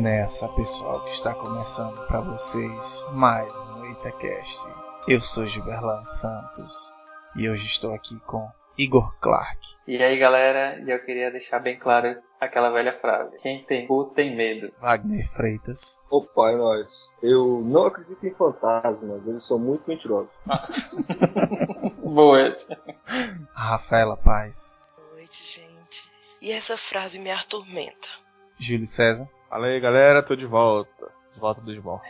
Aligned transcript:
Nessa, 0.00 0.46
pessoal, 0.50 1.04
que 1.04 1.10
está 1.10 1.34
começando 1.34 2.06
para 2.06 2.20
vocês 2.20 3.04
mais 3.14 3.52
um 3.70 3.84
Itacast. 3.90 4.68
Eu 5.08 5.20
sou 5.20 5.44
Gilberlan 5.44 6.04
Santos 6.04 6.94
e 7.34 7.48
hoje 7.48 7.66
estou 7.66 7.92
aqui 7.92 8.16
com 8.20 8.48
Igor 8.76 9.18
Clark. 9.18 9.58
E 9.88 10.00
aí, 10.00 10.16
galera, 10.16 10.80
eu 10.86 11.04
queria 11.04 11.32
deixar 11.32 11.58
bem 11.58 11.76
claro 11.76 12.14
aquela 12.40 12.70
velha 12.70 12.92
frase: 12.92 13.36
quem 13.38 13.64
tem 13.64 13.88
cu 13.88 14.04
tem 14.04 14.36
medo. 14.36 14.72
Wagner 14.80 15.28
Freitas. 15.32 16.00
Opa, 16.08 16.52
é 16.52 16.56
nóis. 16.56 17.12
Eu 17.20 17.60
não 17.64 17.86
acredito 17.86 18.24
em 18.24 18.34
fantasmas, 18.34 19.26
eles 19.26 19.44
são 19.44 19.58
muito 19.58 19.82
mentirosos. 19.88 20.30
Boa. 22.04 22.56
Rafaela 23.52 24.16
Paz. 24.16 24.94
Boa 24.96 25.16
noite, 25.16 25.42
gente. 25.42 26.08
E 26.40 26.52
essa 26.52 26.76
frase 26.76 27.18
me 27.18 27.32
atormenta. 27.32 28.08
Júlio 28.60 28.86
César. 28.86 29.28
Fala 29.48 29.68
aí, 29.68 29.80
galera, 29.80 30.22
tô 30.22 30.36
de 30.36 30.44
volta. 30.44 31.10
De 31.32 31.40
volta 31.40 31.62
dos 31.62 31.78
bons. 31.80 32.02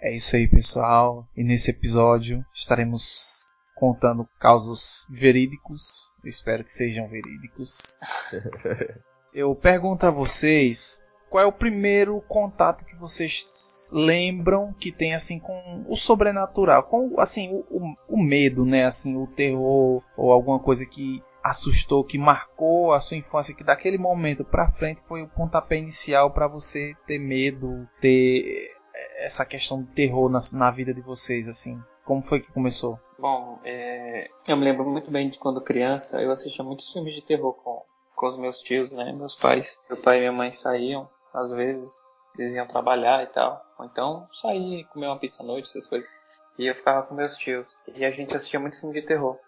É 0.00 0.10
isso 0.12 0.34
aí, 0.34 0.48
pessoal. 0.48 1.24
E 1.36 1.44
nesse 1.44 1.70
episódio 1.70 2.44
estaremos 2.52 3.52
contando 3.76 4.28
casos 4.40 5.06
verídicos. 5.08 6.12
Eu 6.24 6.28
espero 6.28 6.64
que 6.64 6.72
sejam 6.72 7.08
verídicos. 7.08 7.96
Eu 9.32 9.54
pergunto 9.54 10.06
a 10.06 10.10
vocês 10.10 11.04
qual 11.30 11.44
é 11.44 11.46
o 11.46 11.52
primeiro 11.52 12.20
contato 12.22 12.84
que 12.84 12.96
vocês 12.96 13.88
lembram 13.92 14.72
que 14.74 14.90
tem 14.90 15.14
assim 15.14 15.38
com 15.38 15.84
o 15.88 15.96
sobrenatural, 15.96 16.82
com 16.82 17.18
assim 17.18 17.48
o, 17.48 17.64
o, 17.70 17.94
o 18.08 18.22
medo, 18.22 18.64
né, 18.64 18.84
assim 18.84 19.16
o 19.16 19.26
terror 19.26 20.02
ou 20.16 20.32
alguma 20.32 20.58
coisa 20.58 20.84
que 20.84 21.22
assustou, 21.42 22.04
que 22.04 22.18
marcou 22.18 22.92
a 22.92 23.00
sua 23.00 23.16
infância, 23.16 23.54
que 23.54 23.64
daquele 23.64 23.98
momento 23.98 24.44
pra 24.44 24.70
frente 24.70 25.02
foi 25.08 25.22
o 25.22 25.28
pontapé 25.28 25.76
inicial 25.76 26.30
para 26.30 26.46
você 26.46 26.94
ter 27.06 27.18
medo, 27.18 27.88
ter 28.00 28.70
essa 29.16 29.44
questão 29.44 29.82
de 29.82 29.88
terror 29.90 30.28
na, 30.28 30.40
na 30.52 30.70
vida 30.70 30.92
de 30.92 31.00
vocês, 31.00 31.48
assim? 31.48 31.80
Como 32.04 32.22
foi 32.22 32.40
que 32.40 32.52
começou? 32.52 32.98
Bom, 33.18 33.60
é, 33.64 34.28
eu 34.48 34.56
me 34.56 34.64
lembro 34.64 34.84
muito 34.84 35.10
bem 35.10 35.28
de 35.28 35.38
quando 35.38 35.60
criança, 35.60 36.20
eu 36.20 36.30
assistia 36.30 36.64
muitos 36.64 36.92
filmes 36.92 37.14
de 37.14 37.22
terror 37.22 37.52
com, 37.54 37.84
com 38.16 38.26
os 38.26 38.36
meus 38.36 38.60
tios, 38.60 38.90
né, 38.90 39.12
meus 39.12 39.36
pais. 39.36 39.80
Meu 39.88 40.00
pai 40.00 40.16
e 40.16 40.20
minha 40.20 40.32
mãe 40.32 40.50
saíam, 40.50 41.08
às 41.32 41.52
vezes, 41.52 41.90
eles 42.36 42.54
iam 42.54 42.66
trabalhar 42.66 43.22
e 43.22 43.26
tal. 43.26 43.64
Ou 43.78 43.86
então, 43.86 44.26
sair, 44.32 44.84
comer 44.92 45.06
uma 45.06 45.18
pizza 45.18 45.42
à 45.42 45.46
noite, 45.46 45.68
essas 45.68 45.86
coisas. 45.86 46.10
E 46.58 46.66
eu 46.66 46.74
ficava 46.74 47.06
com 47.06 47.14
meus 47.14 47.36
tios. 47.36 47.66
E 47.94 48.04
a 48.04 48.10
gente 48.10 48.34
assistia 48.34 48.60
muito 48.60 48.78
filme 48.78 49.00
de 49.00 49.06
terror. 49.06 49.38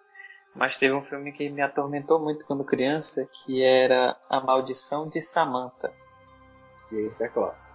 Mas 0.55 0.77
teve 0.77 0.94
um 0.94 1.02
filme 1.02 1.33
que 1.33 1.48
me 1.48 1.60
atormentou 1.60 2.20
muito 2.20 2.47
quando 2.47 2.64
criança, 2.64 3.28
que 3.30 3.62
era 3.62 4.16
A 4.30 4.41
Maldição 4.41 5.08
de 5.08 5.20
Samantha. 5.20 5.92
E 6.92 6.96
esse 6.96 7.24
é 7.24 7.28
clássico. 7.28 7.74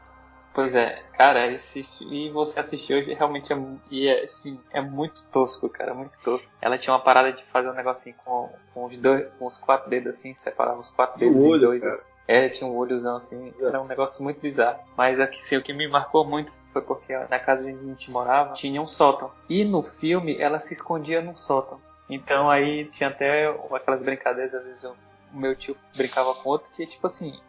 Pois 0.54 0.74
é, 0.76 1.04
cara, 1.14 1.46
esse 1.48 1.88
e 2.02 2.30
você 2.32 2.60
assistiu 2.60 2.98
hoje 2.98 3.14
realmente 3.14 3.54
é, 3.54 3.58
e 3.92 4.08
é, 4.08 4.24
assim, 4.24 4.60
é 4.72 4.82
muito 4.82 5.24
tosco, 5.26 5.70
cara, 5.70 5.94
muito 5.94 6.20
tosco. 6.22 6.52
Ela 6.60 6.78
tinha 6.78 6.94
uma 6.94 7.00
parada 7.00 7.32
de 7.32 7.46
fazer 7.46 7.70
um 7.70 7.74
negocinho 7.74 8.16
com, 8.26 8.50
com 8.74 8.86
os 8.86 8.98
dois, 8.98 9.28
com 9.38 9.46
os 9.46 9.58
quatro 9.58 9.90
dedos 9.90 10.10
assim, 10.10 10.34
separava 10.34 10.80
os 10.80 10.90
quatro 10.90 11.20
dedos 11.20 11.42
olho, 11.42 11.76
em 11.76 11.80
dois. 11.80 11.84
Assim. 11.84 12.10
É, 12.28 12.50
tinha 12.50 12.70
um 12.70 12.76
olhozão 12.76 13.16
assim, 13.16 13.54
era 13.62 13.82
um 13.82 13.86
negócio 13.86 14.24
muito 14.24 14.42
bizarro. 14.42 14.80
Mas 14.98 15.20
assim, 15.20 15.56
o 15.56 15.62
que 15.62 15.72
me 15.72 15.88
marcou 15.88 16.26
muito 16.26 16.52
foi 16.74 16.82
porque 16.82 17.16
na 17.16 17.40
casa 17.40 17.62
onde 17.62 17.80
a 17.80 17.84
gente 17.84 18.12
morava 18.12 18.54
tinha 18.54 18.82
um 18.82 18.88
sótão. 18.88 19.32
E 19.48 19.64
no 19.64 19.84
filme 19.84 20.36
ela 20.38 20.60
se 20.60 20.74
escondia 20.74 21.22
num 21.22 21.36
sótão. 21.36 21.80
Então 22.10 22.50
aí 22.50 22.86
tinha 22.86 23.10
até 23.10 23.48
aquelas 23.72 24.02
brincadeiras, 24.02 24.54
às 24.56 24.66
vezes 24.66 24.84
eu, 24.84 24.96
o 25.34 25.38
meu 25.38 25.56
tio 25.56 25.76
brincava 25.96 26.34
com 26.36 26.50
outro 26.50 26.72
que 26.72 26.86
tipo 26.86 27.06
assim, 27.06 27.40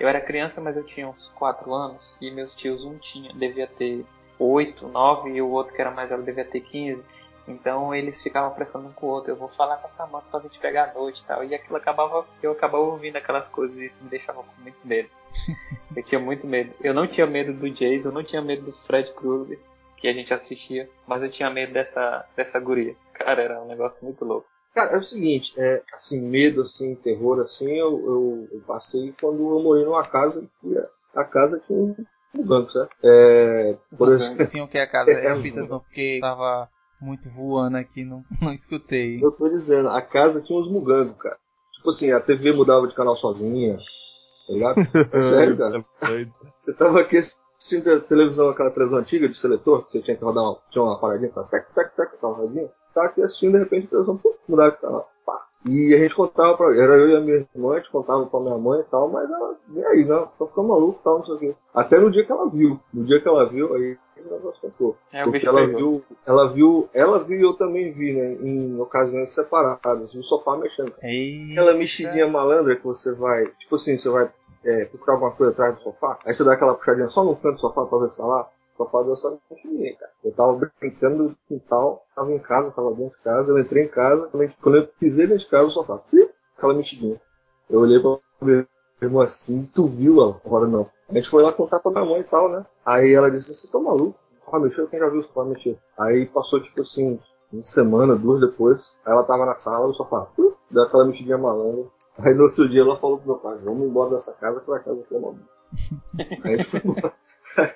eu 0.00 0.08
era 0.08 0.20
criança, 0.20 0.60
mas 0.60 0.76
eu 0.76 0.84
tinha 0.84 1.08
uns 1.08 1.28
4 1.34 1.72
anos 1.72 2.16
e 2.20 2.30
meus 2.30 2.54
tios 2.54 2.84
um 2.84 2.96
tinha, 2.96 3.32
devia 3.32 3.66
ter 3.66 4.04
8, 4.38 4.88
9 4.88 5.30
e 5.30 5.42
o 5.42 5.50
outro 5.50 5.74
que 5.74 5.80
era 5.80 5.90
mais 5.90 6.10
velho 6.10 6.22
devia 6.22 6.44
ter 6.44 6.60
15. 6.60 7.04
Então 7.48 7.94
eles 7.94 8.22
ficavam 8.22 8.50
pressando 8.50 8.88
um 8.88 8.92
com 8.92 9.06
o 9.06 9.10
outro. 9.10 9.30
Eu 9.30 9.36
vou 9.36 9.48
falar 9.48 9.76
com 9.76 9.86
a 9.86 9.90
Samantha 9.90 10.26
pra 10.30 10.40
gente 10.40 10.58
pegar 10.58 10.90
a 10.90 10.94
noite 10.94 11.22
e 11.22 11.24
tal. 11.24 11.44
E 11.44 11.54
aquilo 11.54 11.76
acabava, 11.76 12.26
eu 12.42 12.52
acabava 12.52 12.82
ouvindo 12.82 13.16
aquelas 13.16 13.48
coisas 13.48 13.76
e 13.78 13.84
isso 13.84 14.02
me 14.02 14.10
deixava 14.10 14.42
com 14.42 14.62
muito 14.62 14.78
medo. 14.84 15.08
eu 15.94 16.02
tinha 16.02 16.18
muito 16.18 16.46
medo. 16.46 16.74
Eu 16.82 16.92
não 16.92 17.06
tinha 17.06 17.26
medo 17.26 17.52
do 17.52 17.70
Jason, 17.70 18.08
eu 18.08 18.12
não 18.12 18.24
tinha 18.24 18.42
medo 18.42 18.64
do 18.64 18.72
Fred 18.72 19.12
Krueger 19.12 19.60
que 19.96 20.08
a 20.08 20.12
gente 20.12 20.32
assistia, 20.32 20.88
mas 21.06 21.22
eu 21.22 21.30
tinha 21.30 21.50
medo 21.50 21.72
dessa, 21.72 22.24
dessa 22.36 22.60
guria. 22.60 22.94
Cara, 23.14 23.42
era 23.42 23.62
um 23.62 23.66
negócio 23.66 24.04
muito 24.04 24.24
louco. 24.24 24.46
Cara, 24.74 24.92
é 24.92 24.98
o 24.98 25.02
seguinte, 25.02 25.54
é, 25.56 25.82
assim, 25.94 26.20
medo, 26.20 26.60
assim, 26.60 26.94
terror, 26.96 27.40
assim, 27.40 27.70
eu, 27.72 27.98
eu, 27.98 28.48
eu 28.52 28.60
passei 28.66 29.14
quando 29.18 29.38
eu 29.38 29.62
morei 29.62 29.86
numa 29.86 30.06
casa 30.06 30.46
que 30.60 30.76
a 31.14 31.24
casa 31.24 31.62
tinha 31.66 31.78
um, 31.78 31.94
um 32.36 32.44
banco, 32.44 32.70
certo? 32.70 32.94
É, 33.02 33.74
por 33.96 34.12
exemplo, 34.12 34.46
Tinha 34.48 34.64
o 34.64 34.68
que 34.68 34.76
a 34.76 34.86
casa? 34.86 35.10
É, 35.18 35.32
Repita, 35.32 35.62
não, 35.62 35.80
porque 35.80 36.18
tava 36.20 36.68
muito 37.00 37.30
voando 37.30 37.78
aqui, 37.78 38.04
não, 38.04 38.22
não 38.40 38.52
escutei. 38.52 39.18
eu 39.22 39.34
tô 39.34 39.48
dizendo, 39.48 39.88
a 39.88 40.02
casa 40.02 40.42
tinha 40.42 40.58
uns 40.58 40.70
mugangos, 40.70 41.16
cara. 41.16 41.38
Tipo 41.72 41.88
assim, 41.88 42.10
a 42.12 42.20
TV 42.20 42.52
mudava 42.52 42.86
de 42.86 42.94
canal 42.94 43.16
sozinha, 43.16 43.78
tá 44.46 44.52
ligado? 44.52 44.80
É 45.12 45.20
sério, 45.22 45.56
cara. 45.56 45.84
Você 46.58 46.74
tava 46.74 47.00
aqui 47.00 47.16
assistindo 47.58 47.82
te- 47.82 48.06
televisão, 48.08 48.48
aquela 48.50 48.70
televisão 48.70 48.98
antiga 49.00 49.28
de 49.28 49.36
seletor, 49.36 49.84
que 49.84 49.92
você 49.92 50.00
tinha 50.00 50.16
que 50.16 50.24
rodar 50.24 50.44
uma, 50.44 50.58
tinha 50.70 50.82
uma 50.84 50.98
paradinha, 50.98 51.30
tá, 51.30 51.42
tac, 51.44 51.72
tac, 51.74 51.94
tac, 51.96 52.16
tava 52.20 52.34
rodinha. 52.34 52.68
Você 52.82 52.92
tava 52.94 53.06
aqui 53.08 53.22
assistindo, 53.22 53.52
de 53.54 53.58
repente 53.60 53.86
a 53.86 53.90
televisão 53.90 54.16
pum, 54.16 54.32
mudava 54.48 54.70
de 54.72 54.76
canal. 54.78 55.10
Pá. 55.24 55.46
E 55.66 55.94
a 55.94 55.98
gente 55.98 56.14
contava 56.14 56.56
pra. 56.56 56.76
Era 56.76 56.94
eu 56.96 57.08
e 57.08 57.16
a 57.16 57.20
minha 57.20 57.46
irmã, 57.54 57.72
a 57.74 57.76
gente 57.78 57.90
contava 57.90 58.24
pra 58.26 58.40
minha 58.40 58.56
mãe 58.58 58.80
e 58.80 58.84
tal, 58.84 59.08
mas 59.08 59.28
ela. 59.30 59.56
E 59.74 59.84
aí, 59.86 60.04
não, 60.04 60.20
você 60.26 60.38
tá 60.38 60.46
ficando 60.46 60.68
maluco 60.68 61.00
e 61.00 61.02
tal, 61.04 61.18
não 61.18 61.26
sei 61.26 61.34
o 61.34 61.38
quê. 61.38 61.54
Até 61.74 61.98
no 61.98 62.10
dia 62.10 62.24
que 62.24 62.30
ela 62.30 62.48
viu. 62.48 62.78
No 62.94 63.04
dia 63.04 63.20
que 63.20 63.28
ela 63.28 63.44
viu, 63.48 63.74
aí 63.74 63.98
o 64.24 64.32
negócio 64.32 64.60
contou. 64.60 64.96
É, 65.12 65.22
o 65.24 65.30
Porque 65.30 65.46
ela 65.46 65.66
pegou. 65.66 65.76
viu, 65.76 66.04
ela 66.24 66.48
viu, 66.52 66.88
ela 66.94 67.24
viu 67.24 67.38
e 67.38 67.42
eu 67.42 67.52
também 67.54 67.92
vi, 67.92 68.12
né? 68.12 68.34
Em 68.34 68.78
ocasiões 68.80 69.32
separadas, 69.32 70.14
no 70.14 70.22
sofá 70.22 70.56
mexendo. 70.56 70.92
Ei, 71.02 71.50
Aquela 71.50 71.74
mexidinha 71.74 72.28
malandra 72.28 72.76
que 72.76 72.84
você 72.84 73.12
vai, 73.12 73.46
tipo 73.58 73.74
assim, 73.74 73.96
você 73.98 74.08
vai 74.08 74.30
é, 74.66 74.84
procurar 74.86 75.14
alguma 75.14 75.30
coisa 75.32 75.52
atrás 75.52 75.76
do 75.76 75.82
sofá, 75.82 76.18
aí 76.24 76.34
você 76.34 76.44
dá 76.44 76.52
aquela 76.54 76.74
puxadinha 76.74 77.08
só 77.08 77.24
no 77.24 77.36
canto 77.36 77.54
do 77.54 77.60
sofá 77.60 77.86
pra 77.86 77.98
ver 77.98 78.10
se 78.10 78.16
tá 78.18 78.26
lá. 78.26 78.48
O 78.74 78.84
sofá 78.84 79.02
deu 79.02 79.12
essa 79.14 79.38
mexidinha, 79.50 79.96
cara. 79.96 80.12
Eu 80.22 80.32
tava 80.32 80.70
brincando 80.80 81.24
no 81.24 81.36
quintal, 81.48 82.04
tava 82.14 82.32
em 82.32 82.38
casa, 82.38 82.72
tava 82.72 82.90
dentro 82.90 83.16
de 83.16 83.22
casa, 83.24 83.50
eu 83.50 83.58
entrei 83.58 83.84
em 83.84 83.88
casa, 83.88 84.28
quando 84.60 84.76
eu- 84.76 84.86
pisei 85.00 85.26
dentro 85.26 85.44
de 85.44 85.50
casa, 85.50 85.68
o 85.68 85.70
sofá, 85.70 86.00
aquela 86.56 86.74
mexidinha. 86.74 87.18
Eu 87.70 87.80
olhei 87.80 87.98
pra 88.00 88.18
minha 88.42 88.66
irmã 89.00 89.22
assim, 89.24 89.68
tu 89.74 89.86
viu 89.86 90.20
ela? 90.20 90.40
Agora 90.44 90.66
não. 90.66 90.90
A 91.08 91.14
gente 91.14 91.30
foi 91.30 91.42
lá 91.42 91.52
contar 91.52 91.80
pra 91.80 91.90
minha 91.92 92.04
mãe 92.04 92.20
e 92.20 92.24
tal, 92.24 92.48
né? 92.50 92.66
Aí 92.84 93.14
ela 93.14 93.30
disse, 93.30 93.46
vocês 93.46 93.64
estão 93.64 93.82
malucos? 93.82 94.20
O 94.42 94.44
sofá 94.44 94.58
mexeu, 94.58 94.88
quem 94.88 94.98
já 94.98 95.08
viu 95.08 95.20
o 95.20 95.24
sofá 95.24 95.44
mexer? 95.44 95.78
Aí 95.98 96.26
passou, 96.26 96.60
tipo 96.60 96.80
assim, 96.82 97.18
uma 97.52 97.62
semana, 97.64 98.14
duas 98.16 98.40
depois, 98.40 98.96
ela 99.06 99.24
tava 99.24 99.46
na 99.46 99.56
sala, 99.56 99.86
o 99.86 99.94
sofá, 99.94 100.26
deu 100.70 100.82
aquela 100.82 101.06
mexidinha 101.06 101.38
malandra. 101.38 101.88
Aí 102.18 102.34
no 102.34 102.44
outro 102.44 102.68
dia 102.68 102.80
ela 102.80 102.96
falou 102.98 103.18
pro 103.18 103.26
meu 103.28 103.36
pai, 103.38 103.58
vamos 103.58 103.86
embora 103.86 104.10
dessa 104.10 104.32
casa, 104.34 104.60
que 104.60 104.70
essa 104.70 104.82
casa 104.82 105.00
aqui 105.00 105.14
é 105.14 105.18
uma 105.18 105.34
Aí 106.44 106.60
a 106.60 106.64
foi 106.64 106.80
embora. 106.84 107.14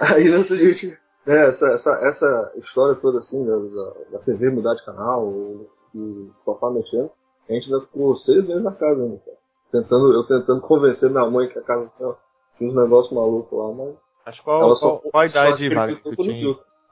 Aí 0.00 0.28
no 0.28 0.38
outro 0.38 0.56
dia 0.56 0.66
a 0.68 0.72
gente. 0.72 0.98
É, 1.26 1.48
essa, 1.48 1.68
essa, 1.68 1.90
essa 2.02 2.52
história 2.56 2.94
toda 2.94 3.18
assim, 3.18 3.44
da, 3.46 3.56
da, 4.12 4.18
TV 4.20 4.50
mudar 4.50 4.74
de 4.74 4.84
canal, 4.84 5.26
o, 5.26 5.68
sofá 6.44 6.70
mexendo, 6.70 7.10
a 7.48 7.52
gente 7.52 7.72
ainda 7.72 7.84
ficou 7.84 8.16
seis 8.16 8.44
meses 8.46 8.62
na 8.62 8.72
casa 8.72 9.02
ainda, 9.02 9.18
cara. 9.18 9.36
Tentando, 9.70 10.14
eu 10.14 10.24
tentando 10.24 10.60
convencer 10.62 11.10
minha 11.10 11.28
mãe 11.28 11.48
que 11.48 11.58
a 11.58 11.62
casa 11.62 11.92
tinha, 11.96 12.14
tinha 12.56 12.70
uns 12.70 12.74
negócios 12.74 13.12
malucos 13.14 13.58
lá, 13.58 13.72
mas. 13.72 14.00
Mas 14.24 14.40
qual, 14.40 14.62
Ela 14.62 14.76
só- 14.76 14.96
qual, 14.96 15.10
qual 15.10 15.22
a 15.22 15.26
idade, 15.26 15.68
Wagner, 15.68 15.78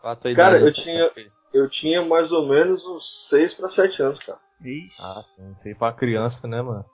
a 0.02 0.16
Cara, 0.34 0.60
eu 0.60 0.72
tinha- 0.72 1.10
Eu 1.52 1.70
tinha 1.70 2.04
mais 2.04 2.32
ou 2.32 2.46
menos 2.46 2.84
uns 2.86 3.28
6 3.30 3.54
pra 3.54 3.70
7 3.70 4.02
anos, 4.02 4.18
cara. 4.18 4.38
Ixi. 4.62 4.96
Ah, 5.00 5.22
sim. 5.36 5.54
Sei 5.62 5.74
pra 5.74 5.92
criança, 5.92 6.46
né, 6.46 6.62
mano? 6.62 6.84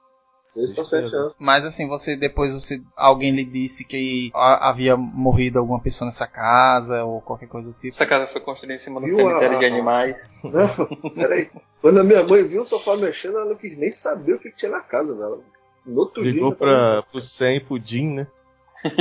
6 0.43 0.73
pra 0.75 0.85
7 0.85 1.15
anos. 1.15 1.35
Mas 1.39 1.65
assim, 1.65 1.87
você 1.87 2.17
depois 2.17 2.53
você 2.53 2.83
alguém 2.97 3.31
lhe 3.33 3.45
disse 3.45 3.85
que 3.85 4.29
a- 4.35 4.71
havia 4.71 4.97
morrido 4.97 5.61
alguma 5.61 5.81
pessoa 5.81 6.07
nessa 6.07 6.27
casa 6.27 7.05
ou 7.05 7.21
qualquer 7.21 7.47
coisa 7.49 7.69
do 7.69 7.75
tipo. 7.75 7.95
Essa 7.95 8.05
casa 8.07 8.27
foi 8.27 8.41
construída 8.41 8.75
em 8.75 8.79
cima 8.79 9.01
do 9.01 9.07
Viu 9.07 9.15
cemitério 9.15 9.57
a- 9.57 9.61
de 9.61 9.67
animais. 9.67 10.37
Não, 10.43 11.11
peraí. 11.13 11.49
Quando 11.81 12.01
a 12.01 12.05
minha 12.05 12.25
mãe 12.25 12.43
viu 12.43 12.63
o 12.63 12.67
sofá 12.67 12.97
mexendo, 12.97 13.37
ela 13.39 13.47
não 13.51 13.55
quis 13.57 13.77
nem 13.79 13.93
saber 13.93 14.33
o 14.35 14.39
que 14.41 14.51
tinha 14.51 14.73
na 14.73 14.81
casa 14.81 15.15
dela. 15.15 15.39
No 15.87 16.01
outro 16.01 16.23
Ligou 16.25 16.49
dia. 16.51 16.59
pra, 16.59 17.03
pro 17.11 17.21
Sam 17.23 17.53
e 17.55 17.61
pro 17.61 17.79
Jim, 17.79 18.15
né? 18.15 18.27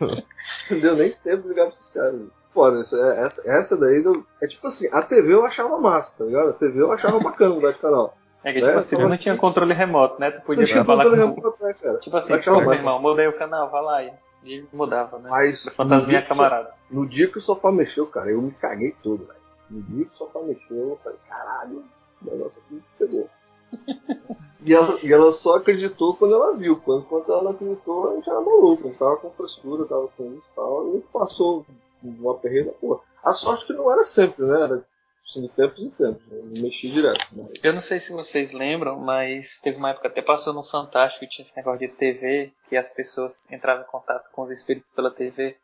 Não 0.00 0.80
deu 0.80 0.96
nem 0.96 1.10
tempo 1.10 1.42
de 1.42 1.48
ligar 1.48 1.66
pra 1.66 1.72
esses 1.74 1.90
caras. 1.90 2.20
Foda, 2.56 2.80
essa, 2.80 2.96
essa, 2.96 3.42
essa 3.44 3.76
daí 3.76 4.02
é 4.42 4.46
tipo 4.46 4.66
assim, 4.66 4.88
a 4.90 5.02
TV 5.02 5.34
eu 5.34 5.44
achava 5.44 5.78
massa, 5.78 6.16
tá 6.16 6.24
ligado? 6.24 6.48
A 6.48 6.52
TV 6.54 6.80
eu 6.80 6.90
achava 6.90 7.20
bacana 7.20 7.54
mudar 7.54 7.72
de 7.72 7.78
canal. 7.78 8.16
É 8.42 8.50
que, 8.50 8.60
tipo 8.60 8.70
É, 8.70 8.76
assim, 8.78 8.96
tava 8.96 9.08
não 9.10 9.18
tinha 9.18 9.34
aqui. 9.34 9.40
controle 9.42 9.74
remoto, 9.74 10.18
né? 10.18 10.30
Tu 10.30 10.36
Não 10.38 10.44
podia 10.44 10.64
tinha 10.64 10.82
falar 10.82 11.04
controle 11.04 11.22
com... 11.22 11.28
remoto 11.34 11.48
atrás, 11.48 11.80
cara. 11.80 11.98
Tipo 11.98 12.16
assim, 12.16 12.32
Eu 12.32 12.42
pô, 12.42 12.60
meu 12.62 12.72
irmão, 12.72 12.98
mudei 12.98 13.26
o 13.26 13.36
canal, 13.36 13.70
vai 13.70 13.82
lá. 13.82 14.02
E 14.02 14.12
e 14.46 14.64
mudava, 14.72 15.18
né? 15.18 15.28
Mas 15.28 15.64
Fantasminha 15.64 16.22
camarada. 16.22 16.72
No 16.90 17.06
dia 17.06 17.28
que 17.28 17.36
o 17.36 17.40
sofá 17.40 17.72
mexeu, 17.72 18.06
cara, 18.06 18.30
eu 18.30 18.40
me 18.40 18.52
caguei 18.52 18.94
todo, 19.02 19.26
velho. 19.26 19.40
No 19.68 19.82
dia 19.82 20.04
que 20.06 20.12
o 20.12 20.16
sofá 20.16 20.40
mexeu, 20.40 20.76
eu 20.90 20.98
falei, 21.02 21.18
caralho, 21.28 21.84
o 22.22 22.30
negócio 22.30 22.62
aqui 22.64 22.80
pegou. 22.98 23.26
E 24.64 24.72
ela, 24.74 24.98
e 25.02 25.12
ela 25.12 25.32
só 25.32 25.56
acreditou 25.56 26.14
quando 26.16 26.34
ela 26.34 26.56
viu. 26.56 26.76
Quando, 26.76 27.04
quando 27.04 27.30
ela 27.30 27.42
não 27.42 27.50
acreditou, 27.50 28.10
a 28.10 28.14
gente 28.14 28.30
era 28.30 28.40
maluco. 28.40 28.88
Não 28.88 28.94
tava 28.94 29.16
com 29.16 29.30
frescura, 29.30 29.84
tava 29.84 30.08
com 30.16 30.24
isso 30.30 30.50
e 30.52 30.54
tal. 30.54 30.96
E 30.96 31.00
passou 31.12 31.66
uma 32.02 32.38
perreira, 32.38 32.72
pô. 32.80 33.02
A 33.24 33.32
sorte 33.32 33.66
que 33.66 33.72
não 33.72 33.90
era 33.92 34.04
sempre, 34.04 34.44
né? 34.44 34.62
Era 34.62 34.84
assim, 35.28 35.42
de 35.42 35.48
tempos 35.48 35.78
em 35.80 35.90
tempos. 35.90 36.26
Né? 36.28 36.38
Não 36.42 36.62
mexia 36.62 36.90
direto. 36.90 37.26
Mas... 37.32 37.46
Eu 37.62 37.72
não 37.72 37.80
sei 37.80 37.98
se 37.98 38.12
vocês 38.12 38.52
lembram, 38.52 38.98
mas 38.98 39.60
teve 39.62 39.78
uma 39.78 39.90
época 39.90 40.08
até 40.08 40.22
passou 40.22 40.52
no 40.52 40.62
Fantástico 40.64 41.24
que 41.24 41.30
tinha 41.30 41.44
esse 41.44 41.56
negócio 41.56 41.80
de 41.80 41.88
TV, 41.88 42.52
que 42.68 42.76
as 42.76 42.92
pessoas 42.92 43.50
entravam 43.50 43.82
em 43.82 43.86
contato 43.86 44.30
com 44.30 44.42
os 44.42 44.50
espíritos 44.50 44.92
pela 44.92 45.10
TV. 45.10 45.56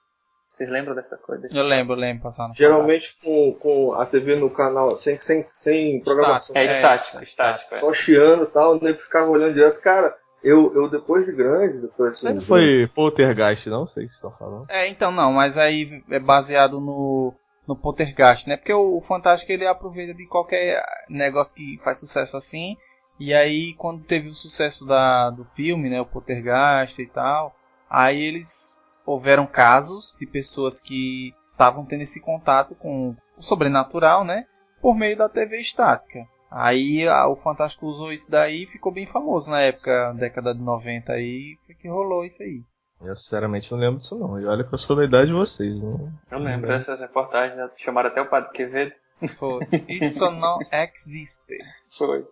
Vocês 0.52 0.68
lembram 0.68 0.94
dessa 0.94 1.16
coisa? 1.16 1.48
Eu 1.50 1.62
lembro, 1.62 1.94
lembro 1.94 2.24
passando. 2.24 2.54
Geralmente 2.54 3.16
com, 3.24 3.54
com 3.54 3.94
a 3.94 4.04
TV 4.04 4.36
no 4.36 4.50
canal, 4.50 4.94
sem, 4.96 5.18
sem, 5.18 5.46
sem 5.50 6.00
programação. 6.00 6.54
É 6.54 6.66
É, 6.66 6.66
estático, 6.66 7.18
é 7.18 7.22
estático. 7.22 7.74
é. 7.74 7.80
Só 7.80 7.92
chiando 7.94 8.44
e 8.44 8.46
tal, 8.48 8.76
o 8.76 8.82
nego 8.82 8.98
ficava 8.98 9.30
olhando 9.30 9.54
direto. 9.54 9.80
Cara, 9.80 10.14
eu, 10.42 10.74
eu 10.74 10.88
depois 10.90 11.26
de 11.26 11.32
grande, 11.32 11.78
depois 11.78 12.12
assim. 12.12 12.26
Não 12.32 12.38
de- 12.38 12.46
foi 12.46 12.86
poltergeist, 12.94 13.68
não 13.68 13.86
sei 13.86 14.08
se 14.08 14.14
estão 14.14 14.30
falando. 14.32 14.66
É, 14.68 14.88
então 14.88 15.10
não, 15.12 15.32
mas 15.32 15.56
aí 15.56 16.02
é 16.10 16.18
baseado 16.18 16.80
no, 16.80 17.32
no 17.66 17.76
Poltergeist, 17.76 18.48
né? 18.48 18.56
Porque 18.56 18.72
o, 18.72 18.98
o 18.98 19.00
Fantástico 19.02 19.52
ele 19.52 19.66
aproveita 19.66 20.14
de 20.14 20.26
qualquer 20.26 20.82
negócio 21.08 21.54
que 21.54 21.80
faz 21.84 21.98
sucesso 22.00 22.36
assim. 22.36 22.76
E 23.20 23.32
aí 23.32 23.74
quando 23.74 24.04
teve 24.04 24.28
o 24.28 24.34
sucesso 24.34 24.86
da, 24.86 25.30
do 25.30 25.44
filme, 25.54 25.88
né? 25.88 26.00
O 26.00 26.06
Poltergeist 26.06 26.98
e 27.00 27.06
tal, 27.06 27.54
aí 27.88 28.20
eles 28.20 28.80
houveram 29.06 29.46
casos 29.46 30.16
de 30.18 30.26
pessoas 30.26 30.80
que 30.80 31.32
estavam 31.52 31.84
tendo 31.84 32.02
esse 32.02 32.20
contato 32.20 32.74
com 32.74 33.14
o 33.36 33.42
sobrenatural, 33.42 34.24
né? 34.24 34.44
Por 34.80 34.96
meio 34.96 35.16
da 35.16 35.28
TV 35.28 35.58
estática. 35.58 36.26
Aí 36.54 37.08
a- 37.08 37.26
o 37.28 37.36
Fantástico 37.36 37.86
usou 37.86 38.12
isso 38.12 38.30
daí 38.30 38.64
e 38.64 38.66
ficou 38.66 38.92
bem 38.92 39.06
famoso 39.06 39.50
na 39.50 39.60
época, 39.60 40.12
década 40.18 40.54
de 40.54 40.60
90 40.60 41.12
aí, 41.12 41.56
foi 41.66 41.74
que 41.74 41.88
rolou 41.88 42.24
isso 42.24 42.42
aí. 42.42 42.62
Eu 43.00 43.16
sinceramente 43.16 43.70
não 43.72 43.78
lembro 43.78 44.00
disso 44.00 44.14
não. 44.16 44.38
E 44.40 44.46
olha 44.46 44.62
que 44.62 44.72
eu 44.72 44.78
sou 44.78 44.94
da 44.94 45.04
idade 45.04 45.26
de 45.28 45.32
vocês, 45.32 45.74
né? 45.82 46.12
Eu 46.30 46.38
lembro 46.38 46.68
dessas 46.68 47.00
reportagens, 47.00 47.56
né? 47.58 47.68
chamaram 47.76 48.08
até 48.10 48.20
o 48.20 48.28
Padre 48.28 48.52
Quevedo. 48.52 48.92
Foi. 49.38 49.60
Isso 49.88 50.30
não 50.30 50.58
existe. 50.70 51.58
Foi. 51.96 52.26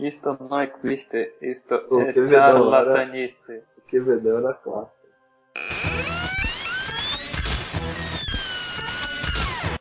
Isto 0.00 0.36
não 0.48 0.60
existe, 0.62 1.32
isto 1.42 1.78
Pô, 1.88 2.00
é 2.00 2.08
era- 2.08 2.28
charlatanice. 2.28 3.62
Quevedão 3.86 4.38
era 4.38 4.54
clássico. 4.54 5.02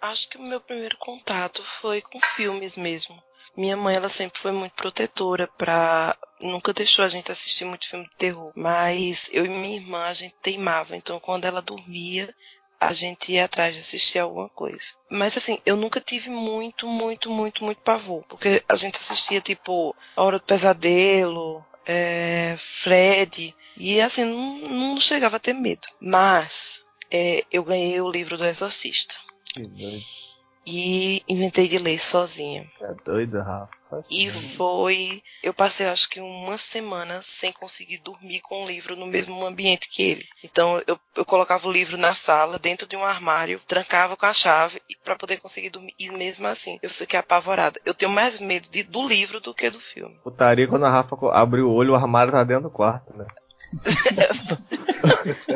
Acho 0.01 0.29
que 0.29 0.37
o 0.37 0.41
meu 0.43 0.59
primeiro 0.59 0.97
contato 0.97 1.63
foi 1.63 2.01
com 2.01 2.19
filmes 2.35 2.75
mesmo. 2.75 3.15
Minha 3.55 3.75
mãe, 3.75 3.95
ela 3.95 4.09
sempre 4.09 4.39
foi 4.39 4.51
muito 4.51 4.73
protetora 4.73 5.47
pra... 5.57 6.15
Nunca 6.39 6.73
deixou 6.73 7.03
a 7.03 7.09
gente 7.09 7.31
assistir 7.31 7.65
muito 7.65 7.87
filme 7.87 8.05
de 8.05 8.15
terror. 8.15 8.51
Mas 8.55 9.29
eu 9.31 9.45
e 9.45 9.49
minha 9.49 9.77
irmã, 9.77 10.05
a 10.05 10.13
gente 10.13 10.35
teimava. 10.41 10.95
Então, 10.95 11.19
quando 11.19 11.45
ela 11.45 11.61
dormia, 11.61 12.33
a 12.79 12.93
gente 12.93 13.33
ia 13.33 13.45
atrás 13.45 13.75
de 13.75 13.81
assistir 13.81 14.19
alguma 14.19 14.49
coisa. 14.49 14.93
Mas 15.09 15.37
assim, 15.37 15.59
eu 15.65 15.75
nunca 15.75 16.01
tive 16.01 16.29
muito, 16.29 16.87
muito, 16.87 17.29
muito, 17.29 17.63
muito 17.63 17.81
pavor. 17.81 18.23
Porque 18.27 18.63
a 18.67 18.75
gente 18.75 18.97
assistia, 18.97 19.41
tipo, 19.41 19.95
A 20.15 20.23
Hora 20.23 20.39
do 20.39 20.45
Pesadelo, 20.45 21.63
é, 21.85 22.55
Fred. 22.57 23.55
E 23.77 24.01
assim, 24.01 24.23
não, 24.23 24.57
não 24.69 24.99
chegava 24.99 25.35
a 25.35 25.39
ter 25.39 25.53
medo. 25.53 25.87
Mas, 25.99 26.81
é, 27.11 27.43
eu 27.51 27.63
ganhei 27.63 27.99
o 27.99 28.09
livro 28.09 28.37
do 28.37 28.45
Exorcista. 28.45 29.15
Que. 29.53 30.30
E 30.65 31.23
inventei 31.27 31.67
de 31.67 31.77
ler 31.79 31.99
sozinha. 31.99 32.65
É 32.81 32.93
doido, 33.03 33.39
Rafa. 33.39 33.81
E 34.09 34.29
foi. 34.31 35.21
Eu 35.43 35.53
passei 35.53 35.87
acho 35.87 36.09
que 36.09 36.21
uma 36.21 36.57
semana 36.57 37.19
sem 37.21 37.51
conseguir 37.51 37.97
dormir 37.97 38.39
com 38.41 38.63
o 38.63 38.67
livro 38.67 38.95
no 38.95 39.05
mesmo 39.05 39.45
ambiente 39.45 39.89
que 39.89 40.01
ele. 40.03 40.25
Então 40.43 40.81
eu, 40.87 40.97
eu 41.15 41.25
colocava 41.25 41.67
o 41.67 41.71
livro 41.71 41.97
na 41.97 42.13
sala, 42.13 42.57
dentro 42.57 42.87
de 42.87 42.95
um 42.95 43.03
armário, 43.03 43.59
trancava 43.67 44.15
com 44.15 44.25
a 44.25 44.33
chave 44.33 44.81
para 45.03 45.15
poder 45.15 45.37
conseguir 45.41 45.69
dormir. 45.71 45.93
E 45.99 46.09
mesmo 46.09 46.47
assim, 46.47 46.79
eu 46.81 46.89
fiquei 46.89 47.19
apavorada. 47.19 47.81
Eu 47.83 47.93
tenho 47.93 48.11
mais 48.11 48.39
medo 48.39 48.69
de- 48.69 48.83
do 48.83 49.05
livro 49.05 49.41
do 49.41 49.53
que 49.53 49.69
do 49.69 49.79
filme. 49.79 50.17
Putaria 50.23 50.67
quando 50.67 50.85
a 50.85 50.89
Rafa 50.89 51.17
abre 51.33 51.61
o 51.61 51.71
olho, 51.71 51.91
o 51.93 51.95
armário 51.95 52.31
tá 52.31 52.43
dentro 52.43 52.63
do 52.63 52.69
quarto, 52.71 53.15
né? 53.17 53.25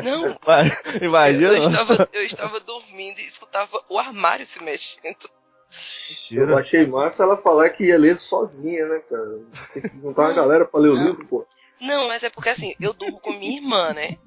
Não, 0.03 0.27
eu, 0.27 1.03
Imagina. 1.03 1.53
eu 1.53 1.57
estava, 1.57 2.09
eu 2.13 2.23
estava 2.23 2.59
dormindo 2.59 3.19
e 3.19 3.23
escutava 3.23 3.83
o 3.89 3.99
armário 3.99 4.45
se 4.45 4.61
mexendo. 4.63 5.29
Eu 6.31 6.57
achei 6.57 6.85
massa 6.87 7.23
ela 7.23 7.37
falar 7.37 7.69
que 7.71 7.85
ia 7.85 7.97
ler 7.97 8.17
sozinha, 8.17 8.85
né, 8.87 8.99
cara? 8.99 9.39
Tem 9.73 9.81
que 9.81 9.99
juntar 9.99 10.23
uma 10.23 10.33
galera 10.33 10.65
pra 10.65 10.79
ler 10.79 10.89
o 10.89 10.95
Não. 10.95 11.07
livro, 11.07 11.25
pô. 11.27 11.45
Não, 11.81 12.07
mas 12.07 12.23
é 12.23 12.29
porque 12.29 12.49
assim, 12.49 12.73
eu 12.79 12.93
durmo 12.93 13.19
com 13.19 13.33
minha 13.33 13.57
irmã, 13.57 13.93
né? 13.93 14.17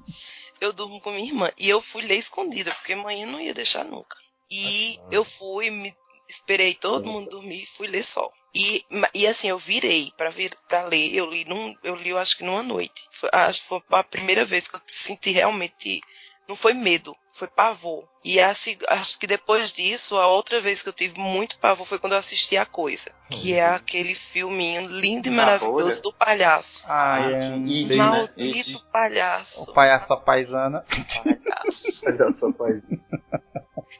Eu 0.61 0.73
durmo 0.73 1.00
com 1.00 1.11
minha 1.11 1.26
irmã. 1.26 1.50
E 1.56 1.69
eu 1.69 1.81
fui 1.81 2.02
ler 2.02 2.17
escondida, 2.17 2.75
porque 2.75 2.94
manhã 2.94 3.26
não 3.26 3.40
ia 3.40 3.55
deixar 3.55 3.85
nunca. 3.85 4.17
E 4.50 4.99
eu 5.11 5.25
fui, 5.25 5.70
me 5.70 5.94
esperei 6.29 6.75
todo 6.75 7.08
mundo 7.08 7.31
dormir 7.31 7.62
e 7.62 7.67
fui 7.67 7.87
ler 7.87 8.05
só. 8.05 8.31
E, 8.55 8.85
e 9.15 9.27
assim, 9.27 9.49
eu 9.49 9.59
virei 9.59 10.12
pra, 10.17 10.31
vir, 10.31 10.53
pra 10.69 10.83
ler. 10.85 11.15
Eu 11.15 11.27
li, 11.27 11.45
num, 11.45 11.75
eu 11.85 11.95
li, 11.95 12.11
eu 12.11 12.19
acho 12.19 12.37
que 12.37 12.45
numa 12.45 12.62
noite. 12.62 13.09
Foi, 13.12 13.29
acho 13.33 13.61
que 13.62 13.69
foi 13.69 13.83
a 13.91 14.03
primeira 14.03 14.45
vez 14.45 14.67
que 14.67 14.77
eu 14.77 14.81
senti 14.87 15.31
realmente. 15.31 16.00
Não 16.49 16.56
foi 16.56 16.73
medo, 16.73 17.15
foi 17.35 17.47
pavor. 17.47 18.09
E 18.25 18.41
assim, 18.41 18.77
acho 18.89 19.19
que 19.19 19.27
depois 19.27 19.71
disso, 19.71 20.17
a 20.17 20.27
outra 20.27 20.61
vez 20.61 20.83
que 20.83 20.89
eu 20.89 20.95
tive 20.95 21.21
muito 21.21 21.59
pavor 21.59 21.87
foi 21.87 21.99
quando 21.99 22.15
eu 22.15 22.19
assisti 22.19 22.56
A 22.56 22.65
Coisa. 22.65 23.11
Que 23.29 23.53
é 23.55 23.67
aquele 23.67 24.15
filminho 24.15 24.89
lindo 24.89 25.29
e 25.29 25.31
maravilhoso 25.31 26.00
do 26.00 26.12
palhaço. 26.12 26.85
Ah, 26.87 27.17
Ah, 27.17 27.31
é. 27.31 27.50
Bem, 27.50 27.87
né? 27.87 27.97
Maldito 27.97 28.81
palhaço. 28.90 29.62
O 29.71 29.75
palhaço 29.75 30.17
paisana. 30.21 30.85
Palhaço. 31.23 32.02
Olha 32.07 32.33
só, 32.33 32.50
pai. 32.50 32.83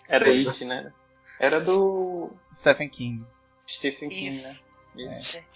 Era 0.09 0.31
It, 0.31 0.64
né? 0.64 0.90
Era 1.38 1.61
do 1.61 2.31
Stephen 2.55 2.88
King. 2.88 3.25
Stephen 3.69 4.09
King, 4.09 4.43
né? 4.43 4.57
Isso. 4.97 5.33
Gente, 5.33 5.47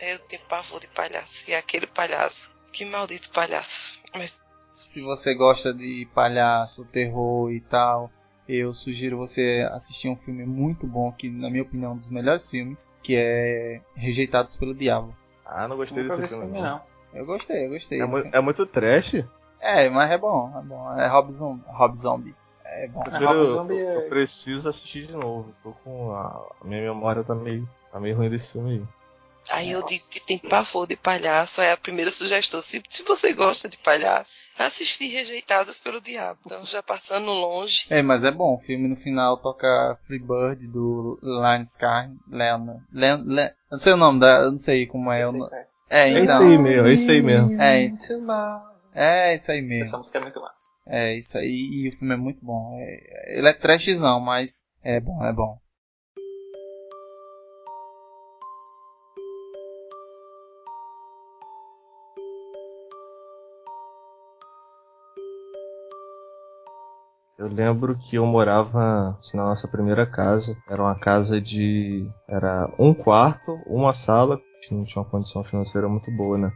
eu 0.00 0.18
tenho 0.20 0.42
pavor 0.48 0.80
de 0.80 0.88
palhaço. 0.88 1.48
E 1.48 1.54
aquele 1.54 1.86
palhaço. 1.86 2.52
Que 2.72 2.84
maldito 2.84 3.30
palhaço. 3.30 4.00
Mas 4.14 4.44
Se 4.68 5.00
você 5.00 5.34
gosta 5.34 5.72
de 5.72 6.08
palhaço, 6.14 6.84
terror 6.86 7.52
e 7.52 7.60
tal, 7.60 8.10
eu 8.48 8.74
sugiro 8.74 9.16
você 9.18 9.64
assistir 9.70 10.08
um 10.08 10.16
filme 10.16 10.44
muito 10.44 10.86
bom, 10.86 11.12
que 11.12 11.30
na 11.30 11.48
minha 11.48 11.62
opinião 11.62 11.92
é 11.92 11.94
um 11.94 11.98
dos 11.98 12.10
melhores 12.10 12.50
filmes, 12.50 12.92
que 13.02 13.14
é 13.14 13.80
Rejeitados 13.94 14.56
pelo 14.56 14.74
Diabo. 14.74 15.14
Ah, 15.46 15.68
não 15.68 15.76
gostei 15.76 16.02
Nunca 16.02 16.16
desse 16.16 16.34
esse 16.34 16.40
filme, 16.40 16.52
filme, 16.54 16.68
não. 16.68 16.78
não. 16.78 16.94
Eu 17.20 17.26
gostei, 17.26 17.66
eu 17.66 17.70
gostei. 17.70 18.00
É, 18.00 18.06
mu- 18.06 18.18
é 18.18 18.40
muito 18.40 18.66
trash. 18.66 19.14
É, 19.60 19.88
mas 19.88 20.10
é 20.10 20.18
bom, 20.18 20.52
é 20.58 20.62
bom. 20.62 20.98
É 20.98 21.06
Rob 21.06 21.30
Zombie. 21.30 21.62
Rob 21.68 21.96
Zombie. 21.96 22.34
É 22.76 22.88
bom. 22.88 23.02
Ah, 23.10 23.20
Eu, 23.22 23.26
Rob 23.28 23.46
Zombie 23.46 23.78
é- 23.78 23.96
eu 23.96 24.02
preciso 24.08 24.68
assistir 24.68 25.06
de 25.06 25.12
novo. 25.12 25.54
Tô 25.62 25.72
com 25.84 26.12
a, 26.12 26.46
a 26.60 26.64
minha 26.64 26.82
memória 26.82 27.22
tá 27.22 27.34
meio, 27.34 27.68
tá 27.92 28.00
meio 28.00 28.16
ruim 28.16 28.28
desse 28.28 28.50
filme 28.50 28.72
aí. 28.72 28.82
aí 29.52 29.70
eu 29.70 29.82
digo 29.84 30.04
que 30.08 30.18
tem 30.18 30.38
pavor 30.38 30.86
de 30.86 30.96
palhaço. 30.96 31.60
É 31.60 31.70
a 31.72 31.76
primeira 31.76 32.10
sugestão. 32.10 32.60
Se, 32.60 32.82
se 32.88 33.02
você 33.04 33.32
gosta 33.32 33.68
de 33.68 33.76
palhaço, 33.78 34.42
assistir 34.58 35.06
Rejeitados 35.06 35.76
pelo 35.76 36.00
Diabo. 36.00 36.40
Então, 36.46 36.64
já 36.66 36.82
passando 36.82 37.30
longe. 37.30 37.86
É, 37.90 38.02
mas 38.02 38.24
é 38.24 38.30
bom. 38.32 38.54
O 38.56 38.66
filme 38.66 38.88
no 38.88 38.96
final 38.96 39.36
toca 39.36 39.96
Free 40.06 40.18
Bird 40.18 40.66
do 40.66 41.18
Lance 41.22 41.74
Scar. 41.74 42.10
Leon. 42.28 42.78
Leon, 42.92 43.22
Leon, 43.24 43.46
eu 43.46 43.52
não 43.70 43.78
sei 43.78 43.92
o 43.92 43.96
nome 43.96 44.18
da. 44.20 44.38
Eu 44.40 44.50
não 44.50 44.58
sei 44.58 44.86
como 44.86 45.12
é. 45.12 45.24
o 45.24 45.28
Esse 45.30 45.38
no- 45.38 45.44
aí, 45.44 45.64
É, 45.90 46.00
É 46.00 46.08
isso 46.10 46.22
então. 46.24 46.40
aí 46.48 46.58
mesmo, 46.58 46.86
é 46.88 46.92
isso 46.94 47.10
aí 47.10 47.22
mesmo. 47.22 47.62
É. 47.62 47.92
É 48.94 49.34
isso 49.34 49.50
aí 49.50 49.60
mesmo. 49.60 49.86
Essa 49.86 49.98
música 49.98 50.18
é 50.18 50.22
muito 50.22 50.40
massa. 50.40 50.64
É 50.86 51.18
isso 51.18 51.36
aí. 51.36 51.70
E 51.72 51.88
o 51.88 51.98
filme 51.98 52.14
é 52.14 52.16
muito 52.16 52.44
bom. 52.44 52.78
É- 52.78 53.38
ele 53.38 53.48
é 53.48 53.52
trashzão, 53.52 54.20
mas 54.20 54.64
é 54.82 55.00
bom, 55.00 55.24
é 55.24 55.32
bom. 55.32 55.58
Eu 67.36 67.48
lembro 67.48 67.98
que 67.98 68.16
eu 68.16 68.24
morava 68.24 69.18
assim, 69.18 69.36
na 69.36 69.42
nossa 69.44 69.66
primeira 69.66 70.06
casa. 70.06 70.56
Era 70.70 70.80
uma 70.80 70.94
casa 70.98 71.40
de. 71.40 72.08
Era 72.28 72.72
um 72.78 72.94
quarto, 72.94 73.60
uma 73.66 73.92
sala. 73.92 74.40
Gente 74.62 74.74
não 74.74 74.84
tinha 74.84 75.02
uma 75.02 75.10
condição 75.10 75.42
financeira 75.42 75.88
muito 75.88 76.10
boa, 76.12 76.38
né? 76.38 76.52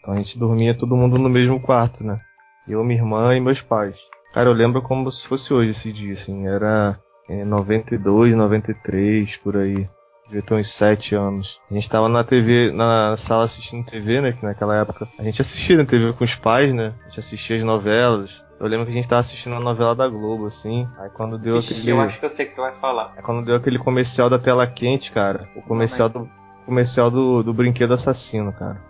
Então 0.00 0.14
a 0.14 0.16
gente 0.16 0.38
dormia 0.38 0.74
todo 0.74 0.96
mundo 0.96 1.18
no 1.18 1.28
mesmo 1.28 1.60
quarto, 1.60 2.02
né? 2.02 2.18
Eu, 2.66 2.82
minha 2.84 3.00
irmã 3.00 3.34
e 3.34 3.40
meus 3.40 3.60
pais. 3.60 3.96
Cara, 4.32 4.48
eu 4.48 4.52
lembro 4.54 4.80
como 4.82 5.10
se 5.10 5.26
fosse 5.28 5.52
hoje 5.52 5.72
esse 5.72 5.92
dia, 5.92 6.14
assim. 6.14 6.46
Era 6.46 6.98
em 7.28 7.44
92, 7.44 8.34
93, 8.36 9.36
por 9.38 9.56
aí. 9.56 9.88
Devia 10.26 10.42
ter 10.42 10.54
uns 10.54 10.72
7 10.76 11.14
anos. 11.14 11.58
A 11.68 11.74
gente 11.74 11.88
tava 11.88 12.08
na 12.08 12.22
TV, 12.22 12.70
na 12.72 13.16
sala 13.18 13.44
assistindo 13.44 13.84
TV, 13.86 14.20
né? 14.20 14.32
Que 14.32 14.44
naquela 14.44 14.76
época 14.76 15.08
a 15.18 15.22
gente 15.22 15.42
assistia 15.42 15.76
na 15.76 15.84
TV 15.84 16.12
com 16.12 16.24
os 16.24 16.34
pais, 16.36 16.72
né? 16.72 16.94
A 17.04 17.08
gente 17.08 17.20
assistia 17.20 17.56
as 17.56 17.64
novelas. 17.64 18.30
Eu 18.60 18.66
lembro 18.66 18.86
que 18.86 18.92
a 18.92 18.94
gente 18.94 19.08
tava 19.08 19.22
assistindo 19.22 19.56
a 19.56 19.60
novela 19.60 19.94
da 19.96 20.06
Globo, 20.06 20.46
assim. 20.46 20.86
Aí 20.98 21.10
quando 21.10 21.36
deu 21.38 21.58
Ixi, 21.58 21.72
aquele. 21.72 21.92
eu 21.92 22.00
acho 22.00 22.20
que 22.20 22.26
eu 22.26 22.30
sei 22.30 22.46
que 22.46 22.54
tu 22.54 22.60
vai 22.60 22.72
falar. 22.72 23.12
Aí 23.16 23.22
quando 23.22 23.44
deu 23.44 23.56
aquele 23.56 23.78
comercial 23.78 24.30
da 24.30 24.38
tela 24.38 24.66
quente, 24.66 25.10
cara. 25.10 25.48
O 25.56 25.62
comercial 25.62 26.08
do. 26.08 26.28
Comercial 26.64 27.10
do, 27.10 27.42
do 27.42 27.52
brinquedo 27.52 27.94
assassino, 27.94 28.52
cara. 28.52 28.89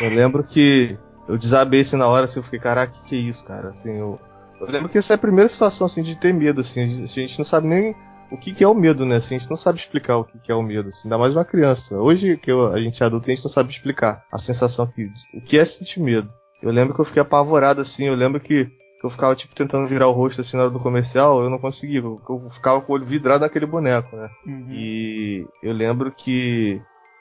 Eu 0.00 0.08
lembro 0.08 0.42
que 0.42 0.96
eu 1.28 1.38
desabei 1.38 1.82
assim 1.82 1.96
na 1.96 2.08
hora, 2.08 2.24
assim, 2.24 2.38
eu 2.38 2.42
fiquei, 2.42 2.58
caraca, 2.58 2.92
que 2.92 3.08
que 3.08 3.14
é 3.14 3.18
isso, 3.18 3.44
cara? 3.44 3.68
Assim, 3.68 3.90
eu, 3.90 4.18
eu 4.60 4.66
lembro 4.66 4.88
que 4.88 4.98
essa 4.98 5.14
é 5.14 5.16
a 5.16 5.18
primeira 5.18 5.48
situação, 5.48 5.86
assim, 5.86 6.02
de 6.02 6.18
ter 6.18 6.32
medo, 6.32 6.62
assim, 6.62 7.04
a 7.04 7.06
gente 7.06 7.38
não 7.38 7.44
sabe 7.44 7.68
nem 7.68 7.94
o 8.30 8.36
que, 8.36 8.54
que 8.54 8.64
é 8.64 8.68
o 8.68 8.74
medo, 8.74 9.04
né? 9.04 9.16
Assim, 9.16 9.36
a 9.36 9.38
gente 9.38 9.50
não 9.50 9.56
sabe 9.56 9.78
explicar 9.78 10.16
o 10.16 10.24
que, 10.24 10.38
que 10.38 10.50
é 10.50 10.54
o 10.54 10.62
medo, 10.62 10.88
assim, 10.88 11.02
ainda 11.04 11.18
mais 11.18 11.34
uma 11.34 11.44
criança. 11.44 11.94
Hoje 11.96 12.36
que 12.36 12.50
eu, 12.50 12.72
a 12.72 12.80
gente 12.80 13.02
é 13.02 13.06
adulto, 13.06 13.30
a 13.30 13.34
gente 13.34 13.44
não 13.44 13.50
sabe 13.50 13.72
explicar 13.72 14.24
a 14.32 14.38
sensação 14.38 14.86
que, 14.86 15.08
o 15.34 15.40
que 15.40 15.58
é 15.58 15.64
sentir 15.64 16.00
medo. 16.00 16.28
Eu 16.62 16.70
lembro 16.70 16.94
que 16.94 17.00
eu 17.00 17.06
fiquei 17.06 17.22
apavorado, 17.22 17.80
assim, 17.80 18.04
eu 18.04 18.14
lembro 18.14 18.40
que, 18.40 18.68
eu 19.02 19.10
ficava, 19.10 19.34
tipo, 19.34 19.54
tentando 19.54 19.88
virar 19.88 20.08
o 20.08 20.12
rosto, 20.12 20.40
assim, 20.40 20.56
na 20.56 20.64
hora 20.64 20.72
do 20.72 20.80
comercial, 20.80 21.42
eu 21.42 21.48
não 21.48 21.58
conseguia, 21.58 22.00
eu, 22.00 22.20
eu 22.28 22.50
ficava 22.50 22.80
com 22.80 22.92
o 22.92 22.96
olho 22.96 23.06
vidrado 23.06 23.42
naquele 23.42 23.66
boneco, 23.66 24.14
né? 24.14 24.28
Uhum. 24.46 24.66
E 24.70 25.46
eu 25.62 25.72
lembro 25.72 26.12
que 26.12 26.80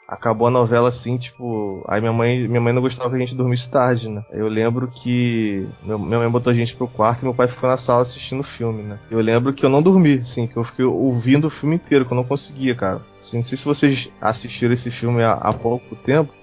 acabou 0.09 0.47
a 0.47 0.51
novela 0.51 0.89
assim, 0.89 1.17
tipo. 1.17 1.85
Aí 1.87 2.01
minha 2.01 2.11
mãe, 2.11 2.47
minha 2.47 2.59
mãe 2.59 2.73
não 2.73 2.81
gostava 2.81 3.09
que 3.09 3.15
a 3.15 3.19
gente 3.19 3.35
dormisse 3.35 3.69
tarde, 3.69 4.09
né? 4.09 4.25
Eu 4.31 4.47
lembro 4.47 4.87
que 4.87 5.67
meu, 5.83 5.99
minha 5.99 6.19
mãe 6.19 6.29
botou 6.29 6.51
a 6.51 6.55
gente 6.55 6.75
pro 6.75 6.87
quarto 6.87 7.21
e 7.21 7.25
meu 7.25 7.33
pai 7.33 7.47
ficou 7.47 7.69
na 7.69 7.77
sala 7.77 8.01
assistindo 8.01 8.41
o 8.41 8.43
filme, 8.57 8.81
né? 8.81 8.99
Eu 9.11 9.19
lembro 9.19 9.53
que 9.53 9.63
eu 9.63 9.69
não 9.69 9.81
dormi, 9.81 10.15
assim, 10.15 10.47
que 10.47 10.57
eu 10.57 10.63
fiquei 10.63 10.83
ouvindo 10.83 11.47
o 11.47 11.51
filme 11.51 11.75
inteiro, 11.75 12.05
que 12.05 12.11
eu 12.11 12.17
não 12.17 12.23
conseguia, 12.23 12.75
cara. 12.75 13.01
Assim, 13.21 13.37
não 13.37 13.43
sei 13.43 13.57
se 13.57 13.65
vocês 13.65 14.09
assistiram 14.19 14.73
esse 14.73 14.89
filme 14.89 15.23
há, 15.23 15.33
há 15.33 15.53
pouco 15.53 15.95
tempo. 15.97 16.33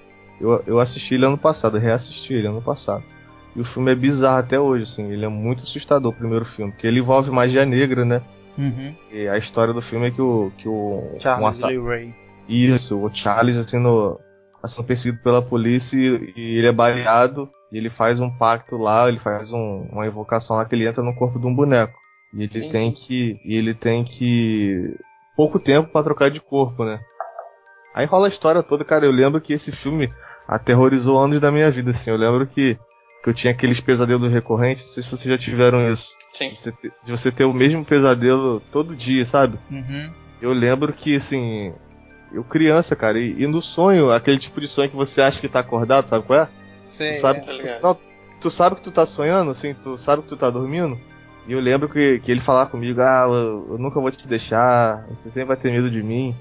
Eu, 0.41 0.63
eu 0.67 0.81
assisti 0.81 1.15
ele 1.15 1.27
ano 1.27 1.39
passado, 1.39 1.79
reassisti 1.79 2.35
ele 2.35 2.47
ano 2.47 2.63
passado. 2.63 3.03
E 3.55 3.61
o 3.61 3.65
filme 3.65 3.91
é 3.91 3.95
bizarro 3.95 4.39
até 4.39 4.61
hoje, 4.61 4.85
assim, 4.85 5.11
ele 5.11 5.25
é 5.25 5.29
muito 5.29 5.63
assustador, 5.63 6.13
o 6.13 6.17
primeiro 6.17 6.45
filme, 6.45 6.73
porque 6.73 6.87
ele 6.87 7.01
envolve 7.01 7.31
magia 7.31 7.65
negra, 7.65 8.05
né? 8.05 8.21
Uhum. 8.59 8.95
E 9.11 9.27
a 9.29 9.39
história 9.39 9.73
do 9.73 9.83
filme 9.83 10.09
é 10.09 10.11
que 10.11 10.21
o. 10.21 10.53
Que 10.59 10.69
o 10.69 11.17
Charles 11.19 11.61
um 11.63 11.67
Lee 11.67 11.79
Ray. 11.79 12.26
Isso, 12.49 12.97
o 12.99 13.13
Charles 13.15 13.57
assim, 13.57 13.79
no, 13.79 14.19
sendo 14.67 14.85
perseguido 14.87 15.23
pela 15.23 15.43
polícia 15.43 15.97
e, 15.97 16.33
e 16.37 16.59
ele 16.59 16.67
é 16.69 16.73
baleado 16.73 17.49
e 17.73 17.79
ele 17.79 17.91
faz 17.91 18.21
um 18.21 18.31
pacto 18.31 18.77
lá, 18.77 19.09
ele 19.09 19.19
faz 19.19 19.53
um- 19.53 19.89
uma 19.93 20.07
invocação 20.07 20.57
lá 20.57 20.65
que 20.65 20.75
ele 20.75 20.87
entra 20.89 21.03
no 21.03 21.15
corpo 21.15 21.39
de 21.39 21.47
um 21.47 21.55
boneco. 21.55 21.95
E 22.35 22.43
ele 22.45 22.61
Sim, 22.61 22.71
tem 22.71 22.93
que. 22.93 23.41
E 23.45 23.55
ele 23.55 23.75
tem 23.75 24.05
que. 24.05 24.95
pouco 25.37 25.59
tempo 25.59 25.91
pra 25.91 26.03
trocar 26.03 26.31
de 26.31 26.41
corpo, 26.41 26.85
né? 26.85 27.01
Aí 27.95 28.05
rola 28.07 28.27
a 28.27 28.31
história 28.31 28.63
toda, 28.63 28.85
cara. 28.85 29.05
Eu 29.07 29.13
lembro 29.13 29.41
que 29.41 29.53
esse 29.53 29.73
filme 29.73 30.13
aterrorizou 30.47 31.19
anos 31.19 31.41
da 31.41 31.51
minha 31.51 31.71
vida, 31.71 31.91
assim. 31.93 32.11
Eu 32.11 32.17
lembro 32.17 32.47
que, 32.47 32.77
que 33.23 33.31
eu 33.31 33.35
tinha 33.35 33.53
aqueles 33.53 33.81
pesadelos 33.81 34.31
recorrentes, 34.33 34.85
não 34.87 34.93
sei 34.95 35.03
se 35.03 35.11
vocês 35.11 35.31
já 35.31 35.39
tiveram 35.39 35.93
isso. 35.93 36.05
Sim. 36.35 36.51
De 36.51 36.61
você 36.63 36.73
ter- 36.73 36.93
de 37.05 37.13
você 37.13 37.33
ter 37.33 37.45
o 37.45 37.53
mesmo 37.55 37.85
pesadelo 37.85 38.61
todo 38.73 38.95
dia, 38.97 39.25
sabe? 39.27 39.59
Uhum. 39.71 40.13
Eu 40.43 40.53
lembro 40.53 40.93
que, 40.93 41.17
assim, 41.17 41.73
eu 42.37 42.45
criança, 42.45 42.95
cara, 42.95 43.19
e, 43.19 43.43
e 43.43 43.47
no 43.47 43.63
sonho, 43.63 44.13
aquele 44.13 44.39
tipo 44.39 44.61
de 44.61 44.69
sonho 44.69 44.91
que 44.91 44.97
você 44.97 45.21
acha 45.21 45.41
que 45.41 45.49
tá 45.49 45.61
acordado, 45.61 46.09
sabe 46.09 46.25
qual 46.27 46.41
é? 46.41 46.49
Sei, 46.89 47.17
Tu 47.17 47.21
sabe, 47.23 47.41
é. 47.41 47.43
tá 47.43 47.53
ligado. 47.53 47.83
não, 47.83 47.99
tu 48.41 48.51
sabe 48.51 48.77
que 48.77 48.83
tu 48.83 48.93
tá 48.93 49.07
sonhando, 49.07 49.51
assim, 49.51 49.75
tu 49.83 49.99
sabe 49.99 50.23
que 50.23 50.29
tu 50.29 50.37
tá 50.37 50.51
dormindo? 50.51 50.99
E 51.49 51.53
eu 51.53 51.61
lembro 51.61 51.89
que, 51.89 52.19
que 52.21 52.31
ele 52.31 52.41
falava 52.41 52.71
comigo, 52.71 53.01
ah, 53.01 53.25
eu, 53.29 53.67
eu 53.71 53.79
nunca 53.79 54.01
vou 54.01 54.11
te 54.11 54.27
deixar, 54.27 55.07
você 55.09 55.29
sempre 55.29 55.45
vai 55.45 55.57
ter 55.57 55.71
medo 55.71 55.91
de 55.91 56.03
mim. 56.03 56.35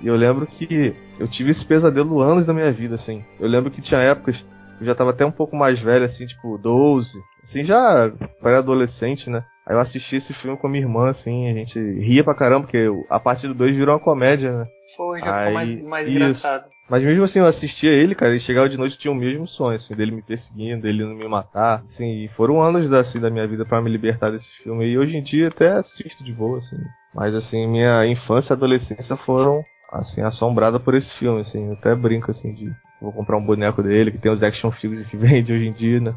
E 0.00 0.06
eu 0.06 0.16
lembro 0.16 0.46
que 0.46 0.94
eu 1.18 1.28
tive 1.28 1.50
esse 1.50 1.64
pesadelo 1.64 2.20
anos 2.20 2.46
da 2.46 2.52
minha 2.52 2.72
vida, 2.72 2.96
assim. 2.96 3.24
Eu 3.38 3.48
lembro 3.48 3.70
que 3.70 3.80
tinha 3.80 4.00
épocas, 4.00 4.36
eu 4.80 4.86
já 4.86 4.94
tava 4.94 5.10
até 5.10 5.24
um 5.24 5.30
pouco 5.30 5.56
mais 5.56 5.80
velho, 5.80 6.04
assim, 6.04 6.26
tipo, 6.26 6.58
12, 6.58 7.10
assim, 7.44 7.64
já 7.64 8.10
pré-adolescente, 8.40 9.30
né? 9.30 9.44
Aí 9.66 9.74
eu 9.74 9.80
assisti 9.80 10.16
esse 10.16 10.32
filme 10.32 10.56
com 10.56 10.66
a 10.66 10.70
minha 10.70 10.84
irmã, 10.84 11.10
assim, 11.10 11.50
a 11.50 11.54
gente 11.54 11.78
ria 12.00 12.24
pra 12.24 12.34
caramba, 12.34 12.62
porque 12.66 12.86
a 13.10 13.18
partir 13.18 13.48
do 13.48 13.54
2 13.54 13.76
virou 13.76 13.94
uma 13.94 14.00
comédia, 14.00 14.52
né? 14.52 14.66
Foi, 14.96 15.20
já 15.20 15.26
ficou 15.26 15.38
Aí, 15.38 15.54
mais, 15.54 15.82
mais 15.82 16.08
isso. 16.08 16.16
engraçado. 16.16 16.64
Mas 16.88 17.02
mesmo 17.02 17.24
assim, 17.24 17.40
eu 17.40 17.46
assistia 17.46 17.90
ele, 17.90 18.14
cara, 18.14 18.34
e 18.34 18.40
chegava 18.40 18.68
de 18.68 18.76
noite 18.76 18.94
e 18.94 18.98
tinha 18.98 19.12
o 19.12 19.16
mesmo 19.16 19.46
sonho, 19.48 19.76
assim, 19.76 19.94
dele 19.94 20.12
me 20.12 20.22
perseguindo, 20.22 20.82
dele 20.82 21.04
não 21.04 21.16
me 21.16 21.28
matar, 21.28 21.82
assim, 21.88 22.24
e 22.24 22.28
foram 22.28 22.62
anos 22.62 22.90
assim, 22.92 23.18
da 23.18 23.28
minha 23.28 23.46
vida 23.46 23.64
pra 23.64 23.82
me 23.82 23.90
libertar 23.90 24.30
desse 24.30 24.48
filme, 24.62 24.86
e 24.86 24.96
hoje 24.96 25.16
em 25.16 25.22
dia 25.22 25.48
até 25.48 25.72
assisto 25.72 26.22
de 26.22 26.32
boa, 26.32 26.58
assim. 26.58 26.76
Mas 27.12 27.34
assim, 27.34 27.66
minha 27.66 28.06
infância 28.06 28.52
e 28.52 28.54
adolescência 28.54 29.16
foram, 29.16 29.64
assim, 29.92 30.22
assombradas 30.22 30.80
por 30.80 30.94
esse 30.94 31.10
filme, 31.10 31.40
assim, 31.40 31.66
eu 31.66 31.72
até 31.72 31.94
brinco, 31.94 32.30
assim, 32.30 32.54
de 32.54 32.70
vou 33.00 33.12
comprar 33.12 33.36
um 33.36 33.44
boneco 33.44 33.82
dele, 33.82 34.12
que 34.12 34.18
tem 34.18 34.30
os 34.30 34.42
action 34.42 34.70
figures 34.70 35.06
que 35.08 35.16
vende 35.18 35.52
hoje 35.52 35.66
em 35.66 35.72
dia, 35.72 36.00
né? 36.00 36.14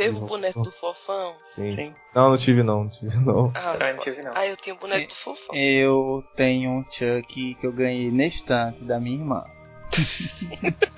Teve 0.00 0.16
o 0.16 0.20
boneco 0.26 0.62
do 0.62 0.72
fofão. 0.72 1.34
Sim. 1.54 1.72
Sim. 1.72 1.94
Não, 2.14 2.30
não 2.30 2.38
tive 2.38 2.62
não, 2.62 2.84
não 2.84 2.90
tive 2.90 3.16
não. 3.20 3.52
Ah, 3.54 3.72
Também 3.72 3.94
não 3.94 4.02
tive, 4.02 4.22
não. 4.22 4.32
ah 4.34 4.46
eu 4.46 4.56
tinha 4.56 4.74
o 4.74 4.78
boneco 4.78 5.08
do 5.08 5.14
fofão. 5.14 5.54
Eu 5.54 6.24
tenho 6.36 6.70
um 6.70 6.84
Chuck 6.90 7.54
que 7.54 7.66
eu 7.66 7.72
ganhei 7.72 8.10
na 8.10 8.24
estante 8.24 8.82
da 8.84 8.98
minha 8.98 9.18
irmã. 9.18 9.44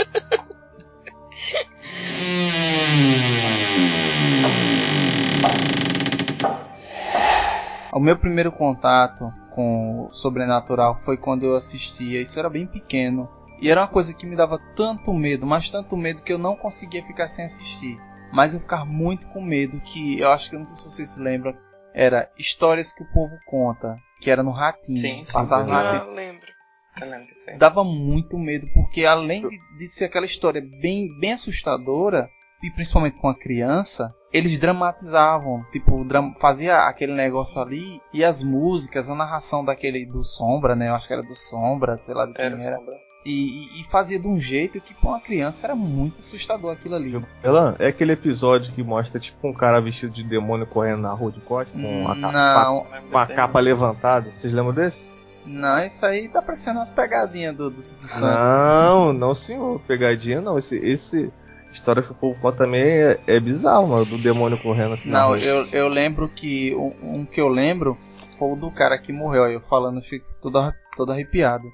O 7.95 8.01
meu 8.01 8.17
primeiro 8.17 8.51
contato 8.51 9.31
com 9.55 10.07
o 10.07 10.15
sobrenatural 10.15 10.99
foi 11.05 11.19
quando 11.19 11.43
eu 11.45 11.55
assistia, 11.55 12.23
isso 12.23 12.39
era 12.39 12.49
bem 12.49 12.67
pequeno. 12.67 13.29
E 13.61 13.71
era 13.71 13.83
uma 13.83 13.89
coisa 13.89 14.15
que 14.15 14.25
me 14.25 14.35
dava 14.35 14.59
tanto 14.75 15.13
medo, 15.13 15.47
mas 15.47 15.69
tanto 15.69 15.95
medo 15.95 16.23
que 16.23 16.33
eu 16.33 16.39
não 16.39 16.57
conseguia 16.57 17.05
ficar 17.05 17.29
sem 17.29 17.45
assistir. 17.45 18.01
Mas 18.33 18.55
eu 18.55 18.61
ficava 18.61 18.85
muito 18.85 19.29
com 19.29 19.43
medo 19.43 19.81
que 19.81 20.19
eu 20.19 20.31
acho 20.33 20.49
que 20.51 20.57
eu 20.57 20.59
não 20.61 20.67
sei 20.67 20.77
se 20.77 20.85
vocês 20.85 21.11
se 21.11 21.21
lembram, 21.21 21.55
era 21.95 22.31
histórias 22.39 22.93
que 22.93 23.03
o 23.03 23.13
povo 23.13 23.39
conta, 23.47 23.99
que 24.21 24.31
era 24.31 24.43
no 24.43 24.51
ratinho, 24.51 25.01
Sim, 25.01 25.25
sim, 25.27 25.33
passava 25.33 25.65
no 25.65 25.69
sim. 25.71 25.75
ratinho 25.77 26.03
Ah, 26.03 26.15
lembro. 26.15 26.53
Eu 27.01 27.09
lembro, 27.09 27.59
dava 27.59 27.85
muito 27.85 28.39
medo, 28.39 28.67
porque 28.75 29.05
além 29.05 29.49
de, 29.49 29.59
de 29.79 29.89
ser 29.91 30.07
aquela 30.07 30.27
história 30.27 30.61
bem, 30.81 31.09
bem 31.19 31.33
assustadora, 31.33 32.29
e 32.63 32.71
principalmente 32.71 33.17
com 33.19 33.29
a 33.29 33.35
criança, 33.35 34.15
eles 34.33 34.59
dramatizavam, 34.59 35.65
tipo, 35.73 36.05
dram- 36.05 36.35
fazia 36.41 36.87
aquele 36.87 37.13
negócio 37.15 37.61
ali, 37.61 38.01
e 38.13 38.25
as 38.25 38.43
músicas, 38.45 39.09
a 39.09 39.15
narração 39.15 39.65
daquele 39.65 40.07
do 40.07 40.23
Sombra, 40.23 40.77
né? 40.77 40.89
Eu 40.91 40.95
acho 40.95 41.07
que 41.07 41.13
era 41.13 41.23
do 41.23 41.35
Sombra, 41.35 41.97
sei 41.97 42.15
lá 42.15 42.27
de 42.27 42.35
quem 42.35 42.45
Era 42.45 42.63
era. 42.63 42.79
E, 43.25 43.81
e- 43.81 43.85
fazia 43.91 44.19
de 44.19 44.27
um 44.27 44.37
jeito 44.39 44.81
que 44.81 44.93
pra 44.95 45.11
uma 45.11 45.21
criança 45.21 45.67
era 45.67 45.77
muito 45.77 46.19
assustador 46.19 46.73
aquilo 46.73 46.97
ali. 46.97 47.23
Ela 47.43 47.77
é 47.79 47.89
aquele 47.89 48.13
episódio 48.13 48.73
que 48.73 48.83
mostra, 48.83 49.21
tipo, 49.21 49.47
um 49.47 49.53
cara 49.53 49.81
vestido 49.81 50.13
de 50.13 50.25
demônio 50.25 50.67
correndo 50.67 51.03
na 51.03 51.13
rua 51.13 51.31
de 51.31 51.41
costas, 51.41 51.73
com 51.81 52.09
a 52.09 52.15
capa, 52.17 52.33
Não, 52.33 52.75
Não 52.85 52.91
lembro 52.91 53.11
com 53.11 53.19
a 53.19 53.25
desse 53.25 53.37
capa 53.37 53.61
levantada. 53.61 54.31
Vocês 54.41 54.53
lembram 54.53 54.75
desse? 54.75 54.97
não, 55.45 55.85
isso 55.85 56.07
aí 56.07 56.29
tá 56.29 56.41
parecendo 56.41 56.79
umas 56.79 56.91
pegadinhas 56.91 57.57
do, 57.57 57.69
do 57.71 57.81
Silvio 57.81 58.07
Santos. 58.07 58.53
Não, 58.53 59.13
não 59.13 59.35
senhor, 59.35 59.81
pegadinha 59.89 60.41
não. 60.41 60.59
Esse, 60.59 60.77
esse 60.77 61.33
história 61.73 62.03
que 62.03 62.13
o 62.13 62.15
povo 62.15 62.39
conta 62.41 62.59
também 62.59 62.83
é, 62.83 63.19
é 63.27 63.41
bizarro, 63.41 63.89
mano, 63.89 64.05
do 64.05 64.19
demônio 64.19 64.57
correndo 64.63 64.95
assim. 64.95 65.09
na 65.11 65.21
Não, 65.21 65.29
rua. 65.29 65.39
eu, 65.39 65.67
eu 65.73 65.89
lembro 65.89 66.29
que. 66.29 66.75
Um, 66.75 67.21
um 67.21 67.25
que 67.25 67.41
eu 67.41 67.49
lembro 67.49 67.97
foi 68.39 68.53
o 68.53 68.57
do 68.57 68.71
cara 68.71 68.97
que 68.99 69.13
morreu. 69.13 69.45
Aí 69.45 69.55
eu 69.55 69.61
falando, 69.63 70.01
fico 70.03 70.27
todo, 70.41 70.73
todo 70.97 71.11
arrepiado. 71.13 71.65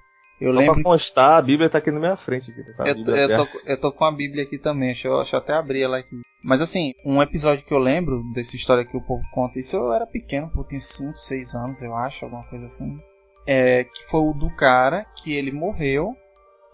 Eu 0.40 0.52
Só 0.52 0.58
lembro. 0.58 0.74
pra 0.74 0.82
constar, 0.84 1.38
a 1.38 1.42
Bíblia 1.42 1.68
tá 1.68 1.78
aqui 1.78 1.90
na 1.90 1.98
minha 1.98 2.16
frente. 2.16 2.50
Aqui, 2.50 2.62
tá? 2.76 2.84
A 2.84 2.88
Eu, 2.88 2.96
eu, 2.96 3.46
tô, 3.46 3.60
eu 3.66 3.80
tô 3.80 3.92
com 3.92 4.04
a 4.04 4.12
Bíblia 4.12 4.44
aqui 4.44 4.58
também, 4.58 4.88
deixa 4.88 5.08
eu, 5.08 5.16
deixa 5.16 5.36
eu 5.36 5.40
até 5.40 5.52
abrir 5.54 5.82
ela 5.82 5.98
aqui. 5.98 6.20
Mas 6.44 6.60
assim, 6.60 6.92
um 7.04 7.20
episódio 7.20 7.64
que 7.64 7.74
eu 7.74 7.78
lembro 7.78 8.22
dessa 8.32 8.54
história 8.54 8.84
que 8.84 8.96
o 8.96 9.00
povo 9.02 9.22
conta, 9.32 9.58
isso 9.58 9.76
eu 9.76 9.92
era 9.92 10.06
pequeno, 10.06 10.50
eu 10.56 10.64
tinha 10.64 10.80
5, 10.80 11.16
6 11.18 11.54
anos, 11.54 11.82
eu 11.82 11.94
acho, 11.96 12.24
alguma 12.24 12.44
coisa 12.44 12.66
assim. 12.66 13.00
É, 13.46 13.82
que 13.84 14.08
foi 14.10 14.20
o 14.20 14.32
do 14.32 14.48
cara 14.56 15.04
que 15.22 15.32
ele 15.32 15.50
morreu. 15.50 16.14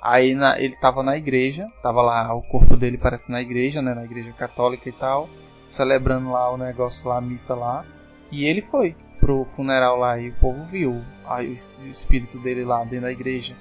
Aí 0.03 0.35
na- 0.35 0.61
ele 0.61 0.77
tava 0.77 1.03
na 1.03 1.17
igreja, 1.17 1.67
tava 1.83 2.03
lá, 2.03 2.35
o 2.35 2.43
corpo 2.43 2.77
dele 2.77 2.99
parece 2.99 3.31
na 3.33 3.41
igreja, 3.41 3.81
né? 3.81 3.95
Na 3.95 4.05
igreja 4.05 4.33
católica 4.35 4.87
e 4.87 4.93
tal, 4.93 5.31
celebrando 5.65 6.31
lá 6.31 6.53
o 6.53 6.59
negócio 6.59 7.09
lá, 7.09 7.17
a 7.17 7.21
missa 7.23 7.55
lá. 7.55 7.87
E 8.35 8.45
ele 8.47 8.63
foi 8.63 8.97
pro 9.21 9.45
funeral 9.57 9.97
lá 9.97 10.19
e 10.19 10.31
o 10.31 10.35
povo 10.35 10.65
viu 10.67 11.03
aí 11.25 11.49
o, 11.49 11.53
es- 11.53 11.79
o 11.81 11.87
espírito 11.87 12.39
dele 12.41 12.65
lá 12.65 12.83
dentro 12.85 13.03
da 13.03 13.13
igreja. 13.13 13.57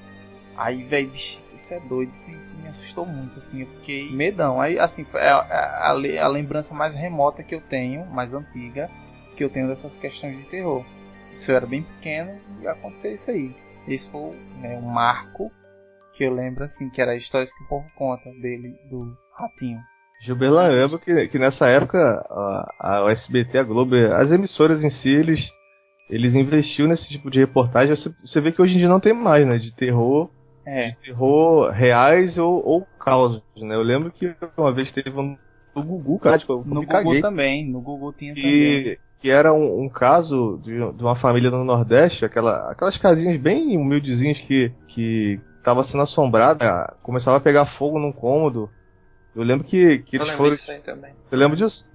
Aí, 0.56 0.84
velho, 0.84 1.10
bicho, 1.12 1.40
isso 1.40 1.74
é 1.74 1.80
doido, 1.80 2.12
isso, 2.12 2.32
isso 2.34 2.58
me 2.58 2.68
assustou 2.68 3.06
muito, 3.06 3.38
assim, 3.38 3.62
eu 3.62 3.68
fiquei 3.68 4.12
medão. 4.12 4.62
Aí, 4.62 4.78
assim, 4.78 5.06
é 5.16 5.30
a, 5.30 5.38
a, 5.40 5.90
a 5.90 6.28
lembrança 6.28 6.76
mais 6.76 6.94
remota 6.96 7.44
que 7.44 7.56
eu 7.56 7.62
tenho, 7.62 8.06
mais 8.08 8.34
antiga, 8.34 8.90
que 9.36 9.44
eu 9.44 9.50
tenho 9.50 9.68
dessas 9.68 9.98
questões 9.98 10.38
de 10.38 10.44
terror. 10.50 10.86
Isso 11.32 11.52
eu 11.52 11.56
era 11.58 11.66
bem 11.66 11.84
pequeno 11.84 12.40
aconteceu 12.68 13.12
isso 13.12 13.32
aí. 13.32 13.56
Esse 13.88 14.10
foi 14.12 14.36
né, 14.62 14.78
um 14.78 14.82
marco 14.90 15.52
que 16.14 16.24
eu 16.24 16.34
lembro, 16.34 16.64
assim, 16.64 16.90
que 16.90 17.02
era 17.02 17.16
histórias 17.16 17.52
que 17.54 17.64
o 17.64 17.68
povo 17.68 17.88
conta 17.96 18.30
dele, 18.34 18.76
do 18.90 19.18
ratinho. 19.36 19.82
Gilberlan, 20.24 20.72
eu 20.72 20.82
lembro 20.84 21.00
que, 21.00 21.28
que 21.28 21.40
nessa 21.40 21.68
época 21.68 22.00
a, 22.80 23.06
a 23.08 23.12
SBT, 23.12 23.58
a 23.60 23.64
Globo, 23.64 23.96
as 24.16 24.32
emissoras 24.32 24.84
em 24.84 24.90
si, 24.90 25.10
eles, 25.10 25.50
eles 26.10 26.34
investiam 26.36 26.88
nesse 26.88 27.10
tipo 27.10 27.30
de 27.30 27.40
reportagem. 27.40 27.96
Você, 27.96 28.12
você 28.24 28.42
vê 28.42 28.52
que 28.52 28.62
hoje 28.62 28.76
em 28.76 28.78
dia 28.80 28.90
não 28.90 29.00
tem 29.00 29.14
mais, 29.14 29.46
né? 29.48 29.58
De 29.58 29.72
terror, 29.76 30.30
É, 30.66 30.96
terror 31.04 31.70
reais 31.72 32.38
ou, 32.38 32.66
ou 32.66 32.88
causos, 33.00 33.42
né? 33.58 33.76
Eu 33.76 33.84
lembro 33.84 34.12
que 34.12 34.36
uma 34.58 34.74
vez 34.74 34.92
teve 34.92 35.12
um 35.20 35.38
no 35.76 35.84
Gugu, 35.84 36.20
cara, 36.20 36.38
tipo, 36.40 36.54
eu 36.54 36.64
no 36.66 36.84
Google 36.84 36.86
caguei. 36.86 37.22
também, 37.22 37.66
no 37.70 37.82
Google 37.82 38.14
tinha 38.14 38.38
também. 38.38 38.82
que, 38.84 39.00
que 39.20 39.30
era 39.30 39.54
um, 39.54 39.84
um 39.84 39.90
caso 39.90 40.60
de, 40.64 40.72
de 40.94 41.04
uma 41.04 41.16
família 41.16 41.50
no 41.52 41.64
Nordeste, 41.64 42.26
aquela, 42.26 42.72
aquelas 42.72 42.98
casinhas 42.98 43.40
bem 43.42 43.78
humildezinhas 43.78 44.40
que 44.40 44.72
que 44.88 45.42
estava 45.58 45.84
sendo 45.84 46.04
assombrada, 46.04 46.96
começava 47.02 47.38
a 47.38 47.42
pegar 47.42 47.66
fogo 47.78 47.98
num 48.00 48.12
cômodo 48.12 48.70
Eu 49.36 49.44
lembro 49.44 49.66
que, 49.66 50.00
que 50.00 50.18
Eu 50.18 50.22
eles 50.22 50.28
lembro 50.28 50.38
foram. 50.38 50.56
disso 50.56 50.72
aí 50.72 50.80
também. 50.80 51.14
Você 51.30 51.36
lembra 51.36 51.58
disso? 51.58 51.86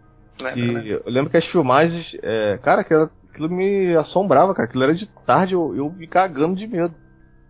Lembro, 0.40 0.60
Que 0.60 0.72
né? 0.72 1.00
eu 1.04 1.12
lembro 1.12 1.30
que 1.30 1.36
as 1.36 1.46
filmagens, 1.46 2.16
é, 2.22 2.58
cara, 2.58 2.82
aquilo, 2.82 3.10
aquilo 3.30 3.50
me 3.50 3.96
assombrava, 3.96 4.54
cara. 4.54 4.68
Aquilo 4.68 4.84
era 4.84 4.94
de 4.94 5.06
tarde, 5.26 5.54
eu, 5.54 5.74
eu 5.76 5.90
me 5.90 6.06
cagando 6.06 6.56
de 6.56 6.66
medo. 6.66 6.94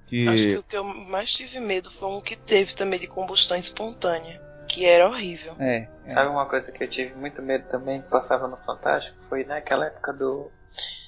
Que, 0.06 0.26
Acho 0.26 0.42
que 0.42 0.56
o 0.56 0.62
que 0.62 0.76
eu 0.76 0.84
mais 0.84 1.32
tive 1.32 1.60
medo 1.60 1.90
foi 1.90 2.08
um 2.08 2.20
que 2.20 2.34
teve 2.34 2.74
também 2.74 2.98
de 2.98 3.06
combustão 3.06 3.58
espontânea, 3.58 4.40
que 4.66 4.86
era 4.86 5.06
horrível. 5.06 5.54
É. 5.58 5.86
é. 6.06 6.10
Sabe 6.10 6.30
uma 6.30 6.46
coisa 6.46 6.72
que 6.72 6.82
eu 6.82 6.88
tive 6.88 7.14
muito 7.14 7.42
medo 7.42 7.68
também, 7.68 8.00
que 8.00 8.08
passava 8.08 8.48
no 8.48 8.56
Fantástico? 8.56 9.18
Foi 9.28 9.44
naquela 9.44 9.86
época 9.86 10.12
do. 10.14 10.50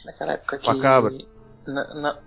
Naquela 0.04 0.32
época 0.34 0.58
que. 0.58 0.66
Macabra. 0.66 1.12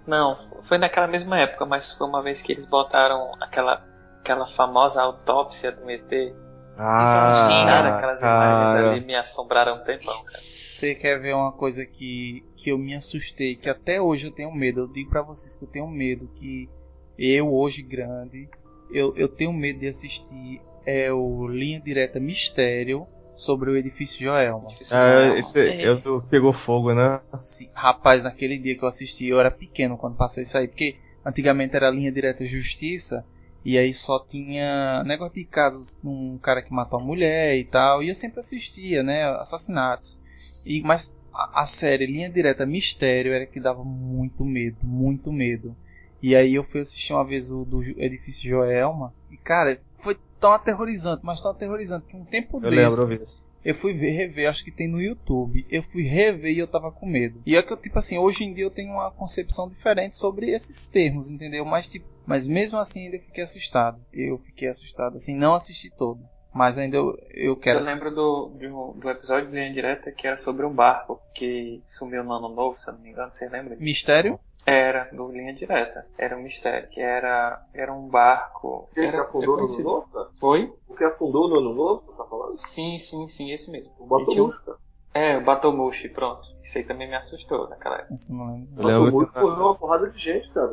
Não, 0.08 0.38
foi 0.64 0.78
naquela 0.78 1.08
mesma 1.08 1.40
época, 1.40 1.66
mas 1.66 1.92
foi 1.94 2.08
uma 2.08 2.22
vez 2.22 2.42
que 2.42 2.52
eles 2.52 2.66
botaram 2.66 3.32
aquela, 3.42 3.86
aquela 4.20 4.48
famosa 4.48 5.02
autópsia 5.02 5.72
do 5.72 5.90
ET. 5.90 6.34
Ah, 6.78 7.66
cara, 7.66 7.98
aquelas 7.98 8.22
imagens 8.22 8.72
cara. 8.72 8.92
ali 8.92 9.06
me 9.06 9.16
assombraram 9.16 9.76
um 9.76 9.84
tempão, 9.84 10.14
cara. 10.24 10.40
Você 10.40 10.96
quer 10.96 11.20
ver 11.20 11.34
uma 11.34 11.52
coisa 11.52 11.86
que, 11.86 12.44
que 12.58 12.70
eu 12.70 12.78
me 12.78 12.94
assustei, 12.94 13.56
que 13.56 13.70
até 13.70 14.02
hoje 14.02 14.28
eu 14.28 14.32
tenho 14.32 14.52
medo. 14.52 14.82
Eu 14.82 14.88
digo 14.88 15.10
pra 15.10 15.22
vocês 15.22 15.56
que 15.56 15.64
eu 15.64 15.70
tenho 15.70 15.88
medo, 15.88 16.30
que 16.36 16.70
eu 17.18 17.54
hoje 17.54 17.82
grande, 17.82 18.50
eu, 18.92 19.16
eu 19.16 19.28
tenho 19.28 19.54
medo 19.54 19.80
de 19.80 19.88
assistir 19.88 20.62
é 20.86 21.12
o 21.12 21.48
Linha 21.48 21.80
Direta 21.80 22.20
Mistério 22.20 23.08
sobre 23.34 23.72
o 23.72 23.78
Edifício 23.78 24.20
Joelma. 24.20 24.68
Ah, 24.92 25.40
esse 25.40 25.60
É. 25.60 25.96
que 25.96 26.30
pegou 26.30 26.54
fogo, 26.66 26.94
né? 26.94 27.20
Assim, 27.32 27.70
rapaz, 27.74 28.24
naquele 28.24 28.58
dia 28.58 28.78
que 28.78 28.84
eu 28.84 28.88
assisti, 28.88 29.28
eu 29.28 29.40
era 29.40 29.50
pequeno 29.50 29.98
quando 29.98 30.18
passou 30.18 30.44
isso 30.44 30.58
aí, 30.58 30.68
porque 30.68 30.98
antigamente 31.26 31.76
era 31.76 31.90
Linha 31.90 32.12
Direta 32.12 32.46
Justiça, 32.46 33.26
e 33.66 33.78
aí 33.78 33.94
só 33.94 34.20
tinha 34.20 35.04
negócio 35.06 35.36
de 35.36 35.46
casos 35.46 35.98
de 36.02 36.08
um 36.08 36.38
cara 36.38 36.62
que 36.62 36.74
matou 36.74 37.00
a 37.00 37.04
mulher 37.04 37.58
e 37.58 37.64
tal, 37.64 38.04
e 38.04 38.10
eu 38.10 38.16
sempre 38.16 38.40
assistia, 38.40 39.02
né, 39.02 39.24
assassinatos. 39.40 40.22
E, 40.66 40.82
mas 40.82 41.16
a, 41.34 41.62
a 41.62 41.68
série 41.68 42.06
Linha 42.06 42.30
Direta 42.30 42.66
Mistério 42.66 43.34
era 43.34 43.46
que 43.46 43.60
dava 43.60 43.84
muito 43.84 44.44
medo, 44.44 44.86
muito 44.86 45.32
medo. 45.32 45.76
E 46.22 46.36
aí 46.36 46.56
eu 46.56 46.64
fui 46.64 46.82
assistir 46.82 47.14
uma 47.14 47.26
vez 47.26 47.52
o 47.52 47.66
do 47.66 47.82
Edifício 47.98 48.50
Joelma, 48.50 49.14
e 49.30 49.38
cara, 49.38 49.80
foi 50.02 50.18
tão 50.40 50.52
aterrorizante, 50.52 51.26
mas 51.26 51.42
tão 51.42 51.52
aterrorizante 51.52 52.06
que 52.08 52.16
um 52.16 52.26
tempo 52.26 52.58
Eu 52.64 52.70
desse... 52.70 53.10
lembro, 53.10 53.28
eu 53.64 53.76
fui 53.76 53.94
ver, 53.94 54.12
rever, 54.12 54.50
acho 54.50 54.64
que 54.64 54.72
tem 54.72 54.88
no 54.88 55.02
YouTube. 55.02 55.66
Eu 55.70 55.84
fui 55.84 56.04
rever 56.04 56.52
e 56.52 56.60
eu 56.60 56.68
tava 56.68 56.92
com 56.92 57.06
medo. 57.06 57.42
E 57.46 57.56
é 57.56 57.64
que 57.64 57.72
eu, 57.72 57.78
tipo 57.78 57.98
assim, 57.98 58.18
hoje 58.18 58.44
em 58.44 58.54
dia 58.54 58.66
eu 58.66 58.72
tenho 58.72 58.92
uma 58.92 59.12
concepção 59.12 59.70
diferente 59.70 60.18
sobre 60.18 60.52
esses 60.52 60.88
termos, 60.88 61.30
entendeu? 61.30 61.64
Mas, 61.64 61.90
tipo, 61.90 62.06
mas 62.26 62.46
mesmo 62.46 62.78
assim 62.78 63.06
ainda 63.06 63.20
fiquei 63.20 63.44
assustado. 63.44 64.00
Eu 64.12 64.38
fiquei 64.40 64.68
assustado, 64.68 65.16
assim, 65.16 65.36
não 65.36 65.54
assisti 65.54 65.90
todo. 65.90 66.22
Mas 66.54 66.78
ainda 66.78 66.98
eu, 66.98 67.18
eu 67.32 67.56
quero. 67.56 67.80
Eu 67.80 67.86
lembro 67.86 68.14
do, 68.14 68.50
do, 68.50 68.94
do 68.94 69.10
episódio 69.10 69.50
de 69.50 69.56
linha 69.56 69.74
direta 69.74 70.12
que 70.12 70.28
era 70.28 70.38
sobre 70.38 70.66
um 70.66 70.74
barco 70.74 71.20
que 71.34 71.82
sumiu 71.88 72.24
no 72.24 72.32
ano 72.32 72.50
novo, 72.50 72.80
se 72.80 72.88
eu 72.90 72.94
não 72.94 73.02
me 73.02 73.10
engano, 73.10 73.32
você 73.32 73.50
lembra? 73.50 73.76
Mistério? 73.78 74.40
Era, 74.66 75.10
do 75.12 75.28
linha 75.30 75.54
direta. 75.54 76.06
Era 76.18 76.38
um 76.38 76.42
mistério, 76.44 76.88
que 76.90 77.02
era, 77.02 77.62
era 77.74 77.94
um 77.94 78.08
barco. 78.08 78.90
Quem 78.94 79.04
que 79.10 79.16
Era, 79.16 79.24
afundou 79.24 79.58
é 79.60 79.62
no 79.62 79.68
ano 79.68 79.84
novo, 79.84 80.08
cara? 80.14 80.30
Foi? 80.40 80.74
O 80.88 80.96
que 80.96 81.04
afundou 81.04 81.50
no 81.50 81.58
ano 81.60 81.74
novo, 81.74 82.04
você 82.06 82.18
tá 82.18 82.24
falando? 82.24 82.58
Sim, 82.60 82.98
sim, 82.98 83.28
sim, 83.28 83.52
esse 83.52 83.70
mesmo. 83.70 83.94
O 84.00 84.08
cara. 84.66 84.78
É, 85.14 85.38
o 85.38 85.44
Batomushi, 85.44 86.10
pronto. 86.10 86.48
Isso 86.64 86.78
aí 86.78 86.84
também 86.84 87.08
me 87.08 87.16
assustou 87.16 87.70
naquela 87.70 87.98
época. 87.98 88.14
Isso 88.14 88.34
não 88.34 88.48
lembro. 88.48 88.70
Eu 88.78 88.88
lembro 89.04 89.26
que- 89.26 89.34
correu 89.34 89.66
uma 89.66 89.76
porrada 89.76 90.10
de 90.10 90.18
gente, 90.18 90.50
cara. 90.52 90.72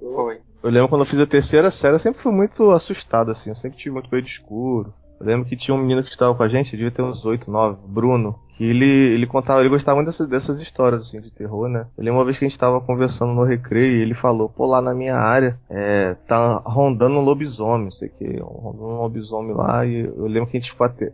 Eu- 0.00 0.12
Foi. 0.12 0.40
Eu 0.62 0.70
lembro 0.70 0.88
quando 0.88 1.02
eu 1.02 1.10
fiz 1.10 1.20
a 1.20 1.26
terceira 1.26 1.70
série, 1.70 1.96
eu 1.96 2.00
sempre 2.00 2.22
fui 2.22 2.32
muito 2.32 2.70
assustado, 2.70 3.32
assim. 3.32 3.50
Eu 3.50 3.56
sempre 3.56 3.76
tive 3.78 3.90
muito 3.90 4.08
medo 4.10 4.26
escuro. 4.26 4.94
Eu 5.20 5.26
lembro 5.26 5.46
que 5.48 5.56
tinha 5.56 5.74
um 5.74 5.78
menino 5.78 6.02
que 6.02 6.10
estava 6.10 6.34
com 6.34 6.42
a 6.42 6.48
gente, 6.48 6.70
devia 6.70 6.90
ter 6.90 7.02
uns 7.02 7.24
8, 7.24 7.50
9, 7.50 7.78
Bruno, 7.86 8.38
que 8.62 8.68
ele, 8.68 8.86
ele 8.86 9.26
contava, 9.26 9.58
ele 9.58 9.68
gostava 9.68 9.96
muito 9.96 10.06
dessas, 10.06 10.28
dessas 10.28 10.60
histórias, 10.60 11.02
assim, 11.02 11.20
de 11.20 11.32
terror, 11.32 11.68
né? 11.68 11.84
Eu 11.98 12.04
lembro 12.04 12.20
uma 12.20 12.24
vez 12.24 12.38
que 12.38 12.44
a 12.44 12.48
gente 12.48 12.56
tava 12.56 12.80
conversando 12.80 13.32
no 13.32 13.42
recreio 13.42 13.96
e 13.96 14.02
ele 14.02 14.14
falou, 14.14 14.48
pô, 14.48 14.66
lá 14.66 14.80
na 14.80 14.94
minha 14.94 15.16
área, 15.16 15.58
é, 15.68 16.14
tá 16.28 16.62
rondando 16.64 17.16
um 17.16 17.24
lobisomem, 17.24 17.90
sei 17.90 18.08
que, 18.08 18.24
rondando 18.38 18.86
um 18.86 19.00
lobisomem 19.00 19.52
lá, 19.52 19.84
e 19.84 20.04
eu 20.04 20.28
lembro 20.28 20.48
que 20.48 20.56
a 20.56 20.60
gente 20.60 20.70
ficou 20.70 20.86
até 20.86 21.12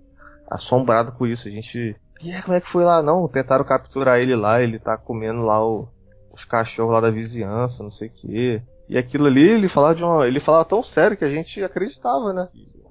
assombrado 0.51 1.13
com 1.13 1.27
isso, 1.27 1.49
a 1.49 1.51
gente... 1.51 1.97
E 2.23 2.43
como 2.43 2.55
é 2.55 2.61
que 2.61 2.71
foi 2.71 2.85
lá? 2.85 3.03
Não, 3.03 3.27
tentaram 3.29 3.65
capturar 3.65 4.19
ele 4.19 4.37
lá, 4.37 4.61
ele 4.61 4.79
tá 4.79 4.99
comendo 4.99 5.41
lá 5.41 5.65
o, 5.65 5.89
os 6.35 6.45
cachorros 6.45 6.93
lá 6.93 7.01
da 7.01 7.11
vizinhança, 7.11 7.83
não 7.83 7.93
sei 7.93 8.09
o 8.09 8.13
que. 8.13 8.63
E 8.91 8.99
aquilo 8.99 9.27
ali, 9.27 9.49
ele 9.49 9.69
falava 9.69 9.95
de 9.95 10.03
uma. 10.03 10.27
Ele 10.27 10.41
falava 10.41 10.65
tão 10.65 10.83
sério 10.83 11.17
que 11.17 11.25
a 11.25 11.29
gente 11.29 11.63
acreditava, 11.63 12.33
né? 12.33 12.49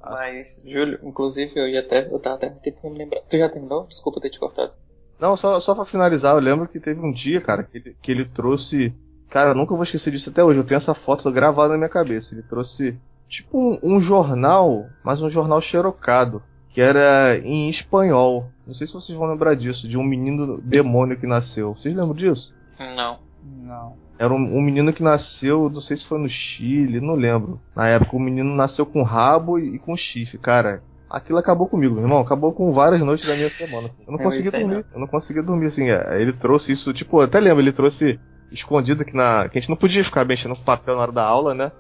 Mas, 0.10 0.62
Júlio, 0.66 1.00
inclusive 1.04 1.60
eu 1.60 1.68
ia 1.68 1.80
até. 1.80 2.08
Eu 2.12 2.20
tava 2.20 2.36
até 2.36 2.50
tentando 2.50 2.92
me 2.92 3.00
lembrar. 3.00 3.22
Tu 3.22 3.38
já 3.38 3.50
terminou? 3.50 3.86
Desculpa 3.88 4.22
ter 4.22 4.30
te 4.30 4.40
cortado. 4.40 4.72
Não, 5.20 5.36
só, 5.36 5.60
só 5.60 5.74
pra 5.74 5.86
finalizar, 5.86 6.36
eu 6.36 6.40
lembro 6.40 6.68
que 6.68 6.80
teve 6.80 7.00
um 7.00 7.12
dia, 7.12 7.42
cara, 7.42 7.64
que 7.64 7.78
ele, 7.78 7.96
que 8.02 8.12
ele 8.12 8.26
trouxe. 8.26 8.94
Cara, 9.30 9.52
eu 9.52 9.56
nunca 9.56 9.74
vou 9.74 9.84
esquecer 9.84 10.12
disso 10.12 10.30
até 10.30 10.44
hoje. 10.44 10.60
Eu 10.60 10.64
tenho 10.64 10.78
essa 10.78 10.94
foto 10.94 11.32
gravada 11.32 11.70
na 11.70 11.78
minha 11.78 11.90
cabeça. 11.90 12.34
Ele 12.34 12.44
trouxe 12.44 12.98
tipo 13.28 13.58
um, 13.58 13.80
um 13.82 14.00
jornal, 14.00 14.86
mas 15.04 15.22
um 15.22 15.30
jornal 15.30 15.62
xerocado, 15.62 16.42
que 16.74 16.80
era 16.80 17.38
em 17.40 17.70
espanhol. 17.70 18.50
Não 18.66 18.74
sei 18.74 18.88
se 18.88 18.94
vocês 18.94 19.18
vão 19.18 19.28
lembrar 19.28 19.56
disso, 19.56 19.88
de 19.88 19.98
um 19.98 20.04
menino 20.04 20.62
demônio 20.62 21.20
que 21.20 21.28
nasceu. 21.28 21.74
Vocês 21.74 21.96
lembram 21.96 22.14
disso? 22.14 22.54
Não. 22.80 23.20
Não. 23.44 24.07
Era 24.20 24.34
um, 24.34 24.58
um 24.58 24.62
menino 24.62 24.92
que 24.92 25.04
nasceu, 25.04 25.70
não 25.70 25.82
sei 25.82 25.96
se 25.98 26.06
foi 26.08 26.18
no 26.20 26.28
Chile, 26.30 27.00
não 27.00 27.14
lembro. 27.14 27.60
Na 27.76 27.88
época, 27.88 28.16
o 28.16 28.20
menino 28.20 28.56
nasceu 28.56 28.86
com 28.86 29.04
rabo 29.04 29.60
e, 29.60 29.76
e 29.76 29.80
com 29.80 29.96
chifre, 29.96 30.38
cara. 30.38 30.82
Aquilo 31.10 31.38
acabou 31.38 31.68
comigo, 31.68 31.94
meu 31.94 32.04
irmão. 32.04 32.20
Acabou 32.20 32.52
com 32.52 32.74
várias 32.74 33.00
noites 33.02 33.28
da 33.28 33.36
minha 33.36 33.50
semana. 33.50 33.90
Eu 34.06 34.12
não 34.12 34.20
Eu 34.20 34.24
conseguia 34.24 34.52
dormir. 34.52 34.86
Eu 34.94 35.00
não 35.00 35.08
conseguia 35.08 35.44
dormir, 35.44 35.68
assim. 35.68 35.90
é, 35.90 36.22
Ele 36.22 36.34
trouxe 36.34 36.72
isso, 36.72 36.92
tipo, 36.94 37.20
eu 37.22 37.26
até 37.26 37.40
lembro, 37.40 37.62
ele 37.62 37.72
trouxe 37.72 38.20
escondido 38.52 39.04
aqui 39.04 39.16
na. 39.16 39.48
Que 39.48 39.58
a 39.58 39.62
gente 39.62 39.70
não 39.70 39.78
podia 39.78 40.04
ficar 40.04 40.26
mexendo 40.26 40.56
com 40.58 40.64
papel 40.64 40.96
na 40.96 41.02
hora 41.04 41.12
da 41.12 41.24
aula, 41.24 41.54
né? 41.54 41.72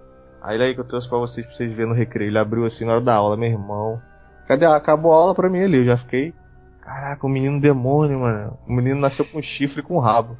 Aí 0.41 0.57
daí 0.57 0.73
que 0.73 0.79
eu 0.79 0.85
trouxe 0.85 1.09
pra 1.09 1.17
vocês, 1.17 1.45
pra 1.45 1.55
vocês 1.55 1.71
verem 1.73 1.89
no 1.89 1.95
recreio. 1.97 2.29
Ele 2.29 2.37
abriu 2.37 2.65
assim 2.65 2.85
na 2.85 2.93
hora 2.93 3.01
da 3.01 3.15
aula, 3.15 3.35
meu 3.35 3.49
irmão. 3.49 3.99
Cadê? 4.47 4.65
Acabou 4.65 5.11
a 5.11 5.17
aula 5.17 5.35
pra 5.35 5.49
mim 5.49 5.61
ali. 5.61 5.79
Eu 5.79 5.85
já 5.85 5.97
fiquei. 5.97 6.33
Caraca, 6.81 7.25
o 7.25 7.29
menino 7.29 7.59
demônio, 7.59 8.19
mano. 8.21 8.57
O 8.65 8.71
menino 8.71 8.99
nasceu 9.01 9.25
com 9.25 9.41
chifre 9.41 9.81
e 9.81 9.83
com 9.83 9.99
rabo. 9.99 10.37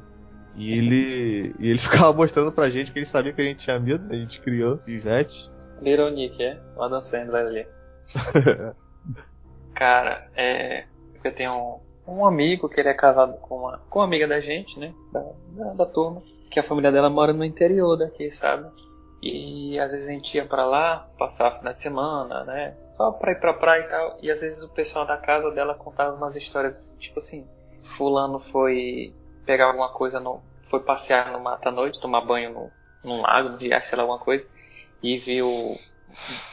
E 0.58 0.76
ele. 0.76 1.54
E 1.58 1.70
ele 1.70 1.78
ficava 1.80 2.12
mostrando 2.12 2.50
pra 2.50 2.68
gente 2.68 2.92
que 2.92 2.98
ele 2.98 3.06
sabia 3.06 3.32
que 3.32 3.40
a 3.40 3.44
gente 3.44 3.64
tinha 3.64 3.78
medo, 3.78 4.12
a 4.12 4.16
gente 4.16 4.40
criança, 4.40 4.82
pivete. 4.82 5.50
Little 5.80 6.10
Nick, 6.10 6.42
é? 6.42 6.58
O 6.76 6.82
Adam 6.82 7.00
Sandler 7.00 7.46
ali. 7.46 7.66
Cara, 9.74 10.28
é. 10.36 10.84
Eu 11.22 11.32
tenho 11.32 11.80
um, 12.06 12.14
um 12.14 12.26
amigo 12.26 12.68
que 12.68 12.80
ele 12.80 12.88
é 12.88 12.94
casado 12.94 13.34
com 13.40 13.58
uma, 13.58 13.78
com 13.88 14.00
uma 14.00 14.04
amiga 14.04 14.26
da 14.26 14.40
gente, 14.40 14.78
né? 14.78 14.92
Da, 15.12 15.24
da, 15.50 15.74
da 15.74 15.86
turma. 15.86 16.22
Que 16.50 16.58
a 16.58 16.64
família 16.64 16.90
dela 16.90 17.08
mora 17.08 17.32
no 17.32 17.44
interior 17.44 17.96
daqui, 17.96 18.30
sabe? 18.30 18.68
E 19.22 19.78
às 19.78 19.92
vezes 19.92 20.08
a 20.08 20.12
gente 20.12 20.36
ia 20.36 20.44
pra 20.44 20.64
lá, 20.64 21.08
passar 21.18 21.58
final 21.58 21.72
de 21.72 21.82
semana, 21.82 22.44
né? 22.44 22.74
Só 22.94 23.12
pra 23.12 23.32
ir 23.32 23.40
pra 23.40 23.52
praia 23.52 23.82
e 23.82 23.88
tal. 23.88 24.18
E 24.22 24.30
às 24.30 24.40
vezes 24.40 24.62
o 24.62 24.68
pessoal 24.68 25.06
da 25.06 25.16
casa 25.16 25.50
dela 25.50 25.74
contava 25.74 26.16
umas 26.16 26.34
histórias 26.34 26.76
assim, 26.76 26.96
tipo 26.98 27.18
assim: 27.18 27.46
Fulano 27.96 28.38
foi 28.38 29.12
pegar 29.44 29.66
alguma 29.66 29.88
coisa, 29.88 30.20
no, 30.20 30.40
foi 30.70 30.80
passear 30.84 31.32
no 31.32 31.40
mata 31.40 31.68
à 31.68 31.72
noite, 31.72 32.00
tomar 32.00 32.22
banho 32.22 32.52
no, 32.52 32.72
num 33.02 33.20
lago, 33.22 33.50
no 33.50 33.56
riacho, 33.56 33.88
sei 33.88 33.96
lá, 33.98 34.02
alguma 34.04 34.18
coisa. 34.20 34.46
E 35.02 35.18
viu 35.18 35.48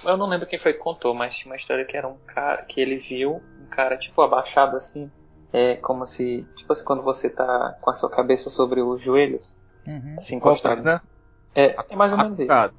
eu 0.05 0.17
não 0.17 0.27
lembro 0.27 0.47
quem 0.47 0.59
foi 0.59 0.73
que 0.73 0.79
contou, 0.79 1.13
mas 1.13 1.35
tinha 1.35 1.51
uma 1.51 1.57
história 1.57 1.85
que 1.85 1.95
era 1.97 2.07
um 2.07 2.17
cara 2.27 2.63
que 2.63 2.79
ele 2.79 2.97
viu 2.97 3.43
um 3.59 3.65
cara 3.67 3.97
tipo 3.97 4.21
abaixado 4.21 4.75
assim, 4.77 5.11
é 5.51 5.75
como 5.77 6.05
se, 6.05 6.49
tipo 6.55 6.71
assim, 6.73 6.83
quando 6.83 7.03
você 7.03 7.29
tá 7.29 7.73
com 7.81 7.89
a 7.89 7.93
sua 7.93 8.09
cabeça 8.09 8.49
sobre 8.49 8.81
os 8.81 9.01
joelhos, 9.01 9.57
Uhum. 9.87 10.17
assim 10.17 10.35
encostado. 10.35 10.83
né? 10.83 10.99
É, 11.55 11.75
é 11.89 11.95
mais 11.95 12.11
ou 12.13 12.19
menos 12.19 12.39
isso. 12.39 12.71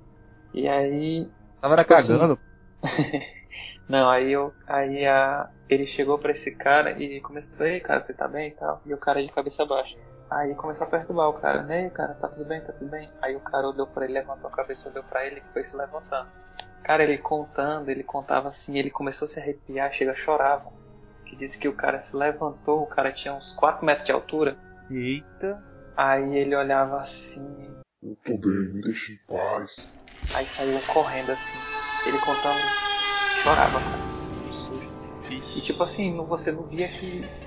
E 0.54 0.68
aí, 0.68 1.32
Tava 1.60 1.76
Tipo 1.76 1.94
assim, 1.94 2.18
cagando. 2.18 2.40
não, 3.88 4.08
aí 4.10 4.32
eu, 4.32 4.56
aí 4.66 5.06
a, 5.06 5.50
ele 5.68 5.86
chegou 5.86 6.18
pra 6.18 6.32
esse 6.32 6.54
cara 6.56 7.00
e 7.02 7.20
começou, 7.20 7.66
ei 7.66 7.80
cara, 7.80 8.00
você 8.00 8.14
tá 8.14 8.28
bem 8.28 8.48
e 8.48 8.52
tal, 8.52 8.80
e 8.84 8.94
o 8.94 8.98
cara 8.98 9.22
de 9.24 9.32
cabeça 9.32 9.64
baixa. 9.66 9.96
Aí 10.30 10.54
começou 10.56 10.86
a 10.86 10.90
perturbar 10.90 11.28
o 11.28 11.34
cara, 11.34 11.62
né, 11.62 11.88
cara, 11.90 12.14
tá 12.14 12.26
tudo 12.28 12.44
bem, 12.44 12.60
tá 12.60 12.72
tudo 12.72 12.90
bem. 12.90 13.08
Aí 13.22 13.36
o 13.36 13.40
cara 13.40 13.68
olhou 13.68 13.86
pra 13.86 14.04
ele, 14.04 14.14
levantou 14.14 14.48
a 14.50 14.52
cabeça, 14.52 14.88
olhou 14.88 15.04
pra 15.04 15.24
ele 15.24 15.38
e 15.40 15.52
foi 15.52 15.62
se 15.62 15.76
levantando. 15.76 16.28
Cara, 16.82 17.02
ele 17.04 17.18
contando, 17.18 17.88
ele 17.90 18.02
contava 18.02 18.48
assim, 18.48 18.78
ele 18.78 18.90
começou 18.90 19.26
a 19.26 19.28
se 19.28 19.38
arrepiar, 19.40 19.92
chega 19.92 20.12
a 20.12 20.14
chorar. 20.14 20.64
Que 21.24 21.34
disse 21.36 21.58
que 21.58 21.68
o 21.68 21.74
cara 21.74 21.98
se 21.98 22.16
levantou, 22.16 22.82
o 22.82 22.86
cara 22.86 23.12
tinha 23.12 23.34
uns 23.34 23.52
4 23.52 23.84
metros 23.84 24.06
de 24.06 24.12
altura. 24.12 24.56
Eita. 24.90 25.62
Aí 25.96 26.36
ele 26.36 26.54
olhava 26.54 27.00
assim, 27.00 27.74
Eu 28.02 28.16
tô 28.24 28.36
bem, 28.36 28.72
me 28.74 28.82
deixa 28.82 29.12
em 29.12 29.16
paz. 29.26 29.88
aí 30.34 30.46
saiu 30.46 30.80
correndo 30.86 31.30
assim. 31.32 31.58
Ele 32.06 32.18
contando, 32.18 32.60
chorava, 33.42 33.80
cara. 33.80 33.98
de 34.44 34.54
susto. 34.54 35.58
E 35.58 35.60
tipo 35.62 35.82
assim, 35.82 36.16
não- 36.16 36.26
você 36.26 36.52
não 36.52 36.62
via 36.64 36.88
que. 36.88 37.45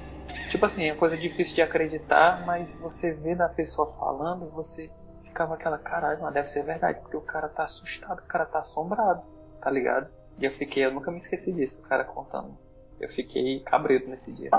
Tipo 0.50 0.66
assim, 0.66 0.90
é 0.90 0.96
coisa 0.96 1.16
difícil 1.16 1.56
de 1.56 1.62
acreditar, 1.62 2.44
mas 2.46 2.76
você 2.76 3.14
vê 3.14 3.36
da 3.36 3.48
pessoa 3.48 3.88
falando, 3.88 4.50
você 4.50 4.90
ficava 5.24 5.54
aquela, 5.54 5.78
caralho, 5.78 6.22
mas 6.22 6.34
deve 6.34 6.48
ser 6.48 6.64
verdade, 6.64 7.00
porque 7.02 7.16
o 7.16 7.22
cara 7.22 7.48
tá 7.48 7.64
assustado, 7.64 8.20
o 8.20 8.28
cara 8.28 8.46
tá 8.46 8.60
assombrado, 8.60 9.28
tá 9.62 9.70
ligado? 9.70 10.10
E 10.40 10.46
eu 10.46 10.52
fiquei, 10.52 10.86
eu 10.86 10.92
nunca 10.92 11.12
me 11.12 11.18
esqueci 11.18 11.54
disso, 11.54 11.80
o 11.80 11.84
cara 11.84 12.04
contando. 12.04 12.58
Eu 13.00 13.10
fiquei 13.10 13.60
cabreiro 13.62 14.10
nesse 14.10 14.34
dia. 14.34 14.50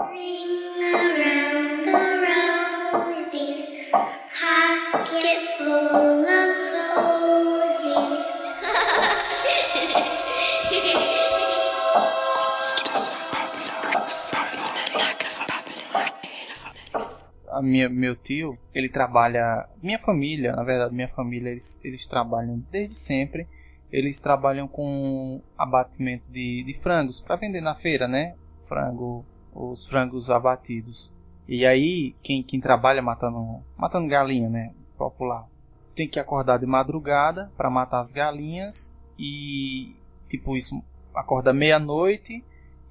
A 17.60 17.62
minha, 17.62 17.90
meu 17.90 18.16
tio, 18.16 18.56
ele 18.74 18.88
trabalha. 18.88 19.68
Minha 19.82 19.98
família, 19.98 20.56
na 20.56 20.64
verdade, 20.64 20.94
minha 20.94 21.08
família, 21.08 21.50
eles, 21.50 21.78
eles 21.84 22.06
trabalham 22.06 22.64
desde 22.70 22.94
sempre. 22.94 23.46
Eles 23.92 24.18
trabalham 24.18 24.66
com 24.66 25.42
abatimento 25.58 26.26
de, 26.32 26.64
de 26.64 26.80
frangos 26.80 27.20
para 27.20 27.36
vender 27.36 27.60
na 27.60 27.74
feira, 27.74 28.08
né? 28.08 28.34
Frango, 28.66 29.26
os 29.52 29.86
frangos 29.86 30.30
abatidos. 30.30 31.14
E 31.46 31.66
aí, 31.66 32.16
quem, 32.22 32.42
quem 32.42 32.62
trabalha 32.62 33.02
matando, 33.02 33.62
matando 33.76 34.08
galinha, 34.08 34.48
né? 34.48 34.72
Popular. 34.96 35.46
Tem 35.94 36.08
que 36.08 36.18
acordar 36.18 36.58
de 36.58 36.64
madrugada 36.64 37.52
para 37.58 37.68
matar 37.68 38.00
as 38.00 38.10
galinhas 38.10 38.96
e 39.18 39.94
tipo 40.30 40.56
isso 40.56 40.82
acorda 41.14 41.52
meia-noite 41.52 42.42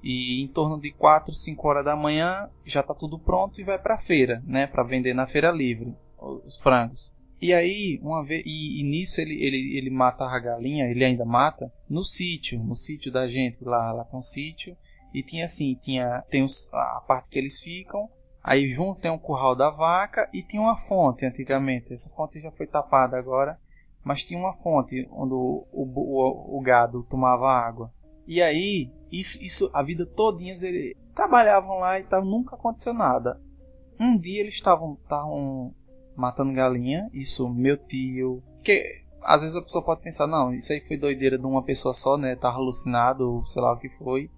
e 0.02 0.42
em 0.42 0.48
torno 0.48 0.80
de 0.80 0.90
4, 0.92 1.32
5 1.32 1.68
horas 1.68 1.84
da 1.84 1.96
manhã 1.96 2.48
já 2.64 2.80
está 2.80 2.94
tudo 2.94 3.18
pronto 3.18 3.60
e 3.60 3.64
vai 3.64 3.78
para 3.78 3.94
a 3.94 4.02
feira, 4.02 4.42
né, 4.46 4.66
para 4.66 4.82
vender 4.82 5.14
na 5.14 5.26
feira 5.26 5.50
livre 5.50 5.94
os 6.18 6.56
frangos. 6.58 7.14
E 7.40 7.54
aí, 7.54 7.98
uma 8.02 8.22
vez 8.22 8.42
e, 8.44 8.80
e, 8.80 8.82
nisso 8.82 9.20
ele, 9.20 9.42
ele, 9.42 9.76
ele 9.78 9.90
mata 9.90 10.24
a 10.24 10.38
galinha, 10.38 10.86
ele 10.86 11.04
ainda 11.04 11.24
mata 11.24 11.72
no 11.88 12.04
sítio, 12.04 12.58
no 12.62 12.76
sítio 12.76 13.10
da 13.10 13.26
gente 13.28 13.64
lá, 13.64 13.92
lá 13.92 14.04
tem 14.04 14.18
um 14.18 14.22
sítio 14.22 14.76
e 15.14 15.22
tinha 15.22 15.46
assim, 15.46 15.78
tinha 15.82 16.22
tem 16.30 16.42
os, 16.42 16.68
a 16.72 17.02
parte 17.06 17.30
que 17.30 17.38
eles 17.38 17.58
ficam, 17.58 18.10
aí 18.42 18.70
junto 18.70 19.00
tem 19.00 19.10
um 19.10 19.18
curral 19.18 19.56
da 19.56 19.70
vaca 19.70 20.28
e 20.34 20.42
tinha 20.42 20.60
uma 20.60 20.76
fonte 20.82 21.24
antigamente. 21.24 21.92
Essa 21.92 22.10
fonte 22.10 22.40
já 22.40 22.50
foi 22.50 22.66
tapada 22.66 23.18
agora 23.18 23.58
mas 24.04 24.24
tinha 24.24 24.38
uma 24.38 24.54
fonte 24.54 25.06
onde 25.12 25.34
o, 25.34 25.66
o, 25.72 26.58
o, 26.58 26.60
gado 26.60 27.06
tomava 27.10 27.50
água. 27.50 27.92
E 28.30 28.40
aí, 28.40 28.88
isso, 29.10 29.42
isso 29.42 29.68
a 29.74 29.82
vida 29.82 30.06
todinha 30.06 30.54
eles 30.62 30.94
trabalhavam 31.16 31.80
lá 31.80 31.98
e 31.98 32.04
tal, 32.04 32.24
nunca 32.24 32.54
aconteceu 32.54 32.94
nada. 32.94 33.40
Um 33.98 34.16
dia 34.16 34.38
eles 34.38 34.54
estavam 34.54 34.96
matando 36.14 36.52
galinha, 36.52 37.10
isso 37.12 37.48
meu 37.48 37.76
tio, 37.76 38.40
que 38.62 39.02
às 39.20 39.40
vezes 39.40 39.56
a 39.56 39.62
pessoa 39.62 39.84
pode 39.84 40.02
pensar, 40.02 40.28
não, 40.28 40.54
isso 40.54 40.72
aí 40.72 40.80
foi 40.80 40.96
doideira 40.96 41.36
de 41.36 41.44
uma 41.44 41.64
pessoa 41.64 41.92
só, 41.92 42.16
né, 42.16 42.36
tá 42.36 42.48
alucinado, 42.48 43.42
sei 43.46 43.60
lá 43.60 43.72
o 43.72 43.78
que 43.78 43.88
foi. 43.98 44.30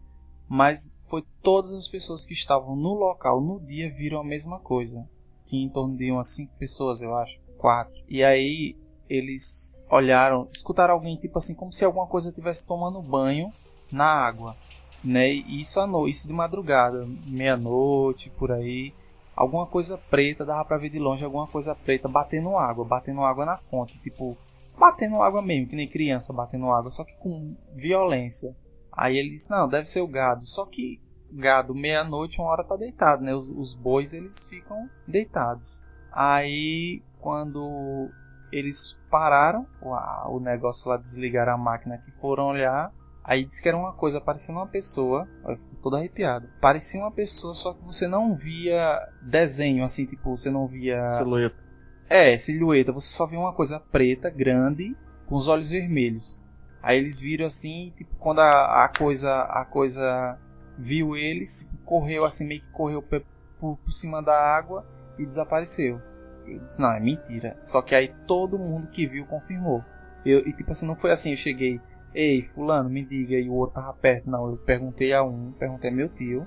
Mas 0.48 0.90
foi 1.10 1.22
todas 1.42 1.72
as 1.72 1.86
pessoas 1.86 2.24
que 2.24 2.32
estavam 2.32 2.74
no 2.74 2.94
local 2.94 3.42
no 3.42 3.60
dia 3.60 3.92
viram 3.92 4.20
a 4.20 4.24
mesma 4.24 4.58
coisa. 4.58 5.06
Tinha 5.44 5.66
em 5.66 5.68
torno 5.68 5.98
de 5.98 6.10
umas 6.10 6.28
5 6.28 6.56
pessoas, 6.58 7.02
eu 7.02 7.14
acho, 7.14 7.38
4. 7.58 7.92
E 8.08 8.24
aí 8.24 8.74
eles 9.06 9.86
olharam, 9.90 10.48
escutaram 10.50 10.94
alguém 10.94 11.18
tipo 11.18 11.38
assim 11.38 11.54
como 11.54 11.70
se 11.70 11.84
alguma 11.84 12.06
coisa 12.06 12.30
estivesse 12.30 12.66
tomando 12.66 13.02
banho 13.02 13.50
na 13.92 14.06
água, 14.06 14.56
né? 15.04 15.28
Isso 15.28 15.78
à 15.80 15.86
noite, 15.86 16.16
isso 16.16 16.26
de 16.28 16.32
madrugada, 16.32 17.06
meia-noite 17.26 18.30
por 18.30 18.50
aí, 18.50 18.92
alguma 19.36 19.66
coisa 19.66 19.98
preta 19.98 20.44
dava 20.44 20.64
para 20.64 20.78
ver 20.78 20.90
de 20.90 20.98
longe 20.98 21.24
alguma 21.24 21.46
coisa 21.46 21.74
preta 21.74 22.08
batendo 22.08 22.56
água, 22.56 22.84
batendo 22.84 23.22
água 23.22 23.44
na 23.44 23.56
fonte, 23.56 23.98
tipo 23.98 24.36
batendo 24.78 25.22
água 25.22 25.42
mesmo, 25.42 25.68
que 25.68 25.76
nem 25.76 25.88
criança 25.88 26.32
batendo 26.32 26.70
água, 26.70 26.90
só 26.90 27.04
que 27.04 27.12
com 27.18 27.54
violência. 27.74 28.56
Aí 28.92 29.16
ele 29.16 29.30
disse, 29.30 29.50
não, 29.50 29.68
deve 29.68 29.86
ser 29.86 30.00
o 30.00 30.06
gado. 30.06 30.46
Só 30.46 30.66
que 30.66 31.00
gado 31.30 31.74
meia-noite, 31.74 32.38
uma 32.38 32.50
hora 32.50 32.64
tá 32.64 32.76
deitado, 32.76 33.22
né? 33.22 33.34
Os, 33.34 33.48
os 33.48 33.74
bois 33.74 34.12
eles 34.12 34.46
ficam 34.46 34.88
deitados. 35.06 35.82
Aí 36.10 37.02
quando 37.20 38.10
eles 38.52 38.98
pararam 39.10 39.66
o 39.80 40.38
negócio 40.38 40.90
lá, 40.90 40.96
desligaram 40.96 41.54
a 41.54 41.58
máquina 41.58 41.98
que 41.98 42.10
foram 42.12 42.48
olhar. 42.48 42.92
Aí 43.24 43.44
disse 43.44 43.62
que 43.62 43.68
era 43.68 43.76
uma 43.76 43.92
coisa, 43.92 44.20
parecia 44.20 44.54
uma 44.54 44.66
pessoa. 44.66 45.28
Eu 45.44 45.56
fico 45.56 45.76
todo 45.82 45.96
arrepiado. 45.96 46.48
Parecia 46.60 47.00
uma 47.00 47.10
pessoa, 47.10 47.54
só 47.54 47.72
que 47.72 47.84
você 47.84 48.08
não 48.08 48.34
via 48.34 48.98
desenho, 49.20 49.84
assim, 49.84 50.06
tipo, 50.06 50.36
você 50.36 50.50
não 50.50 50.66
via. 50.66 51.18
Silhueta. 51.18 51.62
É, 52.08 52.36
silhueta. 52.36 52.92
Você 52.92 53.12
só 53.12 53.26
via 53.26 53.38
uma 53.38 53.52
coisa 53.52 53.78
preta, 53.78 54.28
grande, 54.28 54.96
com 55.26 55.36
os 55.36 55.46
olhos 55.46 55.70
vermelhos. 55.70 56.40
Aí 56.82 56.98
eles 56.98 57.20
viram 57.20 57.46
assim, 57.46 57.92
tipo, 57.96 58.14
quando 58.16 58.40
a, 58.40 58.84
a 58.84 58.88
coisa. 58.88 59.42
A 59.42 59.64
coisa 59.64 60.38
viu 60.76 61.16
eles, 61.16 61.70
correu 61.84 62.24
assim, 62.24 62.46
meio 62.46 62.60
que 62.60 62.70
correu 62.70 63.02
por, 63.02 63.22
por 63.58 63.92
cima 63.92 64.22
da 64.22 64.34
água 64.34 64.84
e 65.18 65.24
desapareceu. 65.24 66.00
Eu 66.46 66.58
disse, 66.58 66.80
não, 66.80 66.92
é 66.92 66.98
mentira. 66.98 67.56
Só 67.62 67.80
que 67.82 67.94
aí 67.94 68.12
todo 68.26 68.58
mundo 68.58 68.88
que 68.88 69.06
viu 69.06 69.24
confirmou. 69.26 69.84
Eu, 70.24 70.40
e 70.40 70.52
tipo 70.52 70.72
assim, 70.72 70.86
não 70.86 70.96
foi 70.96 71.10
assim, 71.12 71.30
eu 71.30 71.36
cheguei, 71.36 71.80
ei, 72.14 72.42
fulano, 72.54 72.88
me 72.88 73.04
diga, 73.04 73.36
e 73.36 73.48
o 73.48 73.54
outro 73.54 73.76
tava 73.76 73.92
perto. 73.94 74.30
Não, 74.30 74.50
eu 74.50 74.56
perguntei 74.58 75.12
a 75.12 75.22
um, 75.22 75.52
perguntei 75.52 75.90
a 75.90 75.92
meu 75.92 76.08
tio. 76.08 76.46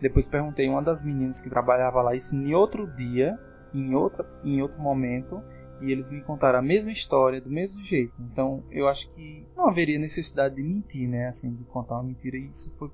Depois 0.00 0.26
perguntei 0.26 0.68
a 0.68 0.70
uma 0.70 0.82
das 0.82 1.02
meninas 1.02 1.40
que 1.40 1.48
trabalhava 1.48 2.02
lá, 2.02 2.14
isso 2.14 2.36
em 2.36 2.54
outro 2.54 2.86
dia, 2.96 3.38
em, 3.72 3.94
outra, 3.94 4.26
em 4.44 4.60
outro 4.60 4.80
momento. 4.80 5.42
E 5.80 5.90
eles 5.90 6.08
me 6.08 6.20
contaram 6.22 6.58
a 6.58 6.62
mesma 6.62 6.92
história, 6.92 7.40
do 7.40 7.50
mesmo 7.50 7.82
jeito. 7.84 8.14
Então 8.20 8.62
eu 8.70 8.88
acho 8.88 9.10
que 9.12 9.46
não 9.56 9.68
haveria 9.68 9.98
necessidade 9.98 10.56
de 10.56 10.62
mentir, 10.62 11.08
né? 11.08 11.28
Assim, 11.28 11.52
de 11.52 11.64
contar 11.64 11.94
uma 11.94 12.04
mentira. 12.04 12.36
E 12.36 12.46
isso 12.46 12.74
foi 12.78 12.90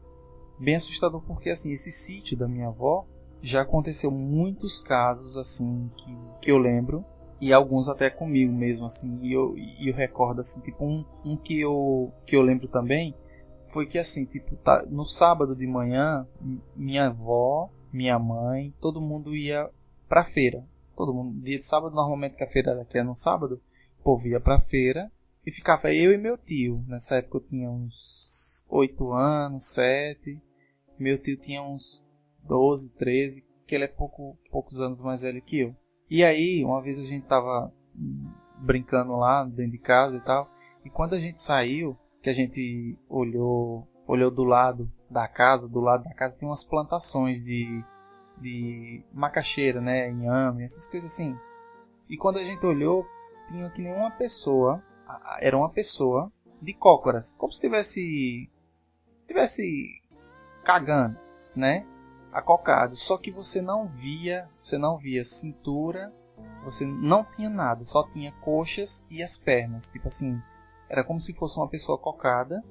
bem 0.58 0.74
assustador, 0.74 1.22
porque 1.26 1.50
assim, 1.50 1.72
esse 1.72 1.90
sítio 1.90 2.36
da 2.36 2.48
minha 2.48 2.68
avó 2.68 3.06
já 3.42 3.62
aconteceu 3.62 4.10
muitos 4.10 4.80
casos 4.80 5.36
assim 5.36 5.90
que, 5.96 6.16
que 6.42 6.50
eu 6.50 6.58
lembro 6.58 7.04
e 7.40 7.52
alguns 7.52 7.88
até 7.88 8.10
comigo 8.10 8.52
mesmo 8.52 8.86
assim 8.86 9.18
e 9.22 9.32
eu, 9.32 9.56
e 9.56 9.88
eu 9.88 9.94
recordo 9.94 10.40
assim 10.40 10.60
tipo 10.60 10.84
um, 10.84 11.04
um 11.24 11.36
que 11.36 11.60
eu 11.60 12.12
que 12.26 12.36
eu 12.36 12.42
lembro 12.42 12.68
também 12.68 13.14
foi 13.72 13.86
que 13.86 13.98
assim 13.98 14.24
tipo 14.24 14.56
tá, 14.56 14.84
no 14.88 15.04
sábado 15.04 15.54
de 15.54 15.66
manhã 15.66 16.26
minha 16.76 17.06
avó 17.06 17.70
minha 17.92 18.18
mãe 18.18 18.74
todo 18.80 19.00
mundo 19.00 19.34
ia 19.34 19.68
pra 20.08 20.24
feira 20.24 20.64
todo 20.96 21.14
mundo 21.14 21.40
dia 21.40 21.58
de 21.58 21.64
sábado 21.64 21.94
normalmente 21.94 22.36
que 22.36 22.44
a 22.44 22.50
feira 22.50 22.74
daqui 22.74 22.98
é 22.98 23.02
no 23.02 23.16
sábado 23.16 23.60
o 24.00 24.02
povo 24.02 24.26
ia 24.26 24.40
pra 24.40 24.60
feira 24.60 25.10
e 25.46 25.50
ficava 25.50 25.92
eu 25.92 26.12
e 26.12 26.18
meu 26.18 26.36
tio 26.36 26.84
nessa 26.86 27.16
época 27.16 27.38
eu 27.38 27.48
tinha 27.48 27.70
uns 27.70 28.66
oito 28.68 29.12
anos 29.12 29.72
sete 29.72 30.40
meu 30.98 31.16
tio 31.16 31.38
tinha 31.38 31.62
uns 31.62 32.04
12, 32.44 32.90
13, 32.90 33.44
que 33.66 33.74
ele 33.74 33.84
é 33.84 33.88
pouco, 33.88 34.36
poucos 34.50 34.80
anos 34.80 35.00
mais 35.00 35.22
velho 35.22 35.40
que 35.40 35.60
eu. 35.60 35.76
E 36.10 36.24
aí, 36.24 36.64
uma 36.64 36.82
vez 36.82 36.98
a 36.98 37.04
gente 37.04 37.26
tava 37.26 37.72
brincando 38.58 39.14
lá 39.16 39.44
dentro 39.44 39.72
de 39.72 39.78
casa 39.78 40.16
e 40.16 40.20
tal, 40.20 40.50
e 40.84 40.90
quando 40.90 41.14
a 41.14 41.20
gente 41.20 41.40
saiu, 41.40 41.96
que 42.22 42.28
a 42.28 42.34
gente 42.34 42.98
olhou, 43.08 43.86
olhou 44.06 44.30
do 44.30 44.44
lado 44.44 44.90
da 45.08 45.28
casa, 45.28 45.68
do 45.68 45.80
lado 45.80 46.04
da 46.04 46.12
casa 46.12 46.36
tem 46.36 46.48
umas 46.48 46.64
plantações 46.64 47.42
de 47.44 47.82
de 48.40 49.04
macaxeira, 49.12 49.80
né, 49.82 50.10
inhame, 50.10 50.64
essas 50.64 50.88
coisas 50.88 51.12
assim. 51.12 51.36
E 52.08 52.16
quando 52.16 52.38
a 52.38 52.42
gente 52.42 52.64
olhou, 52.64 53.06
tinha 53.48 53.68
que 53.70 53.82
nenhuma 53.82 54.10
pessoa, 54.10 54.82
era 55.40 55.56
uma 55.56 55.68
pessoa 55.68 56.32
de 56.60 56.72
cócoras, 56.72 57.34
como 57.34 57.52
se 57.52 57.60
tivesse 57.60 58.50
tivesse 59.26 60.02
cagando, 60.64 61.18
né? 61.54 61.86
Acocado. 62.32 62.96
Só 62.96 63.16
que 63.16 63.30
você 63.30 63.60
não 63.60 63.86
via, 63.86 64.48
você 64.62 64.78
não 64.78 64.96
via 64.96 65.24
cintura, 65.24 66.12
você 66.64 66.84
não 66.84 67.24
tinha 67.24 67.48
nada, 67.48 67.84
só 67.84 68.02
tinha 68.04 68.32
coxas 68.32 69.04
e 69.10 69.22
as 69.22 69.36
pernas. 69.38 69.88
Tipo 69.88 70.08
assim, 70.08 70.40
era 70.88 71.04
como 71.04 71.20
se 71.20 71.32
fosse 71.32 71.58
uma 71.58 71.68
pessoa 71.68 71.98
cocada, 71.98 72.62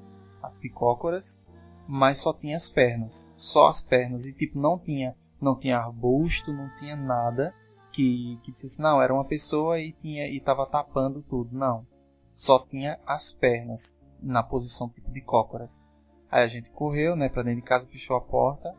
de 0.62 0.69
cócoras, 0.69 1.41
mas 1.88 2.19
só 2.19 2.34
tinha 2.34 2.58
as 2.58 2.69
pernas, 2.69 3.30
só 3.36 3.67
as 3.67 3.82
pernas 3.82 4.26
e 4.26 4.34
tipo 4.34 4.60
não 4.60 4.78
tinha, 4.78 5.15
não 5.41 5.56
tinha 5.56 5.78
arbusto, 5.78 6.54
não 6.54 6.69
tinha 6.78 6.95
nada 6.95 7.54
que 7.91 8.39
que 8.43 8.52
dissesse 8.52 8.82
não, 8.82 9.02
era 9.02 9.13
uma 9.13 9.26
pessoa 9.26 9.80
e 9.80 9.91
tinha 9.93 10.28
e 10.28 10.39
tava 10.39 10.65
tapando 10.65 11.22
tudo, 11.22 11.56
não. 11.56 11.86
Só 12.34 12.60
tinha 12.60 13.00
as 13.06 13.32
pernas 13.32 13.98
na 14.22 14.43
posição 14.43 14.89
tipo 14.89 15.12
de 15.12 15.22
cócoras. 15.22 15.84
Aí 16.32 16.43
a 16.43 16.48
gente 16.48 16.69
correu, 16.69 17.15
né, 17.15 17.28
para 17.28 17.43
dentro 17.43 17.62
de 17.62 17.67
casa, 17.67 17.88
fechou 17.88 18.15
a 18.15 18.22
porta 18.22 18.74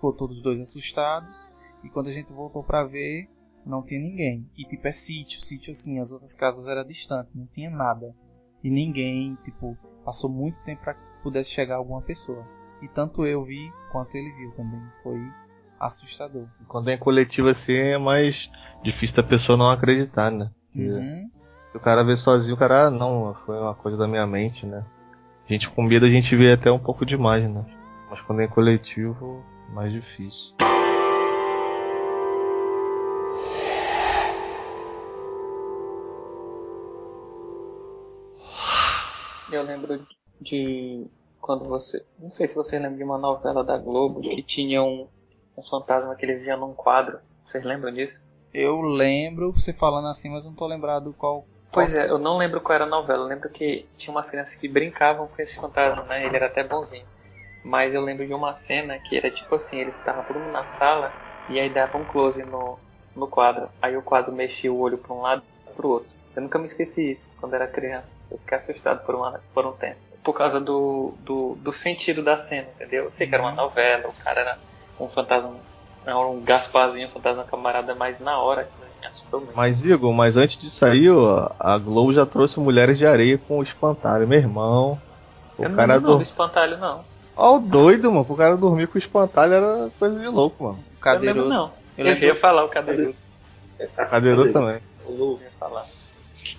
ficou 0.00 0.14
todos 0.14 0.42
dois 0.42 0.58
assustados. 0.60 1.50
E 1.84 1.90
quando 1.90 2.08
a 2.08 2.12
gente 2.12 2.32
voltou 2.32 2.64
para 2.64 2.84
ver, 2.84 3.28
não 3.64 3.82
tinha 3.82 4.00
ninguém. 4.00 4.48
E 4.56 4.64
tipo, 4.64 4.88
é 4.88 4.92
sítio, 4.92 5.40
sítio 5.40 5.70
assim, 5.70 5.98
as 5.98 6.10
outras 6.10 6.34
casas 6.34 6.66
eram 6.66 6.84
distantes, 6.84 7.34
não 7.34 7.46
tinha 7.46 7.70
nada. 7.70 8.14
E 8.64 8.70
ninguém, 8.70 9.36
tipo, 9.44 9.76
passou 10.04 10.30
muito 10.30 10.62
tempo 10.64 10.82
para 10.82 10.94
que 10.94 11.00
pudesse 11.22 11.50
chegar 11.50 11.76
alguma 11.76 12.00
pessoa. 12.00 12.44
E 12.82 12.88
tanto 12.88 13.26
eu 13.26 13.44
vi 13.44 13.70
quanto 13.92 14.14
ele 14.14 14.30
viu 14.32 14.52
também. 14.52 14.80
Foi 15.02 15.20
assustador. 15.78 16.46
Quando 16.66 16.88
é 16.88 16.96
coletivo 16.96 17.48
assim 17.48 17.72
é 17.72 17.98
mais 17.98 18.50
difícil 18.82 19.16
da 19.16 19.22
pessoa 19.22 19.56
não 19.56 19.70
acreditar, 19.70 20.30
né? 20.30 20.50
Uhum. 20.74 21.30
Se 21.70 21.76
o 21.76 21.80
cara 21.80 22.02
vê 22.02 22.16
sozinho, 22.16 22.54
o 22.54 22.58
cara, 22.58 22.86
ah, 22.86 22.90
não, 22.90 23.34
foi 23.46 23.58
uma 23.58 23.74
coisa 23.74 23.96
da 23.96 24.08
minha 24.08 24.26
mente, 24.26 24.66
né? 24.66 24.84
A 25.48 25.52
gente 25.52 25.70
com 25.70 25.82
medo 25.82 26.04
a 26.06 26.10
gente 26.10 26.34
vê 26.36 26.52
até 26.52 26.70
um 26.70 26.78
pouco 26.78 27.06
demais, 27.06 27.48
né? 27.48 27.64
Mas 28.10 28.20
quando 28.22 28.40
é 28.40 28.48
coletivo, 28.48 29.42
mais 29.70 29.92
difícil. 29.92 30.54
Eu 39.50 39.62
lembro 39.62 40.06
de 40.40 41.06
quando 41.40 41.64
você. 41.64 42.04
Não 42.18 42.30
sei 42.30 42.46
se 42.46 42.54
você 42.54 42.78
lembra 42.78 42.96
de 42.96 43.04
uma 43.04 43.18
novela 43.18 43.64
da 43.64 43.76
Globo 43.76 44.20
que 44.20 44.42
tinha 44.42 44.82
um, 44.82 45.08
um 45.56 45.62
fantasma 45.62 46.14
que 46.14 46.24
ele 46.24 46.36
via 46.36 46.56
num 46.56 46.72
quadro. 46.72 47.18
Vocês 47.44 47.64
lembram 47.64 47.90
disso? 47.90 48.28
Eu 48.54 48.80
lembro 48.80 49.52
você 49.52 49.72
falando 49.72 50.08
assim, 50.08 50.28
mas 50.28 50.44
não 50.44 50.54
tô 50.54 50.66
lembrado 50.66 51.14
qual. 51.16 51.44
Pois 51.72 51.94
qual 51.94 52.06
é, 52.06 52.10
eu 52.10 52.18
não 52.18 52.38
lembro 52.38 52.60
qual 52.60 52.74
era 52.74 52.84
a 52.84 52.88
novela. 52.88 53.24
Eu 53.24 53.28
lembro 53.28 53.48
que 53.48 53.86
tinha 53.96 54.14
umas 54.14 54.30
crianças 54.30 54.54
que 54.54 54.68
brincavam 54.68 55.26
com 55.26 55.42
esse 55.42 55.56
fantasma, 55.56 56.04
né? 56.04 56.26
Ele 56.26 56.36
era 56.36 56.46
até 56.46 56.62
bonzinho. 56.62 57.06
Mas 57.62 57.94
eu 57.94 58.00
lembro 58.00 58.26
de 58.26 58.32
uma 58.32 58.54
cena 58.54 58.98
que 58.98 59.16
era 59.16 59.30
tipo 59.30 59.54
assim: 59.54 59.80
eles 59.80 59.96
estavam 59.96 60.24
todo 60.24 60.40
mundo 60.40 60.52
na 60.52 60.66
sala 60.66 61.12
e 61.48 61.58
aí 61.58 61.68
dava 61.68 61.98
um 61.98 62.04
close 62.04 62.42
no, 62.44 62.78
no 63.14 63.26
quadro. 63.26 63.68
Aí 63.80 63.96
o 63.96 64.02
quadro 64.02 64.32
mexia 64.32 64.72
o 64.72 64.78
olho 64.78 64.98
pra 64.98 65.12
um 65.12 65.20
lado 65.20 65.42
e 65.68 65.72
pro 65.74 65.88
outro. 65.88 66.12
Eu 66.34 66.42
nunca 66.42 66.58
me 66.58 66.64
esqueci 66.64 67.10
isso 67.10 67.34
quando 67.40 67.54
era 67.54 67.66
criança. 67.66 68.16
Eu 68.30 68.38
fiquei 68.38 68.56
assustado 68.56 69.04
por, 69.04 69.14
uma, 69.14 69.40
por 69.52 69.66
um 69.66 69.72
tempo. 69.72 69.98
Por 70.22 70.32
causa 70.34 70.60
do, 70.60 71.14
do, 71.20 71.56
do 71.56 71.72
sentido 71.72 72.22
da 72.22 72.36
cena, 72.36 72.68
entendeu? 72.76 73.04
Eu 73.04 73.10
sei 73.10 73.26
que 73.26 73.34
era 73.34 73.42
uma 73.42 73.52
novela, 73.52 74.08
o 74.08 74.12
cara 74.24 74.40
era 74.40 74.58
um 74.98 75.08
fantasma, 75.08 75.56
era 76.04 76.18
um 76.18 76.40
Gasparzinho, 76.42 77.08
um 77.08 77.10
fantasma 77.10 77.44
camarada, 77.44 77.94
mas 77.94 78.20
na 78.20 78.38
hora 78.38 78.68
me 79.00 79.06
assustou 79.06 79.40
muito. 79.40 79.56
Mas, 79.56 79.82
Igor, 79.82 80.12
mas 80.12 80.36
antes 80.36 80.60
disso 80.60 80.84
aí, 80.84 81.10
ó, 81.10 81.50
a 81.58 81.78
Globo 81.78 82.12
já 82.12 82.26
trouxe 82.26 82.60
Mulheres 82.60 82.98
de 82.98 83.06
Areia 83.06 83.38
com 83.38 83.58
o 83.58 83.62
espantalho. 83.62 84.28
Meu 84.28 84.38
irmão. 84.38 85.00
O 85.58 85.64
eu 85.64 85.68
não 85.70 85.76
cara 85.76 85.94
não 85.98 86.10
do... 86.10 86.16
do 86.16 86.22
espantalho, 86.22 86.76
não. 86.78 87.09
Ó, 87.40 87.56
o 87.56 87.60
doido, 87.60 88.10
mano. 88.12 88.26
O 88.28 88.36
cara 88.36 88.56
dormir 88.56 88.86
com 88.88 88.96
o 88.96 89.00
espantalho 89.00 89.54
era 89.54 89.90
coisa 89.98 90.18
de 90.18 90.26
louco, 90.28 90.64
mano. 90.64 90.78
O 90.96 91.00
cadeirudo. 91.00 91.40
Eu 91.40 91.44
lembro, 91.44 91.48
não. 91.48 91.72
Eu 91.96 92.14
ia 92.16 92.34
falar 92.34 92.64
o 92.64 92.68
cadeirudo. 92.68 93.14
Cadeirudo 94.10 94.52
também. 94.52 94.78
Eu 95.08 95.38
ia 95.42 95.50
falar. 95.58 95.86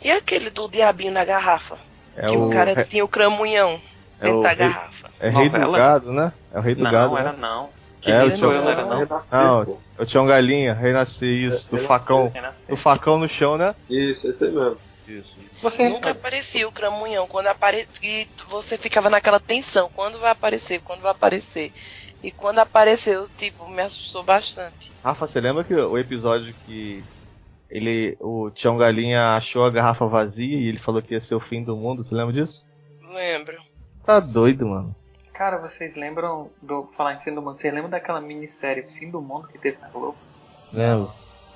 E 0.03 0.09
aquele 0.11 0.49
do 0.49 0.67
diabinho 0.67 1.11
na 1.11 1.23
garrafa? 1.23 1.77
É 2.15 2.29
que 2.29 2.35
o, 2.37 2.49
cara 2.49 2.83
tinha 2.85 3.05
o 3.05 3.07
cramunhão 3.07 3.79
é 4.19 4.23
dentro 4.25 4.39
o 4.39 4.43
da 4.43 4.49
rei- 4.49 4.57
garrafa. 4.57 5.09
É 5.19 5.29
rei 5.29 5.49
do 5.49 5.57
Novela? 5.59 5.77
gado, 5.77 6.11
né? 6.11 6.33
É 6.53 6.57
o 6.59 6.61
rei 6.61 6.75
do 6.75 6.83
Não, 6.83 6.91
gado. 6.91 7.17
era 7.17 7.31
né? 7.31 7.37
não. 7.39 7.69
Que 8.01 8.11
É, 8.11 8.23
o 8.25 8.37
não 8.37 8.51
era 8.69 8.83
não. 8.83 8.97
Renascer, 8.97 9.39
Não, 9.39 9.65
pô. 9.65 9.77
Eu 9.99 10.05
tinha 10.07 10.21
um 10.23 10.25
galinha, 10.25 10.73
renascer 10.73 11.29
isso, 11.29 11.57
do 11.69 11.75
Renascer. 11.75 11.87
facão. 11.87 12.31
Renascer. 12.33 12.75
Do 12.75 12.81
facão 12.81 13.19
no 13.19 13.29
chão, 13.29 13.57
né? 13.57 13.75
Isso, 13.87 14.27
esse 14.27 14.43
aí 14.45 14.51
mesmo. 14.51 14.77
Isso. 15.07 15.40
Você 15.61 15.89
Nunca 15.89 16.11
aparecia 16.11 16.67
o 16.67 16.71
cramunhão. 16.71 17.27
Quando 17.27 17.47
aparecia, 17.47 17.89
e 18.01 18.27
você 18.47 18.77
ficava 18.77 19.09
naquela 19.09 19.39
tensão. 19.39 19.89
Quando 19.95 20.19
vai 20.19 20.31
aparecer? 20.31 20.81
Quando 20.81 21.01
vai 21.01 21.11
aparecer? 21.11 21.71
E 22.23 22.31
quando 22.31 22.59
apareceu, 22.59 23.27
tipo, 23.37 23.67
me 23.67 23.81
assustou 23.81 24.23
bastante. 24.23 24.91
Rafa, 25.03 25.27
você 25.27 25.39
lembra 25.39 25.63
que 25.63 25.73
o 25.73 25.97
episódio 25.97 26.53
que 26.65 27.03
ele, 27.69 28.17
o 28.19 28.51
Tião 28.51 28.77
Galinha 28.77 29.35
achou 29.35 29.65
a 29.65 29.71
garrafa 29.71 30.05
vazia 30.05 30.57
e 30.57 30.67
ele 30.67 30.79
falou 30.79 31.01
que 31.01 31.13
ia 31.13 31.21
ser 31.21 31.35
o 31.35 31.39
fim 31.39 31.63
do 31.63 31.75
mundo? 31.75 32.03
Você 32.03 32.13
lembra 32.13 32.33
disso? 32.33 32.63
Lembro. 33.11 33.57
Tá 34.05 34.19
doido, 34.19 34.67
mano. 34.67 34.95
Cara, 35.33 35.57
vocês 35.57 35.95
lembram 35.95 36.51
do 36.61 36.83
falar 36.95 37.15
em 37.15 37.19
fim 37.19 37.33
do 37.33 37.41
mundo? 37.41 37.55
Vocês 37.55 37.73
lembram 37.73 37.89
daquela 37.89 38.21
minissérie 38.21 38.85
Fim 38.85 39.09
do 39.09 39.21
Mundo 39.21 39.47
que 39.47 39.57
teve 39.57 39.77
na 39.79 39.89
Globo? 39.89 40.17
Lembro. 40.71 41.11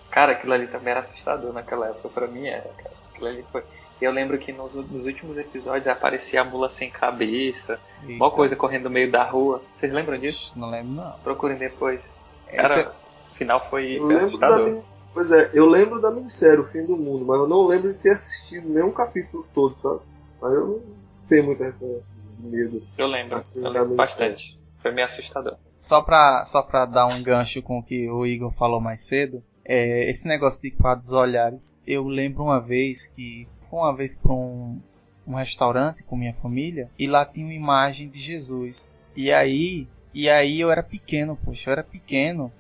Cara, 0.10 0.32
aquilo 0.32 0.54
ali 0.54 0.68
também 0.68 0.91
era 0.91 1.02
assustador 1.02 1.54
naquela 1.54 1.89
época, 1.89 2.10
pra 2.10 2.28
mim 2.28 2.48
era, 2.48 2.68
cara. 2.70 2.96
Aquilo 3.12 3.28
ali 3.28 3.46
foi. 3.52 3.63
Eu 4.01 4.12
lembro 4.12 4.38
que 4.38 4.51
nos, 4.51 4.75
nos 4.75 5.05
últimos 5.05 5.38
episódios 5.38 5.88
aparecia 5.88 6.41
a 6.41 6.43
mula 6.43 6.69
sem 6.69 6.89
cabeça, 6.89 7.79
Eita, 8.03 8.13
uma 8.15 8.29
coisa 8.29 8.55
correndo 8.55 8.84
no 8.86 8.89
meio 8.89 9.10
da 9.12 9.23
rua. 9.23 9.62
Vocês 9.73 9.91
lembram 9.91 10.17
disso? 10.17 10.51
Não 10.55 10.69
lembro, 10.69 10.91
não. 10.93 11.12
Procurem 11.23 11.58
depois. 11.58 12.17
Esse 12.47 12.58
Cara, 12.58 12.93
o 13.31 13.36
final 13.36 13.60
foi, 13.69 13.95
Eu 13.97 14.01
foi 14.01 14.15
lembro 14.15 14.38
da 14.38 14.47
assustador. 14.47 14.69
min- 14.69 14.81
Pois 15.13 15.31
é, 15.31 15.49
eu 15.53 15.65
lembro 15.65 16.01
da 16.01 16.12
minissérie, 16.12 16.60
O 16.60 16.67
Fim 16.67 16.86
do 16.86 16.97
Mundo, 16.97 17.23
mas 17.25 17.39
eu 17.39 17.47
não 17.47 17.65
lembro 17.65 17.93
de 17.93 17.99
ter 17.99 18.12
assistido 18.12 18.67
nenhum 18.67 18.91
capítulo 18.91 19.47
todo, 19.55 19.73
sabe? 19.81 20.01
Mas 20.41 20.53
eu 20.53 20.67
não 20.67 20.81
tenho 21.29 21.45
muita 21.45 21.63
referência 21.63 22.12
de 22.38 22.47
medo. 22.47 22.84
Eu 22.97 23.08
lembro, 23.08 23.38
Assim, 23.38 23.60
eu 23.65 23.71
da 23.71 23.81
lembro 23.81 23.95
bastante. 23.95 24.60
Foi 24.81 24.91
meio 24.91 25.05
assustador. 25.08 25.55
Só 25.77 26.01
pra, 26.01 26.43
só 26.43 26.62
pra 26.62 26.86
dar 26.86 27.05
um 27.08 27.23
gancho 27.23 27.62
com 27.62 27.79
o 27.79 27.84
que 27.84 28.10
o 28.10 28.25
Igor 28.25 28.51
falou 28.51 28.81
mais 28.81 29.03
cedo, 29.03 29.41
é, 29.63 30.10
esse 30.10 30.27
negócio 30.27 30.62
de 30.62 30.69
quadro 30.71 30.99
dos 31.05 31.13
olhares, 31.13 31.75
eu 31.88 32.03
lembro 32.08 32.43
uma 32.43 32.60
vez 32.60 33.08
que 33.08 33.47
fui 33.69 33.80
uma 33.80 33.95
vez 33.95 34.15
pra 34.15 34.32
um, 34.34 34.80
um 35.28 35.36
restaurante 35.36 36.04
com 36.04 36.15
minha 36.15 36.34
família 36.34 36.89
e 36.97 37.08
lá 37.08 37.25
tinha 37.25 37.45
uma 37.45 37.54
imagem 37.54 38.10
de 38.10 38.19
Jesus. 38.19 38.93
E 39.15 39.32
aí, 39.32 39.88
e 40.13 40.30
aí 40.30 40.60
eu 40.60 40.71
era 40.71 40.84
pequeno, 40.84 41.38
poxa, 41.43 41.69
eu 41.69 41.73
era 41.73 41.84
pequeno 41.84 42.51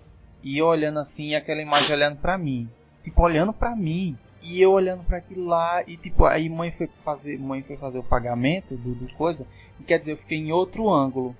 e 0.43 0.57
eu 0.57 0.65
olhando 0.67 0.99
assim, 0.99 1.29
e 1.29 1.35
aquela 1.35 1.61
imagem 1.61 1.93
olhando 1.93 2.17
pra 2.17 2.37
mim, 2.37 2.69
tipo 3.03 3.21
olhando 3.21 3.51
pra 3.53 3.75
mim. 3.75 4.17
E 4.41 4.61
eu 4.61 4.71
olhando 4.73 5.03
pra 5.03 5.17
aquilo 5.17 5.45
lá 5.47 5.81
e 5.87 5.97
tipo 5.97 6.23
aí 6.25 6.47
mãe 6.49 6.71
foi 6.71 6.87
fazer, 7.03 7.39
mãe 7.39 7.63
foi 7.63 7.77
fazer 7.77 7.97
o 7.97 8.03
pagamento 8.03 8.75
do, 8.75 8.93
do 8.93 9.11
coisa, 9.15 9.47
e 9.79 9.83
quer 9.83 9.97
dizer, 9.97 10.11
eu 10.11 10.17
fiquei 10.17 10.37
em 10.37 10.51
outro 10.51 10.89
ângulo. 10.89 11.35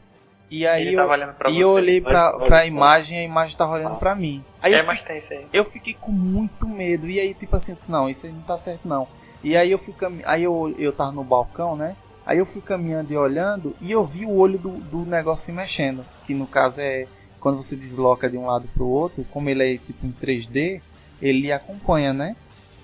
E 0.49 0.65
aí 0.65 0.93
eu, 0.93 1.09
e 1.49 1.59
eu 1.59 1.69
olhei 1.71 1.99
pra, 2.01 2.33
Mas- 2.37 2.47
pra 2.47 2.65
imagem 2.67 3.17
e 3.17 3.21
a 3.21 3.23
imagem 3.23 3.57
tava 3.57 3.73
olhando 3.73 3.97
pra 3.97 4.15
mim. 4.15 4.43
Aí 4.61 4.73
É, 4.73 4.81
eu, 4.81 4.85
mas 4.85 5.01
tem 5.01 5.17
isso 5.17 5.33
aí. 5.33 5.47
eu 5.51 5.65
fiquei 5.65 5.93
com 5.95 6.11
muito 6.11 6.67
medo. 6.67 7.09
E 7.09 7.19
aí, 7.19 7.33
tipo 7.33 7.55
assim, 7.55 7.75
não, 7.91 8.07
isso 8.07 8.25
aí 8.25 8.31
não 8.31 8.41
tá 8.41 8.57
certo 8.57 8.87
não. 8.87 9.07
E 9.45 9.55
aí 9.55 9.71
eu 9.71 9.79
fui 9.79 9.93
cami- 9.93 10.23
aí 10.25 10.43
eu, 10.43 10.73
eu 10.77 10.95
tava 10.95 11.11
no 11.13 11.23
balcão, 11.25 11.75
né? 11.77 11.95
Aí 12.25 12.39
eu 12.39 12.45
fui 12.45 12.61
caminhando 12.61 13.11
e 13.13 13.17
olhando 13.17 13.77
e 13.79 13.91
eu 13.91 14.05
vi 14.05 14.25
o 14.25 14.31
olho 14.35 14.59
do, 14.59 14.81
do 14.83 15.05
negócio 15.05 15.45
se 15.45 15.51
mexendo. 15.53 16.07
Que 16.23 16.33
no 16.33 16.47
caso 16.47 16.81
é 16.81 17.09
quando 17.39 17.57
você 17.57 17.77
desloca 17.77 18.29
de 18.29 18.37
um 18.37 18.45
lado 18.47 18.67
pro 18.69 18.87
outro, 18.87 19.23
como 19.25 19.49
ele 19.49 19.75
é 19.75 19.77
tipo 19.79 20.05
em 20.05 20.13
3D, 20.13 20.83
ele 21.21 21.51
acompanha, 21.51 22.13
né? 22.13 22.35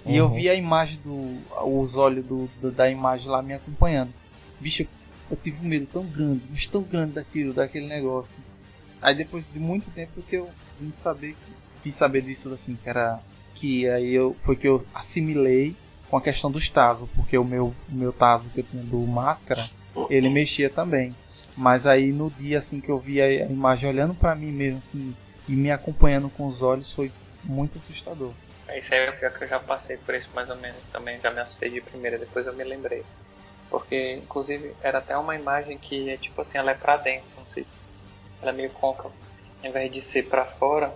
E 0.06 0.15
eu 0.17 0.28
Uhum. 0.28 0.36
vi 0.36 0.50
a 0.50 0.56
imagem 0.56 1.02
do. 1.02 1.47
os 1.65 1.95
olhos 1.95 2.26
do, 2.26 2.47
do- 2.56 2.71
da 2.74 2.89
imagem 2.89 3.28
lá 3.30 3.41
me 3.43 3.54
acompanhando. 3.54 4.13
Bicho, 4.60 4.84
eu 5.30 5.38
tive 5.38 5.60
um 5.60 5.67
medo 5.67 5.88
tão 5.88 6.08
grande, 6.10 6.47
mas 6.50 6.67
tão 6.67 6.84
grande 6.84 7.13
daquilo, 7.13 7.54
daquele 7.54 7.88
negócio. 7.88 8.43
Aí 9.02 9.15
depois 9.15 9.50
de 9.50 9.60
muito 9.60 9.91
tempo 9.91 10.24
que 10.24 10.36
eu 10.38 10.56
vim 10.78 10.91
saber. 10.93 11.38
Vim 11.84 11.91
saber 11.91 12.21
disso 12.24 12.52
assim, 12.54 12.78
que 12.78 12.89
era. 12.89 13.21
Que 13.56 13.89
aí 13.89 14.12
eu. 14.13 14.39
Foi 14.45 14.58
que 14.58 14.67
eu 14.67 14.88
assimilei 14.93 15.80
com 16.12 16.17
a 16.17 16.21
questão 16.21 16.52
dos 16.52 16.69
Tazo, 16.69 17.10
porque 17.15 17.38
o 17.38 17.43
meu, 17.43 17.74
meu 17.88 18.12
Tazo 18.12 18.50
que 18.50 18.60
eu 18.60 18.65
tinha 18.65 18.84
do 18.84 18.97
máscara, 19.08 19.69
ele 20.10 20.30
mexia 20.30 20.69
também. 20.69 21.15
Mas 21.56 21.88
aí 21.88 22.12
no 22.12 22.30
dia 22.30 22.60
assim 22.60 22.82
que 22.82 22.89
eu 22.89 23.00
vi 23.00 23.21
a, 23.21 23.32
imagem 23.45 23.89
olhando 23.89 24.13
pra 24.13 24.36
mim 24.36 24.52
mesmo 24.52 24.80
assim 24.80 25.15
e 25.47 25.54
me 25.54 25.71
acompanhando 25.71 26.30
com 26.30 26.47
os 26.47 26.62
olhos 26.62 26.91
foi 26.91 27.10
muito 27.43 27.78
assustador. 27.78 28.34
Isso 28.76 28.93
aí 28.93 29.00
é 29.02 29.12
pior 29.13 29.32
que 29.32 29.45
eu 29.45 29.47
já 29.47 29.60
passei 29.60 29.95
por 29.97 30.13
isso 30.13 30.30
mais 30.36 30.50
ou 30.50 30.58
menos 30.58 30.82
também, 30.91 31.19
já 31.19 31.32
me 31.32 31.39
assustei 31.39 31.69
de 31.69 31.80
primeira, 31.80 32.17
depois 32.17 32.45
eu 32.45 32.54
me 32.54 32.63
lembrei. 32.63 33.04
Porque, 33.69 34.15
inclusive, 34.15 34.76
era 34.84 34.97
até 34.97 35.17
uma 35.17 35.34
imagem 35.34 35.78
que 35.78 36.10
é 36.10 36.17
tipo 36.17 36.41
assim, 36.41 36.58
ela 36.58 36.71
é 36.71 36.76
pra 36.76 36.97
dentro, 36.97 37.28
não 37.38 37.45
sei. 37.54 37.65
Ela 38.41 38.52
é 38.52 38.54
meio 38.54 38.69
côncava. 38.71 39.13
Ao 39.63 39.69
invés 39.69 39.89
de 39.89 40.02
ser 40.02 40.24
pra 40.24 40.43
fora, 40.43 40.93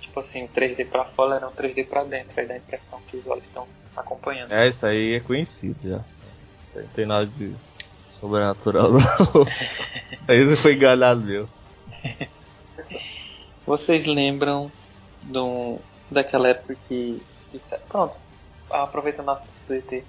tipo 0.00 0.18
assim, 0.18 0.44
o 0.44 0.48
3D 0.48 0.86
pra 0.86 1.04
fora 1.04 1.36
era 1.36 1.46
um 1.46 1.52
3D 1.52 1.84
pra 1.88 2.02
dentro, 2.02 2.32
aí 2.36 2.46
dá 2.46 2.54
a 2.54 2.58
impressão 2.58 3.00
que 3.06 3.16
os 3.16 3.26
olhos 3.28 3.44
estão 3.44 3.66
acompanhando. 4.00 4.52
É, 4.52 4.68
isso 4.68 4.84
aí 4.84 5.14
é 5.14 5.20
conhecido 5.20 5.76
já. 5.82 6.00
Não 6.74 6.86
tem 6.94 7.06
nada 7.06 7.26
de 7.26 7.54
sobrenatural, 8.20 8.92
não. 8.92 9.00
aí 10.28 10.44
não 10.44 10.56
foi 10.56 10.74
enganado 10.74 11.20
meu. 11.20 11.48
Vocês 13.66 14.06
lembram 14.06 14.70
do, 15.22 15.78
daquela 16.10 16.48
época 16.48 16.76
que. 16.88 17.22
Pronto, 17.88 18.16
aproveitando 18.70 19.28
o 19.28 19.30
assunto 19.30 19.52
do 19.66 19.74
ET. 19.74 20.04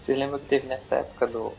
Vocês 0.00 0.18
lembram 0.18 0.38
que 0.38 0.46
teve 0.46 0.66
nessa 0.66 0.96
época 0.96 1.26
do. 1.26 1.52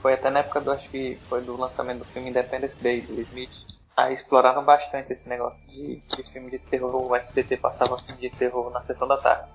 Foi 0.00 0.14
até 0.14 0.30
na 0.30 0.40
época 0.40 0.60
do. 0.60 0.70
Acho 0.70 0.88
que 0.88 1.18
foi 1.28 1.42
do 1.42 1.56
lançamento 1.56 2.00
do 2.00 2.04
filme 2.04 2.30
Independence 2.30 2.82
Day, 2.82 3.00
do 3.00 3.14
Will 3.14 3.22
Smith. 3.22 3.50
Aí 3.96 4.14
exploraram 4.14 4.64
bastante 4.64 5.12
esse 5.12 5.28
negócio 5.28 5.66
de, 5.68 5.96
de 5.96 6.22
filme 6.30 6.50
de 6.50 6.58
terror. 6.58 6.94
O 6.94 7.14
SBT 7.14 7.58
passava 7.58 7.98
filme 7.98 8.20
de 8.20 8.30
terror 8.30 8.70
na 8.70 8.82
sessão 8.82 9.06
da 9.06 9.18
tarde. 9.18 9.48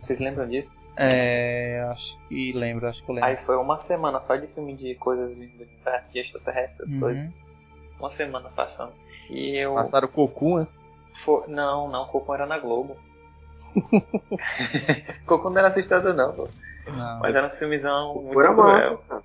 Vocês 0.00 0.18
lembram 0.18 0.48
disso? 0.48 0.78
É, 0.96 1.86
acho 1.90 2.18
que 2.28 2.52
lembro, 2.52 2.86
acho 2.88 3.02
que 3.02 3.10
eu 3.10 3.14
lembro. 3.14 3.30
Aí 3.30 3.36
foi 3.36 3.56
uma 3.56 3.78
semana 3.78 4.20
só 4.20 4.36
de 4.36 4.46
filme 4.46 4.74
de 4.74 4.94
coisas 4.96 5.34
vindo 5.34 5.56
do 5.56 5.64
universo, 5.64 6.06
de 6.12 6.18
extraterrestres, 6.20 6.80
essas 6.80 6.94
Uhum. 6.94 7.00
coisas. 7.00 7.36
Uma 7.98 8.10
semana 8.10 8.50
passando. 8.54 8.92
E 9.30 9.56
eu. 9.56 9.74
Passaram 9.74 10.08
o 10.08 10.10
Cocu, 10.10 10.58
né? 10.58 10.66
Fo- 11.14 11.44
Não, 11.48 11.88
não, 11.88 12.06
Coco 12.06 12.34
era 12.34 12.46
na 12.46 12.58
Globo. 12.58 12.96
Coco 15.26 15.50
não 15.50 15.58
era 15.58 15.68
assustador 15.68 16.14
não, 16.14 16.32
pô. 16.32 16.48
Não. 16.86 17.20
Mas 17.20 17.34
era 17.34 17.46
um 17.46 17.50
filmezão 17.50 18.14
muito 18.16 18.40
Era 18.40 18.52
massa, 18.52 18.96
cruel. 18.98 19.24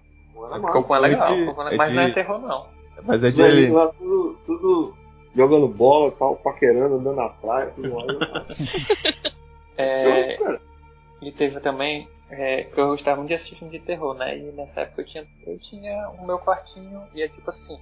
massa. 0.54 0.72
Coco 0.72 0.96
é 0.96 1.00
legal, 1.00 1.36
de- 1.36 1.46
Coco 1.46 1.64
não 1.64 1.70
é- 1.70 1.74
é 1.74 1.78
mas 1.78 1.94
não 1.94 2.02
é 2.02 2.08
de- 2.08 2.14
terror 2.14 2.40
não. 2.40 2.68
Mas 3.04 3.24
é 3.24 3.30
de. 3.30 3.68
lá 3.68 3.88
tudo, 3.94 4.38
tudo 4.46 4.98
jogando 5.36 5.68
bola, 5.68 6.12
tal, 6.12 6.36
paquerando, 6.38 6.96
andando 6.96 7.16
na 7.16 7.30
praia, 7.30 7.72
tudo 7.76 7.94
mais. 7.94 8.08
É, 9.80 10.34
Então, 10.34 10.46
cara, 10.46 10.62
e 11.22 11.32
teve 11.32 11.60
também 11.60 12.08
É, 12.30 12.64
que 12.66 12.78
eu 12.80 12.88
gostava 12.90 13.16
muito 13.18 13.30
de 13.30 13.36
assistir 13.36 13.56
filme 13.58 13.72
de 13.80 13.86
terror, 13.86 14.14
né? 14.14 14.38
E 14.38 14.52
nessa 14.52 14.82
época 14.82 15.02
eu 15.02 15.06
tinha, 15.06 15.28
eu 15.46 15.58
tinha 15.60 16.10
o 16.10 16.26
meu 16.26 16.40
quartinho 16.40 17.08
e 17.14 17.22
é 17.22 17.30
tipo 17.30 17.50
assim. 17.50 17.78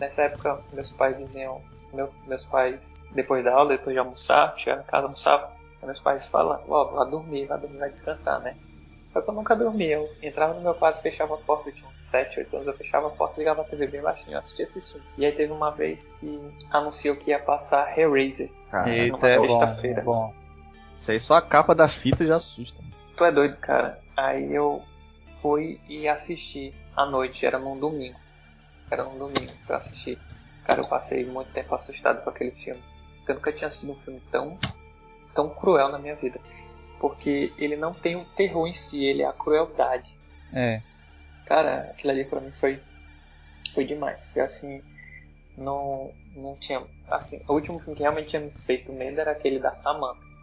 Nessa 0.00 0.22
época 0.22 0.64
meus 0.72 0.90
pais 0.90 1.16
diziam, 1.18 1.62
meu, 1.92 2.14
meus 2.26 2.46
pais, 2.46 3.06
depois 3.12 3.44
da 3.44 3.52
aula, 3.54 3.70
depois 3.76 3.94
de 3.94 3.98
almoçar, 4.00 4.54
chegava 4.58 4.82
em 4.82 4.86
casa, 4.86 5.04
almoçava, 5.06 5.52
meus 5.82 6.00
pais 6.00 6.26
falavam, 6.26 6.64
ó, 6.68 6.84
vai 6.94 7.10
dormir, 7.10 7.46
vai 7.46 7.58
dormir, 7.60 7.78
vai 7.78 7.90
descansar, 7.90 8.40
né? 8.40 8.56
Só 9.12 9.22
que 9.22 9.30
eu 9.30 9.34
nunca 9.34 9.54
dormia, 9.56 9.96
eu 9.96 10.16
entrava 10.22 10.54
no 10.54 10.60
meu 10.62 10.74
quarto, 10.74 11.00
fechava 11.02 11.34
a 11.34 11.38
porta, 11.38 11.68
eu 11.68 11.74
tinha 11.74 11.88
uns 11.90 12.00
7, 12.00 12.40
8 12.40 12.54
anos, 12.56 12.66
eu 12.68 12.74
fechava 12.76 13.08
a 13.08 13.10
porta, 13.10 13.38
ligava 13.40 13.62
a 13.62 13.64
TV 13.64 13.86
bem 13.88 14.02
baixinho, 14.02 14.34
eu 14.34 14.38
assistia 14.40 14.64
esses 14.64 14.90
filmes. 14.90 15.12
E 15.16 15.24
aí 15.24 15.32
teve 15.32 15.52
uma 15.52 15.70
vez 15.70 16.12
que 16.14 16.56
anunciou 16.70 17.16
que 17.16 17.30
ia 17.30 17.38
passar 17.38 17.96
Hellraiser 17.96 18.50
Eita, 18.72 19.06
numa 19.12 19.28
é 19.28 19.38
bom, 19.40 19.40
sexta-feira. 19.40 20.00
é 20.00 20.04
bom. 20.04 20.34
Isso 21.04 21.10
aí 21.10 21.20
só 21.20 21.34
a 21.34 21.42
capa 21.42 21.74
da 21.74 21.86
fita 21.86 22.24
já 22.24 22.36
assusta. 22.36 22.82
Tu 23.14 23.24
é 23.24 23.30
doido, 23.30 23.56
cara. 23.58 24.00
Aí 24.16 24.54
eu 24.54 24.82
fui 25.26 25.78
e 25.86 26.08
assisti 26.08 26.74
à 26.96 27.04
noite, 27.04 27.44
era 27.44 27.58
num 27.58 27.78
domingo. 27.78 28.18
Era 28.90 29.04
num 29.04 29.18
domingo 29.18 29.52
pra 29.66 29.76
assistir. 29.76 30.18
Cara, 30.66 30.80
eu 30.80 30.88
passei 30.88 31.26
muito 31.26 31.52
tempo 31.52 31.74
assustado 31.74 32.24
com 32.24 32.30
aquele 32.30 32.52
filme. 32.52 32.80
Eu 33.28 33.34
nunca 33.34 33.52
tinha 33.52 33.66
assistido 33.66 33.92
um 33.92 33.96
filme 33.96 34.22
tão, 34.30 34.58
tão 35.34 35.50
cruel 35.50 35.90
na 35.90 35.98
minha 35.98 36.16
vida. 36.16 36.40
Porque 36.98 37.52
ele 37.58 37.76
não 37.76 37.92
tem 37.92 38.16
o 38.16 38.24
terror 38.24 38.66
em 38.66 38.72
si, 38.72 39.04
ele 39.04 39.22
é 39.22 39.26
a 39.26 39.32
crueldade. 39.32 40.16
É. 40.54 40.80
Cara, 41.44 41.90
aquilo 41.90 42.12
ali 42.14 42.24
pra 42.24 42.40
mim 42.40 42.52
foi, 42.52 42.80
foi 43.74 43.84
demais. 43.84 44.34
E 44.34 44.40
assim, 44.40 44.82
não, 45.54 46.10
não 46.34 46.56
tinha. 46.56 46.82
Assim, 47.10 47.42
o 47.46 47.52
último 47.52 47.78
filme 47.78 47.94
que 47.94 48.02
realmente 48.02 48.28
tinha 48.28 48.40
me 48.40 48.50
feito 48.50 48.90
medo 48.90 49.20
era 49.20 49.32
aquele 49.32 49.58
da 49.58 49.74
Samantha. 49.74 50.33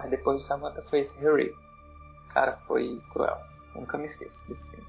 Mas 0.00 0.10
depois 0.10 0.36
do 0.36 0.42
Samantha 0.44 0.80
foi 0.82 1.00
esse 1.00 1.20
Hellraiser. 1.20 1.60
Cara, 2.28 2.56
foi 2.68 3.02
cruel. 3.12 3.36
Nunca 3.74 3.98
me 3.98 4.04
esqueço 4.04 4.48
desse 4.48 4.70
filme. 4.70 4.86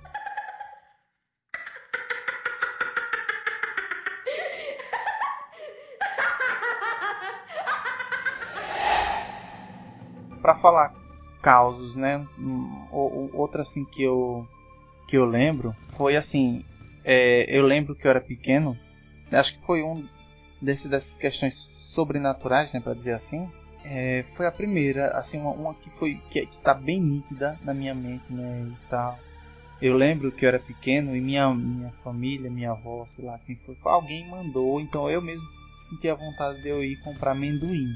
Pra 10.43 10.53
falar 10.59 10.93
causos, 11.41 11.95
né? 11.95 12.23
Outra 13.33 13.63
assim 13.63 13.85
que 13.85 14.03
eu 14.03 14.47
que 15.07 15.17
eu 15.17 15.25
lembro 15.25 15.75
foi 15.97 16.15
assim, 16.15 16.63
é, 17.03 17.45
eu 17.49 17.65
lembro 17.65 17.95
que 17.95 18.05
eu 18.05 18.11
era 18.11 18.21
pequeno, 18.21 18.77
acho 19.31 19.57
que 19.57 19.65
foi 19.65 19.81
um 19.81 20.07
desse, 20.61 20.87
dessas 20.87 21.17
questões 21.17 21.55
sobrenaturais, 21.55 22.71
né, 22.71 22.79
para 22.79 22.93
dizer 22.93 23.13
assim. 23.13 23.51
É, 23.91 24.23
foi 24.35 24.45
a 24.45 24.51
primeira, 24.51 25.07
assim, 25.17 25.39
uma, 25.39 25.51
uma 25.51 25.73
que 25.73 25.89
foi 25.91 26.15
que, 26.29 26.45
que 26.45 26.57
tá 26.61 26.75
bem 26.75 27.01
nítida 27.01 27.59
na 27.63 27.73
minha 27.73 27.95
mente, 27.95 28.23
né, 28.29 28.67
e 28.69 28.89
tal. 28.89 29.19
Eu 29.81 29.95
lembro 29.95 30.31
que 30.31 30.45
eu 30.45 30.49
era 30.49 30.59
pequeno 30.59 31.15
e 31.15 31.21
minha 31.21 31.51
minha 31.53 31.91
família, 32.03 32.51
minha 32.51 32.71
avó, 32.71 33.05
sei 33.07 33.25
lá 33.25 33.39
quem 33.45 33.55
foi, 33.65 33.75
alguém 33.85 34.29
mandou, 34.29 34.79
então 34.79 35.09
eu 35.09 35.21
mesmo 35.21 35.43
senti 35.89 36.07
a 36.07 36.15
vontade 36.15 36.61
de 36.61 36.69
eu 36.69 36.83
ir 36.83 36.97
comprar 36.97 37.31
amendoim. 37.31 37.87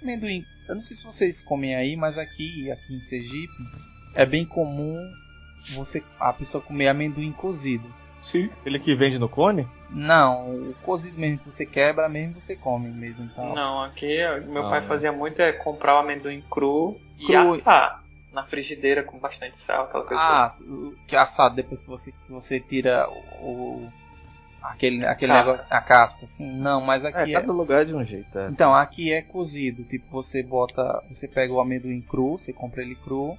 Amendoim, 0.00 0.42
eu 0.68 0.74
não 0.74 0.82
sei 0.82 0.96
se 0.96 1.04
vocês 1.04 1.42
comem 1.42 1.74
aí, 1.74 1.96
mas 1.96 2.16
aqui, 2.16 2.70
aqui 2.70 2.94
em 2.94 3.00
Sergipe, 3.00 3.52
é 4.14 4.24
bem 4.24 4.46
comum 4.46 4.96
você 5.74 6.02
a 6.18 6.32
pessoa 6.32 6.62
comer 6.62 6.88
amendoim 6.88 7.32
cozido. 7.32 7.86
Sim. 8.22 8.48
Ele 8.64 8.78
que 8.78 8.94
vende 8.94 9.18
no 9.18 9.28
cone? 9.28 9.66
Não, 9.90 10.48
o 10.50 10.74
cozido 10.82 11.18
mesmo 11.18 11.38
que 11.40 11.50
você 11.52 11.66
quebra 11.66 12.08
mesmo 12.08 12.40
você 12.40 12.56
come 12.56 12.88
mesmo, 12.90 13.24
então. 13.24 13.54
Não, 13.54 13.82
aqui 13.82 14.06
meu 14.48 14.64
Ah, 14.64 14.70
pai 14.70 14.78
é. 14.78 14.82
fazia 14.82 15.12
muito 15.12 15.42
é 15.42 15.52
comprar 15.52 15.96
o 15.96 15.98
amendoim 15.98 16.40
cru 16.50 16.98
e 17.18 17.26
Cru. 17.26 17.36
assar 17.36 18.00
na 18.32 18.44
frigideira 18.44 19.02
com 19.02 19.18
bastante 19.18 19.58
sal, 19.58 19.84
aquela 19.84 20.04
coisa. 20.04 20.22
Ah, 20.22 20.48
o 20.62 20.94
que 21.06 21.14
é 21.14 21.18
assado 21.18 21.54
depois 21.54 21.80
que 21.82 21.86
você 21.88 22.12
que 22.12 22.30
você 22.32 22.58
tira 22.60 23.06
o, 23.10 23.84
o- 23.84 23.88
aquele 24.62 25.04
aquele 25.04 25.32
Casca. 25.32 25.52
negócio, 25.52 25.66
a 25.70 25.80
casca, 25.80 26.24
assim. 26.24 26.56
Não, 26.56 26.80
mas 26.80 27.04
É, 27.04 27.08
aqui 27.08 27.34
é, 27.34 27.40
cada 27.40 27.52
lugar 27.52 27.82
é 27.82 27.84
de 27.84 27.94
um 27.94 28.04
jeito, 28.04 28.38
é. 28.38 28.48
Então, 28.48 28.74
aqui 28.74 29.12
é 29.12 29.20
cozido, 29.20 29.84
tipo, 29.84 30.06
você 30.10 30.42
bota, 30.42 31.02
você 31.10 31.28
pega 31.28 31.52
o 31.52 31.60
amendoim 31.60 32.00
cru, 32.00 32.38
você 32.38 32.52
compra 32.52 32.82
ele 32.82 32.94
cru, 32.94 33.36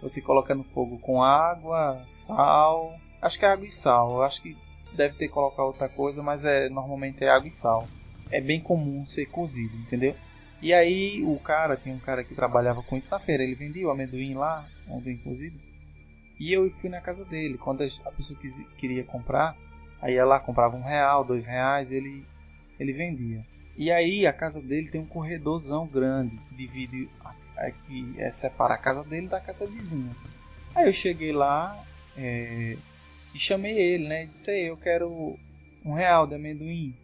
você 0.00 0.20
coloca 0.20 0.54
no 0.54 0.64
fogo 0.64 0.98
com 0.98 1.22
água, 1.22 2.02
sal, 2.08 2.94
acho 3.22 3.38
que 3.38 3.44
é 3.44 3.48
água 3.48 3.66
e 3.66 3.70
sal, 3.72 4.22
acho 4.22 4.42
que 4.42 4.56
deve 4.92 5.14
ter 5.16 5.28
que 5.28 5.32
colocar 5.34 5.64
outra 5.64 5.88
coisa, 5.88 6.22
mas 6.22 6.44
é 6.44 6.68
normalmente 6.68 7.24
é 7.24 7.28
água 7.30 7.48
e 7.48 7.50
sal. 7.50 7.88
É 8.30 8.40
bem 8.40 8.60
comum 8.62 9.04
ser 9.06 9.26
cozido, 9.26 9.74
entendeu? 9.76 10.14
E 10.60 10.72
aí 10.72 11.22
o 11.24 11.38
cara, 11.40 11.76
tem 11.76 11.92
um 11.92 11.98
cara 11.98 12.22
que 12.24 12.34
trabalhava 12.34 12.82
com 12.82 12.96
isso 12.96 13.10
na 13.10 13.18
feira, 13.18 13.42
ele 13.42 13.54
vendia 13.54 13.86
o 13.86 13.90
amendoim 13.90 14.34
lá, 14.34 14.66
amendoim 14.86 15.16
cozido. 15.18 15.58
E 16.38 16.52
eu 16.52 16.70
fui 16.80 16.88
na 16.90 17.00
casa 17.00 17.24
dele, 17.24 17.56
quando 17.58 17.82
a 17.82 18.10
pessoa 18.10 18.38
quis- 18.40 18.66
queria 18.78 19.04
comprar, 19.04 19.56
aí 20.00 20.14
ia 20.14 20.24
lá, 20.24 20.40
comprava 20.40 20.76
um 20.76 20.82
real, 20.82 21.24
dois 21.24 21.44
reais, 21.44 21.90
ele, 21.90 22.24
ele 22.78 22.92
vendia. 22.92 23.40
E 23.76 23.90
aí 23.90 24.26
a 24.26 24.32
casa 24.32 24.60
dele 24.60 24.90
tem 24.90 25.00
um 25.00 25.06
corredorzão 25.06 25.86
grande 25.86 26.36
divide 26.56 27.08
a- 27.56 27.70
que 27.86 28.14
é, 28.18 28.30
separa 28.30 28.74
a 28.74 28.78
casa 28.78 29.02
dele 29.04 29.28
da 29.28 29.40
casa 29.40 29.66
vizinha. 29.66 30.14
Aí 30.74 30.86
eu 30.88 30.92
cheguei 30.92 31.32
lá 31.32 31.76
é, 32.16 32.76
e 33.34 33.38
chamei 33.38 33.76
ele, 33.78 34.08
né? 34.08 34.24
E 34.24 34.28
disse, 34.28 34.50
"Ei, 34.50 34.68
eu 34.70 34.76
quero 34.76 35.36
um 35.84 35.92
real 35.92 36.26
de 36.26 36.34
amendoim. 36.34 36.94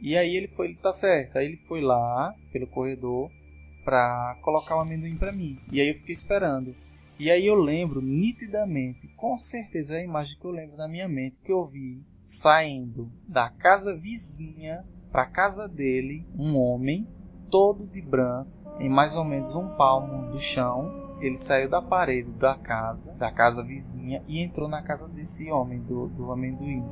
E 0.00 0.16
aí 0.16 0.34
ele 0.34 0.48
foi, 0.48 0.68
ele 0.68 0.76
tá 0.76 0.92
certo. 0.92 1.36
Aí 1.36 1.46
ele 1.46 1.56
foi 1.68 1.80
lá 1.80 2.34
pelo 2.52 2.66
corredor 2.66 3.30
pra 3.84 4.36
colocar 4.42 4.76
o 4.76 4.80
amendoim 4.80 5.16
pra 5.16 5.32
mim. 5.32 5.58
E 5.70 5.80
aí 5.80 5.88
eu 5.88 5.94
fiquei 5.94 6.14
esperando. 6.14 6.74
E 7.18 7.30
aí 7.30 7.46
eu 7.46 7.54
lembro 7.54 8.00
nitidamente, 8.00 9.06
com 9.08 9.36
certeza 9.36 9.96
é 9.96 10.00
a 10.00 10.04
imagem 10.04 10.38
que 10.38 10.44
eu 10.44 10.50
lembro 10.50 10.76
na 10.78 10.88
minha 10.88 11.06
mente, 11.06 11.36
que 11.44 11.52
eu 11.52 11.66
vi 11.66 12.02
saindo 12.24 13.12
da 13.28 13.50
casa 13.50 13.94
vizinha 13.94 14.82
para 15.12 15.26
casa 15.26 15.68
dele 15.68 16.24
um 16.38 16.56
homem 16.56 17.06
todo 17.50 17.86
de 17.86 18.00
branco, 18.00 18.50
em 18.78 18.88
mais 18.88 19.14
ou 19.16 19.24
menos 19.24 19.54
um 19.54 19.68
palmo 19.76 20.30
do 20.30 20.40
chão. 20.40 20.99
Ele 21.20 21.36
saiu 21.36 21.68
da 21.68 21.82
parede 21.82 22.30
da 22.32 22.54
casa, 22.54 23.14
da 23.18 23.30
casa 23.30 23.62
vizinha, 23.62 24.22
e 24.26 24.40
entrou 24.42 24.68
na 24.68 24.82
casa 24.82 25.06
desse 25.08 25.50
homem 25.50 25.80
do, 25.82 26.08
do 26.08 26.30
amendoim. 26.32 26.82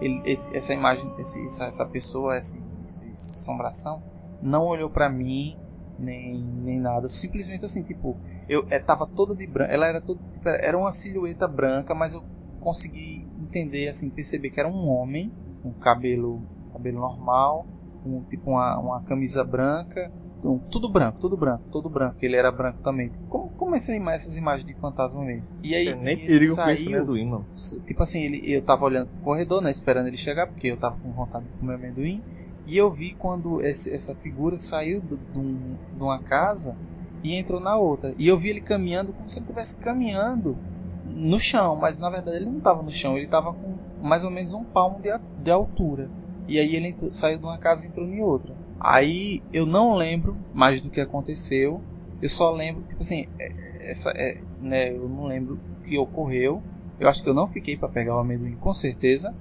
Ele, 0.00 0.22
esse- 0.24 0.56
essa 0.56 0.72
imagem, 0.72 1.04
esse- 1.18 1.44
essa, 1.44 1.64
essa 1.66 1.84
pessoa, 1.86 2.36
esse, 2.36 2.58
essa 2.84 3.06
assombração, 3.32 4.02
não 4.42 4.64
olhou 4.66 4.90
para 4.90 5.08
mim 5.08 5.56
nem, 5.98 6.42
nem 6.42 6.80
nada. 6.80 7.08
Simplesmente 7.08 7.64
assim, 7.64 7.82
tipo, 7.82 8.16
eu 8.48 8.66
é, 8.70 8.78
tava 8.78 9.06
toda 9.06 9.34
de 9.34 9.46
branco. 9.46 9.72
Ela 9.72 9.86
era 9.86 10.00
toda, 10.00 10.20
tipo, 10.32 10.48
era 10.48 10.76
uma 10.76 10.92
silhueta 10.92 11.46
branca, 11.48 11.94
mas 11.94 12.14
eu 12.14 12.22
consegui 12.60 13.28
entender, 13.38 13.88
assim, 13.88 14.10
perceber 14.10 14.50
que 14.50 14.60
era 14.60 14.68
um 14.68 14.88
homem, 14.88 15.32
com 15.62 15.72
cabelo, 15.74 16.42
cabelo 16.72 16.98
normal, 17.00 17.66
com 18.02 18.22
tipo 18.24 18.50
uma, 18.50 18.78
uma 18.78 19.00
camisa 19.04 19.44
branca, 19.44 20.10
um- 20.44 20.60
tudo 20.70 20.90
branco, 20.90 21.18
tudo 21.20 21.36
branco, 21.36 21.64
tudo 21.70 21.88
branco. 21.90 22.16
Ele 22.22 22.36
era 22.36 22.52
branco 22.52 22.80
também. 22.82 23.10
Como, 23.28 23.50
como 23.56 23.74
essas 23.74 23.94
imagens 24.36 24.64
de 24.66 24.74
fantasma 24.74 25.22
mesmo? 25.24 25.48
E 25.62 25.74
aí 25.74 25.88
É, 25.88 25.94
nem 25.96 26.20
ele 26.20 26.46
com 26.46 26.54
saiu, 26.54 26.74
esse 26.76 26.94
amendoim, 26.94 27.26
mano. 27.26 27.48
Tipo 27.86 28.02
assim, 28.02 28.22
ele, 28.22 28.52
eu 28.52 28.62
tava 28.64 28.84
olhando 28.84 29.08
pro 29.08 29.20
corredor, 29.20 29.62
né? 29.62 29.70
Esperando 29.70 30.06
ele 30.08 30.16
chegar, 30.16 30.46
porque 30.46 30.68
eu 30.68 30.76
tava 30.78 30.96
com 30.98 31.12
vontade 31.12 31.46
de 31.46 31.52
comer 31.58 31.74
amendoim. 31.74 32.22
E 32.66 32.76
eu 32.76 32.90
vi 32.92 33.14
quando 33.16 33.60
esse- 33.62 33.92
essa 33.92 34.14
figura 34.16 34.56
saiu 34.56 35.00
do- 35.02 35.18
de 35.18 35.38
um- 35.38 35.78
de 35.92 36.02
uma 36.02 36.18
casa 36.22 36.76
e 37.22 37.34
entrou 37.34 37.60
na 37.60 37.76
outra. 37.76 38.14
E 38.16 38.26
eu 38.26 38.38
vi 38.38 38.50
ele 38.50 38.60
caminhando 38.60 39.12
como 39.12 39.28
se 39.28 39.38
ele 39.38 39.44
estivesse 39.44 39.78
caminhando 39.78 40.58
no 41.02 41.38
chão, 41.38 41.76
mas 41.76 41.98
na 41.98 42.08
verdade 42.10 42.36
ele 42.38 42.46
não 42.46 42.58
estava 42.58 42.82
no 42.82 42.90
chão, 42.90 43.16
ele 43.16 43.26
estava 43.26 43.52
com 43.52 43.78
mais 44.00 44.24
ou 44.24 44.30
menos 44.30 44.52
um 44.54 44.64
palmo 44.64 45.00
de, 45.00 45.10
de 45.36 45.50
altura. 45.50 46.10
E 46.46 46.58
aí 46.58 46.74
ele 46.74 46.88
entrou- 46.88 47.10
saiu 47.10 47.38
de 47.38 47.44
uma 47.44 47.58
casa 47.58 47.84
e 47.84 47.88
entrou 47.88 48.06
em 48.06 48.22
outra. 48.22 48.54
Aí 48.84 49.44
eu 49.52 49.64
não 49.66 49.94
lembro 49.96 50.44
mais 50.52 50.82
do 50.82 50.90
que 50.90 51.00
aconteceu. 51.00 51.86
Eu 52.20 52.28
só 52.28 52.50
lembro, 52.52 52.84
tipo 52.84 53.02
assim, 53.02 53.26
é- 53.38 53.90
essa 53.90 54.10
é, 54.16 54.44
né, 54.58 54.90
eu 54.96 55.08
não 55.08 55.24
lembro 55.26 55.62
o 55.68 55.76
que 55.76 55.98
ocorreu. 55.98 56.64
Eu 56.98 57.08
acho 57.08 57.22
que 57.22 57.28
eu 57.28 57.34
não 57.34 57.48
fiquei 57.48 57.76
para 57.76 57.88
pegar 57.88 58.16
o 58.16 58.18
amendoim 58.20 58.56
com 58.56 58.72
certeza. 58.74 59.34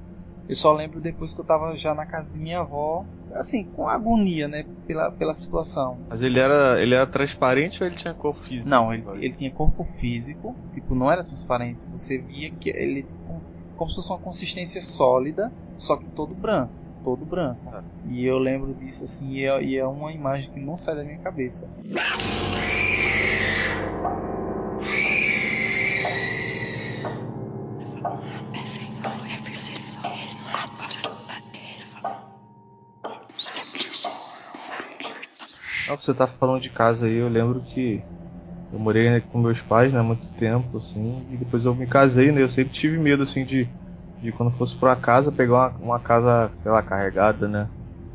Eu 0.48 0.56
só 0.56 0.74
lembro 0.74 1.02
depois 1.02 1.34
que 1.34 1.40
eu 1.42 1.46
tava 1.46 1.76
já 1.78 1.94
na 1.96 2.06
casa 2.06 2.30
de 2.30 2.38
minha 2.40 2.60
avó, 2.60 3.06
assim, 3.32 3.66
com 3.72 3.88
agonia, 3.88 4.48
né, 4.48 4.66
pela, 4.86 5.12
pela 5.12 5.34
situação. 5.34 6.06
Mas 6.10 6.22
ele 6.22 6.40
era, 6.40 6.82
ele 6.82 6.94
era 6.96 7.08
transparente 7.08 7.82
ou 7.82 7.88
ele 7.88 7.96
tinha 7.98 8.14
cor 8.14 8.38
física? 8.46 8.70
Não, 8.70 8.94
ele, 8.94 9.04
ele 9.26 9.34
tinha 9.36 9.52
corpo 9.52 9.86
físico, 10.00 10.58
tipo, 10.74 10.96
não 10.96 11.12
era 11.12 11.24
transparente. 11.24 11.86
Você 11.90 12.18
via 12.18 12.52
que 12.52 12.70
ele 12.70 13.10
com- 13.24 13.42
como 13.76 13.90
se 13.90 13.96
fosse 13.96 14.12
uma 14.12 14.20
consistência 14.20 14.82
sólida, 14.82 15.52
só 15.78 15.98
que 15.98 16.10
todo 16.10 16.36
branco, 16.36 16.83
todo 17.04 17.26
branco. 17.26 17.62
Ah. 17.68 17.84
E 18.06 18.26
eu 18.26 18.38
lembro 18.40 18.74
disso 18.74 19.04
assim, 19.04 19.30
e 19.34 19.46
é, 19.46 19.64
e 19.64 19.78
é 19.78 19.86
uma 19.86 20.12
imagem 20.14 20.50
que 20.52 20.60
não 20.60 20.78
sai 20.78 20.96
da 20.96 21.04
minha 21.04 21.20
cabeça. 21.20 21.68
Ah, 35.88 35.96
você 35.98 36.14
tá 36.14 36.28
falando 36.28 36.62
de 36.62 36.70
casa 36.70 37.06
aí, 37.06 37.16
eu 37.16 37.30
lembro 37.30 37.62
que 37.62 38.02
Eu 38.72 38.80
morei 38.80 39.22
com 39.22 39.40
meus 39.40 39.62
pais, 39.64 39.94
né, 39.94 40.00
há 40.00 40.04
muito 40.04 40.28
tempo, 40.38 40.78
assim, 40.80 41.28
e 41.32 41.38
depois 41.38 41.66
eu 41.66 41.76
me 41.76 41.88
casei, 41.88 42.32
né? 42.32 42.42
Eu 42.44 42.50
sempre 42.50 42.74
tive 42.74 42.98
medo, 43.00 43.24
assim, 43.24 43.46
de, 43.46 43.70
de 44.24 44.32
quando 44.32 44.52
fosse 44.58 44.76
pra 44.76 44.96
casa, 44.96 45.32
pegar 45.32 45.54
uma, 45.54 45.74
uma 45.80 46.00
casa, 46.00 46.50
sei 46.64 46.72
lá, 46.72 46.82
carregada, 46.82 47.48
né? 47.48 47.68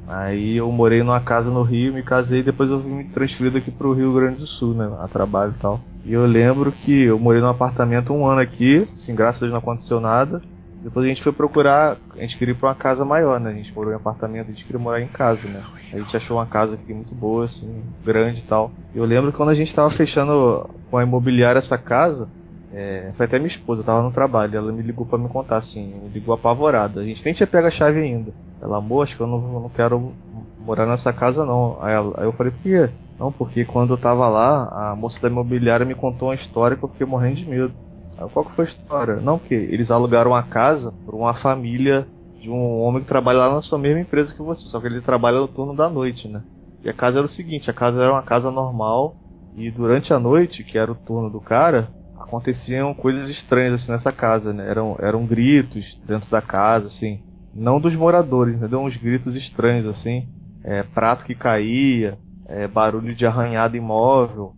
Aí 0.09 0.57
eu 0.57 0.73
morei 0.73 1.03
numa 1.03 1.21
casa 1.21 1.51
no 1.51 1.63
Rio, 1.63 1.93
me 1.93 2.03
casei 2.03 2.41
e 2.41 2.43
depois 2.43 2.71
eu 2.71 2.81
vim 2.81 2.95
me 2.95 3.05
transferido 3.05 3.59
aqui 3.59 3.71
pro 3.71 3.93
Rio 3.93 4.15
Grande 4.15 4.39
do 4.39 4.47
Sul, 4.47 4.73
né? 4.73 4.91
A 5.01 5.07
trabalho 5.07 5.55
e 5.57 5.61
tal. 5.61 5.81
E 6.05 6.15
eu 6.15 6.25
lembro 6.25 6.73
que 6.73 7.03
eu 7.03 7.19
morei 7.19 7.43
num 7.43 7.49
apartamento 7.49 8.13
um 8.15 8.27
ano 8.27 8.41
aqui, 8.41 8.89
assim, 8.97 9.15
graças 9.15 9.37
a 9.37 9.41
Deus 9.41 9.53
não 9.53 9.59
aconteceu 9.59 10.01
nada. 10.01 10.41
Depois 10.83 11.05
a 11.05 11.09
gente 11.09 11.23
foi 11.23 11.33
procurar, 11.33 11.99
a 12.17 12.21
gente 12.21 12.39
queria 12.39 12.55
ir 12.55 12.57
pra 12.57 12.71
uma 12.71 12.75
casa 12.75 13.05
maior, 13.05 13.39
né? 13.39 13.51
A 13.51 13.55
gente 13.55 13.75
morou 13.75 13.93
em 13.93 13.97
apartamento, 13.97 14.47
a 14.47 14.53
gente 14.53 14.65
queria 14.65 14.81
morar 14.81 15.03
em 15.03 15.09
casa, 15.09 15.47
né? 15.47 15.63
A 15.93 15.99
gente 15.99 16.17
achou 16.17 16.39
uma 16.39 16.47
casa 16.47 16.75
aqui 16.75 16.95
muito 16.95 17.15
boa, 17.15 17.45
assim, 17.45 17.83
grande 18.03 18.41
e 18.41 18.45
tal. 18.45 18.71
Eu 18.95 19.05
lembro 19.05 19.33
quando 19.33 19.51
a 19.51 19.55
gente 19.55 19.75
tava 19.75 19.91
fechando 19.91 20.71
com 20.91 20.97
a 20.97 21.03
imobiliária 21.03 21.59
essa 21.59 21.77
casa, 21.77 22.29
é, 22.71 23.13
foi 23.17 23.27
até 23.27 23.39
minha 23.39 23.51
esposa, 23.51 23.83
tava 23.83 24.03
no 24.03 24.13
trabalho, 24.13 24.57
ela 24.57 24.73
me 24.73 24.83
ligou 24.83 25.07
para 25.07 25.19
me 25.19 25.29
contar, 25.29 25.59
assim, 25.59 25.87
me 26.03 26.09
ligou 26.11 26.35
apavorada. 26.35 27.01
A 27.01 27.05
gente 27.05 27.25
nem 27.25 27.35
tinha 27.35 27.47
pego 27.47 27.67
a 27.67 27.71
chave 27.71 28.01
ainda. 28.01 28.33
Ela, 28.61 28.79
amor, 28.79 29.05
acho 29.05 29.17
que 29.17 29.23
eu 29.23 29.27
não, 29.27 29.41
não 29.41 29.69
quero 29.71 30.13
morar 30.59 30.87
nessa 30.87 31.13
casa 31.13 31.45
não. 31.45 31.79
Aí, 31.81 31.95
ela, 31.95 32.15
aí 32.19 32.25
eu 32.27 32.33
falei, 32.33 32.53
por 32.53 32.63
quê? 32.63 32.91
Não, 33.19 33.33
porque 33.33 33.65
quando 33.65 33.95
eu 33.95 33.99
tava 33.99 34.29
lá, 34.29 34.91
a 34.93 34.97
moça 34.97 35.19
da 35.21 35.29
imobiliária 35.29 35.87
me 35.87 35.95
contou 35.95 36.29
uma 36.29 36.35
história 36.35 36.77
que 36.77 36.85
eu 36.85 36.89
fiquei 36.89 37.07
morrendo 37.07 37.37
de 37.37 37.47
medo. 37.47 37.73
Aí, 38.19 38.29
qual 38.29 38.45
que 38.45 38.55
foi 38.55 38.67
a 38.67 38.69
história? 38.69 39.17
Não, 39.17 39.39
porque 39.39 39.55
eles 39.55 39.91
alugaram 39.91 40.33
uma 40.33 40.43
casa 40.43 40.93
para 41.07 41.17
uma 41.17 41.35
família 41.35 42.07
de 42.41 42.51
um 42.51 42.81
homem 42.81 43.03
que 43.03 43.09
trabalha 43.09 43.39
lá 43.39 43.55
na 43.55 43.63
sua 43.63 43.79
mesma 43.79 44.01
empresa 44.01 44.33
que 44.33 44.43
você, 44.43 44.69
só 44.69 44.81
que 44.81 44.87
ele 44.87 45.01
trabalha 45.01 45.39
no 45.41 45.49
turno 45.49 45.75
da 45.75 45.89
noite, 45.89 46.29
né? 46.29 46.43
E 46.85 46.89
a 46.89 46.93
casa 46.93 47.19
era 47.19 47.27
o 47.27 47.31
seguinte, 47.31 47.71
a 47.71 47.75
casa 47.75 48.01
era 48.01 48.13
uma 48.13 48.23
casa 48.23 48.51
normal 48.51 49.17
e 49.57 49.71
durante 49.71 50.13
a 50.13 50.19
noite, 50.21 50.63
que 50.63 50.79
era 50.79 50.93
o 50.93 50.95
turno 50.95 51.29
do 51.29 51.41
cara, 51.41 51.89
aconteciam 52.29 52.95
coisas 52.95 53.29
estranhas 53.29 53.75
assim 53.81 53.91
nessa 53.91 54.13
casa, 54.13 54.53
né? 54.53 54.69
Eram, 54.69 54.97
eram 55.01 55.27
gritos 55.27 55.99
dentro 56.07 56.31
da 56.31 56.41
casa, 56.41 56.87
assim, 56.87 57.21
não 57.55 57.81
dos 57.81 57.95
moradores, 57.95 58.55
entendeu? 58.55 58.81
Uns 58.81 58.97
gritos 58.97 59.35
estranhos 59.35 59.87
assim, 59.87 60.29
é, 60.63 60.83
prato 60.83 61.25
que 61.25 61.35
caía, 61.35 62.19
é, 62.47 62.69
barulho 62.69 63.15
de 63.15 63.27
arranhado 63.27 63.77
imóvel. 63.77 64.53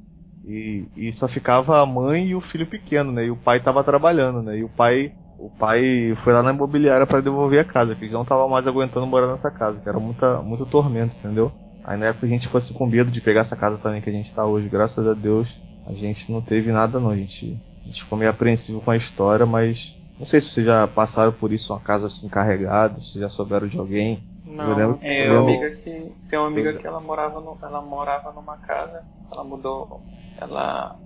E, 0.44 0.88
e 0.96 1.12
só 1.12 1.28
ficava 1.28 1.80
a 1.80 1.86
mãe 1.86 2.28
e 2.28 2.34
o 2.34 2.40
filho 2.40 2.66
pequeno, 2.66 3.12
né? 3.12 3.26
E 3.26 3.30
o 3.30 3.36
pai 3.36 3.58
estava 3.58 3.84
trabalhando, 3.84 4.42
né? 4.42 4.58
E 4.58 4.64
o 4.64 4.68
pai 4.68 5.12
o 5.38 5.48
pai 5.48 6.14
foi 6.22 6.34
lá 6.34 6.42
na 6.42 6.52
imobiliária 6.52 7.06
para 7.06 7.22
devolver 7.22 7.60
a 7.60 7.64
casa, 7.64 7.94
que 7.94 8.10
não 8.10 8.22
estavam 8.22 8.46
mais 8.46 8.66
aguentando 8.66 9.06
morar 9.06 9.28
nessa 9.28 9.50
casa, 9.50 9.80
que 9.80 9.88
era 9.88 9.98
muita, 9.98 10.42
muito 10.42 10.66
tormento, 10.66 11.16
entendeu? 11.16 11.50
Aí 11.82 11.98
na 11.98 12.06
época 12.06 12.26
a 12.26 12.28
gente 12.28 12.46
fosse 12.48 12.74
com 12.74 12.86
medo 12.86 13.10
de 13.10 13.22
pegar 13.22 13.42
essa 13.42 13.56
casa 13.56 13.78
também 13.78 14.02
que 14.02 14.10
a 14.10 14.12
gente 14.12 14.32
tá 14.34 14.44
hoje, 14.44 14.68
graças 14.68 15.06
a 15.06 15.14
Deus, 15.14 15.48
a 15.90 15.94
gente 15.94 16.30
não 16.30 16.40
teve 16.40 16.70
nada 16.70 17.00
não, 17.00 17.10
a 17.10 17.16
gente, 17.16 17.58
a 17.82 17.86
gente 17.88 18.02
ficou 18.02 18.16
meio 18.16 18.30
apreensivo 18.30 18.80
com 18.80 18.90
a 18.90 18.96
história, 18.96 19.44
mas 19.44 19.94
não 20.18 20.26
sei 20.26 20.40
se 20.40 20.50
vocês 20.50 20.66
já 20.66 20.86
passaram 20.86 21.32
por 21.32 21.52
isso, 21.52 21.72
uma 21.72 21.80
casa 21.80 22.06
assim 22.06 22.28
carregada, 22.28 23.00
se 23.00 23.18
já 23.18 23.28
souberam 23.28 23.66
de 23.66 23.78
alguém. 23.78 24.22
Não, 24.44 24.70
eu 24.70 24.76
lembro, 24.76 24.98
é, 25.02 25.28
eu... 25.28 25.42
Uma 25.42 25.50
amiga 25.50 25.70
que 25.76 26.12
tem 26.28 26.38
uma 26.38 26.48
amiga 26.48 26.74
que 26.74 26.86
ela 26.86 27.00
morava 27.00 27.40
no, 27.40 27.58
ela 27.62 27.82
morava 27.82 28.32
numa 28.32 28.56
casa, 28.58 29.04
ela 29.32 29.44
mudou, 29.44 30.00
ela 30.40 30.96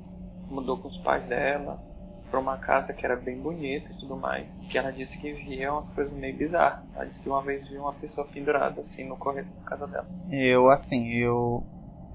mudou 0.51 0.77
com 0.79 0.89
os 0.89 0.99
pais 0.99 1.27
dela, 1.27 1.79
para 2.31 2.41
uma 2.41 2.57
casa 2.57 2.93
que 2.93 3.07
era 3.07 3.15
bem 3.15 3.41
bonita 3.41 3.93
e 3.93 3.99
tudo 3.99 4.17
mais. 4.17 4.47
Que 4.69 4.77
ela 4.77 4.91
disse 4.91 5.21
que 5.21 5.33
via 5.33 5.73
umas 5.73 5.89
coisas 5.89 6.13
meio 6.13 6.37
bizarras. 6.37 6.81
Ela 6.95 7.05
disse 7.05 7.21
que 7.21 7.29
uma 7.29 7.41
vez 7.41 7.67
viu 7.69 7.83
uma 7.83 7.93
pessoa 7.93 8.27
pendurada 8.27 8.81
assim 8.81 9.07
no 9.07 9.17
corredor 9.17 9.53
da 9.63 9.71
casa 9.71 9.87
dela. 9.87 10.07
Eu, 10.31 10.69
assim, 10.69 11.09
eu. 11.11 11.63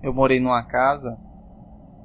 Eu 0.04 0.14
morei 0.14 0.40
numa 0.40 0.64
casa 0.64 1.18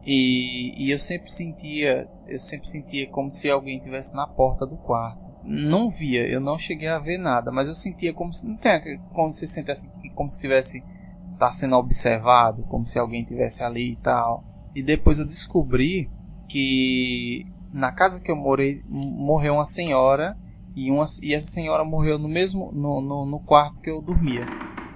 e, 0.05 0.87
e 0.87 0.91
eu 0.93 0.99
sempre 0.99 1.31
sentia. 1.31 2.07
Eu 2.27 2.39
sempre 2.39 2.69
sentia 2.69 3.09
como 3.11 3.31
se 3.31 3.49
alguém 3.49 3.79
estivesse 3.79 4.15
na 4.15 4.27
porta 4.27 4.67
do 4.67 4.77
quarto. 4.77 5.19
Não 5.43 5.91
via, 5.91 6.27
eu 6.27 6.41
não 6.41 6.59
cheguei 6.59 6.89
a 6.89 6.99
ver 6.99 7.19
nada, 7.19 7.51
mas 7.51 7.69
eu 7.69 7.75
sentia 7.75 8.13
como 8.13 8.33
se. 8.33 8.47
Não 8.47 8.57
tem 8.57 8.99
como 9.11 9.33
você 9.33 9.47
sente 9.47 9.71
assim, 9.71 9.89
como 10.15 10.31
se 10.31 10.41
tivesse. 10.41 10.83
Tá 11.39 11.51
sendo 11.51 11.75
observado, 11.77 12.63
como 12.69 12.87
se 12.87 12.99
alguém 12.99 13.25
tivesse 13.25 13.63
ali 13.65 13.95
e 13.95 13.97
tal. 13.97 14.45
E 14.75 14.83
depois 14.83 15.19
eu 15.19 15.27
descobri 15.27 16.09
que 16.49 17.45
na 17.73 17.91
casa 17.91 18.21
que 18.21 18.31
eu 18.31 18.37
morei 18.37 18.83
morreu 18.87 19.55
uma 19.55 19.67
senhora 19.67 20.37
e, 20.77 20.91
uma, 20.91 21.07
e 21.23 21.35
essa 21.35 21.49
senhora 21.49 21.85
morreu 21.85 22.19
no 22.19 22.29
mesmo 22.29 22.71
no, 22.73 23.01
no, 23.01 23.27
no 23.27 23.41
quarto 23.41 23.81
que 23.81 23.91
eu 23.91 24.01
dormia 24.01 24.45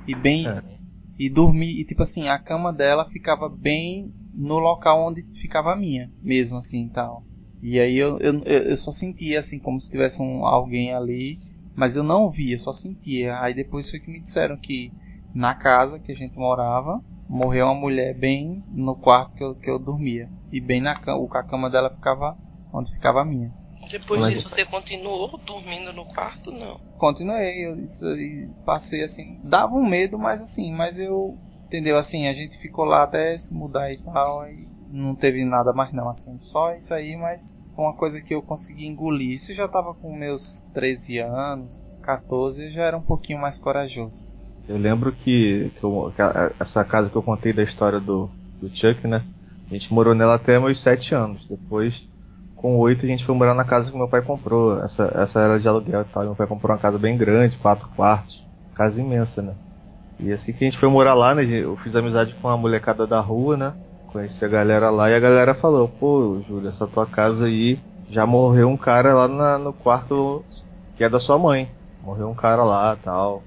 e 0.07 0.15
bem 0.15 0.47
é. 0.47 0.78
E 1.19 1.29
dormi 1.29 1.81
e 1.81 1.85
tipo 1.85 2.03
assim 2.03 2.29
a 2.29 2.39
cama 2.39 2.73
dela 2.73 3.09
ficava 3.11 3.49
bem 3.49 4.13
no 4.33 4.59
local 4.59 5.09
onde 5.09 5.23
ficava 5.41 5.73
a 5.73 5.77
minha 5.77 6.11
mesmo 6.23 6.59
assim 6.59 6.89
tal. 6.89 7.23
E 7.61 7.81
aí 7.81 7.97
eu, 7.97 8.19
eu, 8.19 8.41
eu 8.45 8.77
só 8.77 8.93
sentia 8.93 9.41
assim 9.41 9.59
como 9.59 9.81
se 9.81 9.91
tivesse 9.91 10.23
um, 10.23 10.47
alguém 10.47 10.95
ali 10.95 11.37
mas 11.79 11.97
eu 11.97 12.03
não 12.03 12.29
via 12.29 12.59
só 12.59 12.73
sentia. 12.73 13.41
Aí 13.41 13.55
depois 13.55 13.89
foi 13.89 14.01
que 14.01 14.11
me 14.11 14.21
disseram 14.21 14.57
que 14.61 14.91
na 15.33 15.55
casa 15.55 16.01
que 16.01 16.11
a 16.11 16.15
gente 16.15 16.37
morava 16.37 17.01
morreu 17.29 17.67
uma 17.67 17.75
mulher 17.75 18.19
bem 18.19 18.65
no 18.69 18.97
quarto 18.97 19.35
que 19.35 19.45
eu, 19.45 19.55
que 19.55 19.71
eu 19.71 19.79
dormia. 19.79 20.29
E 20.51 20.61
bem 20.61 20.81
na 20.81 20.95
cama 20.95 21.29
a 21.35 21.43
cama 21.45 21.71
dela 21.71 21.91
ficava 21.91 22.37
onde 22.73 22.91
ficava 22.93 23.23
a 23.23 23.25
minha. 23.25 23.53
Depois 23.91 24.21
Mas... 24.21 24.35
disso, 24.35 24.51
você 24.51 24.65
continuou 24.65 25.39
dormindo 25.47 25.93
no 25.93 26.05
quarto? 26.05 26.51
Não. 26.51 26.79
Continuei, 26.99 27.67
eu 27.67 27.77
isso, 27.81 28.05
passei 28.65 29.03
assim. 29.03 29.41
Dava 29.43 29.75
um 29.75 29.87
medo, 29.87 30.19
mas 30.19 30.43
assim, 30.43 30.73
mas 30.73 30.99
eu. 30.99 31.39
Entendeu? 31.67 31.97
Assim, 31.97 32.27
a 32.29 32.33
gente 32.33 32.57
ficou 32.59 32.85
lá 32.85 33.03
até 33.03 33.37
se 33.37 33.53
mudar 33.55 33.93
e 33.93 33.99
tal, 33.99 34.41
aí 34.41 34.67
não 34.91 35.15
teve 35.15 35.45
nada 35.45 35.73
mais 35.73 35.93
não, 35.93 36.09
assim. 36.09 36.39
Só 36.41 36.73
isso 36.73 36.95
aí, 36.95 37.15
mas 37.17 37.55
foi 37.77 37.85
uma 37.85 37.95
coisa 37.95 38.21
que 38.21 38.35
eu 38.35 38.43
consegui 38.43 38.87
engolir. 38.87 39.33
Isso 39.33 39.53
eu 39.53 39.57
já 39.57 39.69
tava 39.69 39.95
com 39.95 40.17
meus 40.17 40.63
13 40.73 41.19
anos, 41.19 41.83
14, 42.03 42.65
eu 42.65 42.73
já 42.73 42.85
era 42.85 42.97
um 42.97 43.03
pouquinho 43.03 43.39
mais 43.39 43.59
corajoso. 43.59 44.27
Eu 44.67 44.79
lembro 44.79 45.13
que, 45.13 45.71
que, 45.79 45.85
eu, 45.85 46.13
que 46.15 46.23
a, 46.23 46.53
essa 46.59 46.85
casa 46.85 47.11
que 47.11 47.17
eu 47.17 47.23
contei 47.23 47.53
da 47.53 47.63
história 47.63 48.01
do, 48.01 48.31
do 48.61 48.69
Chuck, 48.75 49.07
né? 49.07 49.25
A 49.71 49.75
gente 49.75 49.93
morou 49.93 50.15
nela 50.15 50.35
até 50.35 50.59
meus 50.59 50.81
7 50.81 51.15
anos. 51.15 51.47
Depois 51.49 51.95
com 52.59 52.77
oito 52.79 53.07
a 53.07 53.09
gente 53.09 53.25
foi 53.25 53.35
morar 53.35 53.55
na 53.55 53.65
casa 53.65 53.91
que 53.91 53.97
meu 53.97 54.09
pai 54.09 54.21
comprou. 54.21 54.83
Essa, 54.85 55.11
essa 55.15 55.41
era 55.41 55.59
de 55.59 55.69
aluguel 55.69 56.03
e 56.03 56.05
tal. 56.05 56.25
Meu 56.25 56.35
pai 56.35 56.47
comprou 56.47 56.73
uma 56.73 56.81
casa 56.81 56.99
bem 56.99 57.17
grande, 57.17 57.57
quatro 57.57 57.89
quartos. 57.97 58.45
Casa 58.75 59.01
imensa, 59.01 59.41
né? 59.41 59.55
E 60.19 60.33
assim 60.33 60.53
que 60.53 60.65
a 60.65 60.69
gente 60.69 60.79
foi 60.79 60.89
morar 60.89 61.15
lá, 61.15 61.35
né? 61.35 61.45
Eu 61.45 61.77
fiz 61.79 61.95
amizade 61.95 62.35
com 62.43 62.49
a 62.49 62.57
molecada 62.57 63.07
da 63.07 63.21
rua, 63.21 63.57
né? 63.57 63.73
Conheci 64.13 64.45
a 64.45 64.49
galera 64.49 64.91
lá 64.91 65.09
e 65.09 65.15
a 65.15 65.21
galera 65.21 65.55
falou, 65.55 65.89
pô, 65.89 66.41
Júlia, 66.49 66.71
essa 66.71 66.87
tua 66.87 67.07
casa 67.07 67.45
aí 67.45 67.79
já 68.11 68.27
morreu 68.27 68.69
um 68.69 68.77
cara 68.77 69.15
lá 69.15 69.29
na, 69.29 69.59
no 69.59 69.73
quarto 69.73 70.45
que 70.97 71.05
é 71.05 71.09
da 71.09 71.21
sua 71.21 71.39
mãe. 71.39 71.69
Morreu 72.03 72.29
um 72.29 72.35
cara 72.35 72.65
lá 72.65 72.97
tal. 72.97 73.43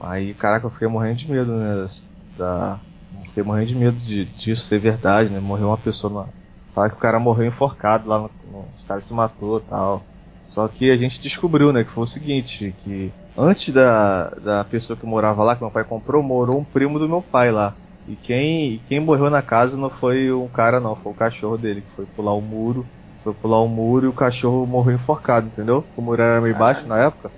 Aí, 0.00 0.34
caraca, 0.34 0.66
eu 0.66 0.70
fiquei 0.70 0.88
morrendo 0.88 1.18
de 1.18 1.30
medo, 1.30 1.52
né? 1.52 1.88
Da, 2.36 2.78
fiquei 3.26 3.42
morrendo 3.42 3.68
de 3.68 3.74
medo 3.76 3.96
de, 3.98 4.24
disso 4.24 4.64
ser 4.64 4.78
verdade, 4.80 5.30
né? 5.30 5.38
Morreu 5.38 5.68
uma 5.68 5.76
pessoa 5.76 6.12
na, 6.12 6.32
Fala 6.78 6.90
que 6.90 6.96
o 6.96 7.00
cara 7.00 7.18
morreu 7.18 7.46
enforcado 7.46 8.08
lá 8.08 8.20
no. 8.20 8.30
Os 8.76 8.84
caras 8.84 9.06
se 9.06 9.12
matou 9.12 9.60
tal. 9.60 10.02
Só 10.50 10.66
que 10.68 10.90
a 10.90 10.96
gente 10.96 11.20
descobriu, 11.20 11.72
né, 11.72 11.84
que 11.84 11.90
foi 11.92 12.04
o 12.04 12.08
seguinte, 12.08 12.74
que 12.82 13.12
antes 13.36 13.72
da, 13.72 14.30
da 14.30 14.64
pessoa 14.64 14.96
que 14.98 15.06
morava 15.06 15.42
lá, 15.44 15.54
que 15.54 15.62
meu 15.62 15.70
pai 15.70 15.84
comprou, 15.84 16.22
morou 16.22 16.58
um 16.58 16.64
primo 16.64 16.98
do 16.98 17.08
meu 17.08 17.22
pai 17.22 17.50
lá. 17.50 17.74
E 18.06 18.16
quem, 18.16 18.78
quem 18.88 19.00
morreu 19.00 19.28
na 19.30 19.42
casa 19.42 19.76
não 19.76 19.90
foi 19.90 20.32
um 20.32 20.48
cara 20.48 20.80
não, 20.80 20.96
foi 20.96 21.12
o 21.12 21.14
cachorro 21.14 21.58
dele, 21.58 21.82
que 21.82 21.94
foi 21.94 22.06
pular 22.06 22.32
o 22.34 22.40
muro. 22.40 22.86
Foi 23.22 23.34
pular 23.34 23.60
o 23.60 23.68
muro 23.68 24.06
e 24.06 24.08
o 24.08 24.12
cachorro 24.14 24.66
morreu 24.66 24.94
enforcado, 24.96 25.48
entendeu? 25.48 25.84
O 25.96 26.00
muro 26.02 26.22
era 26.22 26.40
meio 26.40 26.56
baixo 26.56 26.86
na 26.88 26.98
época. 26.98 27.30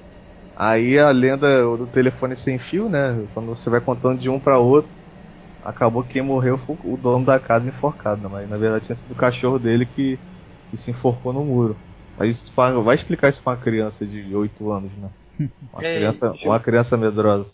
Aí 0.54 0.98
a 0.98 1.10
lenda 1.10 1.62
do 1.76 1.86
telefone 1.88 2.36
sem 2.36 2.58
fio, 2.58 2.88
né? 2.88 3.26
Quando 3.34 3.48
você 3.48 3.68
vai 3.70 3.80
contando 3.80 4.20
de 4.20 4.28
um 4.28 4.38
para 4.38 4.58
outro, 4.58 4.90
acabou 5.62 6.02
que 6.04 6.14
quem 6.14 6.22
morreu 6.22 6.58
foi 6.58 6.76
o 6.84 6.96
dono 6.96 7.24
da 7.24 7.38
casa 7.38 7.68
enforcado, 7.68 8.22
né? 8.22 8.28
mas 8.30 8.48
na 8.48 8.56
verdade 8.56 8.86
tinha 8.86 8.96
sido 8.96 9.12
o 9.12 9.16
cachorro 9.16 9.58
dele 9.58 9.86
que, 9.86 10.18
que 10.70 10.76
se 10.76 10.90
enforcou 10.90 11.32
no 11.32 11.44
muro. 11.44 11.76
Mas 12.18 12.48
vai 12.84 12.94
explicar 12.94 13.30
isso 13.30 13.42
pra 13.42 13.52
uma 13.52 13.58
criança 13.58 14.04
de 14.04 14.34
8 14.34 14.70
anos, 14.70 14.92
né? 14.92 15.10
Uma, 15.72 15.80
criança, 15.80 16.32
uma 16.44 16.60
criança 16.60 16.96
medrosa. 16.98 17.46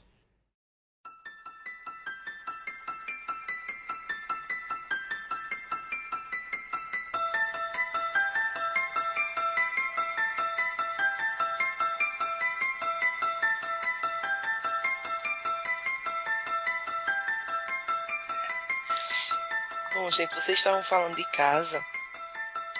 gente, 20.16 20.34
vocês 20.34 20.58
estavam 20.58 20.82
falando 20.82 21.14
de 21.14 21.24
casa. 21.30 21.84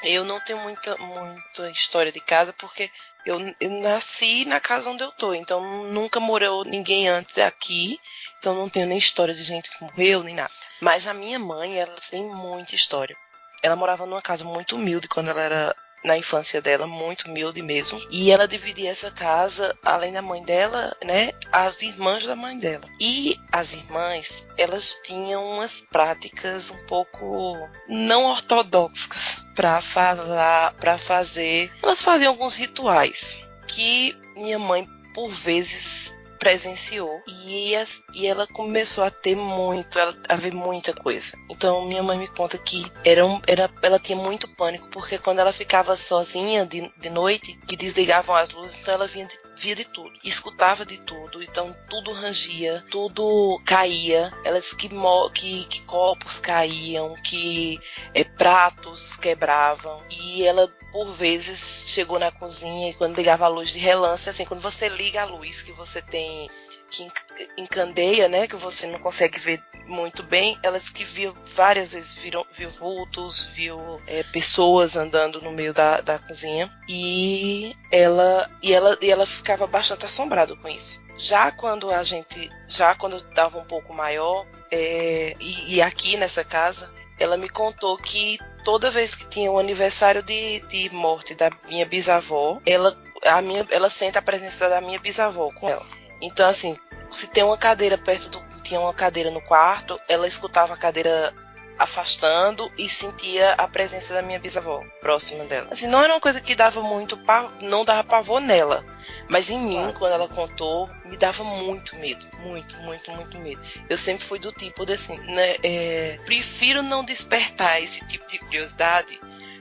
Eu 0.06 0.24
não 0.24 0.38
tenho 0.38 0.60
muita, 0.60 0.96
muita 0.98 1.68
história 1.70 2.12
de 2.12 2.20
casa 2.20 2.52
porque 2.52 2.90
eu, 3.26 3.40
eu, 3.60 3.70
nasci 3.82 4.44
na 4.44 4.60
casa 4.60 4.88
onde 4.88 5.02
eu 5.02 5.10
tô, 5.10 5.34
então 5.34 5.84
nunca 5.86 6.20
morou 6.20 6.64
ninguém 6.64 7.08
antes 7.08 7.38
aqui, 7.38 7.98
então 8.38 8.54
não 8.54 8.68
tenho 8.68 8.86
nem 8.86 8.98
história 8.98 9.34
de 9.34 9.42
gente 9.42 9.68
que 9.68 9.82
morreu, 9.82 10.22
nem 10.22 10.36
nada. 10.36 10.52
Mas 10.80 11.08
a 11.08 11.12
minha 11.12 11.40
mãe, 11.40 11.80
ela 11.80 11.94
tem 12.08 12.22
muita 12.22 12.76
história. 12.76 13.16
ela 13.64 13.74
morava 13.74 14.06
numa 14.06 14.22
casa 14.22 14.44
muito 14.44 14.76
humilde 14.76 15.08
quando 15.08 15.30
ela 15.30 15.42
era 15.42 15.76
na 16.06 16.16
infância 16.16 16.62
dela, 16.62 16.86
muito 16.86 17.28
humilde 17.28 17.60
mesmo. 17.60 18.00
E 18.10 18.30
ela 18.30 18.46
dividia 18.46 18.90
essa 18.90 19.10
casa, 19.10 19.76
além 19.84 20.12
da 20.12 20.22
mãe 20.22 20.42
dela, 20.42 20.96
né, 21.04 21.32
as 21.52 21.82
irmãs 21.82 22.24
da 22.24 22.36
mãe 22.36 22.56
dela. 22.58 22.84
E 23.00 23.36
as 23.50 23.74
irmãs, 23.74 24.46
elas 24.56 24.96
tinham 25.04 25.44
umas 25.44 25.80
práticas 25.80 26.70
um 26.70 26.86
pouco 26.86 27.68
não 27.88 28.24
ortodoxas 28.24 29.44
para 29.54 29.80
falar, 29.80 30.72
para 30.74 30.96
fazer. 30.96 31.72
Elas 31.82 32.00
faziam 32.00 32.32
alguns 32.32 32.54
rituais 32.54 33.40
que 33.66 34.16
minha 34.36 34.58
mãe 34.58 34.86
por 35.12 35.30
vezes 35.30 36.14
presenciou 36.38 37.22
e, 37.26 37.72
e 38.14 38.26
ela 38.26 38.46
começou 38.46 39.04
a 39.04 39.10
ter 39.10 39.36
muito, 39.36 39.98
ela, 39.98 40.16
a 40.28 40.36
ver 40.36 40.54
muita 40.54 40.92
coisa. 40.92 41.32
Então 41.50 41.86
minha 41.86 42.02
mãe 42.02 42.18
me 42.18 42.28
conta 42.28 42.58
que 42.58 42.90
era, 43.04 43.24
um, 43.24 43.40
era 43.46 43.70
ela 43.82 43.98
tinha 43.98 44.16
muito 44.16 44.48
pânico 44.56 44.88
porque 44.88 45.18
quando 45.18 45.38
ela 45.38 45.52
ficava 45.52 45.96
sozinha 45.96 46.64
de, 46.64 46.92
de 46.98 47.10
noite, 47.10 47.58
que 47.66 47.76
desligavam 47.76 48.34
as 48.36 48.50
luzes, 48.50 48.78
então 48.78 48.94
ela 48.94 49.06
via 49.06 49.26
de, 49.26 49.38
via 49.56 49.74
de 49.74 49.84
tudo, 49.84 50.12
escutava 50.22 50.84
de 50.84 50.98
tudo, 50.98 51.42
então 51.42 51.74
tudo 51.88 52.12
rangia, 52.12 52.84
tudo 52.90 53.60
caía. 53.64 54.32
Ela 54.44 54.60
disse 54.60 54.76
que, 54.76 54.88
que, 55.34 55.64
que 55.64 55.80
copos 55.82 56.38
caíam, 56.38 57.14
que 57.22 57.78
é, 58.14 58.22
pratos 58.22 59.16
quebravam 59.16 60.02
e 60.10 60.44
ela 60.44 60.68
por 60.92 61.10
vezes 61.12 61.84
chegou 61.86 62.18
na 62.18 62.30
cozinha 62.30 62.90
e 62.90 62.94
quando 62.94 63.16
ligava 63.16 63.44
a 63.44 63.48
luz 63.48 63.70
de 63.70 63.78
relance, 63.78 64.28
assim, 64.28 64.44
quando 64.44 64.60
você 64.60 64.88
liga 64.88 65.22
a 65.22 65.26
luz 65.26 65.62
que 65.62 65.72
você 65.72 66.00
tem 66.00 66.48
que 66.90 67.10
encandeia, 67.56 68.28
né, 68.28 68.46
que 68.46 68.56
você 68.56 68.86
não 68.86 68.98
consegue 68.98 69.38
ver 69.38 69.62
muito 69.86 70.22
bem, 70.22 70.58
elas 70.62 70.90
que 70.90 71.04
viu 71.04 71.36
várias 71.54 71.92
vezes 71.92 72.14
viram, 72.14 72.44
viu 72.52 72.70
vultos, 72.70 73.44
viu 73.52 74.00
é, 74.06 74.22
pessoas 74.24 74.96
andando 74.96 75.40
no 75.40 75.52
meio 75.52 75.72
da, 75.72 76.00
da 76.00 76.18
cozinha 76.18 76.72
e 76.88 77.74
ela 77.92 78.50
e 78.62 78.72
ela 78.72 78.98
e 79.00 79.10
ela 79.10 79.26
ficava 79.26 79.66
bastante 79.66 80.06
assombrada 80.06 80.56
com 80.56 80.68
isso. 80.68 81.00
Já 81.16 81.50
quando 81.50 81.90
a 81.90 82.02
gente, 82.02 82.50
já 82.68 82.94
quando 82.94 83.16
estava 83.16 83.58
um 83.58 83.64
pouco 83.64 83.94
maior, 83.94 84.46
é, 84.70 85.34
e, 85.40 85.76
e 85.76 85.82
aqui 85.82 86.16
nessa 86.16 86.44
casa, 86.44 86.92
ela 87.18 87.36
me 87.36 87.48
contou 87.48 87.96
que 87.96 88.38
toda 88.64 88.90
vez 88.90 89.14
que 89.14 89.26
tinha 89.26 89.50
o 89.50 89.58
aniversário 89.58 90.22
de, 90.22 90.60
de 90.68 90.92
morte 90.94 91.34
da 91.34 91.50
minha 91.68 91.86
bisavó, 91.86 92.60
ela, 92.66 92.96
a 93.24 93.40
minha, 93.40 93.66
ela 93.70 93.88
sente 93.88 94.18
a 94.18 94.22
presença 94.22 94.68
da 94.68 94.80
minha 94.80 94.98
bisavó 94.98 95.50
com 95.52 95.68
ela. 95.68 95.86
Então, 96.20 96.48
assim, 96.48 96.76
se 97.10 97.26
tem 97.28 97.44
uma 97.44 97.56
cadeira 97.56 97.96
perto 97.98 98.28
do. 98.28 98.46
Tinha 98.62 98.80
uma 98.80 98.92
cadeira 98.92 99.30
no 99.30 99.40
quarto, 99.40 100.00
ela 100.08 100.26
escutava 100.26 100.74
a 100.74 100.76
cadeira 100.76 101.32
afastando 101.78 102.72
e 102.78 102.88
sentia 102.88 103.52
a 103.52 103.68
presença 103.68 104.14
da 104.14 104.22
minha 104.22 104.38
bisavó 104.38 104.82
próxima 105.00 105.44
dela. 105.44 105.68
Assim, 105.70 105.86
não 105.86 106.02
era 106.02 106.14
uma 106.14 106.20
coisa 106.20 106.40
que 106.40 106.54
dava 106.54 106.82
muito, 106.82 107.18
não 107.62 107.84
dava 107.84 108.02
pavor 108.02 108.40
nela, 108.40 108.84
mas 109.28 109.50
em 109.50 109.58
mim, 109.58 109.92
quando 109.98 110.12
ela 110.12 110.28
contou, 110.28 110.88
me 111.04 111.16
dava 111.16 111.44
muito 111.44 111.94
medo, 111.96 112.26
muito, 112.40 112.76
muito, 112.78 113.10
muito 113.12 113.38
medo. 113.38 113.60
Eu 113.88 113.98
sempre 113.98 114.24
fui 114.24 114.38
do 114.38 114.50
tipo 114.52 114.86
de 114.86 114.94
assim, 114.94 115.18
né, 115.18 115.56
é, 115.62 116.18
prefiro 116.24 116.82
não 116.82 117.04
despertar 117.04 117.80
esse 117.82 118.04
tipo 118.06 118.26
de 118.26 118.38
curiosidade, 118.38 119.20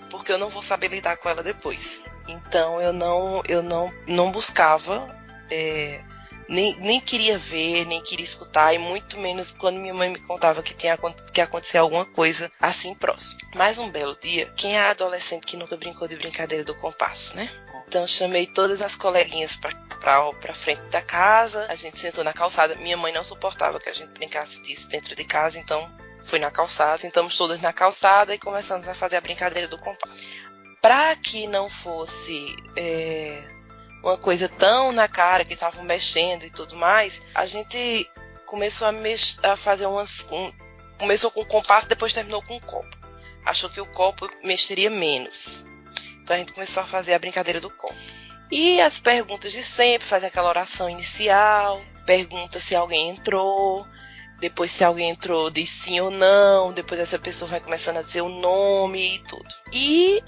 porque 0.10 0.32
eu 0.32 0.38
não 0.38 0.50
vou 0.50 0.62
saber 0.62 0.88
lidar 0.88 1.18
com 1.18 1.30
ela 1.30 1.44
depois. 1.44 2.02
Então 2.28 2.82
eu 2.82 2.94
não, 2.94 3.44
eu 3.48 3.62
não, 3.62 3.94
não 4.08 4.32
buscava 4.32 5.14
é, 5.52 6.02
nem, 6.48 6.76
nem 6.78 7.00
queria 7.00 7.38
ver, 7.38 7.86
nem 7.86 8.02
queria 8.02 8.26
escutar, 8.26 8.74
e 8.74 8.78
muito 8.78 9.18
menos 9.20 9.52
quando 9.52 9.78
minha 9.78 9.94
mãe 9.94 10.10
me 10.10 10.20
contava 10.20 10.62
que 10.62 10.74
tinha 10.74 10.98
que 11.34 11.42
acontecer 11.42 11.78
alguma 11.78 12.06
coisa 12.06 12.52
assim 12.60 12.94
próximo. 12.94 13.40
Mais 13.56 13.78
um 13.78 13.90
belo 13.90 14.18
dia, 14.22 14.52
quem 14.56 14.78
é 14.78 14.90
adolescente 14.90 15.46
que 15.46 15.58
nunca 15.58 15.76
brincou 15.78 16.08
de 16.08 16.16
brincadeira 16.16 16.64
do 16.64 16.76
compasso, 16.76 17.36
né? 17.36 17.50
Então 17.88 18.08
chamei 18.08 18.48
todas 18.48 18.82
as 18.82 18.96
coleguinhas 18.96 19.56
pra, 19.56 19.70
pra, 20.00 20.34
pra 20.34 20.54
frente 20.54 20.82
da 20.90 21.02
casa, 21.02 21.66
a 21.70 21.76
gente 21.76 21.98
sentou 21.98 22.24
na 22.24 22.34
calçada. 22.34 22.76
Minha 22.76 22.98
mãe 22.98 23.14
não 23.14 23.24
suportava 23.24 23.80
que 23.80 23.90
a 23.90 23.94
gente 23.94 24.10
brincasse 24.10 24.62
disso 24.62 24.88
dentro 24.90 25.16
de 25.16 25.24
casa, 25.24 25.60
então 25.60 25.90
fui 26.24 26.40
na 26.40 26.50
calçada, 26.50 26.98
sentamos 26.98 27.38
todas 27.38 27.62
na 27.62 27.72
calçada 27.72 28.34
e 28.34 28.40
começamos 28.40 28.88
a 28.88 28.94
fazer 28.94 29.18
a 29.18 29.22
brincadeira 29.22 29.68
do 29.68 29.78
compasso. 29.78 30.36
Para 30.82 31.16
que 31.16 31.48
não 31.48 31.70
fosse 31.70 32.56
é, 32.76 33.55
uma 34.06 34.18
coisa 34.18 34.48
tão 34.48 34.92
na 34.92 35.08
cara 35.08 35.44
que 35.44 35.56
estavam 35.56 35.84
mexendo 35.84 36.46
e 36.46 36.52
tudo 36.52 36.76
mais, 36.76 37.22
a 37.34 37.46
gente 37.48 38.08
começou 38.46 38.88
a, 38.88 38.92
mex 38.92 39.40
a 39.42 39.56
fazer 39.56 39.88
umas. 39.88 40.28
Um, 40.32 40.52
começou 41.00 41.32
com 41.32 41.42
o 41.42 41.46
compasso, 41.46 41.88
depois 41.88 42.14
terminou 42.14 42.44
com 42.44 42.56
o 42.56 42.62
copo. 42.62 42.96
Achou 43.44 43.70
que 43.70 43.82
o 43.82 43.86
copo 43.88 44.30
mexeria 44.44 44.92
menos. 44.92 45.66
Então 46.22 46.36
a 46.36 46.40
gente 46.40 46.54
começou 46.54 46.84
a 46.84 46.86
fazer 46.86 47.16
a 47.16 47.20
brincadeira 47.20 47.60
do 47.60 47.70
copo. 47.70 47.96
E 48.52 48.80
as 48.80 49.00
perguntas 49.00 49.52
de 49.52 49.64
sempre, 49.64 50.08
fazer 50.08 50.28
aquela 50.28 50.50
oração 50.50 50.88
inicial, 50.88 51.82
pergunta 52.06 52.60
se 52.60 52.76
alguém 52.76 53.10
entrou, 53.10 53.88
depois 54.40 54.72
se 54.72 54.84
alguém 54.84 55.10
entrou 55.10 55.50
diz 55.50 55.70
sim 55.70 56.00
ou 56.00 56.12
não, 56.12 56.72
depois 56.72 57.00
essa 57.00 57.18
pessoa 57.18 57.50
vai 57.50 57.60
começando 57.60 57.98
a 57.98 58.04
dizer 58.04 58.22
o 58.22 58.30
nome 58.30 59.16
e 59.16 59.20
tudo. 59.24 59.50
E 59.74 60.24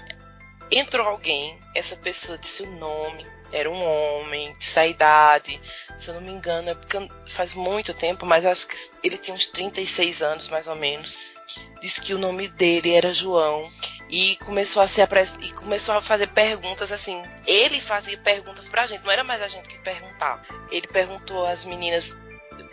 entrou 0.68 1.06
alguém, 1.06 1.60
essa 1.76 1.94
pessoa 1.94 2.36
disse 2.36 2.64
o 2.64 2.70
nome, 2.72 3.37
era 3.52 3.70
um 3.70 4.20
homem 4.20 4.52
dessa 4.54 4.86
idade, 4.86 5.60
se 5.98 6.08
eu 6.08 6.14
não 6.14 6.20
me 6.20 6.32
engano, 6.32 6.70
é 6.70 6.74
porque 6.74 7.08
faz 7.26 7.54
muito 7.54 7.94
tempo, 7.94 8.24
mas 8.26 8.44
acho 8.44 8.68
que 8.68 8.76
ele 9.02 9.18
tinha 9.18 9.34
uns 9.34 9.46
36 9.46 10.22
anos 10.22 10.48
mais 10.48 10.66
ou 10.66 10.76
menos. 10.76 11.34
Disse 11.80 12.00
que 12.00 12.14
o 12.14 12.18
nome 12.18 12.48
dele 12.48 12.94
era 12.94 13.12
João 13.12 13.70
e 14.10 14.36
começou 14.36 14.82
a 14.82 14.86
se 14.86 15.02
e 15.40 15.52
começou 15.52 15.94
a 15.94 16.00
fazer 16.00 16.28
perguntas 16.28 16.92
assim. 16.92 17.22
Ele 17.46 17.80
fazia 17.80 18.18
perguntas 18.18 18.68
pra 18.68 18.86
gente, 18.86 19.04
não 19.04 19.10
era 19.10 19.24
mais 19.24 19.42
a 19.42 19.48
gente 19.48 19.68
que 19.68 19.78
perguntava. 19.78 20.42
Ele 20.70 20.86
perguntou 20.86 21.46
às 21.46 21.64
meninas, 21.64 22.18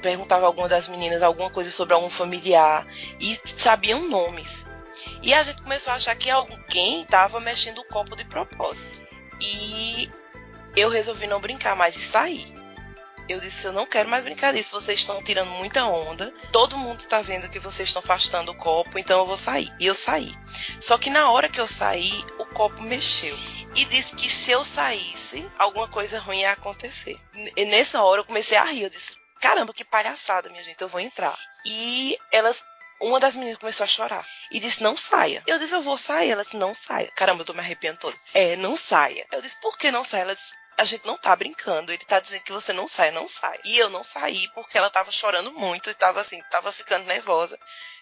perguntava 0.01 0.45
a 0.45 0.47
alguma 0.47 0.67
das 0.67 0.87
meninas 0.87 1.23
alguma 1.23 1.49
coisa 1.49 1.71
sobre 1.71 1.93
algum 1.93 2.09
familiar 2.09 2.87
e 3.19 3.39
sabiam 3.45 4.07
nomes. 4.07 4.65
E 5.21 5.33
a 5.33 5.43
gente 5.43 5.61
começou 5.61 5.91
a 5.91 5.97
achar 5.97 6.15
que 6.15 6.29
alguém 6.29 7.01
estava 7.01 7.39
mexendo 7.39 7.79
o 7.79 7.85
copo 7.85 8.15
de 8.15 8.23
propósito. 8.25 9.01
E 9.41 10.09
eu 10.75 10.89
resolvi 10.89 11.27
não 11.27 11.39
brincar 11.39 11.75
mais 11.75 11.95
e 11.95 12.03
sair. 12.03 12.53
Eu 13.27 13.39
disse, 13.39 13.65
eu 13.65 13.73
não 13.73 13.87
quero 13.87 14.07
mais 14.07 14.23
brincar 14.23 14.53
disso, 14.53 14.79
vocês 14.79 14.99
estão 14.99 15.23
tirando 15.23 15.49
muita 15.49 15.83
onda, 15.85 16.31
todo 16.51 16.77
mundo 16.77 16.99
está 16.99 17.21
vendo 17.21 17.49
que 17.49 17.57
vocês 17.57 17.89
estão 17.89 17.99
afastando 17.99 18.51
o 18.51 18.55
copo, 18.55 18.99
então 18.99 19.19
eu 19.19 19.25
vou 19.25 19.37
sair. 19.37 19.67
E 19.79 19.87
eu 19.87 19.95
saí. 19.95 20.31
Só 20.79 20.95
que 20.97 21.09
na 21.09 21.31
hora 21.31 21.49
que 21.49 21.59
eu 21.59 21.65
saí, 21.65 22.11
o 22.37 22.45
copo 22.45 22.83
mexeu. 22.83 23.35
E 23.75 23.83
disse 23.85 24.13
que 24.15 24.29
se 24.29 24.51
eu 24.51 24.63
saísse, 24.63 25.49
alguma 25.57 25.87
coisa 25.87 26.19
ruim 26.19 26.41
ia 26.41 26.51
acontecer. 26.51 27.19
E 27.57 27.65
nessa 27.65 28.01
hora 28.03 28.21
eu 28.21 28.25
comecei 28.25 28.57
a 28.57 28.63
rir, 28.63 28.83
eu 28.83 28.89
disse, 28.89 29.15
caramba, 29.41 29.73
que 29.73 29.83
palhaçada, 29.83 30.49
minha 30.49 30.63
gente, 30.63 30.81
eu 30.81 30.87
vou 30.87 31.01
entrar. 31.01 31.37
E 31.65 32.15
elas 32.31 32.63
uma 33.01 33.19
das 33.19 33.35
meninas 33.35 33.57
começou 33.57 33.83
a 33.83 33.87
chorar 33.87 34.25
e 34.49 34.59
disse: 34.59 34.81
Não 34.81 34.95
saia. 34.95 35.43
Eu 35.45 35.59
disse: 35.59 35.75
Eu 35.75 35.81
vou 35.81 35.97
sair. 35.97 36.31
Ela 36.31 36.43
disse: 36.43 36.55
Não 36.55 36.73
saia. 36.73 37.11
Caramba, 37.13 37.41
eu 37.41 37.45
tô 37.45 37.53
me 37.53 37.59
arrepiando 37.59 37.99
todo. 37.99 38.17
É, 38.33 38.55
não 38.55 38.77
saia. 38.77 39.25
Eu 39.31 39.41
disse: 39.41 39.59
Por 39.59 39.77
que 39.77 39.91
não 39.91 40.03
saia? 40.03 40.21
Ela 40.21 40.33
disse: 40.33 40.53
a 40.77 40.83
gente 40.83 41.05
não 41.05 41.17
tá 41.17 41.35
brincando. 41.35 41.91
Ele 41.91 42.03
tá 42.05 42.19
dizendo 42.19 42.43
que 42.43 42.51
você 42.51 42.73
não 42.73 42.87
sai, 42.87 43.11
não 43.11 43.27
sai. 43.27 43.59
E 43.63 43.77
eu 43.77 43.89
não 43.89 44.03
saí 44.03 44.49
porque 44.49 44.77
ela 44.77 44.89
tava 44.89 45.11
chorando 45.11 45.51
muito 45.53 45.89
e 45.89 45.93
tava 45.93 46.21
assim, 46.21 46.41
tava 46.49 46.71
ficando 46.71 47.05
nervosa. 47.05 47.59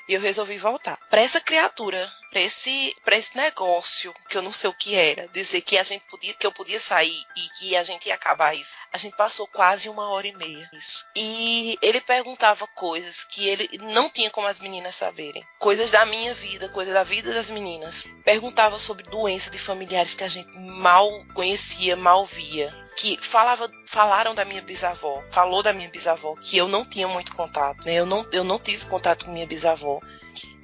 E 0.08 0.14
eu 0.14 0.22
resolvi 0.22 0.58
voltar. 0.58 0.98
Para 1.10 1.22
essa 1.22 1.40
criatura, 1.40 2.12
para 2.30 2.42
esse, 2.42 2.94
para 3.06 3.16
esse 3.16 3.38
negócio 3.38 4.14
que 4.28 4.38
eu 4.38 4.42
não 4.42 4.52
sei 4.52 4.70
o 4.70 4.74
que 4.74 4.96
era, 4.96 5.28
dizer 5.28 5.62
que 5.62 5.78
a 5.78 5.84
gente 5.84 6.04
podia, 6.10 6.34
que 6.34 6.46
eu 6.46 6.52
podia 6.52 6.80
sair 6.80 7.24
e 7.38 7.60
que 7.60 7.76
a 7.78 7.84
gente 7.84 8.08
ia 8.08 8.16
acabar 8.16 8.56
isso. 8.56 8.80
A 8.92 8.98
gente 8.98 9.16
passou 9.16 9.48
quase 9.48 9.88
uma 9.88 10.10
hora 10.10 10.28
e 10.28 10.36
meia 10.36 10.70
isso. 10.74 11.06
E 11.16 11.78
ele 11.82 12.02
perguntava 12.02 12.68
coisas 12.68 13.24
que 13.24 13.48
ele 13.48 13.70
não 13.84 14.10
tinha 14.10 14.32
como 14.32 14.48
as 14.48 14.60
meninas 14.60 14.96
saberem, 14.96 15.46
coisas 15.60 15.92
da 15.92 16.06
minha 16.06 16.34
vida, 16.34 16.68
coisas 16.70 16.94
da 16.94 17.04
vida 17.04 17.34
das 17.34 17.50
meninas. 17.50 18.04
Perguntava 18.26 18.80
sobre 18.80 19.04
doenças 19.04 19.52
de 19.52 19.60
familiares 19.60 20.16
que 20.16 20.24
a 20.24 20.30
gente 20.30 20.58
mal 20.58 21.10
conhecia, 21.34 21.96
mal 21.96 22.26
via 22.26 22.83
que 22.96 23.18
falava, 23.22 23.70
falaram 23.86 24.34
da 24.36 24.46
minha 24.46 24.62
bisavó, 24.62 25.24
falou 25.30 25.62
da 25.64 25.74
minha 25.74 25.90
bisavó, 25.90 26.36
que 26.36 26.58
eu 26.58 26.68
não 26.68 26.86
tinha 26.86 27.08
muito 27.08 27.36
contato, 27.36 27.86
né? 27.86 27.96
Eu 27.96 28.06
não, 28.06 28.26
eu 28.32 28.44
não 28.44 28.60
tive 28.60 28.86
contato 28.86 29.26
com 29.26 29.32
minha 29.32 29.48
bisavó. 29.48 30.00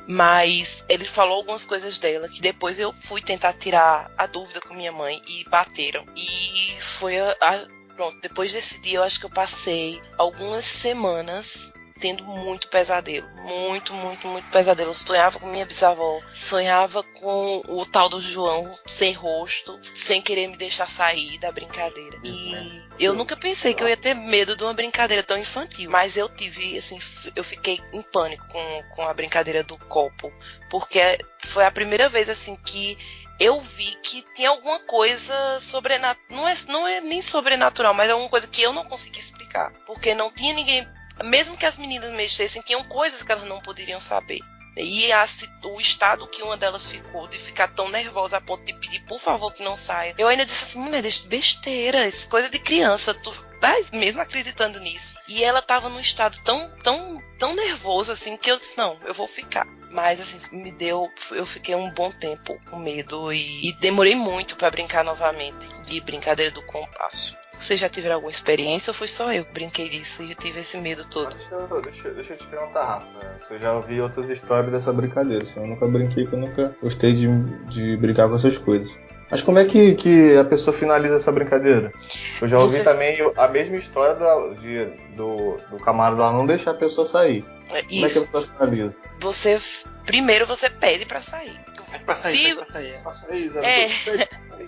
Mas 0.08 0.84
ele 0.90 1.06
falou 1.06 1.38
algumas 1.38 1.66
coisas 1.66 2.00
dela 2.00 2.28
que 2.28 2.42
depois 2.42 2.80
eu 2.80 2.92
fui 2.94 3.22
tentar 3.22 3.54
tirar 3.54 4.12
a 4.18 4.26
dúvida 4.26 4.60
com 4.60 4.74
minha 4.74 4.92
mãe 4.92 5.22
e 5.28 5.48
bateram. 5.48 6.04
E 6.16 6.82
foi 6.82 7.20
a, 7.20 7.36
a 7.42 7.68
pronto, 7.96 8.20
depois 8.22 8.52
desse 8.54 8.80
dia 8.80 9.00
eu 9.00 9.04
acho 9.04 9.20
que 9.20 9.26
eu 9.26 9.30
passei 9.30 10.02
algumas 10.18 10.66
semanas 10.66 11.74
tendo 12.00 12.24
muito 12.24 12.68
pesadelo. 12.68 13.28
Muito, 13.44 13.94
muito, 13.94 14.28
muito 14.28 14.50
pesadelo. 14.50 14.92
Eu 14.92 14.94
sonhava 14.94 15.40
com 15.40 15.48
minha 15.48 15.66
bisavó. 15.66 16.22
Sonhava 16.34 17.04
com 17.04 17.62
o 17.68 17.86
tal 17.86 18.10
do 18.10 18.22
João 18.22 18.74
sem 18.86 19.14
rosto, 19.14 19.80
sem 19.96 20.22
querer 20.22 20.48
me 20.48 20.58
deixar 20.58 20.90
sair 20.90 21.38
da 21.40 21.52
brincadeira. 21.52 22.18
E 22.24 22.54
eu 23.00 23.14
nunca 23.14 23.36
pensei 23.36 23.74
que 23.74 23.84
eu 23.84 23.88
ia 23.88 23.98
ter 23.98 24.14
medo 24.14 24.56
de 24.56 24.64
uma 24.64 24.74
brincadeira 24.74 25.24
tão 25.24 25.38
infantil. 25.38 25.90
Mas 25.92 26.18
eu 26.18 26.30
tive, 26.30 26.78
assim, 26.78 27.00
eu 27.36 27.44
fiquei 27.44 27.80
em 27.94 28.02
pânico 28.02 28.46
com, 28.48 28.84
com 28.96 29.02
a 29.04 29.14
brincadeira 29.14 29.64
do 29.64 29.78
copo. 29.78 30.32
Porque 30.70 31.00
foi 31.40 31.66
a 31.66 31.72
primeira 31.72 32.08
vez, 32.10 32.30
assim, 32.30 32.56
que 32.56 32.98
eu 33.40 33.62
vi 33.62 33.96
que 34.04 34.22
tinha 34.34 34.50
alguma 34.50 34.80
coisa 34.80 35.60
sobrenatural. 35.60 36.26
Não 36.30 36.48
é, 36.48 36.56
não 36.68 36.88
é 36.88 37.00
nem 37.00 37.22
sobrenatural, 37.22 37.94
mas 37.94 38.10
é 38.10 38.12
alguma 38.12 38.30
coisa 38.30 38.48
que 38.48 38.62
eu 38.62 38.74
não 38.74 38.84
consegui 38.84 39.20
explicar. 39.20 39.72
Porque 39.86 40.14
não 40.14 40.30
tinha 40.30 40.54
ninguém. 40.54 40.86
Mesmo 41.24 41.58
que 41.58 41.66
as 41.66 41.78
meninas 41.78 42.12
mexessem, 42.12 42.62
tinham 42.62 42.84
coisas 42.84 43.22
que 43.22 43.32
elas 43.32 43.48
não 43.48 43.62
poderiam 43.62 44.00
saber. 44.00 44.40
E 44.78 45.12
a 45.12 45.26
o 45.66 45.82
estado 45.82 46.28
que 46.28 46.42
uma 46.42 46.56
delas 46.56 46.86
ficou 46.86 47.28
de 47.28 47.38
ficar 47.38 47.68
tão 47.70 47.90
nervosa 47.90 48.38
a 48.38 48.42
ponto 48.42 48.64
de 48.64 48.74
pedir 48.74 49.02
por 49.02 49.20
favor 49.20 49.52
que 49.54 49.64
não 49.64 49.76
saia. 49.76 50.16
Eu 50.18 50.28
ainda 50.28 50.46
disse 50.46 50.64
assim, 50.64 50.80
mulher, 50.80 51.02
deixa 51.02 51.28
besteira, 51.28 52.08
isso 52.08 52.28
é 52.28 52.30
coisa 52.30 52.50
de 52.50 52.60
criança, 52.60 53.14
tu 53.14 53.32
vai 53.60 53.84
mesmo 53.92 54.22
acreditando 54.22 54.80
nisso. 54.80 55.16
E 55.28 55.44
ela 55.44 55.62
tava 55.62 55.90
num 55.90 56.00
estado 56.00 56.40
tão, 56.44 56.70
tão, 56.82 57.22
tão 57.38 57.54
nervoso 57.56 58.12
assim 58.12 58.38
que 58.38 58.50
eu 58.50 58.58
disse, 58.58 58.78
não, 58.78 58.98
eu 59.06 59.14
vou 59.14 59.28
ficar. 59.28 59.68
Mas 59.92 60.22
assim, 60.22 60.40
me 60.52 60.72
deu. 60.72 61.12
Eu 61.32 61.46
fiquei 61.46 61.76
um 61.76 61.92
bom 61.92 62.12
tempo 62.12 62.58
com 62.70 62.78
medo 62.78 63.34
e, 63.34 63.68
e 63.68 63.74
demorei 63.74 64.16
muito 64.16 64.56
pra 64.56 64.70
brincar 64.70 65.04
novamente 65.04 65.82
de 65.82 66.00
brincadeira 66.00 66.52
do 66.52 66.66
compasso. 66.68 67.36
Vocês 67.60 67.80
já 67.80 67.90
tiveram 67.90 68.16
alguma 68.16 68.32
experiência 68.32 68.90
ou 68.92 68.96
foi 68.96 69.08
só 69.08 69.34
eu 69.34 69.44
que 69.44 69.52
brinquei 69.52 69.90
disso 69.90 70.24
e 70.24 70.30
eu 70.32 70.36
tive 70.36 70.62
esse 70.62 70.78
medo 70.78 71.06
todo? 71.10 71.36
Deixa 71.36 71.54
eu, 71.54 71.82
deixa, 71.82 72.10
deixa 72.12 72.34
eu 72.34 72.38
te 72.38 72.48
perguntar, 72.48 72.86
Rafa. 72.86 73.08
Se 73.46 73.54
eu 73.54 73.60
já 73.60 73.74
ouvi 73.74 74.00
outras 74.00 74.30
histórias 74.30 74.72
dessa 74.72 74.94
brincadeira. 74.94 75.46
Se 75.46 75.58
eu 75.58 75.68
nunca 75.68 75.86
brinquei, 75.86 76.28
eu 76.32 76.38
nunca 76.38 76.74
gostei 76.82 77.12
de, 77.14 77.28
de 77.68 77.98
brincar 77.98 78.30
com 78.30 78.36
essas 78.36 78.58
coisas. 78.58 78.98
Mas 79.30 79.42
como 79.42 79.60
é 79.60 79.66
que, 79.66 79.94
que 79.94 80.36
a 80.38 80.44
pessoa 80.44 80.76
finaliza 80.76 81.18
essa 81.18 81.32
brincadeira? 81.32 81.94
Eu 82.42 82.48
já 82.48 82.58
ouvi 82.58 82.78
Você- 82.78 82.84
também 82.84 83.18
a 83.38 83.48
mesma 83.48 83.76
história 83.76 84.16
do, 84.16 84.56
de, 84.56 84.86
do, 85.16 85.58
do 85.70 85.78
camarada 85.78 86.22
lá 86.22 86.32
não 86.32 86.48
deixar 86.48 86.72
a 86.72 86.76
pessoa 86.76 87.06
sair. 87.06 87.46
É 87.72 87.84
Como 87.84 88.06
é 88.06 88.10
que 88.10 88.18
a 88.18 88.22
pessoa 88.26 88.42
finaliza? 88.42 88.96
Você. 89.20 89.60
Primeiro 90.06 90.48
você 90.48 90.70
pede 90.70 91.06
pra 91.06 91.22
sair. 91.22 91.60
Pede 91.92 92.04
pra 92.06 92.16
sair, 92.16 92.38
Se- 92.38 92.44
pede 92.44 92.56
pra 92.56 92.66
sair. 92.68 93.04
Passa 93.04 93.28
aí, 93.32 93.50
Zé. 93.50 93.60
É. 93.84 93.88
Pede 94.06 94.26
pra 94.26 94.42
sair. 94.42 94.68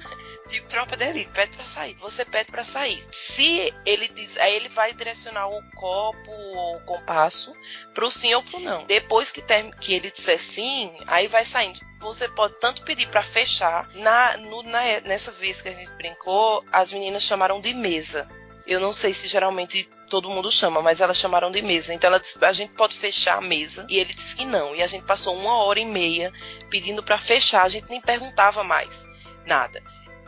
Tipo, 0.49 0.67
tropa 0.67 0.97
de 0.97 1.05
elite, 1.05 1.29
pede 1.31 1.55
pra 1.55 1.63
sair. 1.65 1.95
Você 2.01 2.25
pede 2.25 2.51
pra 2.51 2.63
sair. 2.63 3.01
Se 3.11 3.73
ele 3.85 4.07
diz, 4.09 4.37
aí 4.37 4.55
ele 4.55 4.67
vai 4.69 4.93
direcionar 4.93 5.47
o 5.47 5.61
copo 5.75 6.31
ou 6.31 6.75
o 6.77 6.81
compasso 6.81 7.53
pro 7.93 8.11
sim 8.11 8.33
ou 8.33 8.43
pro 8.43 8.59
não. 8.59 8.83
Depois 8.85 9.31
que, 9.31 9.41
term- 9.41 9.71
que 9.79 9.93
ele 9.93 10.11
disser 10.11 10.39
sim, 10.41 10.93
aí 11.07 11.27
vai 11.27 11.45
saindo. 11.45 11.79
Você 12.01 12.27
pode 12.27 12.55
tanto 12.59 12.83
pedir 12.83 13.07
pra 13.07 13.21
fechar. 13.23 13.87
Na, 13.95 14.35
no- 14.37 14.63
na- 14.63 15.01
nessa 15.05 15.31
vez 15.31 15.61
que 15.61 15.69
a 15.69 15.73
gente 15.73 15.91
brincou, 15.93 16.65
as 16.71 16.91
meninas 16.91 17.23
chamaram 17.23 17.61
de 17.61 17.73
mesa. 17.73 18.27
Eu 18.67 18.79
não 18.79 18.91
sei 18.91 19.13
se 19.13 19.27
geralmente 19.27 19.89
todo 20.11 20.29
mundo 20.29 20.51
chama, 20.51 20.81
mas 20.81 20.99
elas 20.99 21.15
chamaram 21.15 21.49
de 21.49 21.61
mesa. 21.61 21.93
Então 21.93 22.09
ela 22.09 22.19
disse, 22.19 22.43
a 22.43 22.51
gente 22.51 22.73
pode 22.73 22.97
fechar 22.97 23.37
a 23.37 23.41
mesa. 23.41 23.87
E 23.89 23.97
ele 23.97 24.13
disse 24.13 24.35
que 24.35 24.43
não. 24.43 24.75
E 24.75 24.83
a 24.83 24.87
gente 24.87 25.05
passou 25.05 25.33
uma 25.37 25.63
hora 25.63 25.79
e 25.79 25.85
meia 25.85 26.33
pedindo 26.69 27.01
pra 27.01 27.17
fechar. 27.17 27.63
A 27.63 27.69
gente 27.69 27.89
nem 27.89 28.01
perguntava 28.01 28.61
mais 28.61 29.07
nada. 29.47 29.81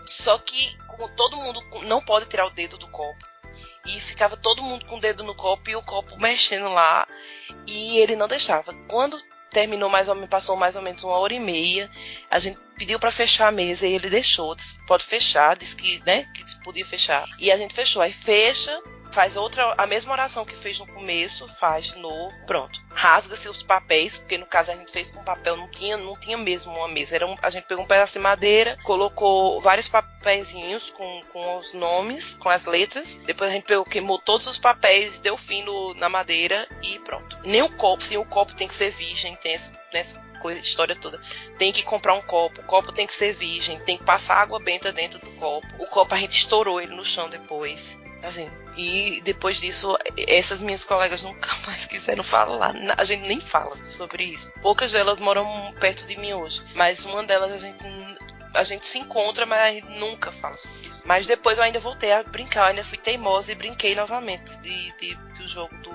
Só 0.06 0.38
que 0.38 0.78
como 0.88 1.10
todo 1.10 1.36
mundo 1.36 1.62
não 1.84 2.02
pode 2.02 2.28
tirar 2.28 2.46
o 2.46 2.50
dedo 2.50 2.78
do 2.78 2.88
copo. 2.88 3.26
E 3.86 4.00
ficava 4.00 4.38
todo 4.38 4.64
mundo 4.64 4.86
com 4.86 4.96
o 4.96 5.02
dedo 5.02 5.22
no 5.22 5.36
copo 5.36 5.70
e 5.70 5.76
o 5.76 5.84
copo 5.84 6.18
mexendo 6.18 6.70
lá. 6.72 7.06
E 7.68 7.98
ele 7.98 8.16
não 8.16 8.30
deixava. 8.30 8.74
Quando 8.88 9.22
terminou 9.52 9.90
mais 9.90 10.08
ou 10.08 10.16
menos, 10.16 10.30
passou 10.30 10.56
mais 10.56 10.78
ou 10.78 10.82
menos 10.82 11.04
uma 11.04 11.18
hora 11.18 11.34
e 11.34 11.40
meia, 11.40 11.92
a 12.32 12.40
gente 12.40 12.58
pediu 12.78 12.98
pra 12.98 13.12
fechar 13.12 13.50
a 13.50 13.52
mesa 13.52 13.86
e 13.86 13.94
ele 13.94 14.10
deixou. 14.10 14.56
Disse, 14.56 14.80
pode 14.88 15.04
fechar, 15.04 15.58
disse 15.58 15.76
que, 15.76 16.02
né, 16.06 16.24
que 16.34 16.64
podia 16.64 16.86
fechar. 16.86 17.28
E 17.38 17.52
a 17.52 17.58
gente 17.58 17.76
fechou. 17.76 18.02
Aí 18.02 18.14
fecha, 18.14 18.82
faz 19.14 19.38
outra, 19.38 19.74
a 19.78 19.86
mesma 19.86 20.12
oração 20.12 20.44
que 20.44 20.56
fez 20.56 20.80
no 20.80 20.88
começo, 20.88 21.48
faz 21.48 21.86
de 21.86 22.00
novo, 22.00 22.34
pronto. 22.46 22.82
Rasga-se 22.90 23.48
os 23.48 23.62
papéis, 23.64 24.18
porque 24.18 24.38
no 24.38 24.46
caso 24.46 24.72
a 24.72 24.76
gente 24.76 24.92
fez 24.92 25.12
com 25.12 25.24
papel, 25.24 25.56
não 25.56 25.70
tinha, 25.70 25.96
não 25.96 26.20
tinha 26.20 26.38
mesmo 26.38 26.76
uma 26.76 26.88
mesa. 26.88 27.16
Era 27.16 27.28
um- 27.28 27.38
a 27.42 27.50
gente 27.50 27.66
pegou 27.66 27.84
um 27.84 27.88
pedaço 27.88 28.14
de 28.14 28.20
madeira, 28.20 28.78
colocou 28.84 29.62
vários 29.62 29.88
papeizinhos 29.88 30.90
com, 30.90 31.22
com 31.32 31.60
os 31.60 31.74
nomes, 31.74 32.34
com 32.36 32.50
as 32.50 32.66
letras. 32.66 33.16
Depois 33.26 33.50
a 33.50 33.54
gente 33.54 33.66
pegou, 33.66 33.86
queimou 33.86 34.18
todos 34.18 34.48
os 34.48 34.58
papéis, 34.58 35.20
deu 35.20 35.38
fim 35.38 35.64
no- 35.64 35.94
na 35.96 36.10
madeira 36.10 36.68
e 36.82 36.98
pronto. 37.00 37.38
Nem 37.44 37.62
o 37.62 37.70
copo, 37.70 38.04
sim, 38.04 38.18
o 38.18 38.26
copo 38.26 38.56
tem 38.56 38.68
que 38.68 38.74
ser 38.76 38.90
virgem, 38.92 39.36
tem 39.36 39.54
essa, 39.54 39.72
nessa 39.94 40.20
coisa, 40.42 40.60
história 40.60 40.96
toda. 40.96 41.22
Tem 41.58 41.72
que 41.72 41.84
comprar 41.84 42.16
um 42.16 42.22
copo, 42.22 42.62
o 42.62 42.66
copo 42.66 42.92
tem 42.92 43.08
que 43.08 43.14
ser 43.14 43.34
virgem, 43.34 43.80
tem 43.80 43.98
que 43.98 44.04
passar 44.04 44.38
água 44.38 44.60
benta 44.60 44.92
dentro 44.92 45.20
do 45.20 45.32
copo. 45.32 45.68
O 45.80 45.86
copo 45.86 46.14
a 46.14 46.18
gente 46.18 46.36
estourou 46.36 46.82
ele 46.82 46.96
no 46.96 47.06
chão 47.06 47.30
depois. 47.30 48.02
Assim, 48.24 48.50
e 48.78 49.22
depois 49.26 49.58
disso, 49.58 49.98
essas 50.28 50.62
minhas 50.62 50.86
colegas 50.86 51.22
nunca 51.22 51.50
mais 51.68 51.86
quiseram 51.86 52.24
falar. 52.24 52.74
A 52.98 53.04
gente 53.04 53.28
nem 53.28 53.40
fala 53.40 53.78
sobre 53.92 54.24
isso. 54.24 54.52
Poucas 54.62 54.92
delas 54.94 55.20
moram 55.20 55.46
perto 55.80 56.06
de 56.06 56.18
mim 56.18 56.34
hoje. 56.34 56.64
Mas 56.74 57.04
uma 57.04 57.24
delas 57.24 57.52
a 57.52 57.58
gente, 57.58 57.86
a 58.54 58.64
gente 58.64 58.86
se 58.86 58.98
encontra, 59.00 59.46
mas 59.46 59.84
nunca 60.00 60.32
fala. 60.32 60.58
Mas 61.04 61.26
depois 61.28 61.58
eu 61.58 61.66
ainda 61.66 61.80
voltei 61.80 62.14
a 62.14 62.24
brincar, 62.24 62.62
eu 62.62 62.68
ainda 62.70 62.84
fui 62.86 62.98
teimosa 62.98 63.52
e 63.52 63.56
brinquei 63.56 63.94
novamente 63.94 64.56
de, 64.60 64.98
de- 64.98 65.16
do 65.38 65.48
jogo 65.50 65.76
do, 65.80 65.92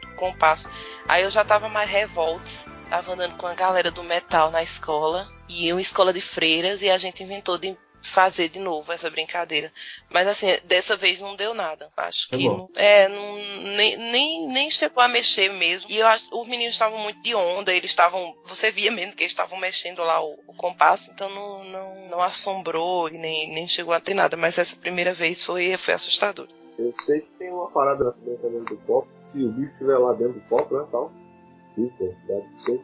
do 0.00 0.14
compasso. 0.14 0.70
Aí 1.08 1.24
eu 1.24 1.30
já 1.30 1.44
tava 1.44 1.68
mais 1.68 1.90
revoltos, 1.90 2.66
tava 2.88 3.14
andando 3.14 3.34
com 3.36 3.48
a 3.48 3.54
galera 3.54 3.90
do 3.90 4.04
metal 4.04 4.52
na 4.52 4.62
escola, 4.62 5.28
e 5.48 5.72
uma 5.72 5.80
escola 5.80 6.12
de 6.12 6.20
freiras, 6.20 6.82
e 6.82 6.88
a 6.90 6.96
gente 6.98 7.24
inventou 7.24 7.58
de 7.58 7.76
fazer 8.04 8.48
de 8.48 8.58
novo 8.58 8.92
essa 8.92 9.10
brincadeira. 9.10 9.72
Mas 10.10 10.28
assim, 10.28 10.46
dessa 10.64 10.96
vez 10.96 11.20
não 11.20 11.34
deu 11.34 11.54
nada. 11.54 11.90
Acho 11.96 12.28
É 12.32 12.36
que 12.36 12.48
bom. 12.48 12.56
não, 12.56 12.70
é, 12.76 13.08
não, 13.08 13.36
nem, 13.76 13.96
nem, 13.96 14.46
nem 14.48 14.70
chegou 14.70 15.02
a 15.02 15.08
mexer 15.08 15.52
mesmo. 15.52 15.90
E 15.90 15.98
eu 15.98 16.06
acho 16.06 16.26
os 16.38 16.46
meninos 16.48 16.74
estavam 16.74 16.98
muito 16.98 17.20
de 17.22 17.34
onda, 17.34 17.72
eles 17.72 17.90
estavam. 17.90 18.36
Você 18.44 18.70
via 18.70 18.90
mesmo 18.90 19.14
que 19.14 19.22
eles 19.22 19.32
estavam 19.32 19.58
mexendo 19.58 20.02
lá 20.02 20.22
o, 20.22 20.38
o 20.46 20.54
compasso, 20.54 21.10
então 21.12 21.28
não, 21.30 21.64
não, 21.64 22.08
não 22.08 22.22
assombrou 22.22 23.08
e 23.08 23.18
nem, 23.18 23.52
nem 23.52 23.66
chegou 23.66 23.94
a 23.94 24.00
ter 24.00 24.14
nada. 24.14 24.36
Mas 24.36 24.58
essa 24.58 24.76
primeira 24.76 25.12
vez 25.14 25.42
foi, 25.44 25.76
foi 25.76 25.94
assustador. 25.94 26.46
Eu 26.78 26.92
sei 27.06 27.20
que 27.20 27.30
tem 27.38 27.52
uma 27.52 27.70
parada 27.70 28.04
nessa 28.04 28.20
brincadeira 28.20 28.64
do 28.64 28.76
copo. 28.78 29.08
Se 29.20 29.44
o 29.44 29.52
bicho 29.52 29.72
estiver 29.72 29.96
lá 29.96 30.12
dentro 30.12 30.34
do 30.34 30.40
copo, 30.48 30.76
né, 30.76 30.86
tal. 30.90 31.10
Sei. 32.58 32.80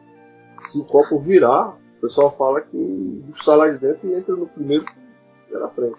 Se 0.61 0.79
o 0.79 0.85
copo 0.85 1.19
virar, 1.19 1.75
o 1.97 2.01
pessoal 2.01 2.35
fala 2.37 2.61
que 2.61 2.75
o 2.75 3.23
bicho 3.25 3.43
sai 3.43 3.55
lá 3.57 3.67
de 3.69 3.77
dentro 3.79 4.09
e 4.09 4.13
entra 4.17 4.35
no 4.35 4.47
primeiro 4.47 4.85
na 5.59 5.69
frente. 5.69 5.95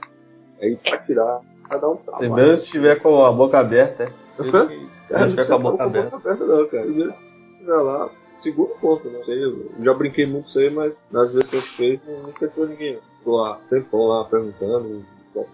Aí 0.60 0.76
pra 0.76 0.98
tirar, 0.98 1.40
vai 1.68 1.80
dar 1.80 1.90
um 1.90 1.96
trabalho. 1.96 2.32
Primeiro 2.32 2.56
se 2.58 2.70
tiver 2.70 2.96
com 2.96 3.24
a 3.24 3.32
boca 3.32 3.58
aberta, 3.58 4.04
é. 4.04 4.12
Cara, 4.38 5.26
não 5.26 5.30
fica 5.30 5.34
precisa 5.34 5.48
com 5.48 5.54
a 5.54 5.58
boca 5.58 5.84
ficar 5.84 5.90
com 5.92 5.98
a 5.98 6.10
boca 6.10 6.16
aberta 6.16 6.44
não, 6.46 6.66
cara. 6.68 6.82
Primeiro, 6.84 7.12
se 7.12 7.52
estiver 7.52 7.76
lá, 7.76 8.10
segundo 8.38 8.68
ponto, 8.80 9.08
né? 9.08 9.20
Sei, 9.24 9.44
eu 9.44 9.70
já 9.82 9.94
brinquei 9.94 10.26
muito 10.26 10.48
isso 10.48 10.58
aí, 10.58 10.70
mas 10.70 10.94
nas 11.10 11.32
vezes 11.32 11.48
que 11.48 11.56
eu 11.56 11.62
fiquei, 11.62 12.00
não- 12.06 12.22
nunca 12.26 12.44
entrou 12.44 12.66
ninguém. 12.66 12.98
Ficou 13.18 13.36
lá, 13.36 13.60
tempão 13.70 14.06
lá, 14.06 14.24
perguntando. 14.24 14.88
não. 15.34 15.52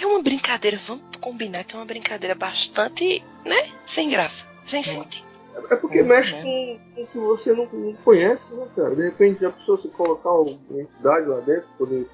É 0.00 0.06
uma 0.06 0.22
brincadeira, 0.22 0.78
vamos 0.86 1.02
combinar 1.20 1.64
que 1.64 1.76
é 1.76 1.78
uma 1.78 1.84
brincadeira 1.84 2.34
bastante, 2.34 3.22
né? 3.44 3.56
Sem 3.84 4.08
graça, 4.08 4.46
sem 4.64 4.82
sentido. 4.82 5.28
É 5.68 5.76
porque 5.76 6.02
mexe 6.02 6.32
com 6.40 6.78
com 6.94 7.02
o 7.02 7.06
que 7.08 7.18
você 7.18 7.52
não, 7.52 7.66
não 7.72 7.92
conhece, 8.04 8.54
né, 8.54 8.66
cara? 8.74 8.94
De 8.96 9.02
repente 9.02 9.44
a 9.44 9.50
pessoa 9.50 9.76
se 9.76 9.88
colocar 9.88 10.30
uma 10.32 10.80
entidade 10.80 11.26
lá 11.26 11.40
dentro, 11.40 11.66
poder 11.76 12.06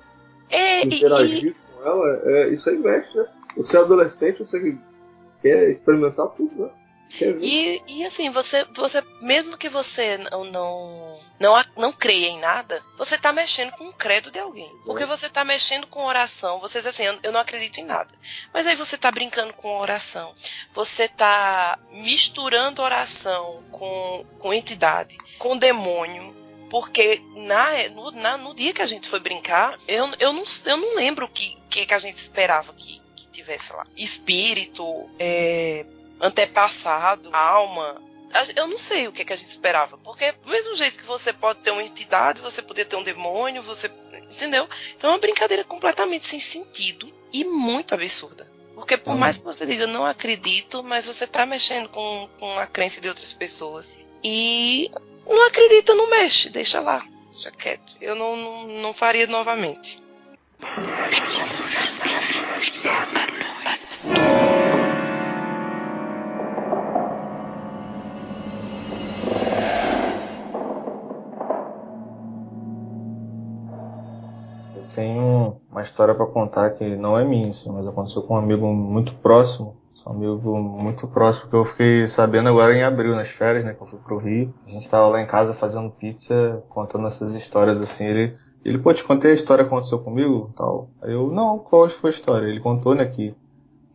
É, 0.50 0.84
e, 0.84 0.88
e, 0.88 0.96
interagir 0.96 1.54
com 1.54 1.88
ela, 1.88 2.22
é, 2.24 2.48
isso 2.48 2.68
aí 2.68 2.76
mexe, 2.76 3.16
né? 3.16 3.26
Você 3.56 3.76
é 3.76 3.80
adolescente, 3.80 4.38
você 4.38 4.78
quer 5.42 5.70
experimentar 5.70 6.28
tudo, 6.28 6.64
né? 6.64 6.70
E, 7.40 7.82
e 7.86 8.04
assim, 8.04 8.28
você, 8.30 8.64
você, 8.74 9.02
mesmo 9.22 9.56
que 9.56 9.68
você 9.68 10.18
não, 10.18 10.44
não, 10.44 11.18
não, 11.38 11.62
não 11.76 11.92
creia 11.92 12.28
em 12.28 12.40
nada, 12.40 12.82
você 12.98 13.16
tá 13.16 13.32
mexendo 13.32 13.72
com 13.72 13.88
o 13.88 13.92
credo 13.92 14.30
de 14.30 14.38
alguém. 14.38 14.70
Porque 14.84 15.06
você 15.06 15.28
tá 15.28 15.44
mexendo 15.44 15.86
com 15.86 16.04
oração. 16.04 16.58
Você 16.60 16.78
diz 16.78 16.86
assim, 16.88 17.04
eu, 17.04 17.18
eu 17.22 17.32
não 17.32 17.40
acredito 17.40 17.78
em 17.78 17.84
nada. 17.84 18.12
Mas 18.52 18.66
aí 18.66 18.74
você 18.74 18.98
tá 18.98 19.10
brincando 19.10 19.52
com 19.54 19.78
oração. 19.78 20.34
Você 20.74 21.08
tá 21.08 21.78
misturando 21.90 22.82
oração 22.82 23.62
com, 23.70 24.26
com 24.38 24.52
entidade, 24.52 25.16
com 25.38 25.56
demônio. 25.56 26.34
Porque 26.70 27.20
na, 27.34 27.88
no, 27.90 28.10
na- 28.10 28.36
no 28.38 28.54
dia 28.54 28.72
que 28.72 28.82
a 28.82 28.86
gente 28.86 29.08
foi 29.08 29.20
brincar, 29.20 29.78
eu, 29.86 30.08
eu, 30.18 30.32
não, 30.32 30.42
eu 30.64 30.76
não 30.76 30.94
lembro 30.96 31.26
o 31.26 31.28
que, 31.28 31.56
que, 31.70 31.86
que 31.86 31.94
a 31.94 31.98
gente 31.98 32.16
esperava 32.16 32.72
que, 32.74 33.00
que 33.14 33.26
tivesse 33.28 33.72
lá. 33.72 33.86
Espírito, 33.96 35.08
é, 35.18 35.86
antepassado, 36.20 37.30
alma. 37.32 38.02
Eu 38.54 38.66
não 38.66 38.78
sei 38.78 39.06
o 39.08 39.12
que, 39.12 39.24
que 39.24 39.32
a 39.32 39.36
gente 39.36 39.48
esperava. 39.48 39.96
Porque 39.98 40.32
do 40.32 40.50
mesmo 40.50 40.74
jeito 40.74 40.98
que 40.98 41.06
você 41.06 41.32
pode 41.32 41.60
ter 41.60 41.70
uma 41.70 41.82
entidade, 41.82 42.40
você 42.42 42.60
poderia 42.60 42.88
ter 42.88 42.96
um 42.96 43.02
demônio, 43.02 43.62
você. 43.62 43.90
Entendeu? 44.30 44.68
Então 44.96 45.10
é 45.10 45.12
uma 45.14 45.18
brincadeira 45.20 45.64
completamente 45.64 46.26
sem 46.26 46.40
sentido 46.40 47.10
e 47.32 47.44
muito 47.44 47.94
absurda. 47.94 48.46
Porque 48.74 48.96
por 48.98 49.16
mais 49.16 49.38
que 49.38 49.44
você 49.44 49.64
diga 49.64 49.86
não 49.86 50.04
acredito, 50.04 50.82
mas 50.82 51.06
você 51.06 51.26
tá 51.26 51.46
mexendo 51.46 51.88
com, 51.88 52.28
com 52.38 52.58
a 52.58 52.66
crença 52.66 53.00
de 53.00 53.08
outras 53.08 53.32
pessoas. 53.32 53.96
E 54.22 54.90
não 55.34 55.46
acredita, 55.46 55.94
não 55.94 56.08
mexe, 56.08 56.48
deixa 56.48 56.80
lá, 56.80 57.02
deixa 57.32 57.50
quieto. 57.50 57.96
Eu 58.00 58.14
não, 58.14 58.36
não, 58.36 58.66
não 58.82 58.92
faria 58.94 59.26
novamente. 59.26 60.02
Eu 74.74 74.82
tenho 74.94 75.60
uma 75.70 75.82
história 75.82 76.14
pra 76.14 76.26
contar 76.26 76.70
que 76.70 76.84
não 76.96 77.18
é 77.18 77.24
minha, 77.24 77.50
mas 77.66 77.86
aconteceu 77.86 78.22
com 78.22 78.34
um 78.34 78.38
amigo 78.38 78.66
muito 78.72 79.14
próximo. 79.16 79.85
Um 80.04 80.10
amigo 80.10 80.58
muito 80.58 81.08
próximo 81.08 81.48
que 81.48 81.56
eu 81.56 81.64
fiquei 81.64 82.06
sabendo 82.08 82.48
agora 82.48 82.74
em 82.74 82.82
abril, 82.82 83.14
nas 83.14 83.28
férias, 83.28 83.64
né? 83.64 83.72
Que 83.72 83.82
eu 83.82 83.86
fui 83.86 83.98
pro 83.98 84.18
Rio. 84.18 84.52
A 84.66 84.70
gente 84.70 84.88
tava 84.88 85.08
lá 85.08 85.20
em 85.20 85.26
casa 85.26 85.54
fazendo 85.54 85.90
pizza, 85.90 86.62
contando 86.68 87.06
essas 87.06 87.34
histórias 87.34 87.80
assim. 87.80 88.04
Ele, 88.04 88.36
ele 88.64 88.78
pô, 88.78 88.92
te 88.92 89.02
contei 89.02 89.30
a 89.30 89.34
história 89.34 89.64
que 89.64 89.68
aconteceu 89.68 89.98
comigo 89.98 90.52
tal. 90.56 90.90
Aí 91.02 91.12
eu, 91.12 91.28
não, 91.28 91.58
qual 91.58 91.88
foi 91.88 92.10
a 92.10 92.12
história? 92.12 92.46
Ele 92.46 92.60
contou, 92.60 92.94
né, 92.94 93.06
que, 93.06 93.34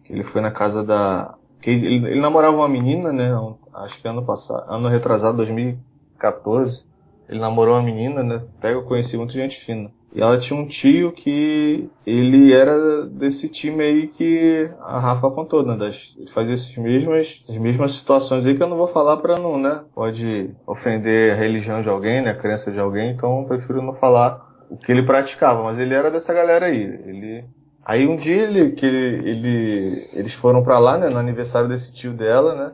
que 0.03 0.13
ele 0.13 0.23
foi 0.23 0.41
na 0.41 0.51
casa 0.51 0.83
da. 0.83 1.37
que 1.61 1.69
ele, 1.69 2.07
ele 2.07 2.19
namorava 2.19 2.57
uma 2.57 2.69
menina, 2.69 3.13
né? 3.13 3.29
Acho 3.73 4.01
que 4.01 4.07
ano 4.07 4.25
passado, 4.25 4.63
ano 4.69 4.87
retrasado, 4.87 5.37
2014. 5.37 6.87
Ele 7.29 7.39
namorou 7.39 7.75
uma 7.75 7.83
menina, 7.83 8.23
né? 8.23 8.35
Até 8.57 8.73
eu 8.73 8.83
conheci 8.83 9.15
muita 9.17 9.33
gente 9.33 9.57
fina. 9.57 9.91
E 10.13 10.19
ela 10.21 10.37
tinha 10.37 10.59
um 10.59 10.67
tio 10.67 11.11
que 11.13 11.89
ele 12.05 12.51
era 12.53 13.05
desse 13.07 13.47
time 13.47 13.81
aí 13.83 14.07
que 14.07 14.69
a 14.79 14.99
Rafa 14.99 15.31
contou, 15.31 15.63
né? 15.65 15.77
Das, 15.77 16.13
fazia 16.33 16.53
essas 16.53 16.75
mesmas, 16.77 17.39
essas 17.41 17.57
mesmas 17.57 17.93
situações 17.93 18.45
aí 18.45 18.55
que 18.55 18.61
eu 18.61 18.67
não 18.67 18.75
vou 18.77 18.87
falar 18.87 19.17
pra 19.17 19.37
não, 19.39 19.57
né? 19.57 19.85
Pode 19.95 20.53
ofender 20.67 21.31
a 21.31 21.35
religião 21.35 21.81
de 21.81 21.87
alguém, 21.87 22.21
né? 22.21 22.31
A 22.31 22.35
crença 22.37 22.71
de 22.71 22.79
alguém, 22.79 23.11
então 23.11 23.39
eu 23.39 23.45
prefiro 23.47 23.81
não 23.81 23.93
falar 23.93 24.45
o 24.69 24.77
que 24.77 24.91
ele 24.91 25.03
praticava. 25.03 25.63
Mas 25.63 25.79
ele 25.79 25.93
era 25.93 26.11
dessa 26.11 26.33
galera 26.33 26.65
aí. 26.65 26.81
Ele... 26.81 27.45
Aí 27.85 28.05
um 28.07 28.17
dia 28.17 28.43
ele, 28.43 28.71
que 28.71 28.85
ele, 28.85 29.29
ele- 29.29 30.09
eles 30.13 30.33
foram 30.33 30.61
pra 30.61 30.77
lá, 30.77 30.97
né? 30.97 31.09
No 31.09 31.17
aniversário 31.17 31.69
desse 31.69 31.93
tio 31.93 32.13
dela, 32.13 32.53
né? 32.53 32.73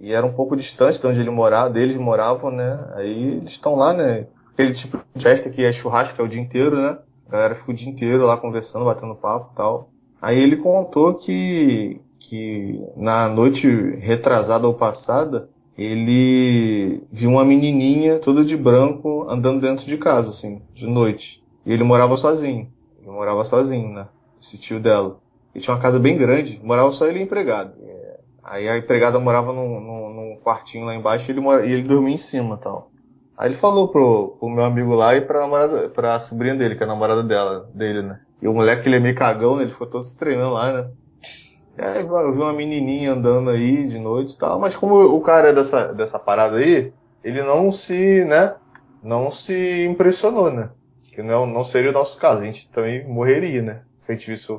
E 0.00 0.12
era 0.12 0.24
um 0.26 0.32
pouco 0.32 0.56
distante 0.56 1.00
de 1.00 1.06
onde 1.06 1.20
ele 1.20 1.30
morava, 1.30 1.70
deles 1.70 1.96
moravam, 1.96 2.50
né? 2.50 2.78
Aí 2.94 3.36
eles 3.38 3.52
estão 3.52 3.74
lá, 3.74 3.92
né? 3.92 4.26
Aquele 4.58 4.74
tipo 4.74 5.00
de 5.14 5.22
festa 5.22 5.48
que 5.48 5.62
é 5.62 5.72
churrasco, 5.72 6.16
que 6.16 6.20
é 6.20 6.24
o 6.24 6.28
dia 6.28 6.40
inteiro, 6.40 6.76
né? 6.76 6.98
A 7.28 7.30
galera 7.30 7.54
fica 7.54 7.70
o 7.70 7.74
dia 7.74 7.88
inteiro 7.88 8.26
lá 8.26 8.36
conversando, 8.36 8.84
batendo 8.84 9.14
papo 9.14 9.50
e 9.52 9.56
tal. 9.56 9.88
Aí 10.20 10.36
ele 10.36 10.56
contou 10.56 11.14
que, 11.14 12.00
que 12.18 12.84
na 12.96 13.28
noite 13.28 13.68
retrasada 14.00 14.66
ou 14.66 14.74
passada, 14.74 15.48
ele 15.76 17.04
viu 17.12 17.30
uma 17.30 17.44
menininha 17.44 18.18
toda 18.18 18.44
de 18.44 18.56
branco 18.56 19.28
andando 19.30 19.60
dentro 19.60 19.86
de 19.86 19.96
casa, 19.96 20.30
assim, 20.30 20.60
de 20.74 20.88
noite. 20.88 21.40
E 21.64 21.72
ele 21.72 21.84
morava 21.84 22.16
sozinho. 22.16 22.68
Ele 23.00 23.12
morava 23.12 23.44
sozinho, 23.44 23.90
né? 23.90 24.08
Esse 24.42 24.58
tio 24.58 24.80
dela. 24.80 25.20
E 25.54 25.60
tinha 25.60 25.72
uma 25.72 25.80
casa 25.80 26.00
bem 26.00 26.16
grande, 26.16 26.60
morava 26.64 26.90
só 26.90 27.06
ele 27.06 27.20
e 27.20 27.22
empregado. 27.22 27.76
É, 27.80 28.18
Aí 28.42 28.68
a 28.68 28.76
empregada 28.76 29.20
morava 29.20 29.52
num, 29.52 29.78
num, 29.78 30.14
num 30.14 30.36
quartinho 30.42 30.84
lá 30.84 30.96
embaixo 30.96 31.30
e 31.30 31.32
ele, 31.32 31.40
mora, 31.40 31.64
e 31.64 31.72
ele 31.72 31.82
dormia 31.82 32.16
em 32.16 32.18
cima 32.18 32.56
tal. 32.56 32.90
Aí 33.38 33.48
ele 33.48 33.54
falou 33.54 33.86
pro, 33.86 34.36
pro 34.40 34.48
meu 34.48 34.64
amigo 34.64 34.92
lá 34.96 35.14
e 35.14 35.20
pra 35.20 35.42
namorada, 35.42 35.88
pra 35.90 36.18
sobrinha 36.18 36.56
dele, 36.56 36.74
que 36.74 36.82
é 36.82 36.86
a 36.86 36.88
namorada 36.88 37.22
dela, 37.22 37.70
dele, 37.72 38.02
né? 38.02 38.18
E 38.42 38.48
o 38.48 38.52
moleque, 38.52 38.88
ele 38.88 38.96
é 38.96 39.00
meio 39.00 39.14
cagão, 39.14 39.54
né? 39.54 39.62
Ele 39.62 39.70
ficou 39.70 39.86
todo 39.86 40.02
se 40.02 40.18
tremendo 40.18 40.50
lá, 40.50 40.72
né? 40.72 40.90
E 41.78 41.84
aí 41.84 42.04
eu 42.04 42.32
vi 42.32 42.40
uma 42.40 42.52
menininha 42.52 43.12
andando 43.12 43.50
aí 43.50 43.86
de 43.86 44.00
noite 44.00 44.34
e 44.34 44.36
tal, 44.36 44.58
mas 44.58 44.74
como 44.74 44.96
o 44.96 45.20
cara 45.20 45.50
é 45.50 45.52
dessa, 45.52 45.92
dessa 45.94 46.18
parada 46.18 46.56
aí, 46.56 46.92
ele 47.22 47.40
não 47.40 47.70
se, 47.70 48.24
né? 48.24 48.56
Não 49.00 49.30
se 49.30 49.84
impressionou, 49.84 50.50
né? 50.50 50.70
Que 51.12 51.22
não, 51.22 51.46
não 51.46 51.64
seria 51.64 51.90
o 51.90 51.94
nosso 51.94 52.18
caso, 52.18 52.40
a 52.40 52.44
gente 52.44 52.68
também 52.72 53.06
morreria, 53.06 53.62
né? 53.62 53.82
Se 54.00 54.10
a 54.10 54.16
gente 54.16 54.28
visse 54.28 54.52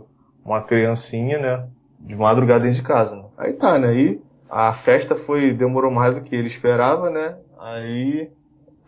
uma 0.45 0.61
criancinha, 0.61 1.38
né? 1.38 1.67
De 1.99 2.15
madrugada 2.15 2.61
dentro 2.61 2.77
de 2.77 2.84
casa, 2.84 3.17
né? 3.17 3.25
Aí 3.38 3.51
tá, 3.51 3.77
né? 3.77 3.89
Aí 3.89 4.21
a 4.49 4.71
festa 4.71 5.15
foi, 5.15 5.51
demorou 5.51 5.91
mais 5.91 6.15
do 6.15 6.21
que 6.21 6.34
ele 6.34 6.47
esperava, 6.47 7.09
né? 7.09 7.38
Aí 7.59 8.32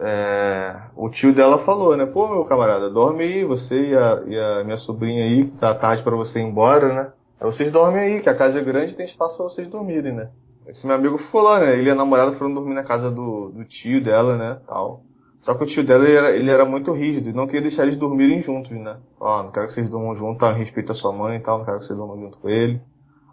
é, 0.03 0.81
o 0.95 1.09
tio 1.09 1.31
dela 1.31 1.59
falou, 1.59 1.95
né? 1.95 2.07
Pô, 2.07 2.27
meu 2.27 2.43
camarada, 2.43 2.89
dorme 2.89 3.23
aí, 3.23 3.45
você 3.45 3.89
e 3.89 3.95
a, 3.95 4.23
e 4.25 4.37
a 4.37 4.63
minha 4.63 4.77
sobrinha 4.77 5.23
aí, 5.23 5.45
que 5.45 5.57
tá 5.57 5.75
tarde 5.75 6.01
pra 6.01 6.15
você 6.15 6.39
ir 6.39 6.43
embora, 6.43 6.91
né? 6.91 7.11
Aí 7.39 7.45
vocês 7.45 7.71
dormem 7.71 8.01
aí, 8.01 8.19
que 8.19 8.29
a 8.29 8.35
casa 8.35 8.59
é 8.59 8.63
grande 8.63 8.93
e 8.93 8.95
tem 8.95 9.05
espaço 9.05 9.37
pra 9.37 9.43
vocês 9.43 9.67
dormirem, 9.67 10.11
né? 10.11 10.29
Esse 10.65 10.87
meu 10.87 10.95
amigo 10.95 11.17
ficou 11.19 11.41
lá, 11.41 11.59
né? 11.59 11.77
Ele 11.77 11.89
e 11.89 11.91
a 11.91 11.95
namorada 11.95 12.31
foram 12.31 12.53
dormir 12.53 12.73
na 12.73 12.83
casa 12.83 13.11
do, 13.11 13.49
do 13.49 13.63
tio 13.63 14.01
dela, 14.01 14.35
né? 14.35 14.59
Tal. 14.67 15.03
Só 15.39 15.53
que 15.53 15.63
o 15.63 15.67
tio 15.67 15.83
dela, 15.83 16.03
ele 16.03 16.17
era, 16.17 16.31
ele 16.31 16.49
era 16.49 16.65
muito 16.65 16.91
rígido 16.93 17.29
e 17.29 17.33
não 17.33 17.45
queria 17.45 17.61
deixar 17.61 17.83
eles 17.83 17.97
dormirem 17.97 18.41
juntos, 18.41 18.71
né? 18.71 18.97
Ó, 19.19 19.43
não 19.43 19.51
quero 19.51 19.67
que 19.67 19.73
vocês 19.73 19.87
durmam 19.89 20.15
juntos, 20.15 20.39
tá? 20.39 20.51
respeita 20.51 20.93
a 20.93 20.95
sua 20.95 21.11
mãe 21.11 21.37
e 21.37 21.39
tal, 21.39 21.59
não 21.59 21.65
quero 21.65 21.79
que 21.79 21.85
vocês 21.85 21.97
durmam 21.97 22.17
junto 22.17 22.39
com 22.39 22.49
ele. 22.49 22.81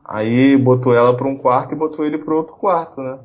Aí 0.04 0.56
botou 0.56 0.94
ela 0.94 1.14
pra 1.14 1.28
um 1.28 1.36
quarto 1.36 1.72
e 1.72 1.76
botou 1.76 2.04
ele 2.04 2.18
pro 2.18 2.36
outro 2.36 2.56
quarto, 2.56 3.00
né? 3.00 3.18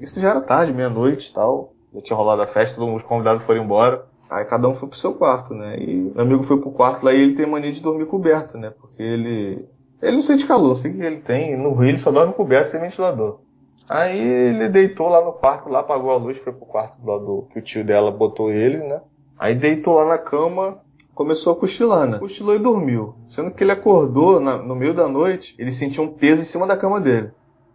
Isso 0.00 0.20
já 0.20 0.30
era 0.30 0.40
tarde, 0.40 0.72
meia-noite 0.72 1.30
e 1.30 1.32
tal. 1.32 1.71
Já 1.94 2.00
tinha 2.00 2.16
rolado 2.16 2.42
a 2.42 2.46
festa, 2.46 2.76
todos 2.76 2.96
os 2.96 3.02
convidados 3.02 3.42
foram 3.42 3.62
embora. 3.64 4.06
Aí 4.30 4.44
cada 4.44 4.68
um 4.68 4.74
foi 4.74 4.88
pro 4.88 4.98
seu 4.98 5.12
quarto, 5.14 5.52
né? 5.54 5.76
E 5.78 6.10
meu 6.14 6.20
amigo 6.22 6.42
foi 6.42 6.58
pro 6.58 6.70
quarto 6.70 7.04
lá 7.04 7.12
e 7.12 7.20
ele 7.20 7.34
tem 7.34 7.46
mania 7.46 7.70
de 7.72 7.82
dormir 7.82 8.06
coberto, 8.06 8.56
né? 8.56 8.70
Porque 8.70 9.02
ele. 9.02 9.68
Ele 10.00 10.16
não 10.16 10.22
sente 10.22 10.46
calor, 10.46 10.68
não 10.68 10.74
sei 10.74 10.92
que 10.92 11.02
ele 11.02 11.20
tem. 11.20 11.56
No 11.56 11.74
Rio 11.74 11.90
ele 11.90 11.98
só 11.98 12.10
dorme 12.10 12.32
coberto 12.32 12.70
sem 12.70 12.80
ventilador. 12.80 13.40
Aí 13.88 14.18
ele 14.20 14.68
deitou 14.68 15.08
lá 15.08 15.24
no 15.24 15.32
quarto, 15.32 15.68
lá 15.68 15.80
apagou 15.80 16.10
a 16.10 16.16
luz, 16.16 16.38
foi 16.38 16.52
pro 16.52 16.64
quarto 16.66 16.98
do 17.00 17.46
que 17.52 17.58
o 17.58 17.62
tio 17.62 17.84
dela 17.84 18.10
botou 18.10 18.50
ele, 18.50 18.78
né? 18.78 19.00
Aí 19.38 19.54
deitou 19.54 19.94
lá 19.94 20.04
na 20.06 20.18
cama, 20.18 20.80
começou 21.14 21.52
a 21.52 21.56
cochilar, 21.56 22.06
né? 22.08 22.18
Cochilou 22.18 22.54
e 22.54 22.58
dormiu. 22.58 23.14
Sendo 23.26 23.50
que 23.50 23.62
ele 23.62 23.72
acordou 23.72 24.40
na- 24.40 24.56
no 24.56 24.74
meio 24.74 24.94
da 24.94 25.08
noite, 25.08 25.54
ele 25.58 25.72
sentiu 25.72 26.04
um 26.04 26.08
peso 26.08 26.42
em 26.42 26.44
cima 26.46 26.66
da 26.66 26.76
cama 26.76 27.00
dele. 27.00 27.30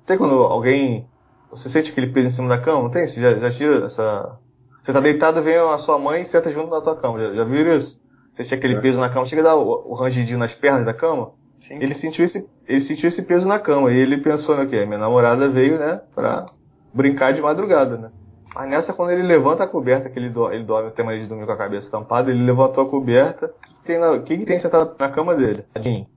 Tem 0.05 0.17
quando 0.17 0.35
alguém. 0.43 1.07
Você 1.49 1.69
sente 1.69 1.91
aquele 1.91 2.07
peso 2.07 2.27
em 2.27 2.31
cima 2.31 2.49
da 2.49 2.57
cama? 2.57 2.83
Não 2.83 2.89
tem? 2.89 3.07
Você 3.07 3.21
já, 3.21 3.33
já 3.37 3.49
tira 3.51 3.85
essa. 3.85 4.37
Você 4.81 4.93
tá 4.93 4.99
deitado, 4.99 5.41
vem 5.41 5.55
a 5.55 5.77
sua 5.77 5.97
mãe 5.97 6.21
e 6.21 6.25
senta 6.25 6.49
junto 6.51 6.69
na 6.69 6.81
tua 6.81 6.95
cama. 6.95 7.19
Já, 7.19 7.33
já 7.33 7.43
viram 7.43 7.71
isso? 7.75 7.99
Você 8.33 8.43
tinha 8.43 8.57
aquele 8.57 8.75
É. 8.75 8.81
peso 8.81 8.99
na 8.99 9.09
cama, 9.09 9.25
chega 9.25 9.41
a 9.41 9.45
dar 9.45 9.55
o, 9.55 9.91
o 9.91 9.93
rangidinho 9.93 10.37
nas 10.37 10.53
pernas 10.53 10.85
da 10.85 10.93
cama? 10.93 11.31
Sim. 11.59 11.79
Ele 11.81 11.93
sentiu 11.95 12.23
esse, 12.23 12.47
ele 12.67 12.79
sentiu 12.81 13.07
esse 13.07 13.23
peso 13.23 13.47
na 13.47 13.57
cama 13.59 13.91
e 13.91 13.97
ele 13.97 14.17
pensou 14.17 14.55
no 14.55 14.67
quê? 14.67 14.85
Minha 14.85 14.99
namorada 14.99 15.49
veio, 15.49 15.79
né, 15.79 16.01
pra 16.13 16.45
brincar 16.93 17.33
de 17.33 17.41
madrugada, 17.41 17.97
né? 17.97 18.09
Mas 18.53 18.69
nessa, 18.69 18.93
quando 18.93 19.09
ele 19.11 19.23
levanta 19.23 19.63
a 19.63 19.67
coberta, 19.67 20.09
que 20.09 20.17
ele, 20.19 20.29
do, 20.29 20.51
ele 20.51 20.63
dorme, 20.63 20.91
tem 20.91 21.03
mania 21.03 21.21
de 21.21 21.27
dormir 21.27 21.45
com 21.45 21.51
a 21.51 21.57
cabeça 21.57 21.89
tampada, 21.91 22.29
ele 22.31 22.43
levantou 22.43 22.85
a 22.85 22.89
coberta. 22.89 23.47
O 23.47 23.67
que, 23.67 23.73
que 23.73 23.83
tem, 23.83 23.97
na- 23.99 24.11
o 24.11 24.21
que, 24.23 24.37
que 24.37 24.45
tem 24.45 24.57
sentado 24.59 24.95
na 24.97 25.09
cama 25.09 25.35
dele? 25.35 25.65
Tadinho. 25.73 26.07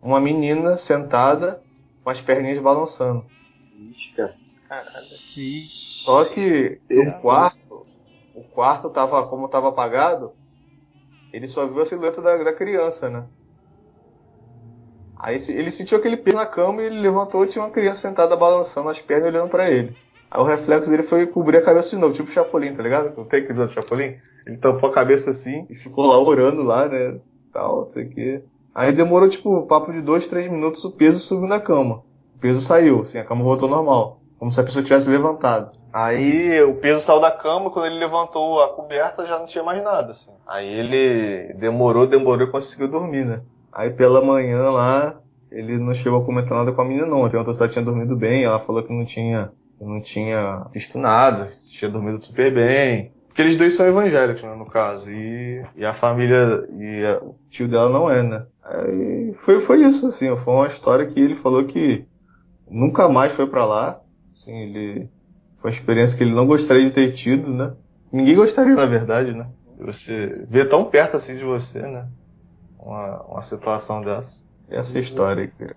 Uma 0.00 0.20
menina 0.20 0.78
sentada 0.78 1.60
com 2.02 2.10
as 2.10 2.20
perninhas 2.20 2.58
balançando. 2.60 3.24
Ixi, 3.90 4.14
cara. 4.14 4.34
Caralho. 4.74 5.06
Só 6.04 6.24
que 6.24 6.80
o 6.90 7.02
Isso. 7.02 7.22
quarto, 7.22 7.86
o 8.34 8.42
quarto 8.42 8.90
tava, 8.90 9.26
como 9.26 9.48
tava 9.48 9.68
apagado, 9.68 10.32
ele 11.32 11.46
só 11.46 11.66
viu 11.66 11.82
a 11.82 11.86
silhueta 11.86 12.20
da, 12.20 12.36
da 12.36 12.52
criança, 12.52 13.08
né? 13.08 13.24
Aí 15.16 15.38
ele 15.48 15.70
sentiu 15.70 15.98
aquele 15.98 16.16
peso 16.16 16.36
na 16.36 16.44
cama 16.44 16.82
e 16.82 16.86
ele 16.86 17.00
levantou 17.00 17.44
e 17.44 17.48
tinha 17.48 17.64
uma 17.64 17.70
criança 17.70 18.02
sentada 18.02 18.36
balançando 18.36 18.88
as 18.88 19.00
pernas 19.00 19.26
e 19.26 19.28
olhando 19.28 19.48
pra 19.48 19.70
ele. 19.70 19.96
Aí 20.30 20.40
o 20.40 20.44
reflexo 20.44 20.90
dele 20.90 21.02
foi 21.02 21.26
cobrir 21.26 21.58
a 21.58 21.62
cabeça 21.62 21.90
de 21.90 21.96
novo, 21.96 22.12
tipo 22.12 22.28
o 22.28 22.32
Chapolin, 22.32 22.74
tá 22.74 22.82
ligado? 22.82 23.16
Não 23.16 23.24
tem 23.24 23.40
aquele 23.40 23.58
do 23.58 23.68
Chapolin? 23.68 24.16
Ele 24.46 24.56
tampou 24.58 24.90
a 24.90 24.92
cabeça 24.92 25.30
assim 25.30 25.66
e 25.70 25.74
ficou 25.74 26.06
lá 26.06 26.18
orando 26.18 26.62
lá, 26.62 26.88
né? 26.88 27.20
Tal, 27.52 27.88
sei 27.88 28.04
o 28.04 28.10
quê. 28.10 28.44
Aí 28.74 28.92
demorou, 28.92 29.28
tipo, 29.28 29.66
papo 29.66 29.92
de 29.92 30.02
dois, 30.02 30.26
três 30.26 30.48
minutos, 30.48 30.84
o 30.84 30.90
peso 30.90 31.20
subiu 31.20 31.48
na 31.48 31.60
cama. 31.60 32.02
O 32.34 32.38
peso 32.40 32.60
saiu, 32.60 33.02
assim, 33.02 33.16
a 33.16 33.24
cama 33.24 33.44
voltou 33.44 33.68
normal. 33.68 34.23
Como 34.38 34.50
se 34.52 34.60
a 34.60 34.64
pessoa 34.64 34.84
tivesse 34.84 35.08
levantado. 35.08 35.70
Aí 35.92 36.60
o 36.62 36.74
peso 36.76 37.00
saiu 37.04 37.20
da 37.20 37.30
cama, 37.30 37.70
quando 37.70 37.86
ele 37.86 37.98
levantou 37.98 38.62
a 38.62 38.68
coberta 38.74 39.26
já 39.26 39.38
não 39.38 39.46
tinha 39.46 39.62
mais 39.64 39.82
nada, 39.82 40.10
assim. 40.10 40.30
Aí 40.46 40.66
ele 40.68 41.54
demorou, 41.54 42.06
demorou 42.06 42.46
e 42.46 42.50
conseguiu 42.50 42.88
dormir, 42.88 43.24
né? 43.24 43.42
Aí 43.72 43.90
pela 43.90 44.22
manhã 44.24 44.70
lá, 44.70 45.20
ele 45.50 45.78
não 45.78 45.94
chegou 45.94 46.20
a 46.20 46.24
comentar 46.24 46.58
nada 46.58 46.72
com 46.72 46.80
a 46.82 46.84
menina 46.84 47.06
não. 47.06 47.20
Ele 47.20 47.30
perguntou 47.30 47.54
se 47.54 47.62
ela 47.62 47.70
tinha 47.70 47.84
dormido 47.84 48.16
bem, 48.16 48.44
ela 48.44 48.58
falou 48.58 48.82
que 48.82 48.92
não 48.92 49.04
tinha, 49.04 49.52
não 49.80 50.00
tinha 50.00 50.66
visto 50.72 50.98
nada, 50.98 51.50
tinha 51.70 51.90
dormido 51.90 52.24
super 52.24 52.52
bem. 52.52 53.12
Porque 53.28 53.42
eles 53.42 53.56
dois 53.56 53.74
são 53.74 53.86
evangélicos, 53.86 54.42
né, 54.42 54.54
no 54.56 54.66
caso. 54.66 55.10
E, 55.10 55.64
e 55.76 55.84
a 55.84 55.92
família, 55.94 56.66
e 56.78 57.04
a- 57.04 57.18
o 57.22 57.36
tio 57.48 57.66
dela 57.68 57.88
não 57.90 58.08
é, 58.10 58.22
né? 58.22 58.46
Aí 58.62 59.32
foi, 59.34 59.60
foi 59.60 59.82
isso, 59.82 60.06
assim, 60.06 60.34
foi 60.36 60.54
uma 60.54 60.66
história 60.66 61.06
que 61.06 61.20
ele 61.20 61.34
falou 61.34 61.64
que 61.64 62.06
nunca 62.68 63.08
mais 63.08 63.32
foi 63.32 63.46
pra 63.46 63.64
lá. 63.64 64.00
Assim, 64.34 64.52
ele 64.52 65.08
foi 65.58 65.70
uma 65.70 65.74
experiência 65.76 66.18
que 66.18 66.24
ele 66.24 66.34
não 66.34 66.44
gostaria 66.44 66.84
de 66.84 66.90
ter 66.90 67.12
tido, 67.12 67.54
né? 67.54 67.72
Ninguém 68.12 68.34
gostaria, 68.34 68.74
na 68.74 68.84
verdade, 68.84 69.32
né? 69.32 69.48
Você 69.78 70.44
ver 70.48 70.68
tão 70.68 70.84
perto 70.86 71.16
assim 71.16 71.36
de 71.36 71.44
você, 71.44 71.80
né? 71.82 72.08
Uma, 72.76 73.22
uma 73.22 73.42
situação 73.42 74.02
dessa. 74.02 74.42
Essa 74.68 74.98
é 74.98 75.00
história 75.00 75.46
cara. 75.46 75.76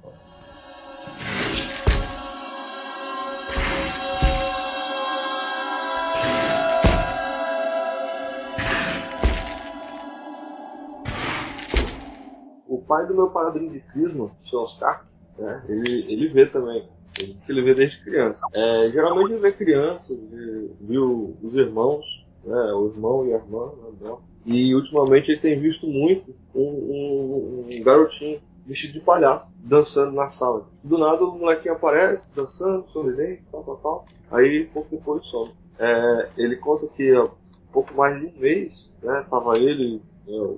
O 12.66 12.82
pai 12.82 13.06
do 13.06 13.14
meu 13.14 13.30
padrinho 13.30 13.72
de 13.72 13.82
crisma, 13.82 14.26
o 14.26 14.58
Oscar, 14.58 15.06
né, 15.38 15.64
ele, 15.70 16.12
ele 16.12 16.28
vê 16.30 16.48
também. 16.48 16.97
Ele, 17.20 17.38
ele 17.48 17.62
vê 17.64 17.74
desde 17.74 18.04
criança. 18.04 18.46
É, 18.54 18.90
geralmente 18.92 19.32
ele 19.32 19.42
vê 19.42 19.52
crianças, 19.52 20.18
ele 20.32 20.72
viu 20.82 21.36
os 21.42 21.56
irmãos, 21.56 22.06
né, 22.44 22.74
o 22.74 22.88
irmão 22.88 23.28
e 23.28 23.34
a 23.34 23.38
irmã, 23.38 23.72
né, 24.02 24.16
e 24.46 24.74
ultimamente 24.76 25.32
ele 25.32 25.40
tem 25.42 25.60
visto 25.60 25.86
muito 25.88 26.32
um, 26.56 26.62
um- 26.62 27.66
um 27.70 27.84
garotinho 27.84 28.40
vestido 28.66 28.94
de 28.94 29.00
palhaço 29.02 29.48
dançando 29.64 30.12
na 30.14 30.30
sala. 30.30 30.66
Do 30.84 30.98
nada 30.98 31.24
o 31.24 31.38
molequinho 31.38 31.74
aparece, 31.74 32.34
dançando, 32.36 32.88
sorridente, 32.88 33.42
tal, 33.52 33.64
tal, 33.64 33.78
tal. 33.78 34.06
Aí 34.32 34.66
pouco 34.74 34.90
depois 34.92 35.26
some. 35.28 35.52
É, 35.80 36.30
ele 36.38 36.56
conta 36.58 36.88
que 36.88 37.12
há 37.12 37.28
pouco 37.72 37.94
mais 37.94 38.20
de 38.20 38.28
um 38.28 38.40
mês, 38.40 38.92
né, 39.02 39.26
tava 39.30 39.58
ele, 39.58 40.02
né, 40.28 40.38
o 40.38 40.58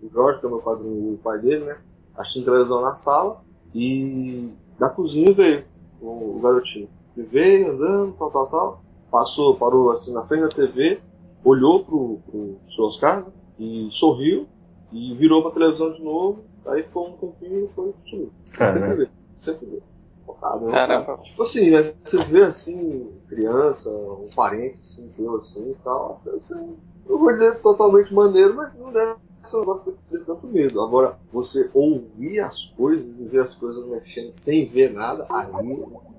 o 0.00 0.08
Jorge, 0.12 0.38
que 0.38 0.46
é 0.46 0.48
meu 0.48 0.60
padrinho, 0.60 1.14
o 1.14 1.18
pai 1.18 1.40
dele, 1.40 1.64
né? 1.64 1.76
Assistindo 2.16 2.44
televisão 2.44 2.80
na 2.80 2.94
sala 2.94 3.42
e 3.74 4.48
da 4.78 4.88
cozinha 4.88 5.32
veio 5.32 5.64
o, 6.00 6.40
garotinho. 6.42 6.88
Ele 7.16 7.26
veio 7.26 7.72
andando, 7.72 8.14
tal, 8.18 8.30
tal, 8.30 8.46
tal. 8.46 8.82
Passou, 9.10 9.56
parou 9.56 9.90
assim 9.90 10.12
na 10.12 10.24
frente 10.24 10.42
da 10.42 10.48
TV, 10.48 11.00
olhou 11.44 11.84
pro, 11.84 12.20
pro 12.26 12.56
seu 12.74 12.84
Oscar 12.84 13.20
né, 13.20 13.32
e 13.58 13.88
sorriu 13.90 14.46
e 14.92 15.14
virou 15.14 15.42
pra 15.42 15.50
televisão 15.50 15.92
de 15.92 16.02
novo. 16.02 16.44
Aí 16.66 16.84
foi 16.90 17.08
um 17.08 17.12
tempinho 17.12 17.64
e 17.64 17.68
foi 17.74 17.94
sumiu. 18.08 18.32
Cara, 18.52 18.72
sempre 18.72 18.88
né? 18.88 18.94
vê, 18.96 19.08
sempre 19.36 19.66
vê. 19.66 19.82
Focado, 20.26 20.66
né? 20.66 20.72
Caramba. 20.72 21.18
Tipo 21.22 21.42
assim, 21.42 21.70
né? 21.70 21.82
Você 22.02 22.24
vê 22.24 22.42
assim, 22.42 23.10
criança, 23.28 23.88
um 23.88 24.28
parente 24.36 24.78
assim, 24.80 25.08
teu 25.08 25.36
assim 25.36 25.70
e 25.70 25.74
tal. 25.76 26.20
Assim, 26.26 26.76
não 27.08 27.18
vou 27.18 27.32
dizer 27.32 27.60
totalmente 27.60 28.12
maneiro, 28.12 28.54
mas 28.54 28.74
não 28.78 28.92
deve 28.92 29.16
ser 29.48 29.56
um 29.56 29.60
negócio 29.60 29.98
de 30.10 30.18
tanto 30.24 30.46
medo. 30.46 30.80
Agora, 30.80 31.16
você 31.32 31.70
ouvir 31.74 32.40
as 32.40 32.66
coisas 32.76 33.18
e 33.20 33.24
ver 33.24 33.42
as 33.42 33.54
coisas 33.54 33.86
mexendo 33.86 34.30
sem 34.30 34.66
ver 34.66 34.92
nada, 34.92 35.26
aí 35.30 35.62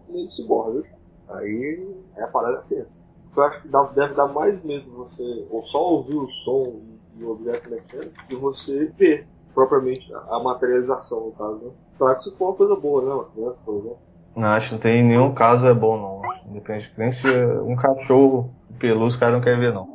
meio 0.10 0.32
se 0.32 0.46
borra? 0.48 0.82
Aí 1.30 1.88
é 2.18 2.24
a 2.24 2.28
parada 2.28 2.64
tensa. 2.68 3.00
Eu 3.36 3.44
acho 3.44 3.62
que 3.62 3.68
dá- 3.68 3.84
deve 3.96 4.16
dar 4.16 4.28
mais 4.34 4.62
medo 4.64 4.92
você 4.92 5.46
ou 5.50 5.64
só 5.66 5.80
ouvir 5.82 6.16
o 6.16 6.28
som 6.30 6.82
e 7.18 7.24
o 7.24 7.32
objeto 7.32 7.70
mexendo 7.70 8.12
que 8.28 8.36
você 8.36 8.92
ver 8.98 9.28
propriamente 9.54 10.12
a 10.14 10.40
materialização, 10.44 11.28
no 11.28 11.32
caso, 11.34 11.56
né? 11.58 11.72
Claro 11.98 12.18
que 12.18 12.24
se 12.26 12.36
for 12.36 12.48
uma 12.50 12.56
coisa 12.56 12.76
boa, 12.76 13.02
né? 13.04 13.14
Uma 13.14 13.26
criança, 13.26 13.58
por 13.66 13.76
exemplo. 13.76 13.98
Não, 14.36 14.48
acho 14.50 14.68
que 14.68 14.74
não 14.76 14.80
tem 14.82 15.04
nenhum 15.04 15.34
caso 15.34 15.68
é 15.68 15.74
bom, 15.74 15.98
não. 15.98 16.22
Independente 16.50 16.94
nem 16.98 17.12
se 17.12 17.28
um 17.64 17.76
cachorro 17.76 18.50
peludo, 18.80 19.06
os 19.06 19.16
caras 19.18 19.36
não 19.36 19.42
querem 19.42 19.60
ver, 19.60 19.74
não. 19.74 19.88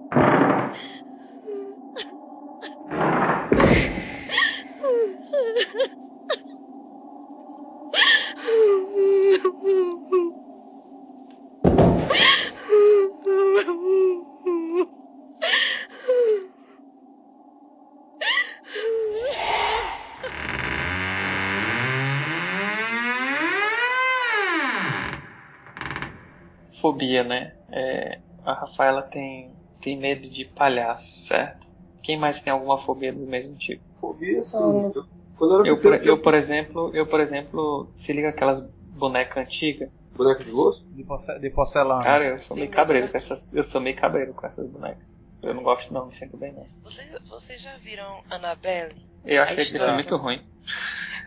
Rafaela 28.74 29.02
tem, 29.02 29.52
tem 29.80 29.96
medo 29.96 30.28
de 30.28 30.44
palhaço, 30.44 31.26
certo? 31.26 31.68
Quem 32.02 32.18
mais 32.18 32.40
tem 32.40 32.52
alguma 32.52 32.76
fobia 32.78 33.12
do 33.12 33.24
mesmo 33.26 33.56
tipo? 33.56 33.82
Fobia, 34.00 34.42
sim. 34.42 34.58
Eu- 34.94 35.06
Quando 35.38 35.54
eu 35.54 35.60
era 35.60 35.68
Eu, 35.68 35.80
por, 35.80 35.94
eu, 36.06 36.18
por 36.18 36.34
exemplo, 36.34 36.90
eu, 36.94 37.06
por 37.06 37.20
exemplo, 37.20 37.90
se 37.96 38.12
liga 38.12 38.28
aquelas 38.28 38.60
bonecas 38.90 39.36
antigas. 39.44 39.88
boneco 40.14 40.44
de 40.44 40.50
gosto, 40.50 40.84
De, 40.90 41.02
porce- 41.02 41.38
de 41.40 41.50
porcelana. 41.50 42.02
Cara, 42.02 42.24
eu 42.24 42.38
sou 42.42 42.56
meio 42.56 42.70
cabreiro 42.70 43.06
de- 43.06 43.12
com 43.12 43.16
essas. 43.16 43.52
Eu 43.54 43.64
sou 43.64 43.80
meio 43.80 43.96
cabreiro 43.96 44.32
com 44.34 44.46
essas 44.46 44.68
bonecas. 44.70 45.02
Eu 45.42 45.52
não 45.54 45.62
gosto 45.62 45.92
não, 45.92 46.06
me 46.06 46.14
sinto 46.14 46.36
bem 46.36 46.52
não. 46.52 46.64
Vocês, 46.84 47.08
vocês 47.24 47.60
já 47.62 47.76
viram 47.78 48.22
Annabelle? 48.30 48.94
Eu 49.24 49.42
achei 49.42 49.54
aquilo 49.54 49.74
história. 49.74 49.94
muito 49.94 50.16
ruim. 50.16 50.40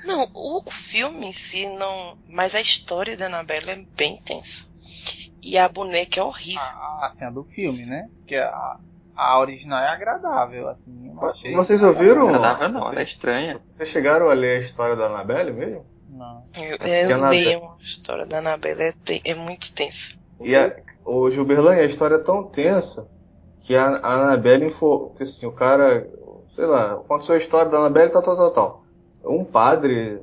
Não, 0.05 0.29
o, 0.33 0.63
o 0.65 0.71
filme 0.71 1.27
em 1.27 1.33
si 1.33 1.65
não. 1.75 2.17
Mas 2.31 2.55
a 2.55 2.61
história 2.61 3.17
da 3.17 3.25
Annabelle 3.27 3.69
é 3.71 3.85
bem 3.97 4.15
tensa. 4.17 4.65
E 5.43 5.57
a 5.57 5.67
boneca 5.69 6.19
é 6.19 6.23
horrível. 6.23 6.61
Ah, 6.61 7.05
assim, 7.05 7.23
a 7.25 7.29
do 7.29 7.43
filme, 7.43 7.85
né? 7.85 8.09
Porque 8.17 8.35
a, 8.35 8.77
a 9.15 9.39
original 9.39 9.79
é 9.79 9.89
agradável, 9.89 10.67
assim. 10.67 11.11
Eu 11.13 11.29
achei. 11.29 11.53
Vocês 11.55 11.81
ouviram? 11.83 12.27
Agradável 12.27 12.69
não, 12.69 12.81
ela 12.81 12.89
é 12.91 12.95
Vocês, 12.95 13.07
estranha. 13.09 13.61
vocês 13.71 13.89
chegaram 13.89 14.29
a 14.29 14.33
ler 14.33 14.57
a 14.57 14.59
história 14.59 14.95
da 14.95 15.05
Annabelle 15.05 15.51
mesmo? 15.53 15.85
Não. 16.09 16.43
Eu, 16.55 16.77
É 16.81 17.05
eu 17.11 17.23
a 17.23 17.29
leio 17.29 17.57
Annabelle- 17.59 17.77
a 17.79 17.83
história 17.83 18.25
da 18.25 18.38
Annabelle, 18.39 18.81
é, 18.81 18.91
te- 18.91 19.21
é 19.23 19.35
muito 19.35 19.73
tensa. 19.73 20.15
E 20.41 20.55
a, 20.55 20.75
o 21.05 21.29
Gilberlan, 21.29 21.73
a 21.75 21.83
história 21.83 22.15
é 22.15 22.19
tão 22.19 22.43
tensa 22.43 23.07
que 23.61 23.75
a, 23.75 23.85
a 23.97 24.13
Annabelle 24.13 24.65
info, 24.65 25.11
que 25.15 25.23
assim, 25.23 25.45
o 25.45 25.51
cara, 25.51 26.07
sei 26.47 26.65
lá, 26.65 26.93
aconteceu 26.93 27.35
a 27.35 27.38
história 27.38 27.69
da 27.69 27.77
Annabelle, 27.77 28.11
tal, 28.11 28.23
tal, 28.23 28.35
tal, 28.35 28.51
tal. 28.51 28.83
Um 29.23 29.43
padre, 29.43 30.19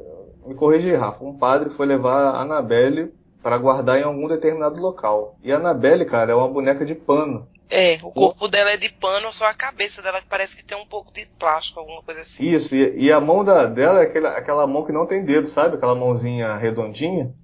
me 0.47 0.55
corrija 0.55 0.89
aí, 0.89 0.97
Rafa, 0.97 1.25
um 1.25 1.37
padre 1.37 1.69
foi 1.71 1.87
levar 1.87 2.35
a 2.35 2.41
Annabelle 2.43 3.12
para 3.45 3.59
guardar 3.59 4.01
em 4.01 4.05
algum 4.05 4.27
determinado 4.27 4.81
local. 4.81 5.37
E 5.43 5.53
a 5.53 5.57
Annabelle, 5.57 6.07
cara, 6.07 6.33
é 6.33 6.35
uma 6.35 6.49
boneca 6.49 6.85
de 6.85 6.95
pano. 6.95 7.47
É, 7.71 7.99
o 8.03 8.11
corpo 8.11 8.49
dela 8.49 8.71
é 8.71 8.77
de 8.79 8.89
pano, 8.89 9.31
só 9.33 9.45
a 9.45 9.55
cabeça 9.55 10.01
dela 10.01 10.21
que 10.21 10.27
parece 10.27 10.57
que 10.57 10.65
tem 10.65 10.79
um 10.79 10.87
pouco 10.87 11.13
de 11.13 11.27
plástico, 11.39 11.81
alguma 11.81 12.03
coisa 12.03 12.23
assim. 12.23 12.43
Isso, 12.45 12.75
e, 12.75 13.05
e 13.05 13.13
a 13.13 13.21
mão 13.21 13.45
da, 13.45 13.67
dela 13.67 14.01
é 14.01 14.05
aquela, 14.05 14.31
aquela 14.31 14.67
mão 14.67 14.83
que 14.83 14.93
não 14.93 15.05
tem 15.05 15.25
dedo, 15.25 15.47
sabe? 15.47 15.77
Aquela 15.77 15.95
mãozinha 15.95 16.57
redondinha. 16.57 17.35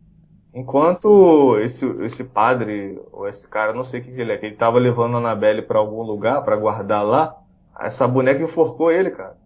Enquanto 0.54 1.58
esse, 1.58 1.86
esse 2.00 2.24
padre, 2.24 2.98
ou 3.12 3.28
esse 3.28 3.46
cara, 3.46 3.74
não 3.74 3.84
sei 3.84 4.00
o 4.00 4.02
que, 4.02 4.12
que 4.12 4.20
ele 4.20 4.32
é, 4.32 4.38
que 4.38 4.46
ele 4.46 4.56
tava 4.56 4.78
levando 4.78 5.16
a 5.16 5.18
Annabelle 5.18 5.62
pra 5.62 5.78
algum 5.78 6.02
lugar 6.02 6.42
pra 6.42 6.56
guardar 6.56 7.04
lá, 7.04 7.36
essa 7.78 8.08
boneca 8.08 8.42
enforcou 8.42 8.90
ele, 8.90 9.10
cara. 9.10 9.36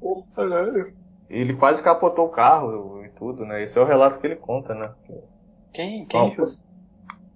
Pô, 0.00 0.24
caralho. 0.34 0.94
Ele 1.28 1.54
quase 1.54 1.82
capotou 1.82 2.26
o 2.26 2.30
carro 2.30 3.04
e 3.04 3.10
tudo, 3.10 3.44
né? 3.44 3.62
Esse 3.62 3.78
é 3.78 3.82
o 3.82 3.84
relato 3.84 4.18
que 4.18 4.26
ele 4.26 4.36
conta, 4.36 4.74
né? 4.74 4.90
Quem, 5.72 6.06
quem 6.06 6.30
jura? 6.32 6.48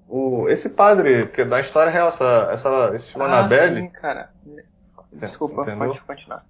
o, 0.08 0.48
esse 0.48 0.68
padre, 0.68 1.26
porque 1.26 1.44
da 1.44 1.60
história 1.60 1.90
real, 1.90 2.08
essa, 2.08 2.48
essa, 2.52 2.92
esse 2.94 3.12
filme 3.12 3.28
Ah, 3.28 3.48
sim, 3.48 3.88
cara. 3.88 4.30
Desculpa, 5.12 5.62
Entendeu? 5.62 5.88
pode 5.88 6.00
continuar. 6.02 6.44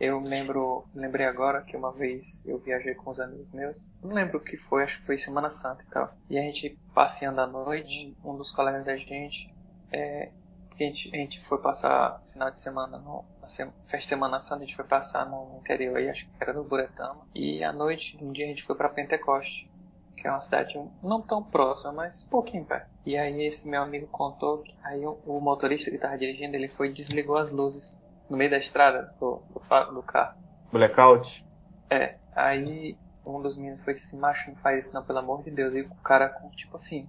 Eu 0.00 0.20
lembro, 0.20 0.84
lembrei 0.94 1.26
agora 1.26 1.62
que 1.62 1.76
uma 1.76 1.92
vez 1.92 2.42
eu 2.44 2.58
viajei 2.58 2.94
com 2.94 3.10
os 3.10 3.20
amigos 3.20 3.52
meus. 3.52 3.86
Não 4.02 4.12
lembro 4.12 4.38
o 4.38 4.40
que 4.40 4.56
foi, 4.56 4.82
acho 4.82 4.98
que 4.98 5.06
foi 5.06 5.16
Semana 5.16 5.50
Santa 5.50 5.84
e 5.84 5.86
tal. 5.88 6.12
E 6.28 6.38
a 6.38 6.42
gente 6.42 6.76
passeando 6.94 7.40
à 7.40 7.46
noite, 7.46 8.16
um 8.24 8.36
dos 8.36 8.50
colegas 8.50 8.84
da 8.84 8.96
gente, 8.96 9.54
é, 9.92 10.30
a 10.72 10.82
gente, 10.82 11.14
a 11.14 11.16
gente 11.16 11.40
foi 11.40 11.58
passar 11.58 12.20
final 12.32 12.50
de 12.50 12.60
semana 12.60 12.98
no 12.98 13.24
na 13.42 13.48
festa 13.48 13.98
de 13.98 14.06
Semana 14.06 14.38
Santa, 14.38 14.62
a 14.62 14.66
gente 14.66 14.76
foi 14.76 14.84
passar 14.84 15.28
no 15.28 15.58
interior 15.60 15.96
aí, 15.96 16.08
acho 16.08 16.24
que 16.24 16.30
era 16.40 16.52
do 16.52 16.62
Buretama. 16.62 17.26
E 17.34 17.62
à 17.62 17.72
noite, 17.72 18.16
um 18.22 18.32
dia 18.32 18.44
a 18.44 18.48
gente 18.48 18.62
foi 18.62 18.76
pra 18.76 18.88
Pentecoste 18.88 19.68
que 20.16 20.26
é 20.26 20.30
uma 20.30 20.40
cidade 20.40 20.78
não 21.02 21.20
tão 21.20 21.42
próxima, 21.42 21.92
mas 21.92 22.24
um 22.24 22.28
pouquinho 22.28 22.64
perto. 22.64 22.88
E 23.04 23.16
aí 23.16 23.44
esse 23.46 23.68
meu 23.68 23.82
amigo 23.82 24.06
contou 24.06 24.58
que 24.58 24.74
aí 24.84 25.04
o, 25.04 25.40
motorista 25.40 25.90
que 25.90 25.96
estava 25.96 26.16
dirigindo, 26.16 26.54
ele 26.56 26.68
foi 26.68 26.88
e 26.88 26.92
desligou 26.92 27.36
as 27.36 27.50
luzes 27.50 28.02
no 28.30 28.36
meio 28.36 28.50
da 28.50 28.58
estrada 28.58 29.10
do, 29.18 29.40
do, 29.52 29.94
do 29.94 30.02
carro. 30.02 30.38
blackout. 30.72 31.44
É, 31.90 32.14
aí 32.34 32.96
um 33.26 33.40
dos 33.40 33.56
meninos 33.56 33.82
foi 33.82 33.94
assim, 33.94 34.18
macho, 34.18 34.50
não 34.50 34.56
faz 34.56 34.86
isso 34.86 34.94
não, 34.94 35.04
pelo 35.04 35.18
amor 35.18 35.42
de 35.42 35.50
Deus. 35.50 35.74
E 35.74 35.82
o 35.82 35.94
cara 35.96 36.28
com, 36.28 36.48
tipo 36.50 36.76
assim, 36.76 37.08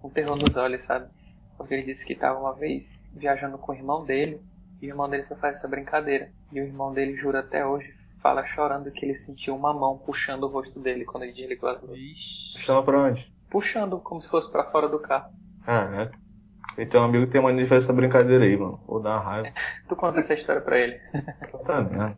com 0.00 0.08
terror 0.08 0.36
nos 0.36 0.56
olhos, 0.56 0.84
sabe? 0.84 1.08
Porque 1.56 1.74
ele 1.74 1.82
disse 1.84 2.04
que 2.04 2.14
estava 2.14 2.38
uma 2.38 2.54
vez 2.54 3.02
viajando 3.12 3.58
com 3.58 3.72
o 3.72 3.74
irmão 3.74 4.04
dele, 4.04 4.40
e 4.80 4.86
o 4.86 4.90
irmão 4.90 5.08
dele 5.08 5.24
foi 5.24 5.36
fazer 5.36 5.58
essa 5.58 5.68
brincadeira. 5.68 6.32
E 6.52 6.60
o 6.60 6.64
irmão 6.64 6.92
dele 6.92 7.16
jura 7.16 7.40
até 7.40 7.66
hoje, 7.66 7.94
fala 8.22 8.44
chorando 8.44 8.90
que 8.92 9.04
ele 9.04 9.14
sentiu 9.14 9.54
uma 9.56 9.72
mão 9.72 9.98
puxando 9.98 10.44
o 10.44 10.48
rosto 10.48 10.78
dele 10.80 11.04
quando 11.04 11.24
ele 11.24 11.32
desligou 11.32 11.68
as 11.68 11.82
luzes. 11.82 12.02
Ixi. 12.12 12.58
Chama 12.60 12.82
pra 12.82 13.00
onde? 13.00 13.32
Puxando 13.50 13.98
como 14.00 14.20
se 14.20 14.28
fosse 14.28 14.50
pra 14.50 14.70
fora 14.70 14.88
do 14.88 14.98
carro. 15.00 15.32
Caraca. 15.64 16.18
Ele 16.76 16.86
tem 16.88 17.00
um 17.00 17.04
amigo 17.04 17.26
que 17.26 17.32
tem 17.32 17.42
mania 17.42 17.62
de 17.64 17.68
fazer 17.68 17.84
essa 17.84 17.92
brincadeira 17.92 18.44
aí, 18.44 18.56
mano. 18.56 18.80
Vou 18.86 19.00
dar 19.02 19.10
uma 19.16 19.20
raiva. 19.20 19.52
Tu 19.88 19.96
conta 19.96 20.20
essa 20.20 20.34
história 20.34 20.62
pra 20.62 20.78
ele. 20.78 21.00
Tá 21.64 21.80
vendo? 21.82 22.16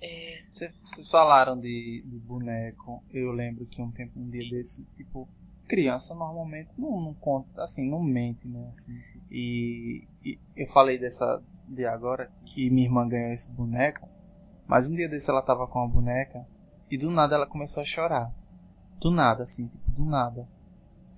É, 0.00 0.42
Cê- 0.54 0.72
Vocês 0.84 1.10
falaram 1.10 1.58
de, 1.58 2.02
de 2.06 2.18
boneco. 2.18 3.02
Eu 3.10 3.32
lembro 3.32 3.66
que 3.66 3.80
um 3.82 3.90
tempo, 3.90 4.12
um 4.20 4.28
dia 4.30 4.48
desse, 4.50 4.84
tipo, 4.96 5.28
criança 5.66 6.14
normalmente 6.14 6.70
não, 6.78 7.00
não 7.00 7.14
conta, 7.14 7.62
assim, 7.62 7.88
não 7.88 8.02
mente, 8.02 8.46
né? 8.46 8.68
Assim. 8.70 8.92
E, 9.30 10.06
e 10.24 10.38
eu 10.56 10.66
falei 10.68 10.98
dessa 10.98 11.42
de 11.66 11.84
agora 11.84 12.30
que 12.46 12.70
minha 12.70 12.86
irmã 12.86 13.06
ganhou 13.08 13.32
esse 13.32 13.50
boneco, 13.52 14.08
mas 14.68 14.88
um 14.88 14.94
dia 14.94 15.08
desse 15.08 15.30
ela 15.30 15.40
tava 15.40 15.66
com 15.66 15.82
a 15.82 15.88
boneca 15.88 16.46
e 16.90 16.98
do 16.98 17.10
nada 17.10 17.34
ela 17.34 17.46
começou 17.46 17.82
a 17.82 17.86
chorar. 17.86 18.30
Do 19.00 19.10
nada, 19.10 19.42
assim, 19.42 19.66
tipo, 19.66 19.90
do 19.92 20.04
nada. 20.04 20.46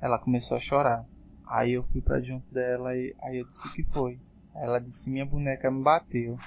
Ela 0.01 0.19
começou 0.19 0.57
a 0.57 0.61
chorar. 0.61 1.05
Aí 1.47 1.73
eu 1.73 1.83
fui 1.83 2.01
pra 2.01 2.21
junto 2.21 2.53
dela 2.55 2.95
e 2.95 3.15
aí 3.21 3.39
eu 3.39 3.45
disse 3.45 3.67
o 3.67 3.73
que 3.73 3.83
foi. 3.83 4.21
Aí 4.55 4.63
ela 4.63 4.79
disse 4.79 5.11
minha 5.11 5.27
boneca 5.27 5.71
me 5.71 5.83
bateu. 5.83 6.39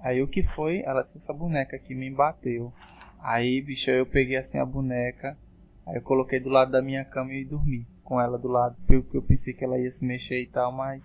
Aí 0.00 0.22
o 0.22 0.26
que 0.26 0.42
foi? 0.42 0.82
Ela 0.84 1.02
disse 1.02 1.18
essa 1.18 1.34
boneca 1.34 1.76
aqui 1.76 1.94
me 1.94 2.10
bateu. 2.10 2.72
Aí, 3.20 3.60
bicho, 3.60 3.88
eu 3.88 4.04
peguei 4.04 4.36
assim 4.36 4.58
a 4.58 4.66
boneca, 4.66 5.38
aí 5.86 5.94
eu 5.94 6.02
coloquei 6.02 6.40
do 6.40 6.48
lado 6.48 6.72
da 6.72 6.82
minha 6.82 7.04
cama 7.04 7.32
e 7.32 7.44
dormi 7.44 7.86
com 8.02 8.20
ela 8.20 8.36
do 8.36 8.48
lado, 8.48 8.76
porque 8.84 9.16
eu 9.16 9.22
pensei 9.22 9.54
que 9.54 9.64
ela 9.64 9.78
ia 9.78 9.90
se 9.90 10.04
mexer 10.04 10.42
e 10.42 10.46
tal, 10.48 10.72
mas 10.72 11.04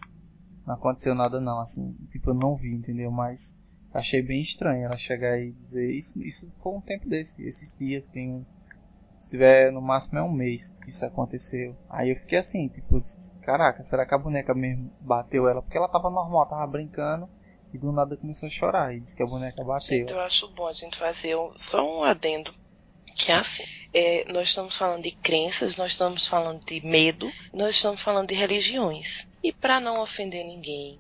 não 0.66 0.74
aconteceu 0.74 1.14
nada 1.14 1.40
não, 1.40 1.60
assim, 1.60 1.96
tipo, 2.12 2.32
eu 2.32 2.34
não 2.34 2.56
vi, 2.56 2.74
entendeu? 2.74 3.12
Mas 3.12 3.56
achei 3.98 4.22
bem 4.22 4.42
estranho 4.42 4.86
ela 4.86 4.98
chegar 4.98 5.40
e 5.40 5.52
dizer, 5.52 5.90
isso, 5.92 6.22
isso 6.22 6.52
foi 6.62 6.74
um 6.74 6.82
tempo 6.82 7.10
desse, 7.10 7.44
esses 7.44 7.76
dias, 7.76 8.08
tem 8.08 8.30
um, 8.30 8.46
se 9.18 9.32
tiver 9.32 9.72
no 9.72 9.82
máximo 9.82 10.20
é 10.20 10.24
um 10.24 10.32
mês 10.32 10.76
que 10.84 10.90
isso 10.90 11.04
aconteceu. 11.04 11.76
Aí 11.90 12.12
eu 12.12 12.16
fiquei 12.16 12.38
assim, 12.38 12.68
tipo, 12.68 12.98
caraca, 13.42 13.82
será 13.84 14.06
que 14.06 14.14
a 14.14 14.18
boneca 14.18 14.54
mesmo 14.54 14.92
bateu 15.02 15.48
ela? 15.48 15.62
Porque 15.62 15.78
ela 15.78 15.90
tava 15.90 16.10
normal, 16.12 16.46
tava 16.46 16.68
brincando, 16.68 17.28
e 17.74 17.78
do 17.78 17.92
nada 17.92 18.16
começou 18.16 18.48
a 18.48 18.52
chorar 18.52 18.96
e 18.96 19.00
disse 19.00 19.16
que 19.16 19.24
a 19.24 19.26
boneca 19.28 19.64
bateu. 19.64 20.00
Gente, 20.00 20.14
eu 20.14 20.20
acho 20.20 20.48
bom 20.50 20.68
a 20.68 20.74
gente 20.74 20.96
fazer 20.96 21.36
só 21.58 22.00
um 22.00 22.04
adendo. 22.04 22.54
Que 23.16 23.32
é 23.32 23.36
assim, 23.36 23.64
é, 23.92 24.32
nós 24.32 24.50
estamos 24.50 24.78
falando 24.78 25.02
de 25.02 25.10
crenças, 25.10 25.76
nós 25.76 25.94
estamos 25.94 26.28
falando 26.28 26.64
de 26.64 26.86
medo, 26.86 27.32
nós 27.52 27.76
estamos 27.76 28.00
falando 28.00 28.28
de 28.28 28.36
religiões. 28.36 29.28
E 29.44 29.52
para 29.52 29.80
não 29.80 30.00
ofender 30.00 30.46
ninguém, 30.46 31.00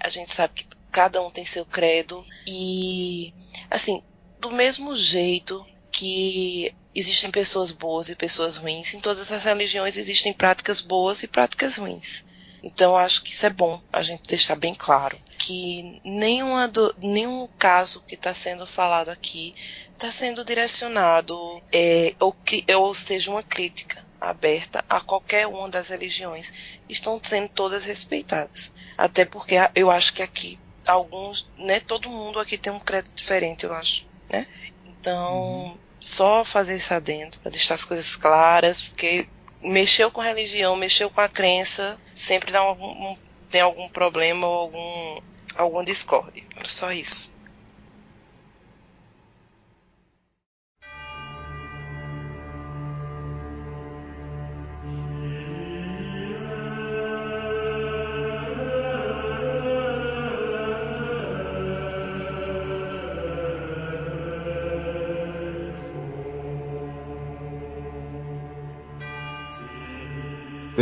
a 0.00 0.08
gente 0.08 0.32
sabe 0.32 0.54
que 0.54 0.77
cada 0.98 1.22
um 1.22 1.30
tem 1.30 1.44
seu 1.44 1.64
credo 1.64 2.26
e, 2.44 3.32
assim, 3.70 4.02
do 4.40 4.50
mesmo 4.50 4.96
jeito 4.96 5.64
que 5.92 6.74
existem 6.92 7.30
pessoas 7.30 7.70
boas 7.70 8.08
e 8.08 8.16
pessoas 8.16 8.56
ruins, 8.56 8.92
em 8.94 8.98
todas 8.98 9.30
as 9.30 9.44
religiões 9.44 9.96
existem 9.96 10.32
práticas 10.32 10.80
boas 10.80 11.22
e 11.22 11.28
práticas 11.28 11.76
ruins. 11.76 12.24
Então 12.64 12.96
acho 12.96 13.22
que 13.22 13.30
isso 13.30 13.46
é 13.46 13.50
bom 13.50 13.80
a 13.92 14.02
gente 14.02 14.26
deixar 14.26 14.56
bem 14.56 14.74
claro 14.74 15.16
que 15.38 16.00
nenhuma 16.04 16.66
do, 16.66 16.92
nenhum 17.00 17.48
caso 17.56 18.02
que 18.04 18.16
está 18.16 18.34
sendo 18.34 18.66
falado 18.66 19.08
aqui 19.08 19.54
está 19.92 20.10
sendo 20.10 20.44
direcionado 20.44 21.62
é, 21.72 22.12
ou, 22.18 22.36
ou 22.76 22.92
seja 22.92 23.30
uma 23.30 23.44
crítica 23.44 24.04
aberta 24.20 24.84
a 24.90 25.00
qualquer 25.00 25.46
uma 25.46 25.68
das 25.68 25.90
religiões. 25.90 26.52
Estão 26.88 27.20
sendo 27.22 27.50
todas 27.50 27.84
respeitadas. 27.84 28.72
Até 28.96 29.24
porque 29.24 29.54
eu 29.76 29.92
acho 29.92 30.12
que 30.12 30.24
aqui 30.24 30.58
alguns, 30.92 31.50
né, 31.56 31.80
todo 31.80 32.08
mundo 32.10 32.38
aqui 32.40 32.58
tem 32.58 32.72
um 32.72 32.80
credo 32.80 33.12
diferente, 33.14 33.64
eu 33.64 33.72
acho, 33.74 34.06
né? 34.30 34.46
Então, 34.84 35.80
só 36.00 36.44
fazer 36.44 36.76
esse 36.76 36.92
adendo 36.94 37.38
para 37.40 37.50
deixar 37.50 37.74
as 37.74 37.84
coisas 37.84 38.14
claras, 38.16 38.82
porque 38.88 39.28
mexeu 39.62 40.10
com 40.10 40.20
religião, 40.20 40.76
mexeu 40.76 41.10
com 41.10 41.20
a 41.20 41.28
crença, 41.28 42.00
sempre 42.14 42.52
dá 42.52 42.60
algum, 42.60 42.86
um- 43.12 43.16
tem 43.50 43.60
algum 43.60 43.88
problema 43.90 44.46
ou 44.46 44.54
algum, 44.60 45.18
alguma 45.56 45.84
discórdia. 45.84 46.44
Era 46.56 46.68
só 46.68 46.92
isso. 46.92 47.30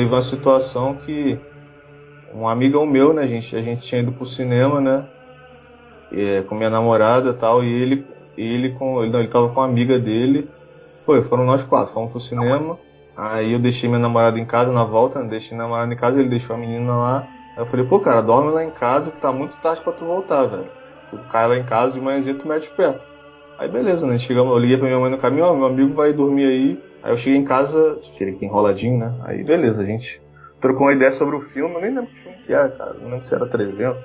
Teve 0.06 0.14
uma 0.14 0.22
situação 0.22 0.96
que 0.96 1.44
um 2.28 2.48
amigão 2.48 2.86
meu, 2.86 3.12
né, 3.14 3.22
a 3.22 3.26
gente, 3.26 3.56
a 3.56 3.62
gente 3.62 3.82
tinha 3.82 4.00
ido 4.02 4.12
pro 4.14 4.26
cinema, 4.26 4.80
né, 4.80 5.10
e, 6.10 6.42
com 6.44 6.54
minha 6.54 6.70
namorada 6.70 7.30
e 7.30 7.34
tal, 7.34 7.64
e 7.64 7.68
ele, 7.68 8.08
ele 8.36 8.72
com, 8.72 9.02
ele, 9.02 9.12
não, 9.12 9.20
ele 9.20 9.28
tava 9.28 9.48
com 9.52 9.60
uma 9.60 9.66
amiga 9.66 9.98
dele, 9.98 10.54
foi, 11.04 11.22
foram 11.22 11.44
nós 11.44 11.64
quatro, 11.64 11.92
fomos 11.92 12.10
pro 12.12 12.20
cinema, 12.20 12.80
aí 13.16 13.52
eu 13.52 13.58
deixei 13.58 13.88
minha 13.88 13.98
namorada 14.00 14.38
em 14.40 14.46
casa 14.46 14.72
na 14.72 14.84
volta, 14.84 15.20
né, 15.22 15.28
deixei 15.28 15.56
minha 15.56 15.66
namorada 15.68 15.92
em 15.92 15.96
casa, 15.96 16.20
ele 16.20 16.28
deixou 16.28 16.56
a 16.56 16.58
menina 16.58 16.96
lá, 16.96 17.32
aí 17.56 17.62
eu 17.62 17.66
falei, 17.66 17.86
pô, 17.86 18.00
cara, 18.00 18.22
dorme 18.22 18.52
lá 18.52 18.64
em 18.64 18.72
casa 18.72 19.12
que 19.12 19.20
tá 19.20 19.32
muito 19.32 19.58
tarde 19.58 19.82
pra 19.82 19.92
tu 19.92 20.06
voltar, 20.06 20.46
velho, 20.46 20.72
tu 21.06 21.18
cai 21.26 21.48
lá 21.48 21.56
em 21.56 21.66
casa 21.66 21.94
de 21.94 22.00
manhãzinha 22.00 22.38
tu 22.38 22.48
mete 22.48 22.68
o 22.70 22.74
pé. 22.74 23.04
Aí 23.58 23.68
beleza, 23.68 24.06
né? 24.06 24.18
Chegamos, 24.18 24.52
eu 24.52 24.58
liguei 24.58 24.76
pra 24.76 24.86
minha 24.86 24.98
mãe 24.98 25.10
no 25.10 25.18
caminho, 25.18 25.46
ó, 25.46 25.54
meu 25.54 25.66
amigo 25.66 25.94
vai 25.94 26.12
dormir 26.12 26.44
aí. 26.44 26.82
Aí 27.02 27.10
eu 27.10 27.16
cheguei 27.16 27.38
em 27.38 27.44
casa, 27.44 27.98
tirei 28.00 28.34
aqui 28.34 28.44
enroladinho, 28.44 28.98
né? 28.98 29.14
Aí 29.24 29.42
beleza, 29.42 29.82
a 29.82 29.84
gente 29.84 30.20
trocou 30.60 30.86
uma 30.86 30.92
ideia 30.92 31.12
sobre 31.12 31.36
o 31.36 31.40
filme, 31.40 31.74
eu 31.74 31.80
nem 31.80 31.94
lembro 31.94 32.10
que 32.10 32.18
filme 32.18 32.38
que 32.46 32.52
era, 32.52 32.68
cara, 32.70 32.94
não 32.94 33.04
lembro 33.04 33.22
se 33.22 33.34
era 33.34 33.48
300. 33.48 33.98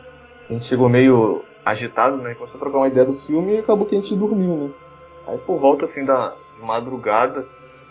A 0.50 0.54
gente 0.54 0.66
chegou 0.66 0.88
meio 0.88 1.44
agitado, 1.66 2.18
né? 2.18 2.34
Começou 2.36 2.58
a 2.58 2.60
trocar 2.62 2.78
uma 2.78 2.88
ideia 2.88 3.06
do 3.06 3.14
filme 3.14 3.56
e 3.56 3.60
acabou 3.60 3.86
que 3.86 3.96
a 3.96 4.02
gente 4.02 4.16
dormiu, 4.16 4.56
né? 4.56 4.74
Aí 5.28 5.38
por 5.40 5.58
volta 5.58 5.86
assim 5.86 6.06
da 6.06 6.34
de 6.56 6.62
madrugada, 6.62 7.46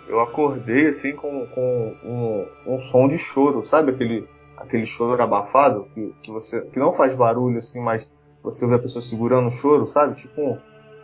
eu 0.08 0.20
acordei 0.20 0.88
assim 0.88 1.14
com, 1.14 1.46
com 1.46 1.96
um, 2.04 2.74
um 2.74 2.78
som 2.78 3.06
de 3.06 3.18
choro, 3.18 3.62
sabe 3.62 3.92
aquele 3.92 4.26
aquele 4.56 4.84
choro 4.84 5.22
abafado 5.22 5.86
que, 5.94 6.14
que 6.22 6.30
você 6.30 6.60
que 6.62 6.78
não 6.78 6.92
faz 6.92 7.14
barulho 7.14 7.58
assim, 7.58 7.80
mas 7.80 8.10
você 8.42 8.66
vê 8.66 8.74
a 8.74 8.78
pessoa 8.78 9.02
segurando 9.02 9.48
o 9.48 9.50
choro, 9.50 9.86
sabe? 9.86 10.14
Tipo 10.16 10.40
um, 10.40 10.58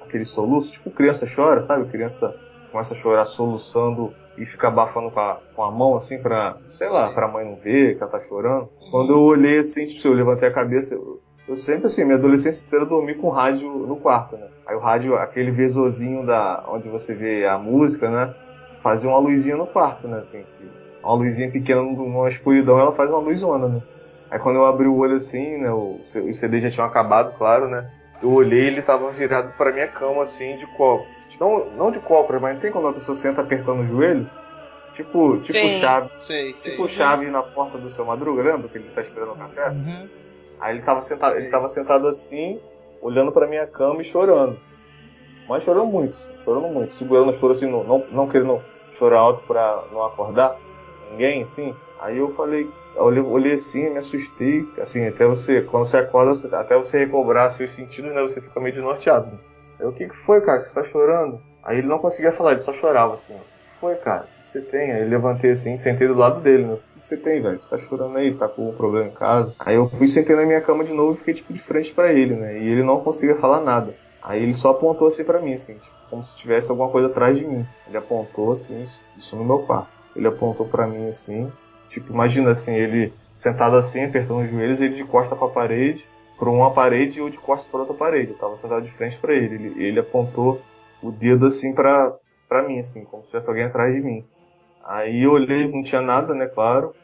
aquele 0.08 0.24
soluço, 0.24 0.72
tipo 0.72 0.90
criança 0.92 1.26
chora, 1.32 1.62
sabe? 1.62 1.90
Criança 1.90 2.34
começa 2.70 2.94
a 2.94 2.96
chorar 2.96 3.24
soluçando 3.26 4.16
e 4.36 4.44
fica 4.46 4.68
abafando 4.68 5.10
com 5.10 5.20
a, 5.20 5.42
com 5.52 5.62
a 5.62 5.70
mão 5.72 5.96
assim 5.96 6.20
pra, 6.20 6.60
sei 6.74 6.88
lá, 6.88 7.10
pra 7.12 7.28
mãe 7.28 7.44
não 7.44 7.56
ver 7.56 7.96
que 7.96 8.02
ela 8.02 8.10
tá 8.10 8.20
chorando. 8.20 8.70
Quando 8.90 9.12
eu 9.12 9.20
olhei 9.20 9.58
assim, 9.60 9.86
tipo, 9.86 10.06
eu 10.08 10.12
levantei 10.12 10.48
a 10.48 10.52
cabeça, 10.52 10.94
eu, 10.94 11.22
eu 11.48 11.56
sempre 11.56 11.86
assim, 11.86 12.04
minha 12.04 12.16
adolescência 12.18 12.64
inteira 12.66 12.86
dormi 12.86 13.14
com 13.16 13.28
rádio 13.30 13.68
no 13.86 14.00
quarto, 14.00 14.36
né? 14.36 14.48
Aí 14.66 14.76
o 14.76 14.80
rádio, 14.80 15.16
aquele 15.16 15.50
visorzinho 15.50 16.24
da 16.24 16.64
onde 16.68 16.88
você 16.88 17.14
vê 17.14 17.46
a 17.46 17.58
música, 17.58 18.10
né? 18.10 18.34
Fazia 18.82 19.08
uma 19.10 19.18
luzinha 19.18 19.56
no 19.56 19.66
quarto, 19.66 20.06
né? 20.08 20.18
Assim, 20.18 20.44
uma 21.02 21.14
luzinha 21.14 21.50
pequena 21.50 21.82
numa 21.82 22.28
escuridão, 22.28 22.78
ela 22.78 22.92
faz 22.92 23.10
uma 23.10 23.20
luzona, 23.20 23.68
né? 23.68 23.80
Aí 24.30 24.38
quando 24.40 24.56
eu 24.56 24.66
abri 24.66 24.86
o 24.88 24.96
olho 24.96 25.16
assim, 25.16 25.58
né? 25.58 25.70
O, 25.72 26.00
os 26.00 26.38
CDs 26.38 26.62
já 26.64 26.70
tinham 26.70 26.86
acabado, 26.86 27.36
claro, 27.38 27.68
né? 27.68 27.88
Eu 28.22 28.32
olhei 28.32 28.66
ele 28.66 28.82
tava 28.82 29.10
virado 29.10 29.52
pra 29.56 29.72
minha 29.72 29.88
cama, 29.88 30.22
assim, 30.22 30.56
de 30.56 30.66
copo. 30.76 31.06
Não, 31.38 31.66
não 31.72 31.90
de 31.90 32.00
copo, 32.00 32.32
mas 32.40 32.54
não 32.54 32.60
tem 32.60 32.72
quando 32.72 32.88
a 32.88 32.92
pessoa 32.92 33.14
senta 33.14 33.42
apertando 33.42 33.80
o 33.80 33.84
joelho? 33.86 34.28
Tipo, 34.92 35.38
tipo 35.38 35.58
Tem. 35.58 35.78
chave, 35.78 36.10
Sei, 36.20 36.54
sei. 36.54 36.70
tipo 36.70 36.88
chave 36.88 37.26
na 37.26 37.42
porta 37.42 37.76
do 37.76 37.90
seu 37.90 38.06
madruga, 38.06 38.42
lembra 38.42 38.68
que 38.68 38.78
ele 38.78 38.88
tá 38.94 39.02
esperando 39.02 39.32
o 39.32 39.36
café? 39.36 39.68
Uhum. 39.68 40.08
Aí 40.58 40.74
ele 40.74 40.82
tava 40.82 41.02
sentado, 41.02 41.36
ele 41.36 41.50
tava 41.50 41.68
sentado 41.68 42.08
assim, 42.08 42.58
olhando 43.02 43.30
pra 43.30 43.46
minha 43.46 43.66
cama 43.66 44.00
e 44.00 44.04
chorando. 44.04 44.58
Mas 45.46 45.62
chorando 45.64 45.86
muito, 45.86 46.16
chorando 46.42 46.68
muito, 46.68 46.94
segurando 46.94 47.28
o 47.28 47.32
choro 47.34 47.52
assim, 47.52 47.70
não, 47.70 47.84
não, 47.84 48.06
não 48.10 48.26
querendo 48.26 48.62
chorar 48.90 49.18
alto 49.18 49.46
pra 49.46 49.84
não 49.92 50.02
acordar 50.02 50.56
ninguém, 51.10 51.42
assim. 51.42 51.74
Aí 52.00 52.16
eu 52.16 52.30
falei, 52.30 52.70
olhei, 52.98 53.22
olhei 53.22 53.54
assim, 53.54 53.90
me 53.90 53.98
assustei, 53.98 54.66
assim, 54.80 55.06
até 55.06 55.26
você, 55.26 55.62
quando 55.62 55.84
você 55.84 55.98
acorda, 55.98 56.58
até 56.58 56.76
você 56.76 56.98
recobrar 56.98 57.52
seus 57.52 57.72
sentidos, 57.72 58.14
né, 58.14 58.22
você 58.22 58.40
fica 58.40 58.60
meio 58.60 58.74
desnorteado. 58.74 59.38
Aí, 59.78 59.86
o 59.86 59.92
que 59.92 60.08
que 60.08 60.16
foi, 60.16 60.40
cara, 60.40 60.62
você 60.62 60.74
tá 60.74 60.82
chorando? 60.82 61.40
Aí 61.62 61.78
ele 61.78 61.88
não 61.88 61.98
conseguia 61.98 62.32
falar, 62.32 62.52
ele 62.52 62.60
só 62.60 62.72
chorava, 62.72 63.14
assim. 63.14 63.34
O 63.34 63.38
que 63.38 63.80
foi, 63.80 63.96
cara? 63.96 64.24
O 64.24 64.38
que 64.38 64.46
você 64.46 64.62
tem? 64.62 64.92
Aí 64.92 65.02
eu 65.02 65.08
levantei 65.08 65.50
assim, 65.50 65.76
sentei 65.76 66.06
do 66.06 66.14
lado 66.14 66.40
dele, 66.40 66.64
né? 66.64 66.74
O 66.74 66.76
que 66.76 67.04
você 67.04 67.16
tem, 67.16 67.42
velho? 67.42 67.60
Você 67.60 67.68
tá 67.68 67.76
chorando 67.76 68.16
aí? 68.16 68.34
Tá 68.34 68.48
com 68.48 68.62
algum 68.62 68.76
problema 68.76 69.08
em 69.08 69.14
casa? 69.14 69.54
Aí 69.58 69.74
eu 69.74 69.88
fui, 69.88 70.06
sentei 70.06 70.36
na 70.36 70.46
minha 70.46 70.60
cama 70.60 70.84
de 70.84 70.92
novo 70.92 71.12
e 71.12 71.16
fiquei, 71.16 71.34
tipo, 71.34 71.52
de 71.52 71.60
frente 71.60 71.92
pra 71.92 72.12
ele, 72.12 72.36
né? 72.36 72.58
E 72.58 72.68
ele 72.68 72.82
não 72.82 73.00
conseguia 73.00 73.36
falar 73.36 73.60
nada. 73.60 73.94
Aí 74.22 74.42
ele 74.42 74.54
só 74.54 74.70
apontou 74.70 75.08
assim 75.08 75.24
pra 75.24 75.40
mim, 75.40 75.54
assim, 75.54 75.76
tipo, 75.78 75.94
como 76.08 76.22
se 76.22 76.36
tivesse 76.36 76.70
alguma 76.70 76.88
coisa 76.90 77.08
atrás 77.08 77.38
de 77.38 77.46
mim. 77.46 77.64
Ele 77.86 77.96
apontou 77.96 78.52
assim, 78.52 78.82
isso 79.16 79.36
no 79.36 79.44
meu 79.44 79.60
quarto. 79.60 79.88
Ele 80.16 80.26
apontou 80.26 80.66
pra 80.66 80.86
mim 80.86 81.06
assim, 81.06 81.50
tipo, 81.96 82.12
imagina 82.12 82.50
assim, 82.50 82.74
ele 82.74 83.12
sentado 83.34 83.76
assim, 83.76 84.04
apertando 84.04 84.42
os 84.42 84.50
joelhos, 84.50 84.80
ele 84.80 84.94
de 84.94 85.04
costa 85.04 85.34
pra 85.34 85.48
parede, 85.48 86.06
pra 86.38 86.50
uma 86.50 86.72
parede 86.72 87.18
e 87.18 87.22
eu 87.22 87.30
de 87.30 87.38
costa 87.38 87.68
pra 87.70 87.80
outra 87.80 87.94
parede. 87.94 88.32
Eu 88.32 88.38
tava 88.38 88.56
sentado 88.56 88.84
de 88.84 88.90
frente 88.90 89.18
pra 89.18 89.34
ele. 89.34 89.54
Ele, 89.54 89.84
ele 89.84 90.00
apontou 90.00 90.60
o 91.02 91.10
dedo 91.10 91.46
assim 91.46 91.72
pra, 91.72 92.14
pra 92.48 92.62
mim, 92.62 92.78
assim, 92.78 93.04
como 93.04 93.22
se 93.22 93.30
tivesse 93.30 93.48
alguém 93.48 93.64
atrás 93.64 93.94
de 93.94 94.00
mim. 94.00 94.24
Aí 94.84 95.22
eu 95.22 95.32
olhei, 95.32 95.66
não 95.68 95.82
tinha 95.82 96.02
nada, 96.02 96.34
né, 96.34 96.46
claro. 96.46 96.94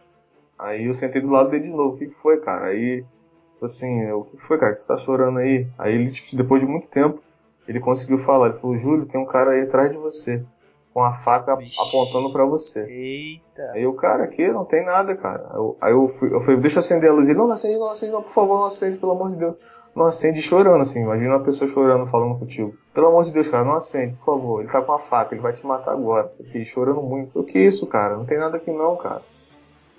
Aí 0.59 0.87
eu 0.87 0.95
sentei 0.95 1.21
do 1.21 1.31
lado 1.31 1.51
dele 1.51 1.65
de 1.65 1.71
novo. 1.71 1.95
O 1.95 1.99
que, 1.99 2.07
que 2.07 2.15
foi, 2.15 2.39
cara? 2.41 2.67
Aí, 2.67 3.05
assim, 3.63 4.03
eu, 4.03 4.21
o 4.21 4.25
que 4.25 4.37
foi, 4.37 4.59
cara? 4.59 4.75
Você 4.75 4.87
tá 4.87 4.97
chorando 4.97 5.39
aí? 5.39 5.67
Aí 5.79 5.95
ele, 5.95 6.11
tipo, 6.11 6.37
depois 6.37 6.63
de 6.63 6.69
muito 6.69 6.87
tempo, 6.89 7.21
ele 7.67 7.81
conseguiu 7.81 8.19
falar. 8.19 8.49
Ele 8.51 8.59
falou, 8.59 8.77
Júlio, 8.77 9.07
tem 9.07 9.21
um 9.21 9.27
cara 9.27 9.53
aí 9.53 9.63
atrás 9.63 9.91
de 9.91 9.99
você. 9.99 10.45
Com 10.93 11.01
a 11.03 11.15
faca 11.15 11.57
Vixe. 11.57 11.81
apontando 11.81 12.31
pra 12.33 12.45
você. 12.45 12.81
Eita. 12.85 13.73
Aí 13.73 13.87
o 13.87 13.95
cara 13.95 14.25
aqui 14.25 14.47
não 14.49 14.65
tem 14.65 14.85
nada, 14.85 15.17
cara. 15.17 15.51
Eu- 15.55 15.77
aí 15.81 15.93
eu 15.93 16.07
fui, 16.09 16.33
eu 16.35 16.41
falei, 16.41 16.61
deixa 16.61 16.77
eu 16.79 16.81
acender 16.81 17.11
a 17.11 17.13
luz. 17.13 17.29
Ele, 17.29 17.39
não, 17.39 17.47
não 17.47 17.55
acende, 17.55 17.79
não 17.79 17.91
acende, 17.91 18.13
não, 18.13 18.23
por 18.23 18.31
favor, 18.33 18.59
não 18.59 18.67
acende, 18.67 18.99
pelo 18.99 19.13
amor 19.13 19.31
de 19.31 19.37
Deus. 19.39 19.55
Não 19.95 20.07
acende 20.07 20.41
chorando, 20.41 20.81
assim. 20.83 21.01
Imagina 21.03 21.37
uma 21.37 21.45
pessoa 21.45 21.69
chorando, 21.69 22.07
falando 22.07 22.39
contigo. 22.39 22.75
Pelo 22.95 23.09
amor 23.09 23.25
de 23.25 23.31
Deus, 23.33 23.49
cara, 23.49 23.65
não 23.65 23.75
acende, 23.75 24.15
por 24.17 24.25
favor. 24.25 24.61
Ele 24.61 24.71
tá 24.71 24.81
com 24.83 24.93
a 24.93 24.99
faca, 24.99 25.35
ele 25.35 25.43
vai 25.43 25.53
te 25.53 25.67
matar 25.67 25.93
agora. 25.93 26.27
Isso 26.29 26.43
aqui, 26.43 26.65
chorando 26.65 27.03
muito. 27.03 27.41
O 27.41 27.45
que 27.45 27.59
é 27.59 27.63
isso, 27.63 27.87
cara? 27.87 28.17
Não 28.17 28.25
tem 28.25 28.39
nada 28.39 28.57
aqui 28.57 28.71
não, 28.71 28.97
cara. 28.97 29.23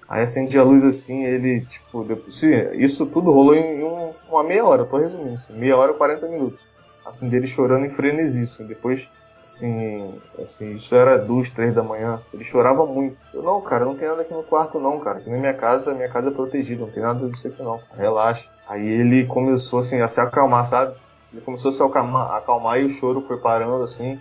Aí 0.08 0.24
acendi 0.24 0.58
a 0.60 0.64
luz 0.64 0.84
assim, 0.84 1.24
ele, 1.24 1.62
tipo, 1.62 2.04
depois, 2.04 2.36
sim, 2.36 2.52
isso 2.74 3.06
tudo 3.06 3.32
rolou 3.32 3.56
em, 3.56 3.80
em 3.80 3.84
um- 3.84 4.12
uma 4.30 4.44
meia 4.44 4.64
hora, 4.66 4.82
eu 4.82 4.86
tô 4.86 4.98
resumindo, 4.98 5.34
assim, 5.34 5.54
meia 5.54 5.78
hora 5.78 5.91
e 5.91 5.96
40 5.96 6.28
minutos. 6.28 6.64
Assim, 7.06 7.30
dele 7.30 7.48
chorando 7.48 7.86
em 7.86 7.89
frenesi, 7.89 8.44
assim, 8.44 8.66
depois, 8.68 9.10
assim, 9.44 10.22
assim, 10.41 10.72
isso 10.72 10.96
era 10.96 11.18
duas, 11.18 11.50
três 11.50 11.74
da 11.74 11.84
manhã, 11.84 12.22
ele 12.34 12.44
chorava 12.44 12.86
muito. 12.86 13.18
Eu, 13.34 13.44
não, 13.44 13.62
cara, 13.62 13.86
não 13.86 13.96
tem 13.96 14.08
nada 14.08 14.22
aqui 14.22 14.34
no 14.34 14.44
quarto 14.44 14.80
não, 14.80 15.00
cara, 15.00 15.20
aqui 15.20 15.30
na 15.30 15.38
minha 15.38 15.54
casa, 15.54 15.94
minha 15.94 16.10
casa 16.10 16.30
é 16.30 16.34
protegida, 16.34 16.86
não 16.86 16.91
tem 16.91 17.04
nada 17.04 17.30
disso 17.30 17.48
aqui 17.48 17.62
não, 17.62 17.80
relaxa. 17.96 18.50
Aí 18.68 18.88
ele 18.88 19.26
começou, 19.26 19.80
assim, 19.80 20.00
a 20.00 20.08
se 20.08 20.20
acalmar, 20.20 20.68
sabe? 20.68 20.96
Ele 21.32 21.41
começou 21.41 21.70
a 21.70 21.74
se 21.74 21.84
acalmar, 21.84 22.32
acalmar 22.32 22.80
e 22.80 22.86
o 22.86 22.89
choro 22.89 23.22
foi 23.22 23.38
parando, 23.38 23.84
assim, 23.84 24.20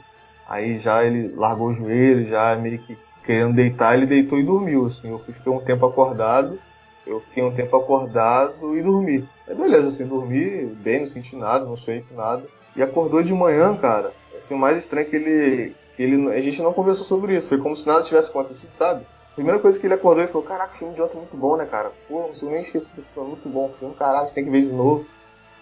aí 0.49 0.79
já 0.79 1.05
ele 1.05 1.35
largou 1.37 1.69
o 1.69 1.75
joelho, 1.75 2.27
já 2.27 2.57
meio 2.57 2.79
que 2.79 2.99
querendo 3.25 3.55
deitar, 3.55 3.95
ele 3.95 4.07
deitou 4.07 4.39
e 4.39 4.43
dormiu, 4.43 4.87
assim. 4.87 5.11
Eu 5.11 5.19
fiquei 5.19 5.53
um 5.53 5.61
tempo 5.61 5.87
acordado, 5.87 6.59
eu 7.07 7.21
fiquei 7.21 7.43
um 7.43 7.55
tempo 7.55 7.77
acordado 7.77 8.77
e 8.77 8.83
dormi. 8.83 9.29
Aí 9.47 9.55
beleza, 9.55 9.89
assim, 9.89 10.07
dormi 10.07 10.67
bem, 10.67 11.01
não 11.01 11.07
senti 11.07 11.37
nada, 11.37 11.65
não 11.65 11.77
sonhei 11.77 12.03
com 12.03 12.17
nada. 12.17 12.45
E 12.75 12.83
acordou 12.83 13.23
de 13.23 13.33
manhã, 13.33 13.77
cara, 13.77 14.13
assim, 14.37 14.55
o 14.55 14.59
mais 14.59 14.77
estranho 14.79 15.07
é 15.07 15.11
que 15.11 15.17
ele, 15.17 15.77
que 15.97 16.03
ele, 16.03 16.31
a 16.33 16.41
gente 16.41 16.63
não 16.63 16.73
conversou 16.73 17.05
sobre 17.05 17.37
isso, 17.37 17.49
foi 17.49 17.59
como 17.59 17.77
se 17.77 17.87
nada 17.87 18.03
tivesse 18.03 18.31
acontecido, 18.31 18.73
sabe? 18.73 19.07
Primeira 19.35 19.59
coisa 19.59 19.79
que 19.79 19.87
ele 19.87 19.95
acordou, 19.95 20.23
ele 20.23 20.31
falou, 20.31 20.47
caraca, 20.47 20.73
o 20.73 20.77
filme 20.77 20.95
de 20.95 21.01
ontem 21.01 21.17
é 21.17 21.21
muito 21.21 21.37
bom, 21.37 21.57
né, 21.57 21.65
cara? 21.65 21.91
Pô, 22.07 22.29
não 22.43 22.51
nem 22.51 22.61
esqueci 22.61 22.95
desse 22.95 23.13
filme, 23.13 23.29
é 23.29 23.31
muito 23.33 23.49
bom 23.49 23.67
o 23.67 23.71
filme, 23.71 23.95
caraca, 23.95 24.21
a 24.21 24.27
gente 24.27 24.35
tem 24.35 24.45
que 24.45 24.51
ver 24.51 24.63
de 24.63 24.73
novo. 24.73 25.07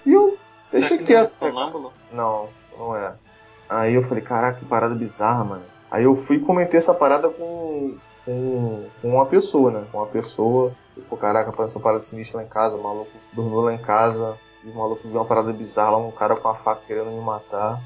E 0.05 0.13
eu 0.13 0.37
deixei 0.73 0.99
que 0.99 1.05
não 1.05 1.21
é 1.21 1.23
quieto, 1.23 1.39
cara? 1.39 1.53
sonâmbulo? 1.53 1.93
Não, 2.13 2.49
não 2.77 2.97
é. 2.97 3.15
Aí 3.69 3.95
eu 3.95 4.03
falei, 4.03 4.25
caraca, 4.25 4.59
que 4.59 4.65
parada 4.65 4.95
bizarra, 4.97 5.45
mano. 5.45 5.63
Aí 5.91 6.05
eu 6.05 6.15
fui 6.15 6.37
e 6.37 6.41
comentei 6.41 6.79
essa 6.79 6.93
parada 6.93 7.29
com, 7.29 7.97
com, 8.25 8.85
com 9.01 9.09
uma 9.09 9.27
pessoa, 9.27 9.71
né? 9.71 9.85
Com 9.93 9.99
uma 9.99 10.07
pessoa. 10.07 10.75
Tipo, 10.95 11.17
caraca, 11.17 11.51
uma 11.51 11.81
parada 11.81 12.03
sinistra 12.03 12.39
lá 12.39 12.45
em 12.45 12.49
casa, 12.49 12.77
o 12.77 12.83
maluco 12.83 13.11
dormiu 13.33 13.61
lá 13.61 13.73
em 13.73 13.79
casa. 13.79 14.37
E 14.65 14.71
o 14.71 14.75
maluco 14.75 15.07
viu 15.07 15.19
uma 15.19 15.25
parada 15.25 15.53
bizarra 15.53 15.93
lá, 15.93 15.99
um 15.99 16.11
cara 16.11 16.37
com 16.37 16.49
a 16.49 16.55
faca 16.55 16.83
querendo 16.87 17.11
me 17.11 17.21
matar. 17.21 17.81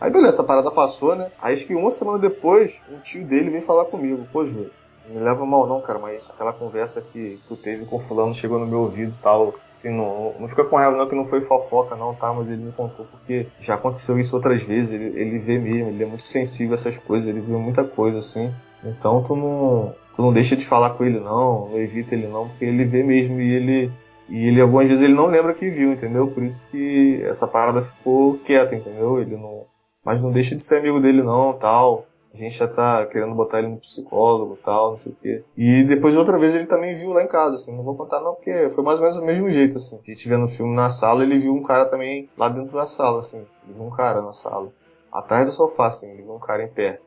Aí 0.00 0.10
beleza, 0.10 0.34
essa 0.34 0.44
parada 0.44 0.70
passou, 0.70 1.14
né? 1.14 1.30
Aí 1.40 1.52
acho 1.52 1.66
que 1.66 1.74
uma 1.74 1.90
semana 1.90 2.18
depois, 2.18 2.80
um 2.90 2.98
tio 3.00 3.24
dele 3.26 3.50
veio 3.50 3.62
falar 3.62 3.84
comigo, 3.84 4.26
pô, 4.32 4.46
Júlio, 4.46 4.70
não 5.06 5.14
me 5.14 5.20
leva 5.20 5.44
mal 5.44 5.66
não, 5.66 5.80
cara, 5.82 5.98
mas 5.98 6.30
aquela 6.30 6.52
conversa 6.52 7.02
que 7.02 7.38
tu 7.46 7.54
teve 7.54 7.84
com 7.84 7.96
o 7.96 8.00
fulano 8.00 8.34
chegou 8.34 8.58
no 8.58 8.66
meu 8.66 8.80
ouvido 8.80 9.12
e 9.18 9.22
tal. 9.22 9.54
Assim, 9.76 9.90
não, 9.90 10.34
não 10.38 10.48
fica 10.48 10.64
com 10.64 10.76
raiva 10.76 10.96
não 10.96 11.08
que 11.08 11.14
não 11.14 11.24
foi 11.24 11.40
fofoca 11.40 11.96
não, 11.96 12.14
tá? 12.14 12.32
Mas 12.32 12.48
ele 12.48 12.64
me 12.64 12.72
contou 12.72 13.06
porque 13.06 13.46
já 13.58 13.74
aconteceu 13.74 14.18
isso 14.18 14.34
outras 14.36 14.62
vezes, 14.62 14.92
ele, 14.92 15.20
ele 15.20 15.38
vê 15.38 15.58
mesmo, 15.58 15.88
ele 15.88 16.02
é 16.02 16.06
muito 16.06 16.22
sensível 16.22 16.72
a 16.72 16.76
essas 16.76 16.96
coisas, 16.96 17.28
ele 17.28 17.40
vê 17.40 17.52
muita 17.52 17.84
coisa 17.84 18.18
assim. 18.18 18.52
Então 18.84 19.22
tu 19.22 19.36
não, 19.36 19.94
tu 20.16 20.22
não 20.22 20.32
deixa 20.32 20.56
de 20.56 20.66
falar 20.66 20.90
com 20.90 21.04
ele 21.04 21.20
não, 21.20 21.68
não 21.68 21.78
evita 21.78 22.14
ele 22.14 22.26
não, 22.26 22.48
porque 22.48 22.64
ele 22.64 22.84
vê 22.84 23.02
mesmo 23.02 23.40
e 23.40 23.52
ele 23.52 23.92
e 24.28 24.46
ele 24.46 24.60
algumas 24.60 24.86
vezes 24.88 25.02
ele 25.02 25.12
não 25.12 25.26
lembra 25.26 25.52
que 25.52 25.68
viu, 25.68 25.92
entendeu? 25.92 26.28
Por 26.28 26.42
isso 26.44 26.66
que 26.70 27.20
essa 27.24 27.48
parada 27.48 27.82
ficou 27.82 28.38
quieta, 28.38 28.76
entendeu? 28.76 29.20
Ele 29.20 29.36
não, 29.36 29.64
mas 30.04 30.20
não 30.20 30.30
deixa 30.30 30.56
de 30.56 30.64
ser 30.64 30.76
amigo 30.76 31.00
dele 31.00 31.22
não, 31.22 31.52
tal. 31.52 32.06
A 32.32 32.36
gente 32.36 32.56
já 32.56 32.68
tá 32.68 33.04
querendo 33.06 33.34
botar 33.34 33.58
ele 33.58 33.68
no 33.68 33.78
psicólogo 33.78 34.56
tal, 34.62 34.90
não 34.90 34.96
sei 34.96 35.12
o 35.12 35.16
quê. 35.16 35.44
E 35.56 35.82
depois 35.82 36.16
outra 36.16 36.38
vez 36.38 36.54
ele 36.54 36.66
também 36.66 36.94
viu 36.94 37.10
lá 37.10 37.24
em 37.24 37.28
casa, 37.28 37.56
assim. 37.56 37.76
Não 37.76 37.82
vou 37.82 37.96
contar 37.96 38.20
não, 38.20 38.34
porque 38.34 38.70
foi 38.70 38.84
mais 38.84 38.98
ou 38.98 39.02
menos 39.02 39.16
do 39.16 39.26
mesmo 39.26 39.50
jeito, 39.50 39.78
assim. 39.78 39.98
A 40.00 40.10
gente 40.10 40.28
vendo 40.28 40.44
o 40.44 40.48
filme 40.48 40.74
na 40.74 40.90
sala, 40.90 41.24
ele 41.24 41.38
viu 41.38 41.52
um 41.52 41.62
cara 41.62 41.86
também 41.86 42.30
lá 42.38 42.48
dentro 42.48 42.76
da 42.76 42.86
sala, 42.86 43.18
assim. 43.18 43.38
Ele 43.64 43.74
viu 43.74 43.82
um 43.82 43.90
cara 43.90 44.22
na 44.22 44.32
sala. 44.32 44.72
Atrás 45.12 45.44
do 45.44 45.50
sofá, 45.50 45.88
assim. 45.88 46.08
Ele 46.08 46.22
viu 46.22 46.32
um 46.32 46.38
cara 46.38 46.62
em 46.62 46.68
pé. 46.68 47.00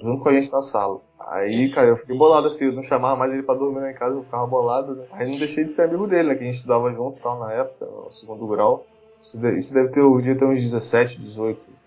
Junto 0.00 0.22
com 0.22 0.30
a 0.30 0.32
gente 0.32 0.50
na 0.50 0.62
sala. 0.62 1.02
Aí, 1.28 1.70
cara, 1.70 1.90
eu 1.90 1.96
fiquei 1.98 2.16
bolado, 2.16 2.46
assim. 2.46 2.64
Eu 2.64 2.72
não 2.72 2.82
chamava 2.82 3.16
mais 3.16 3.34
ele 3.34 3.42
pra 3.42 3.54
dormir 3.54 3.80
lá 3.80 3.90
em 3.90 3.94
casa, 3.94 4.16
eu 4.16 4.24
ficava 4.24 4.46
bolado, 4.46 4.96
né? 4.96 5.04
Aí 5.12 5.30
não 5.30 5.36
deixei 5.36 5.62
de 5.62 5.72
ser 5.72 5.82
amigo 5.82 6.06
dele, 6.06 6.30
né? 6.30 6.34
Que 6.34 6.42
a 6.42 6.46
gente 6.46 6.56
estudava 6.56 6.90
junto 6.90 7.20
tal 7.20 7.38
na 7.38 7.52
época, 7.52 7.84
no 7.84 8.10
segundo 8.10 8.46
grau. 8.46 8.86
Isso 9.20 9.38
deve, 9.74 9.90
ter, 9.90 10.00
hoje 10.00 10.34
ter 10.34 10.46
uns 10.46 10.58
17, 10.58 11.18
18. 11.18 11.79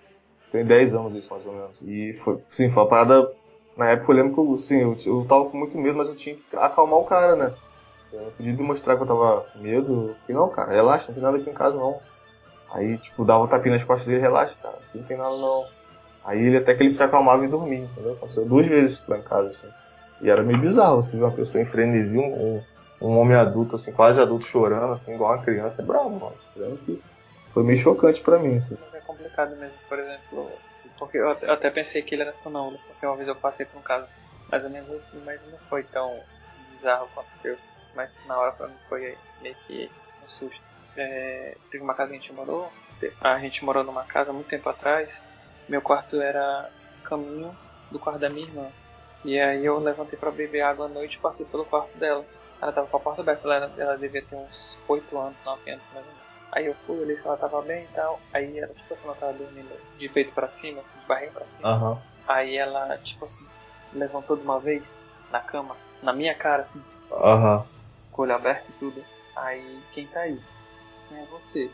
Tem 0.54 0.64
10 0.64 0.94
anos 0.94 1.16
isso, 1.16 1.32
mais 1.32 1.44
ou 1.48 1.52
menos. 1.52 1.72
E 1.82 2.14
foi, 2.14 2.40
sim, 2.48 2.70
foi 2.70 2.84
uma 2.84 2.88
parada. 2.88 3.28
Na 3.76 3.90
época 3.90 4.12
eu 4.12 4.16
lembro 4.16 4.34
que 4.36 4.40
eu, 4.40 4.58
sim, 4.60 4.82
eu, 4.82 4.96
eu 5.08 5.26
tava 5.28 5.50
com 5.50 5.58
muito 5.58 5.76
medo, 5.80 5.98
mas 5.98 6.08
eu 6.08 6.16
tinha 6.16 6.36
que 6.36 6.44
acalmar 6.56 7.00
o 7.00 7.06
cara, 7.06 7.36
né? 7.36 7.52
Eu 8.14 8.32
podia 8.38 8.54
demonstrar 8.54 8.96
que 8.96 9.02
eu 9.02 9.08
tava 9.08 9.42
com 9.42 9.60
medo. 9.60 10.10
Eu 10.10 10.16
fiquei, 10.22 10.36
não, 10.36 10.48
cara, 10.50 10.72
relaxa, 10.72 11.08
não 11.08 11.16
tem 11.16 11.24
nada 11.24 11.38
aqui 11.38 11.50
em 11.50 11.54
casa 11.56 11.76
não. 11.76 12.00
Aí, 12.72 13.00
tipo, 13.00 13.26
dava 13.26 13.44
um 13.44 13.48
tapinha 13.48 13.74
nas 13.74 13.84
costas 13.84 14.06
dele, 14.06 14.22
relaxa, 14.22 14.56
cara, 14.62 14.76
aqui 14.76 15.00
não 15.00 15.06
tem 15.06 15.18
nada 15.18 15.36
não. 15.36 15.64
Aí 16.24 16.40
ele 16.40 16.58
até 16.58 16.76
que 16.76 16.84
ele 16.84 16.92
se 16.92 17.02
acalmava 17.02 17.44
e 17.44 17.48
dormia, 17.48 17.80
entendeu? 17.80 18.14
Aconteceu 18.14 18.46
duas 18.46 18.68
vezes 18.68 19.04
lá 19.08 19.18
em 19.18 19.24
casa, 19.24 19.48
assim. 19.48 19.68
E 20.22 20.30
era 20.30 20.44
meio 20.44 20.60
bizarro, 20.60 21.02
você 21.02 21.18
ver 21.18 21.24
uma 21.24 21.32
pessoa 21.32 21.60
em 21.60 21.66
frenesi, 21.66 22.16
um, 22.16 22.62
um, 23.02 23.18
homem 23.18 23.36
adulto, 23.36 23.76
assim, 23.76 23.92
quase 23.92 24.22
adulto 24.22 24.46
chorando, 24.46 24.94
assim, 24.94 25.16
igual 25.16 25.34
uma 25.34 25.44
criança, 25.44 25.82
é 25.82 25.86
bravo, 25.86 26.12
mano. 26.12 26.36
Foi 27.52 27.64
meio 27.64 27.78
chocante 27.78 28.22
pra 28.22 28.38
mim, 28.38 28.58
assim. 28.58 28.78
Complicado 29.14 29.56
mesmo, 29.58 29.78
por 29.88 30.00
exemplo, 30.00 30.60
porque 30.98 31.20
eu 31.20 31.30
até, 31.30 31.68
eu 31.68 31.72
pensei 31.72 32.02
que 32.02 32.16
ele 32.16 32.24
era 32.24 32.34
sonâmbulo, 32.34 32.80
porque 32.88 33.06
uma 33.06 33.16
vez 33.16 33.30
eu 33.30 33.36
passei 33.36 33.64
por 33.64 33.78
um 33.78 33.84
caso 33.84 34.08
mais 34.50 34.64
ou 34.64 34.72
menos 34.72 34.90
assim, 34.90 35.22
mas 35.24 35.40
não 35.52 35.60
foi 35.70 35.84
tão 35.84 36.20
bizarro 36.72 37.08
quanto 37.14 37.28
o 37.28 37.42
seu. 37.42 37.56
Mas 37.94 38.18
na 38.26 38.36
hora 38.40 38.56
foi 38.90 39.16
meio 39.40 39.56
que 39.68 39.92
um 40.24 40.28
susto. 40.28 40.64
É, 40.98 41.58
teve 41.70 41.84
uma 41.84 41.94
casa 41.94 42.10
que 42.10 42.18
a 42.18 42.20
gente 42.20 42.34
morou, 42.34 42.72
a 43.22 43.38
gente 43.38 43.64
morou 43.64 43.84
numa 43.84 44.04
casa 44.04 44.34
muito 44.34 44.48
tempo 44.48 44.68
atrás, 44.68 45.24
meu 45.70 45.82
quarto 45.82 46.20
era 46.20 46.72
caminho 47.04 47.56
do 47.92 48.00
quarto 48.00 48.20
da 48.20 48.32
minha 48.32 48.48
irmã. 48.48 48.72
E 49.24 49.40
aí 49.40 49.64
eu 49.64 49.78
levantei 49.78 50.18
pra 50.18 50.32
beber 50.32 50.62
água 50.62 50.88
à 50.88 50.90
noite 50.90 51.18
e 51.18 51.22
passei 51.22 51.46
pelo 51.46 51.66
quarto 51.66 51.96
dela. 52.00 52.26
Ela 52.60 52.72
tava 52.72 52.88
com 52.88 52.98
a 52.98 53.00
porta 53.00 53.22
aberta, 53.22 53.48
ela, 53.48 53.72
ela 53.78 53.96
devia 53.96 54.26
ter 54.26 54.36
uns 54.36 54.80
8 54.88 55.16
anos, 55.20 55.44
9 55.44 55.70
anos 55.70 55.88
mais 55.92 56.08
ou 56.08 56.12
menos. 56.12 56.33
Aí 56.56 56.66
eu 56.68 56.76
fui, 56.86 57.00
olhei 57.00 57.18
se 57.18 57.26
ela 57.26 57.38
tava 57.38 57.62
bem 57.64 57.84
e 57.86 57.88
tal. 57.90 58.22
Aí 58.32 58.58
ela, 58.60 58.74
tipo 58.74 58.94
assim, 58.94 59.08
ela 59.08 59.16
tava 59.18 59.34
dormindo 59.34 59.74
de 59.98 60.10
peito 60.10 60.34
pra 60.34 60.48
cima, 60.50 60.82
assim, 60.82 61.00
de 61.00 61.06
barriga 61.08 61.32
pra 61.32 61.48
cima. 61.48 61.68
Aham. 61.68 62.02
Aí 62.28 62.56
ela, 62.56 62.98
tipo 63.00 63.24
assim, 63.26 63.46
levantou 63.92 64.38
de 64.38 64.44
uma 64.44 64.60
vez 64.62 65.00
na 65.32 65.40
cama, 65.42 65.76
na 66.02 66.14
minha 66.14 66.36
cara, 66.38 66.62
assim, 66.62 66.84
Aham. 67.12 67.68
com 68.12 68.22
o 68.22 68.26
olho 68.26 68.36
aberto 68.36 68.70
e 68.70 68.74
tudo. 68.74 69.04
Aí, 69.36 69.82
quem 69.92 70.08
tá 70.08 70.22
aí? 70.22 70.40
Quem 71.08 71.18
é 71.18 71.26
você? 71.26 71.72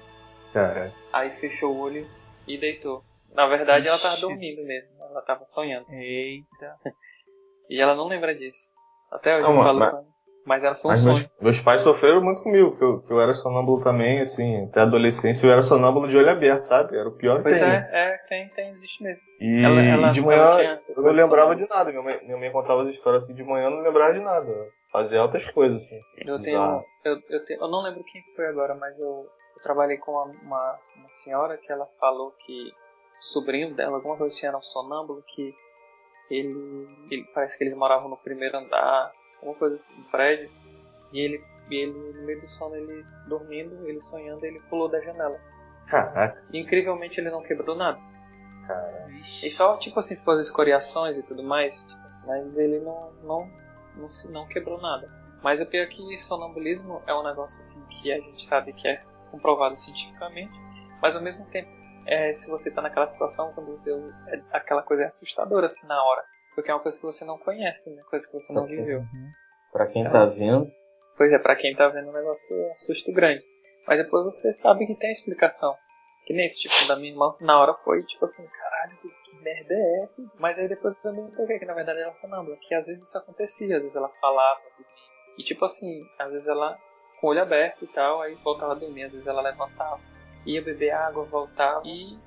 Cara. 0.54 0.94
Aí 1.12 1.30
fechou 1.32 1.76
o 1.76 1.80
olho 1.80 2.08
e 2.48 2.58
deitou. 2.58 3.04
Na 3.34 3.48
verdade, 3.48 3.88
ela 3.88 4.00
tava 4.00 4.14
Ixi. 4.16 4.22
dormindo 4.22 4.64
mesmo. 4.64 4.90
Ela 5.04 5.22
tava 5.22 5.46
sonhando. 5.48 5.86
Eita. 5.92 6.80
E 7.70 7.80
ela 7.80 7.94
não 7.94 8.08
lembra 8.08 8.34
disso. 8.34 8.74
Até 9.12 9.36
hoje 9.36 9.44
Não, 9.44 9.56
eu 9.58 9.64
falo 9.64 9.78
mas-. 9.78 9.94
Mas 10.46 10.64
ela 10.64 10.76
foi 10.76 10.90
um 10.90 10.94
Mas 10.94 11.02
sonho. 11.04 11.16
meus, 11.16 11.30
meus 11.42 11.60
pais 11.62 11.82
sofreram 11.84 12.22
muito 12.24 12.42
comigo, 12.42 12.72
porque 12.72 12.84
eu, 12.84 13.02
que 13.02 13.12
eu 13.14 13.22
era 13.22 13.34
sonâmbulo 13.34 13.84
também, 13.84 14.20
assim, 14.20 14.64
até 14.66 14.80
a 14.80 14.84
adolescência 14.84 15.46
eu 15.46 15.52
era 15.52 15.62
sonâmbulo 15.62 16.08
de 16.08 16.18
olho 16.18 16.30
aberto, 16.30 16.64
sabe? 16.64 16.98
Era 16.98 17.08
o 17.08 17.16
pior 17.16 17.38
que 17.38 17.44
Pois 17.44 17.60
tem. 17.60 17.70
é, 17.70 17.90
é, 17.92 18.18
tem, 18.28 18.50
tem, 18.50 18.70
existe 18.72 19.04
mesmo. 19.04 19.22
E 19.40 19.64
Ela- 19.66 19.82
ela- 19.84 20.12
de 20.12 20.22
manhã 20.22 20.56
tinha- 20.58 20.82
eu 20.96 21.04
não 21.04 21.12
lembrava 21.12 21.56
de 21.56 21.68
nada. 21.70 21.92
Minha 21.92 22.02
mãe, 22.02 22.20
minha 22.26 22.38
mãe 22.38 22.52
contava 22.52 22.82
as 22.84 22.90
histórias 22.90 23.24
assim 23.24 23.34
de 23.36 23.44
manhã, 23.44 23.66
eu 23.66 23.72
não 23.72 23.82
lembrava 23.82 24.14
de 24.14 24.20
nada. 24.22 24.48
Fazia 24.92 25.22
outras 25.22 25.46
coisas, 25.52 25.82
assim. 25.84 26.00
Eu 26.26 26.42
tenho, 26.42 26.84
eu, 27.06 27.22
eu 27.30 27.46
tenho, 27.46 27.62
eu 27.62 27.68
não 27.68 27.84
lembro 27.84 28.04
quem 28.04 28.24
foi 28.36 28.48
agora, 28.48 28.74
mas 28.74 28.98
eu, 28.98 29.06
eu 29.56 29.64
trabalhei 29.64 29.98
com 29.98 30.12
uma, 30.12 30.24
uma, 30.42 30.80
uma 30.98 31.10
senhora 31.24 31.58
que 31.58 31.72
ela 31.72 31.86
falou 32.00 32.32
que 32.46 32.54
o 33.20 33.24
sobrinho 33.24 33.76
dela, 33.76 33.98
alguma 33.98 34.18
coisa 34.18 34.36
tinha 34.36 34.50
era 34.50 34.58
um 34.58 34.62
sonâmbulo, 34.64 35.22
que 35.36 35.54
ele, 36.32 36.88
ele 37.12 37.24
parece 37.34 37.58
que 37.58 37.64
eles 37.64 37.76
moravam 37.78 38.10
no 38.10 38.18
primeiro 38.18 38.58
andar, 38.58 39.12
alguma 39.40 39.56
coisa 39.56 39.76
assim, 39.76 40.02
prédio, 40.04 40.50
e 41.12 41.20
ele, 41.20 41.44
e 41.70 41.76
ele 41.76 41.92
no 42.14 42.24
meio 42.26 42.42
do 42.42 42.50
sono, 42.52 42.76
ele 42.76 43.06
dormindo, 43.28 43.88
ele 43.88 44.02
sonhando, 44.04 44.46
ele 44.46 44.60
pulou 44.70 44.88
da 44.90 45.00
janela. 45.02 45.40
Caraca, 45.88 46.44
E, 46.54 46.60
incrivelmente 46.60 47.20
ele 47.20 47.32
não 47.32 47.42
quebrou 47.42 47.76
nada. 47.76 48.00
cara. 48.68 49.08
E 49.44 49.50
só, 49.52 49.78
tipo 49.78 50.00
assim, 50.00 50.16
ficou 50.16 50.34
as 50.34 50.42
escoriações 50.42 51.18
e 51.18 51.24
tudo 51.24 51.44
mais, 51.44 51.84
mas 52.26 52.58
ele 52.58 52.80
não, 52.80 53.12
não, 53.24 53.52
não, 53.96 54.10
se- 54.10 54.32
não 54.32 54.48
quebrou 54.48 54.80
nada. 54.80 55.10
Mas 55.42 55.62
o 55.62 55.66
pior 55.66 55.84
é 55.84 55.88
que 55.88 56.18
sonambulismo 56.20 57.02
é 57.08 57.14
um 57.16 57.24
negócio 57.24 57.60
assim 57.62 57.84
que 57.88 58.12
a 58.12 58.18
gente 58.20 58.46
sabe 58.46 58.74
que 58.74 58.88
é 58.88 58.98
comprovado 59.32 59.76
cientificamente, 59.76 60.52
mas 61.02 61.16
ao 61.16 61.22
mesmo 61.22 61.46
tempo, 61.46 61.70
é, 62.06 62.34
se 62.34 62.50
você 62.50 62.70
tá 62.70 62.82
naquela 62.82 63.08
situação, 63.08 63.52
quando 63.54 63.78
você, 63.78 63.92
é, 64.28 64.42
aquela 64.52 64.84
coisa 64.84 65.04
é 65.04 65.06
assustadora 65.08 65.68
assim 65.68 65.88
na 65.88 66.04
hora, 66.04 66.24
porque 66.56 66.72
é 66.72 66.74
uma 66.74 66.82
coisa 66.82 66.98
que 66.98 67.06
você 67.06 67.26
não 67.26 67.38
conhece, 67.38 67.90
né? 67.90 68.02
coisa 68.10 68.26
que 68.28 68.34
você 68.34 68.54
não 68.54 68.66
viveu. 68.66 69.04
Pra 69.72 69.88
quem 69.88 70.08
tá 70.08 70.26
vendo, 70.26 70.72
Pois 71.20 71.34
é, 71.34 71.38
pra 71.38 71.54
quem 71.58 71.76
tá 71.76 71.90
vendo 71.90 72.12
o 72.12 72.14
negócio 72.14 72.56
é 72.56 72.72
um 72.72 72.78
susto 72.78 73.12
grande. 73.12 73.44
Mas 73.86 74.02
depois 74.02 74.24
você 74.24 74.54
sabe 74.54 74.88
que 74.88 74.96
tem 74.96 75.12
explicação. 75.12 75.76
Que 76.26 76.34
nem 76.34 76.46
esse 76.46 76.62
tipo 76.62 76.88
da 76.88 76.96
minha 76.96 77.12
irmã, 77.12 77.36
na 77.42 77.60
hora 77.60 77.74
foi 77.84 78.04
tipo 78.04 78.24
assim, 78.24 78.46
caralho, 78.48 78.98
que 79.02 79.44
merda 79.44 79.74
é 79.74 80.04
essa? 80.04 80.22
Mas 80.40 80.58
aí 80.58 80.70
depois 80.70 80.96
eu 81.04 81.12
me 81.12 81.30
toquei 81.32 81.60
que 81.60 81.66
na 81.66 81.74
verdade 81.74 82.00
ela 82.00 82.12
é 82.12 82.16
sonâmbula. 82.16 82.56
Que 82.62 82.74
às 82.74 82.88
vezes 82.88 83.04
isso 83.04 83.18
acontecia, 83.18 83.76
às 83.76 83.82
vezes 83.82 83.98
ela 83.98 84.08
falava. 84.22 84.62
E 85.38 85.44
tipo 85.44 85.66
assim, 85.66 86.02
às 86.18 86.32
vezes 86.32 86.48
ela 86.48 86.80
com 87.20 87.28
o 87.28 87.30
olho 87.32 87.42
aberto 87.42 87.84
e 87.84 87.88
tal, 87.88 88.22
aí 88.22 88.36
voltava 88.36 88.72
a 88.72 88.76
dormir, 88.76 89.04
às 89.04 89.12
vezes 89.12 89.28
ela 89.28 89.42
levantava, 89.42 90.00
ia 90.46 90.62
beber 90.62 90.92
água, 90.92 91.26
voltava 91.26 91.82
e 91.86 92.18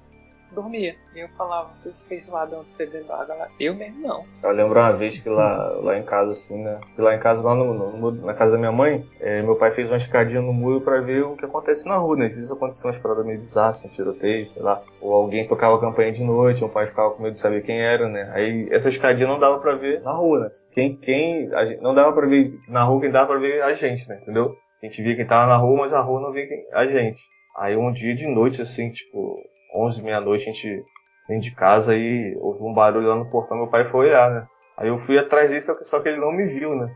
dormia. 0.53 0.95
E 1.15 1.21
eu 1.21 1.29
falava, 1.37 1.71
tu 1.83 1.93
fez 2.09 2.27
zoado 2.27 2.65
bebendo 2.79 3.13
água 3.13 3.35
lá. 3.35 3.49
Eu 3.59 3.75
mesmo 3.75 4.01
não. 4.07 4.25
Eu 4.43 4.51
lembro 4.53 4.79
uma 4.79 4.93
vez 4.93 5.19
que 5.19 5.29
lá, 5.29 5.69
lá 5.83 5.99
em 5.99 6.03
casa, 6.05 6.33
assim, 6.33 6.63
né? 6.63 6.79
que 6.95 7.01
Lá 7.03 7.15
em 7.15 7.19
casa, 7.19 7.43
lá 7.45 7.55
no, 7.55 7.73
no- 7.75 7.97
no- 7.97 8.27
na 8.27 8.35
casa 8.35 8.53
da 8.53 8.59
minha 8.59 8.73
mãe, 8.73 9.05
eh, 9.21 9.43
meu 9.43 9.57
pai 9.57 9.71
fez 9.71 9.91
uma 9.91 9.97
escadinha 9.97 10.41
no 10.41 10.53
muro 10.53 10.81
pra 10.81 11.01
ver 11.01 11.23
o 11.25 11.37
que 11.37 11.45
acontece 11.45 11.87
na 11.87 11.97
rua, 11.97 12.17
né? 12.17 12.27
Às 12.27 12.35
vezes 12.35 12.51
aconteciam 12.53 12.89
umas 12.91 12.99
paradas 12.99 13.25
meio 13.25 13.41
bizarras, 13.41 13.79
assim, 13.79 13.89
tiroteio, 13.89 14.45
sei 14.47 14.63
lá. 14.63 14.83
Ou 15.01 15.13
alguém 15.13 15.47
tocava 15.47 15.77
a 15.77 15.81
campainha 15.81 16.13
de 16.13 16.25
noite, 16.25 16.61
meu 16.61 16.71
pai 16.71 16.87
ficava 16.87 17.11
com 17.13 17.23
medo 17.23 17.35
de 17.35 17.41
saber 17.41 17.63
quem 17.63 17.81
era, 17.81 18.09
né? 18.09 18.31
Aí 18.35 18.69
essa 18.71 18.89
escadinha 18.89 19.29
não 19.29 19.39
dava 19.39 19.59
pra 19.59 19.75
ver 19.75 20.01
na 20.03 20.13
rua, 20.13 20.41
né? 20.41 20.51
Quem, 20.73 20.97
quem, 20.97 21.49
gente- 21.51 21.81
não 21.83 21.95
dava 21.95 22.13
pra 22.13 22.27
ver 22.27 22.53
na 22.69 22.83
rua, 22.85 23.01
quem 23.01 23.11
dava 23.11 23.27
pra 23.29 23.39
ver 23.39 23.63
a 23.63 23.75
gente, 23.75 24.09
né? 24.09 24.19
Entendeu? 24.23 24.57
A 24.83 24.87
gente 24.87 25.01
via 25.03 25.15
quem 25.15 25.27
tava 25.27 25.47
na 25.47 25.57
rua, 25.57 25.79
mas 25.83 25.93
a 25.93 26.01
rua 26.01 26.21
não 26.21 26.33
via 26.33 26.47
quem, 26.47 26.63
a 26.73 26.85
gente. 26.87 27.23
Aí 27.57 27.77
um 27.77 27.93
dia 27.93 28.15
de 28.15 28.27
noite, 28.27 28.61
assim, 28.63 28.91
tipo, 28.91 29.39
11, 29.75 30.03
meia-noite, 30.03 30.49
a 30.49 30.53
gente 30.53 30.85
dentro 31.29 31.43
de 31.43 31.55
casa 31.55 31.95
e 31.95 32.37
houve 32.41 32.63
um 32.63 32.75
barulho 32.75 33.09
lá 33.09 33.17
no 33.17 33.31
portão, 33.31 33.57
meu 33.57 33.69
pai 33.69 33.85
foi 33.85 34.09
olhar, 34.09 34.31
né? 34.31 34.47
Aí 34.77 34.89
eu 34.89 34.99
fui 34.99 35.19
atrás 35.19 35.49
dele, 35.49 35.61
só 35.61 36.01
que, 36.01 36.09
ele 36.09 36.21
não 36.21 36.33
me 36.33 36.47
viu, 36.47 36.75
né? 36.75 36.93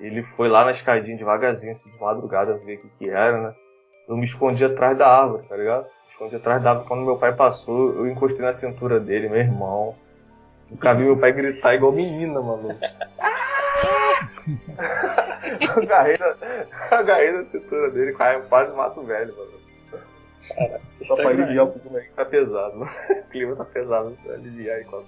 Ele 0.00 0.22
foi 0.36 0.48
lá 0.48 0.64
na 0.64 0.70
escadinha 0.70 1.16
devagarzinho, 1.16 1.72
assim, 1.72 1.90
de 1.90 2.00
madrugada, 2.00 2.56
ver 2.58 2.76
o 2.76 2.80
que 2.82 2.88
que 2.98 3.10
era, 3.10 3.38
né? 3.40 3.54
Eu 4.08 4.16
me 4.16 4.24
escondi 4.24 4.64
atrás 4.64 4.96
da 4.96 5.08
árvore, 5.08 5.46
tá 5.48 5.56
ligado? 5.56 5.84
Me 5.84 6.12
escondi 6.12 6.36
atrás 6.36 6.62
da 6.62 6.70
árvore. 6.70 6.88
Quando 6.88 7.04
meu 7.04 7.18
pai 7.18 7.34
passou, 7.34 7.94
eu 7.94 8.06
encostei 8.06 8.44
na 8.44 8.52
cintura 8.52 8.98
dele, 8.98 9.28
meu 9.28 9.38
irmão. 9.38 9.94
Nunca 10.70 10.94
vi 10.94 11.04
meu 11.04 11.18
pai 11.18 11.32
gritar 11.32 11.74
igual 11.74 11.92
menina, 11.92 12.40
maluco. 12.40 12.78
eu 15.60 15.82
agarrei 15.82 16.18
na, 16.18 16.36
agarrei 16.98 17.32
na 17.32 17.44
cintura 17.44 17.90
dele, 17.90 18.12
quase 18.12 18.72
mato 18.74 19.02
velho, 19.02 19.34
mano. 19.36 19.57
Só 21.02 21.16
pra 21.16 21.28
aliviar 21.30 21.66
um 21.66 21.70
pouco? 21.70 21.98
Tá 22.14 22.24
pesado. 22.24 22.78
O 23.28 23.30
clima 23.30 23.56
tá 23.56 23.64
pesado 23.64 24.16
pra 24.24 24.34
aliviar 24.34 24.82
com 24.84 25.04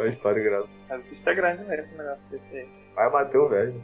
a 0.00 0.06
história 0.06 0.42
grave. 0.42 0.68
Às 0.90 1.02
vezes 1.02 1.20
tá 1.22 1.32
grande 1.32 1.64
mesmo 1.64 1.94
o 1.94 1.98
negócio 1.98 2.22
desse 2.30 2.56
aí. 2.56 2.68
Vai 2.94 3.10
bater 3.10 3.38
o 3.38 3.48
velho. 3.48 3.82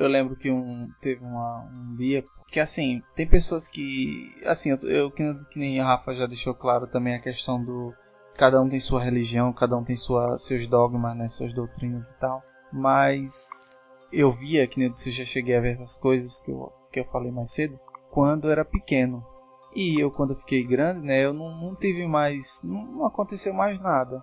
Eu 0.00 0.08
lembro 0.08 0.34
que 0.34 0.50
um 0.50 0.88
teve 1.02 1.22
uma, 1.22 1.68
um 1.76 1.94
dia 1.94 2.24
que 2.48 2.58
assim 2.58 3.02
tem 3.14 3.28
pessoas 3.28 3.68
que 3.68 4.34
assim 4.46 4.70
eu, 4.70 4.78
eu 4.88 5.10
que, 5.10 5.22
que 5.52 5.58
nem 5.58 5.78
a 5.78 5.84
Rafa 5.84 6.14
já 6.14 6.24
deixou 6.24 6.54
claro 6.54 6.86
também 6.86 7.14
a 7.14 7.20
questão 7.20 7.62
do 7.62 7.92
cada 8.34 8.58
um 8.62 8.66
tem 8.66 8.80
sua 8.80 9.04
religião, 9.04 9.52
cada 9.52 9.76
um 9.76 9.84
tem 9.84 9.94
sua, 9.94 10.38
seus 10.38 10.66
dogmas, 10.66 11.14
né, 11.14 11.28
suas 11.28 11.52
doutrinas 11.52 12.08
e 12.08 12.18
tal. 12.18 12.42
Mas 12.72 13.84
eu 14.10 14.32
via 14.32 14.66
que 14.66 14.78
nem 14.78 14.86
eu 14.86 14.90
disse, 14.90 15.10
já 15.10 15.26
cheguei 15.26 15.54
a 15.54 15.60
ver 15.60 15.74
essas 15.74 15.98
coisas 15.98 16.40
que 16.40 16.50
eu 16.50 16.72
que 16.90 16.98
eu 16.98 17.04
falei 17.04 17.30
mais 17.30 17.50
cedo 17.50 17.78
quando 18.10 18.48
eu 18.48 18.52
era 18.52 18.64
pequeno. 18.64 19.22
E 19.76 20.02
eu 20.02 20.10
quando 20.10 20.32
eu 20.32 20.38
fiquei 20.38 20.66
grande, 20.66 21.04
né, 21.04 21.22
eu 21.22 21.34
não, 21.34 21.54
não 21.54 21.76
tive 21.76 22.06
mais, 22.06 22.62
não, 22.64 22.86
não 22.86 23.04
aconteceu 23.04 23.52
mais 23.52 23.78
nada. 23.78 24.18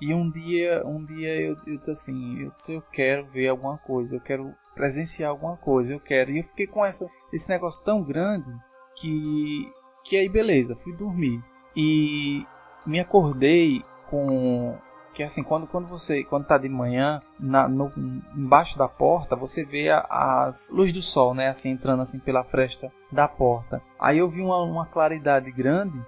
E 0.00 0.12
um 0.12 0.28
dia, 0.28 0.82
um 0.84 1.04
dia 1.04 1.40
eu, 1.40 1.56
eu 1.66 1.78
disse 1.78 1.90
assim, 1.90 2.42
eu 2.42 2.50
disse, 2.50 2.74
eu 2.74 2.82
quero 2.92 3.24
ver 3.26 3.48
alguma 3.48 3.78
coisa, 3.78 4.16
eu 4.16 4.20
quero 4.20 4.52
presenciar 4.74 5.30
alguma 5.30 5.56
coisa, 5.56 5.92
eu 5.92 6.00
quero. 6.00 6.30
E 6.30 6.38
eu 6.38 6.44
fiquei 6.44 6.66
com 6.66 6.84
essa, 6.84 7.06
esse 7.32 7.48
negócio 7.48 7.84
tão 7.84 8.02
grande 8.02 8.50
que, 8.96 9.70
que 10.04 10.16
aí 10.16 10.28
beleza, 10.28 10.74
fui 10.76 10.92
dormir. 10.96 11.40
E 11.76 12.44
me 12.86 13.00
acordei 13.00 13.82
com 14.08 14.76
que 15.14 15.22
assim, 15.22 15.42
quando, 15.42 15.66
quando 15.66 15.86
você 15.86 16.24
quando 16.24 16.46
tá 16.46 16.56
de 16.56 16.68
manhã, 16.68 17.20
na, 17.38 17.68
no, 17.68 17.92
embaixo 18.34 18.78
da 18.78 18.88
porta, 18.88 19.36
você 19.36 19.64
vê 19.64 19.90
a, 19.90 20.00
as 20.08 20.70
luzes 20.70 20.94
do 20.94 21.02
sol, 21.02 21.34
né, 21.34 21.48
assim 21.48 21.70
entrando 21.70 22.02
assim 22.02 22.18
pela 22.18 22.42
fresta 22.42 22.90
da 23.10 23.28
porta. 23.28 23.82
Aí 24.00 24.18
eu 24.18 24.28
vi 24.28 24.40
uma, 24.40 24.62
uma 24.62 24.86
claridade 24.86 25.50
grande 25.50 26.00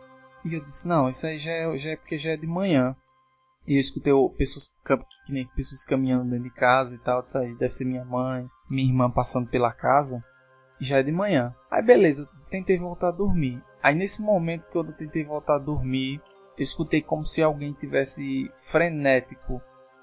e 0.44 0.54
eu 0.54 0.60
disse, 0.60 0.88
não, 0.88 1.08
isso 1.08 1.26
aí 1.26 1.38
já 1.38 1.52
é, 1.52 1.78
já 1.78 1.90
é 1.90 1.96
porque 1.96 2.18
já 2.18 2.30
é 2.30 2.36
de 2.36 2.46
manhã. 2.46 2.96
E 3.66 3.76
eu 3.76 3.80
escutei 3.80 4.12
pessoas, 4.36 4.72
que 5.26 5.32
nem 5.32 5.46
pessoas 5.48 5.84
caminhando 5.84 6.30
dentro 6.30 6.44
de 6.44 6.50
casa 6.50 6.94
e 6.94 6.98
tal. 6.98 7.22
Aí 7.36 7.54
deve 7.54 7.74
ser 7.74 7.84
minha 7.84 8.04
mãe, 8.04 8.46
minha 8.68 8.88
irmã 8.88 9.10
passando 9.10 9.48
pela 9.48 9.72
casa. 9.72 10.22
E 10.80 10.84
já 10.84 10.98
é 10.98 11.02
de 11.02 11.12
manhã. 11.12 11.54
Aí 11.70 11.82
beleza, 11.82 12.22
eu 12.22 12.50
tentei 12.50 12.78
voltar 12.78 13.08
a 13.08 13.12
dormir. 13.12 13.62
Aí 13.82 13.94
nesse 13.94 14.20
momento 14.20 14.68
que 14.70 14.76
eu 14.76 14.84
tentei 14.92 15.24
voltar 15.24 15.56
a 15.56 15.58
dormir, 15.58 16.20
eu 16.58 16.62
escutei 16.62 17.00
como 17.00 17.24
se 17.24 17.42
alguém 17.42 17.72
tivesse 17.72 18.50
frenético 18.70 19.62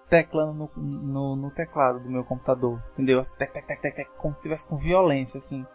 teclando 0.09 0.53
no, 0.53 0.81
no, 0.81 1.35
no 1.35 1.51
teclado 1.51 1.99
do 1.99 2.09
meu 2.09 2.23
computador. 2.23 2.81
Entendeu? 2.93 3.19
Assim, 3.19 3.35
tec, 3.35 3.53
tec, 3.53 3.65
tec, 3.67 3.95
tec, 3.95 4.09
como 4.17 4.35
se 4.35 4.41
tivesse 4.41 4.67
com 4.67 4.77
violência, 4.77 5.37
assim. 5.37 5.65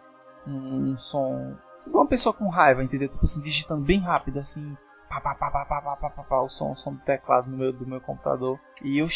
Um, 0.45 0.91
um 0.91 0.97
som. 0.97 1.55
Igual 1.85 2.03
uma 2.03 2.09
pessoa 2.09 2.33
com 2.33 2.49
raiva, 2.49 2.83
entendeu? 2.83 3.07
Tipo 3.07 3.23
assim, 3.23 3.41
digitando 3.41 3.85
bem 3.85 3.99
rápido, 3.99 4.39
assim 4.39 4.75
pá, 5.09 5.21
pá, 5.21 5.35
pá, 5.35 5.51
pá, 5.51 5.65
pá, 5.65 5.81
pá, 5.81 5.95
pá, 5.95 6.09
pá, 6.09 6.23
pá, 6.23 6.41
o 6.41 6.49
som, 6.49 6.71
o 6.71 6.75
som 6.75 6.93
do 6.93 6.99
teclado 6.99 7.49
no 7.49 7.57
meu, 7.57 7.73
do 7.73 7.87
meu 7.87 8.01
computador. 8.01 8.59
E 8.83 8.99
eu 8.99 9.07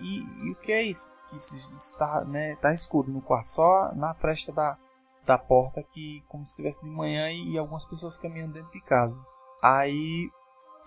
e, 0.00 0.46
e 0.46 0.50
o 0.50 0.54
que 0.56 0.72
é 0.72 0.82
isso? 0.82 1.10
Que 1.28 1.36
está, 1.36 2.24
né, 2.24 2.56
tá 2.56 2.72
escuro 2.72 3.10
no 3.10 3.20
quarto, 3.20 3.50
só 3.50 3.92
na 3.94 4.14
fresta 4.14 4.52
da, 4.52 4.76
da 5.26 5.38
porta 5.38 5.82
que 5.82 6.22
como 6.28 6.44
se 6.44 6.50
estivesse 6.50 6.82
de 6.82 6.90
manhã 6.90 7.30
e, 7.30 7.52
e 7.52 7.58
algumas 7.58 7.84
pessoas 7.84 8.16
caminhando 8.16 8.54
dentro 8.54 8.72
de 8.72 8.80
casa. 8.80 9.16
Aí 9.62 10.30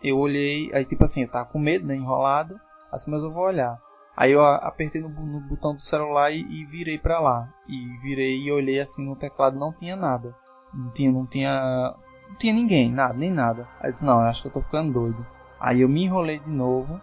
eu 0.03 0.17
olhei, 0.17 0.73
aí 0.73 0.85
tipo 0.85 1.03
assim, 1.03 1.23
eu 1.23 1.31
tava 1.31 1.49
com 1.49 1.59
medo, 1.59 1.85
né, 1.85 1.95
enrolado, 1.95 2.59
assim, 2.91 3.11
mas 3.11 3.21
eu 3.21 3.31
vou 3.31 3.43
olhar. 3.43 3.77
Aí 4.15 4.31
eu 4.31 4.43
apertei 4.43 5.01
no, 5.01 5.09
no 5.09 5.39
botão 5.41 5.73
do 5.73 5.81
celular 5.81 6.31
e, 6.31 6.41
e 6.41 6.65
virei 6.65 6.97
pra 6.97 7.19
lá. 7.19 7.51
E 7.67 7.97
virei 8.01 8.39
e 8.39 8.51
olhei 8.51 8.79
assim 8.79 9.05
no 9.05 9.15
teclado, 9.15 9.57
não 9.57 9.71
tinha 9.71 9.95
nada. 9.95 10.35
Não 10.73 10.91
tinha, 10.91 11.11
não 11.11 11.25
tinha 11.25 11.95
não 12.31 12.37
tinha 12.37 12.53
ninguém, 12.53 12.91
nada, 12.91 13.13
nem 13.13 13.29
nada. 13.29 13.67
Aí 13.79 13.87
eu 13.87 13.91
disse, 13.91 14.05
não, 14.05 14.19
acho 14.21 14.41
que 14.41 14.47
eu 14.47 14.53
tô 14.53 14.61
ficando 14.61 14.93
doido. 14.93 15.25
Aí 15.59 15.81
eu 15.81 15.89
me 15.89 16.03
enrolei 16.03 16.39
de 16.39 16.49
novo 16.49 16.99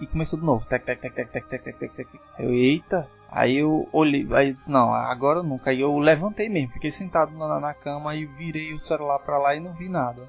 e 0.00 0.06
começou 0.06 0.38
de 0.38 0.44
novo. 0.44 0.66
Tec, 0.66 0.84
tec, 0.84 1.00
tec, 1.00 1.14
tec, 1.14 1.30
tec, 1.30 1.46
tec, 1.46 1.62
tec, 1.62 1.78
tec, 1.78 1.94
tec. 1.94 2.08
Eu, 2.38 2.52
eita. 2.52 3.08
Aí 3.30 3.56
eu 3.56 3.88
olhei, 3.92 4.26
aí 4.32 4.48
eu 4.48 4.54
disse, 4.54 4.70
não, 4.70 4.92
agora 4.92 5.42
nunca. 5.42 5.70
Aí 5.70 5.80
eu 5.80 5.98
levantei 5.98 6.48
mesmo, 6.48 6.74
fiquei 6.74 6.90
sentado 6.90 7.36
na, 7.36 7.58
na 7.58 7.74
cama 7.74 8.14
e 8.14 8.24
virei 8.24 8.72
o 8.72 8.78
celular 8.78 9.18
pra 9.18 9.38
lá 9.38 9.54
e 9.54 9.60
não 9.60 9.72
vi 9.72 9.88
nada. 9.88 10.22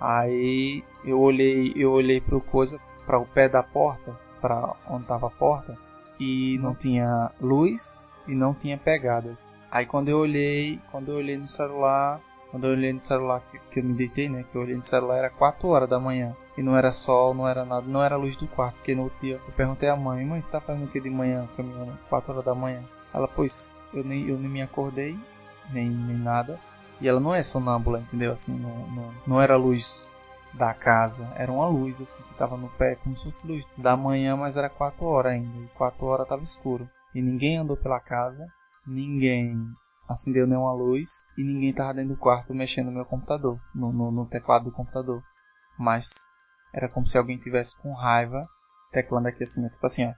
Aí 0.00 0.82
eu 1.04 1.20
olhei, 1.20 1.72
eu 1.76 1.92
olhei 1.92 2.20
pro 2.20 2.40
coisa, 2.40 2.80
para 3.06 3.18
o 3.18 3.26
pé 3.26 3.48
da 3.48 3.62
porta, 3.62 4.18
para 4.40 4.74
onde 4.88 5.06
tava 5.06 5.26
a 5.26 5.30
porta, 5.30 5.76
e 6.18 6.58
não 6.58 6.74
tinha 6.74 7.30
luz 7.40 8.02
e 8.26 8.34
não 8.34 8.54
tinha 8.54 8.78
pegadas. 8.78 9.52
Aí 9.70 9.86
quando 9.86 10.08
eu 10.08 10.18
olhei, 10.18 10.80
quando 10.90 11.10
eu 11.12 11.16
olhei 11.16 11.36
no 11.36 11.46
celular, 11.46 12.20
quando 12.50 12.66
eu 12.66 12.72
olhei 12.72 12.92
no 12.92 13.00
celular 13.00 13.40
que, 13.50 13.58
que 13.58 13.80
eu 13.80 13.84
me 13.84 13.94
deitei, 13.94 14.28
né? 14.28 14.44
Que 14.50 14.56
eu 14.56 14.62
olhei 14.62 14.76
no 14.76 14.82
celular 14.82 15.18
era 15.18 15.30
4 15.30 15.68
horas 15.68 15.88
da 15.88 16.00
manhã. 16.00 16.34
E 16.56 16.62
não 16.62 16.76
era 16.76 16.92
sol, 16.92 17.32
não 17.32 17.48
era 17.48 17.64
nada, 17.64 17.86
não 17.86 18.02
era 18.02 18.16
luz 18.16 18.36
do 18.36 18.46
quarto. 18.48 18.76
Porque 18.76 18.94
no 18.94 19.04
outro 19.04 19.18
dia 19.20 19.34
eu 19.34 19.52
perguntei 19.56 19.88
à 19.88 19.96
mãe, 19.96 20.24
mãe, 20.24 20.42
você 20.42 20.52
tá 20.52 20.60
fazendo 20.60 20.84
o 20.84 20.88
que 20.88 21.00
de 21.00 21.10
manhã, 21.10 21.48
caminhando 21.56 21.98
4 22.08 22.32
horas 22.32 22.44
da 22.44 22.54
manhã? 22.54 22.82
Ela, 23.14 23.28
pois, 23.28 23.74
eu 23.94 24.04
nem, 24.04 24.28
eu 24.28 24.38
nem 24.38 24.48
me 24.50 24.62
acordei, 24.62 25.16
nem, 25.70 25.88
nem 25.88 26.16
nada. 26.16 26.58
E 27.00 27.08
ela 27.08 27.20
não 27.20 27.34
é 27.34 27.42
sonâmbula, 27.42 28.00
entendeu? 28.00 28.32
Assim, 28.32 28.52
não, 28.52 28.86
não, 28.88 29.14
não 29.26 29.40
era 29.40 29.56
luz 29.56 30.16
da 30.52 30.74
casa, 30.74 31.28
era 31.36 31.50
uma 31.50 31.68
luz 31.68 32.00
assim 32.00 32.22
que 32.24 32.34
tava 32.34 32.56
no 32.56 32.68
pé, 32.70 32.96
como 32.96 33.16
se 33.16 33.24
fosse 33.24 33.46
luz 33.46 33.64
da 33.76 33.96
manhã, 33.96 34.36
mas 34.36 34.56
era 34.56 34.68
4 34.68 35.04
horas 35.04 35.32
ainda. 35.32 35.56
E 35.58 35.68
4 35.68 36.04
horas 36.04 36.28
tava 36.28 36.42
escuro. 36.42 36.88
E 37.14 37.22
ninguém 37.22 37.58
andou 37.58 37.76
pela 37.76 38.00
casa, 38.00 38.46
ninguém 38.86 39.56
acendeu 40.10 40.46
nenhuma 40.46 40.72
luz 40.72 41.26
e 41.38 41.44
ninguém 41.44 41.72
tava 41.72 41.94
dentro 41.94 42.14
do 42.14 42.20
quarto 42.20 42.52
mexendo 42.52 42.86
no 42.86 42.92
meu 42.92 43.04
computador, 43.04 43.60
no, 43.74 43.92
no, 43.92 44.10
no 44.10 44.28
teclado 44.28 44.64
do 44.64 44.72
computador. 44.72 45.22
Mas 45.78 46.28
era 46.74 46.88
como 46.88 47.06
se 47.06 47.16
alguém 47.16 47.38
tivesse 47.38 47.76
com 47.80 47.92
raiva 47.92 48.48
teclando 48.92 49.28
aqui 49.28 49.44
assim, 49.44 49.66
tipo 49.68 49.86
assim, 49.86 50.04
ó. 50.06 50.12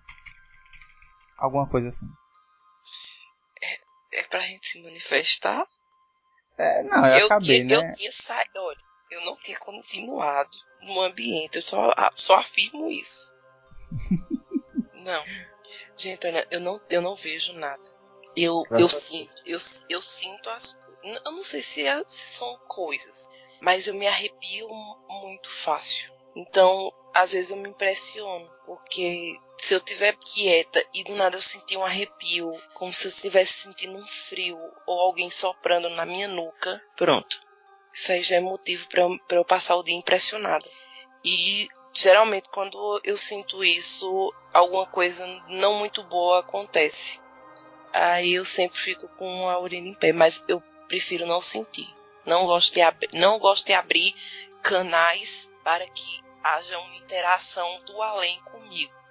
Alguma 1.38 1.68
coisa 1.68 1.88
assim. 1.88 2.06
É 4.12 4.22
pra 4.24 4.40
gente 4.40 4.68
se 4.68 4.82
manifestar? 4.82 5.66
É, 6.58 6.82
não, 6.82 7.06
eu, 7.06 7.26
acabei, 7.26 7.64
tinha, 7.64 7.80
né? 7.80 7.88
eu 7.88 7.92
tinha 7.92 8.12
saído, 8.12 8.60
olha, 8.60 8.78
eu 9.10 9.24
não 9.24 9.36
tinha 9.36 9.58
continuado 9.58 10.50
no 10.82 11.00
ambiente, 11.00 11.56
eu 11.56 11.62
só, 11.62 11.90
só 12.14 12.38
afirmo 12.38 12.90
isso. 12.90 13.34
não. 15.02 15.24
Gente, 15.96 16.26
olha, 16.26 16.46
eu 16.50 16.60
não, 16.60 16.80
eu 16.90 17.00
não 17.00 17.14
vejo 17.14 17.54
nada. 17.54 18.01
Eu, 18.36 18.64
eu 18.70 18.88
sinto, 18.88 19.32
eu, 19.44 19.58
eu 19.88 20.02
sinto 20.02 20.48
as. 20.50 20.78
Eu 21.02 21.32
não 21.32 21.42
sei 21.42 21.62
se, 21.62 21.86
é- 21.86 22.02
se 22.06 22.28
são 22.38 22.56
coisas. 22.68 23.28
mas 23.60 23.86
eu 23.86 23.94
me 23.94 24.06
arrepio 24.06 24.68
muito 25.08 25.48
fácil. 25.50 26.10
Então, 26.34 26.90
às 27.14 27.32
vezes 27.32 27.50
eu 27.50 27.56
me 27.58 27.68
impressiono, 27.68 28.50
porque 28.64 29.36
se 29.58 29.74
eu 29.74 29.80
tiver 29.80 30.16
quieta 30.16 30.84
e 30.94 31.04
do 31.04 31.14
nada 31.14 31.36
eu 31.36 31.42
sentir 31.42 31.76
um 31.76 31.84
arrepio, 31.84 32.50
como 32.74 32.92
se 32.92 33.06
eu 33.06 33.10
estivesse 33.10 33.52
sentindo 33.52 33.96
um 33.96 34.06
frio 34.06 34.58
ou 34.86 34.98
alguém 35.00 35.30
soprando 35.30 35.88
na 35.90 36.06
minha 36.06 36.26
nuca, 36.26 36.82
pronto. 36.96 37.40
Isso 37.92 38.10
aí 38.10 38.22
já 38.22 38.36
é 38.36 38.40
motivo 38.40 38.88
para 38.88 39.02
eu, 39.02 39.18
pra 39.28 39.36
eu 39.36 39.44
passar 39.44 39.76
o 39.76 39.82
dia 39.82 39.94
impressionada. 39.94 40.68
E 41.24 41.68
geralmente 41.92 42.48
quando 42.48 43.00
eu 43.04 43.16
sinto 43.18 43.62
isso, 43.62 44.34
alguma 44.52 44.86
coisa 44.86 45.24
não 45.50 45.74
muito 45.74 46.02
boa 46.04 46.40
acontece. 46.40 47.20
Aí 47.92 48.34
eu 48.34 48.44
sempre 48.44 48.78
fico 48.78 49.06
com 49.08 49.48
a 49.48 49.58
urina 49.58 49.88
em 49.88 49.94
pé, 49.94 50.12
mas 50.12 50.42
eu 50.48 50.62
prefiro 50.88 51.26
não 51.26 51.42
sentir. 51.42 51.88
Não 52.24 52.46
gosto 52.46 52.74
de, 52.74 52.80
ab 52.80 53.08
não 53.12 53.38
gosto 53.38 53.66
de 53.66 53.72
abrir 53.72 54.14
canais 54.62 55.50
para 55.64 55.86
que 55.88 56.22
haja 56.42 56.78
uma 56.78 56.96
interação 56.96 57.80
do 57.84 58.00
além 58.00 58.40
comigo. 58.42 59.01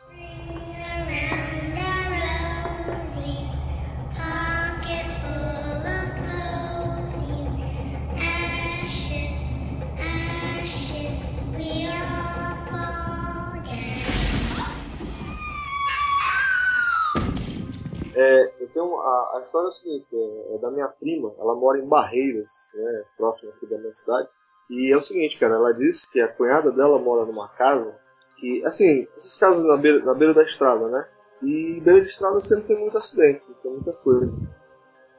É, 18.13 18.63
eu 18.63 18.67
tenho 18.69 18.99
a, 18.99 19.37
a 19.37 19.43
história 19.45 19.67
é 19.67 19.69
a 19.69 19.73
seguinte, 19.73 20.07
é, 20.13 20.55
é 20.55 20.57
da 20.57 20.71
minha 20.71 20.87
prima, 20.89 21.33
ela 21.39 21.55
mora 21.55 21.79
em 21.79 21.87
Barreiras, 21.87 22.71
né, 22.73 23.03
próximo 23.17 23.51
aqui 23.51 23.65
da 23.67 23.77
minha 23.77 23.93
cidade. 23.93 24.27
E 24.69 24.91
é 24.93 24.97
o 24.97 25.01
seguinte, 25.01 25.37
cara, 25.37 25.55
ela 25.55 25.73
disse 25.73 26.09
que 26.11 26.19
a 26.21 26.33
cunhada 26.33 26.71
dela 26.71 26.99
mora 26.99 27.25
numa 27.25 27.47
casa 27.49 27.99
que, 28.37 28.65
assim, 28.65 29.07
essas 29.15 29.37
casas 29.37 29.65
na 29.65 29.77
beira, 29.77 30.03
na 30.03 30.13
beira 30.13 30.33
da 30.33 30.43
estrada, 30.43 30.87
né? 30.89 31.03
E 31.43 31.79
beira 31.81 32.01
de 32.01 32.07
estrada 32.07 32.39
sempre 32.39 32.67
tem 32.67 32.79
muito 32.79 32.97
acidente, 32.97 33.43
sempre 33.43 33.61
tem 33.61 33.71
muita 33.71 33.93
coisa. 33.93 34.31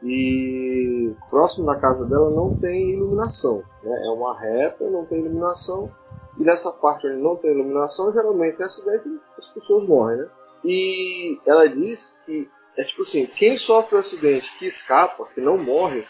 E 0.03 1.15
próximo 1.31 1.67
da 1.67 1.77
casa 1.77 2.07
dela 2.07 2.31
não 2.31 2.57
tem 2.59 2.95
iluminação, 2.95 3.63
né? 3.83 4.07
É 4.07 4.11
uma 4.11 4.39
reta, 4.39 4.91
não 4.91 5.05
tem 5.07 5.21
iluminação. 5.21 5.91
E 6.39 6.45
nessa 6.45 6.73
parte 6.73 7.07
onde 7.07 7.23
não 7.23 7.37
tem 7.37 7.53
iluminação, 7.53 8.13
geralmente 8.13 8.57
tem 8.57 8.67
acidente 8.67 9.09
as 9.39 9.47
pessoas 9.49 9.87
morrem, 9.87 10.19
né? 10.19 10.29
E 10.65 11.41
ela 11.47 11.69
diz 11.69 12.19
que 12.25 12.51
é 12.77 12.85
tipo 12.85 13.03
assim, 13.03 13.27
quem 13.27 13.59
sofre 13.59 13.97
um 13.97 14.01
acidente 14.01 14.51
que 14.59 14.67
escapa, 14.67 15.27
que 15.35 15.41
não 15.41 15.59
morre, 15.59 16.05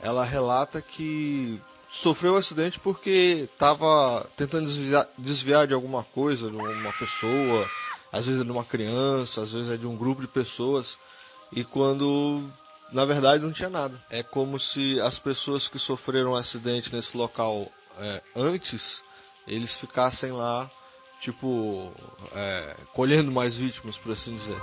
Ela 0.00 0.24
relata 0.24 0.80
que 0.82 1.60
sofreu 1.88 2.34
o 2.34 2.36
acidente 2.36 2.78
porque 2.78 3.48
estava 3.52 4.28
tentando 4.36 4.66
desviar, 4.66 5.08
desviar 5.16 5.66
de 5.66 5.74
alguma 5.74 6.04
coisa, 6.04 6.50
de 6.50 6.56
uma 6.56 6.92
pessoa, 6.92 7.68
às 8.12 8.26
vezes 8.26 8.40
é 8.40 8.44
de 8.44 8.50
uma 8.50 8.64
criança, 8.64 9.42
às 9.42 9.52
vezes 9.52 9.70
é 9.70 9.76
de 9.76 9.86
um 9.86 9.96
grupo 9.96 10.20
de 10.20 10.28
pessoas, 10.28 10.98
e 11.52 11.64
quando 11.64 12.42
na 12.92 13.04
verdade 13.04 13.42
não 13.42 13.52
tinha 13.52 13.70
nada. 13.70 14.00
É 14.10 14.22
como 14.22 14.58
se 14.58 15.00
as 15.00 15.18
pessoas 15.18 15.68
que 15.68 15.78
sofreram 15.78 16.32
um 16.32 16.36
acidente 16.36 16.94
nesse 16.94 17.16
local 17.16 17.70
é, 17.98 18.22
antes, 18.34 19.02
eles 19.46 19.76
ficassem 19.76 20.32
lá, 20.32 20.70
tipo, 21.20 21.92
é, 22.34 22.76
colhendo 22.92 23.30
mais 23.30 23.56
vítimas, 23.56 23.96
por 23.96 24.12
assim 24.12 24.36
dizer. 24.36 24.56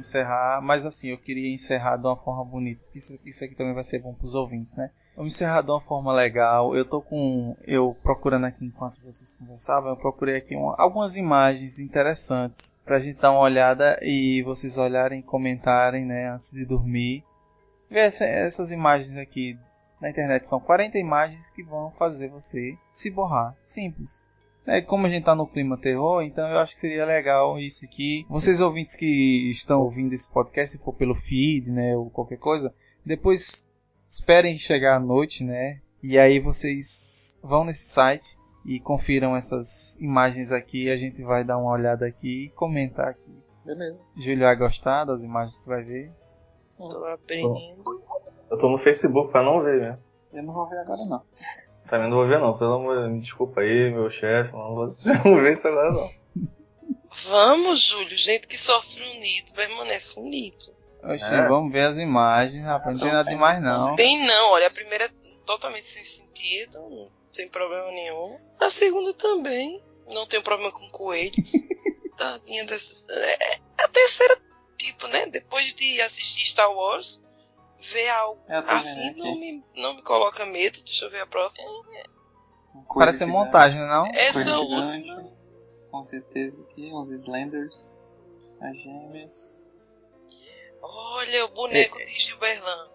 Vamos 0.00 0.08
encerrar, 0.08 0.60
mas 0.62 0.86
assim, 0.86 1.08
eu 1.08 1.18
queria 1.18 1.52
encerrar 1.52 1.98
de 1.98 2.06
uma 2.06 2.16
forma 2.16 2.42
bonita. 2.42 2.80
Isso, 2.94 3.18
isso 3.24 3.44
aqui 3.44 3.54
também 3.54 3.74
vai 3.74 3.84
ser 3.84 3.98
bom 3.98 4.14
pros 4.14 4.34
ouvintes, 4.34 4.74
né? 4.76 4.90
Vamos 5.14 5.34
encerrar 5.34 5.60
de 5.60 5.70
uma 5.70 5.80
forma 5.82 6.10
legal. 6.12 6.74
Eu 6.74 6.86
tô 6.86 7.02
com. 7.02 7.54
Eu 7.66 7.94
procurando 8.02 8.46
aqui 8.46 8.64
enquanto 8.64 8.98
vocês 9.02 9.34
conversavam, 9.34 9.90
eu 9.90 9.96
procurei 9.96 10.36
aqui 10.36 10.56
uma- 10.56 10.74
algumas 10.78 11.16
imagens 11.16 11.78
interessantes 11.78 12.74
pra 12.84 12.98
gente 12.98 13.20
dar 13.20 13.30
uma 13.32 13.40
olhada 13.40 13.98
e 14.00 14.42
vocês 14.42 14.78
olharem 14.78 15.20
e 15.20 15.22
comentarem, 15.22 16.06
né, 16.06 16.30
antes 16.30 16.50
de 16.50 16.64
dormir. 16.64 17.22
Ver 17.90 18.00
essa- 18.00 18.24
essas 18.24 18.70
imagens 18.70 19.16
aqui 19.18 19.58
na 20.00 20.08
internet. 20.08 20.48
São 20.48 20.58
40 20.58 20.96
imagens 20.96 21.50
que 21.50 21.62
vão 21.62 21.90
fazer 21.98 22.28
você 22.28 22.74
se 22.90 23.10
borrar. 23.10 23.54
Simples. 23.62 24.24
É, 24.70 24.80
como 24.80 25.04
a 25.04 25.10
gente 25.10 25.24
tá 25.24 25.34
no 25.34 25.48
clima 25.48 25.76
terror, 25.76 26.22
então 26.22 26.48
eu 26.48 26.60
acho 26.60 26.74
que 26.74 26.80
seria 26.80 27.04
legal 27.04 27.58
isso 27.58 27.84
aqui. 27.84 28.24
Vocês 28.30 28.60
ouvintes 28.60 28.94
que 28.94 29.50
estão 29.50 29.80
ouvindo 29.80 30.12
esse 30.12 30.32
podcast, 30.32 30.78
se 30.78 30.84
for 30.84 30.92
pelo 30.92 31.16
feed, 31.16 31.68
né, 31.68 31.96
ou 31.96 32.08
qualquer 32.08 32.38
coisa, 32.38 32.72
depois 33.04 33.68
esperem 34.06 34.56
chegar 34.60 34.94
à 34.94 35.00
noite, 35.00 35.42
né, 35.42 35.80
e 36.00 36.16
aí 36.16 36.38
vocês 36.38 37.36
vão 37.42 37.64
nesse 37.64 37.90
site 37.90 38.38
e 38.64 38.78
confiram 38.78 39.34
essas 39.34 39.98
imagens 40.00 40.52
aqui. 40.52 40.88
A 40.88 40.96
gente 40.96 41.20
vai 41.24 41.42
dar 41.42 41.58
uma 41.58 41.72
olhada 41.72 42.06
aqui 42.06 42.44
e 42.44 42.50
comentar 42.50 43.08
aqui. 43.08 43.42
Beleza. 43.64 43.98
Júlio 44.16 44.44
vai 44.44 44.54
gostar 44.54 45.04
das 45.04 45.20
imagens 45.20 45.58
que 45.58 45.66
vai 45.66 45.82
ver. 45.82 46.12
Tô 46.78 47.04
abrindo. 47.06 47.56
Eu 48.48 48.56
tô 48.56 48.68
no 48.68 48.78
Facebook 48.78 49.32
pra 49.32 49.42
não 49.42 49.64
ver, 49.64 49.80
né? 49.80 49.98
Eu 50.32 50.44
não 50.44 50.54
vou 50.54 50.68
ver 50.68 50.78
agora 50.78 51.04
não. 51.08 51.22
Também 51.90 52.08
não 52.08 52.18
vou 52.18 52.28
ver 52.28 52.38
não, 52.38 52.56
pelo 52.56 52.74
amor 52.74 52.94
de 52.96 53.02
Deus. 53.02 53.12
Me 53.14 53.20
desculpa 53.20 53.60
aí, 53.62 53.90
meu 53.90 54.08
chefe, 54.10 54.52
não 54.52 54.74
vou 54.76 54.86
não 55.24 55.42
ver 55.42 55.52
isso 55.54 55.66
agora 55.66 55.90
não. 55.92 56.10
Vamos, 57.28 57.80
Júlio. 57.82 58.16
Gente 58.16 58.46
que 58.46 58.56
sofre 58.56 59.02
unido 59.02 59.52
permanece 59.52 60.20
unido. 60.20 60.72
Oxi, 61.02 61.34
É. 61.34 61.48
vamos 61.48 61.72
ver 61.72 61.86
as 61.88 61.96
imagens, 61.96 62.64
rapaz. 62.64 62.94
Não 62.94 63.02
tem 63.02 63.12
nada 63.12 63.28
demais 63.28 63.60
não. 63.62 63.96
Tem 63.96 64.24
não, 64.24 64.50
olha, 64.52 64.68
a 64.68 64.70
primeira 64.70 65.06
é 65.06 65.10
totalmente 65.44 65.86
sem 65.86 66.04
sentido, 66.04 66.78
não 66.78 67.10
tem 67.32 67.48
problema 67.48 67.86
nenhum. 67.90 68.38
A 68.60 68.70
segunda 68.70 69.12
também, 69.14 69.82
não 70.06 70.26
tem 70.26 70.40
problema 70.40 70.70
com 70.70 70.88
coelhos. 70.90 71.50
Tadinha 72.16 72.64
dessas. 72.66 73.08
É, 73.08 73.58
a 73.78 73.88
terceira, 73.88 74.36
tipo, 74.76 75.08
né? 75.08 75.26
Depois 75.26 75.74
de 75.74 76.00
assistir 76.02 76.46
Star 76.46 76.70
Wars, 76.70 77.22
ver 77.80 78.08
algo 78.10 78.40
É, 78.48 78.56
assim 78.58 79.08
aqui. 79.10 79.18
não 79.18 79.38
me, 79.38 79.64
não 79.76 79.94
me 79.94 80.02
coloca 80.02 80.44
medo. 80.46 80.80
Deixa 80.82 81.04
eu 81.06 81.10
ver 81.10 81.20
a 81.22 81.26
próxima. 81.26 81.66
Coelho 82.86 82.86
Parece 82.94 83.24
montagem, 83.26 83.80
não? 83.80 84.06
Essa 84.14 84.58
última. 84.58 84.90
gigante, 84.90 85.30
Com 85.90 86.02
certeza 86.04 86.62
aqui, 86.62 86.90
uns 86.92 87.10
Slenders, 87.10 87.94
as 88.60 88.76
gêmeas. 88.78 89.70
Olha 90.82 91.44
o 91.44 91.48
boneco 91.48 91.98
de 91.98 92.06
Gilberlan. 92.06 92.88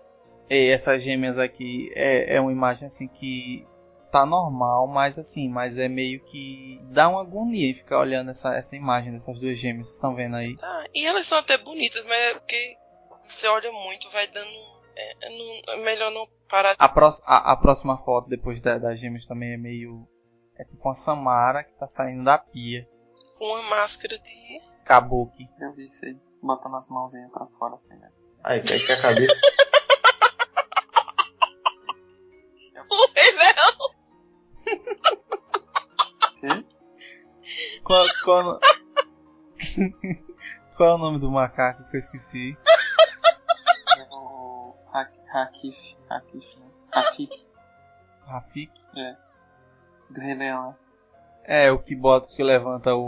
E 0.50 0.70
essas 0.70 1.04
gêmeas 1.04 1.38
aqui 1.38 1.92
é, 1.96 2.36
é 2.36 2.42
uma 2.42 2.52
imagem 2.52 2.88
assim 2.88 3.08
que 3.08 3.66
tá 4.12 4.26
normal, 4.26 4.88
mas 4.88 5.20
assim, 5.20 5.50
mas 5.50 5.78
é 5.78 5.88
meio 5.90 6.24
que 6.26 6.80
dá 6.86 7.10
uma 7.10 7.22
agonia 7.22 7.70
em 7.72 7.76
ficar 7.76 8.00
olhando 8.00 8.30
essa, 8.32 8.56
essa 8.56 8.76
imagem 8.76 9.12
dessas 9.12 9.38
duas 9.40 9.58
gêmeas. 9.60 9.88
Vocês 9.88 9.98
estão 9.98 10.16
vendo 10.16 10.36
aí? 10.36 10.56
Tá, 10.58 10.86
e 10.94 11.06
elas 11.06 11.28
são 11.28 11.38
até 11.40 11.58
bonitas, 11.58 12.04
mas 12.06 12.18
é 12.20 12.34
porque 12.36 12.78
você 13.28 13.48
olha 13.48 13.72
muito, 13.72 14.10
vai 14.12 14.26
dando. 14.28 14.75
É, 14.96 15.28
é 15.28 15.30
não- 15.30 15.74
é 15.74 15.84
melhor 15.84 16.12
não 16.12 16.28
parar 16.50 16.72
de 16.74 16.78
A, 16.80 16.86
a, 16.86 17.52
a 17.52 17.56
próxima 17.58 17.98
foto 18.04 18.30
depois 18.30 18.62
da, 18.62 18.78
das 18.78 19.00
gêmeas 19.00 19.26
também 19.26 19.54
é 19.54 19.58
meio. 19.58 20.08
É 20.58 20.64
tipo 20.64 20.88
uma 20.88 20.94
Samara 20.94 21.64
que 21.64 21.74
tá 21.78 21.88
saindo 21.88 22.24
da 22.24 22.38
pia. 22.38 22.88
com 23.38 23.46
uma 23.46 23.62
máscara 23.70 24.18
de. 24.18 24.62
Kabuki. 24.86 25.48
Eu 25.60 25.74
vi 25.74 25.88
isso 25.88 26.06
aí, 26.06 26.16
botando 26.42 26.76
as 26.76 26.88
mãozinhas 26.88 27.30
pra 27.32 27.46
fora 27.60 27.76
assim, 27.76 27.96
né? 27.98 28.10
Ai, 28.44 28.62
que 28.62 28.80
que 28.80 28.92
a 28.92 29.02
cabeça. 29.02 29.36
O 32.88 33.08
Rei 33.16 33.32
Leão! 33.32 33.96
Qual, 37.84 38.06
qual, 38.24 38.60
qual 40.78 40.90
é 40.90 40.94
o 40.94 40.98
nome 40.98 41.20
do 41.20 41.32
macaco 41.32 41.84
que 41.90 41.98
eu 41.98 42.00
esqueci? 42.00 42.58
É 44.96 45.02
Hak- 45.02 45.28
Hakif, 45.34 45.98
Hakif, 46.10 46.60
né? 46.60 46.66
Rafik, 46.94 47.48
Rafik? 48.26 48.72
do 50.10 50.22
Rei 50.22 50.34
Leão, 50.36 50.70
né? 50.70 50.76
É, 51.44 51.72
o 51.72 51.78
que 51.80 51.96
bota, 51.96 52.28
que 52.34 52.42
levanta 52.44 52.96
o. 52.96 53.02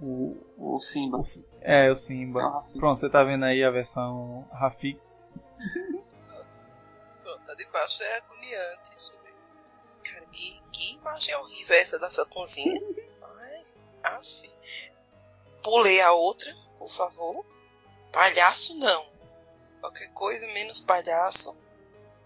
o, 0.00 0.36
o, 0.58 0.74
O 0.76 0.80
Simba. 0.80 1.18
o 1.18 1.22
é, 1.60 1.82
o 1.84 1.88
É 1.88 1.90
o 1.90 1.94
Simba. 1.96 2.42
Rafik. 2.50 2.78
Pronto, 2.78 2.98
você 2.98 3.08
tá 3.10 3.22
vendo 3.22 3.44
aí 3.44 3.62
a 3.62 3.70
versão 3.70 4.48
Rafik. 4.52 5.00
Pronto, 7.22 7.40
tá 7.46 7.54
de 7.54 7.64
baixo 7.66 8.02
é 8.02 8.16
agoniante. 8.18 9.12
Cara, 10.02 10.26
que, 10.32 10.60
que 10.72 10.94
imagem 10.96 11.34
horrível 11.36 11.76
é 11.76 11.80
essa 11.80 11.98
dessa 11.98 12.26
cozinha? 12.26 12.80
Ai, 13.22 13.62
af. 14.02 14.50
Pulei 15.62 16.00
a 16.00 16.12
outra, 16.12 16.52
por 16.78 16.88
favor. 16.88 17.44
Palhaço 18.12 18.74
não. 18.78 19.13
Qualquer 19.84 20.08
coisa 20.14 20.46
menos 20.54 20.80
palhaço. 20.80 21.54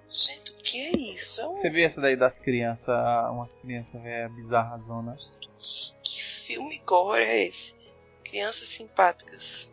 Gente, 0.09 0.53
o 0.53 0.57
que 0.59 0.79
é 0.79 0.91
isso? 0.97 1.41
É 1.41 1.49
um... 1.49 1.57
Você 1.57 1.69
viu 1.69 1.85
essa 1.85 2.01
daí 2.01 2.15
das 2.15 2.39
crianças, 2.39 2.95
umas 3.33 3.57
crianças 3.57 4.01
velhas 4.01 4.31
bizarras, 4.33 4.81
né? 5.05 5.17
Que, 5.59 5.93
que 6.05 6.23
filme 6.23 6.79
gore 6.87 7.25
é 7.25 7.47
esse? 7.47 7.75
Crianças 8.23 8.69
simpáticas. 8.69 9.69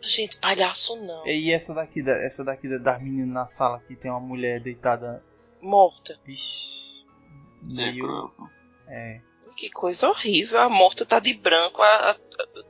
Gente, 0.00 0.36
palhaço 0.38 0.94
não. 1.04 1.26
E 1.26 1.50
essa 1.52 1.74
daqui, 1.74 2.00
da- 2.00 2.16
essa 2.16 2.44
daqui 2.44 2.68
da- 2.68 2.78
das 2.78 3.02
meninas 3.02 3.28
na 3.34 3.46
sala 3.48 3.80
que 3.80 3.96
tem 3.96 4.08
uma 4.08 4.20
mulher 4.20 4.60
deitada. 4.60 5.20
Morta. 5.60 6.16
Vixe. 6.24 7.04
É, 7.72 7.74
Meio. 7.74 8.32
É. 8.86 9.20
Que 9.56 9.68
coisa 9.70 10.08
horrível. 10.08 10.60
A 10.60 10.68
morta 10.68 11.04
tá 11.04 11.18
de 11.18 11.34
branco. 11.34 11.82
A, 11.82 11.86
a- 11.88 12.10
a- 12.12 12.16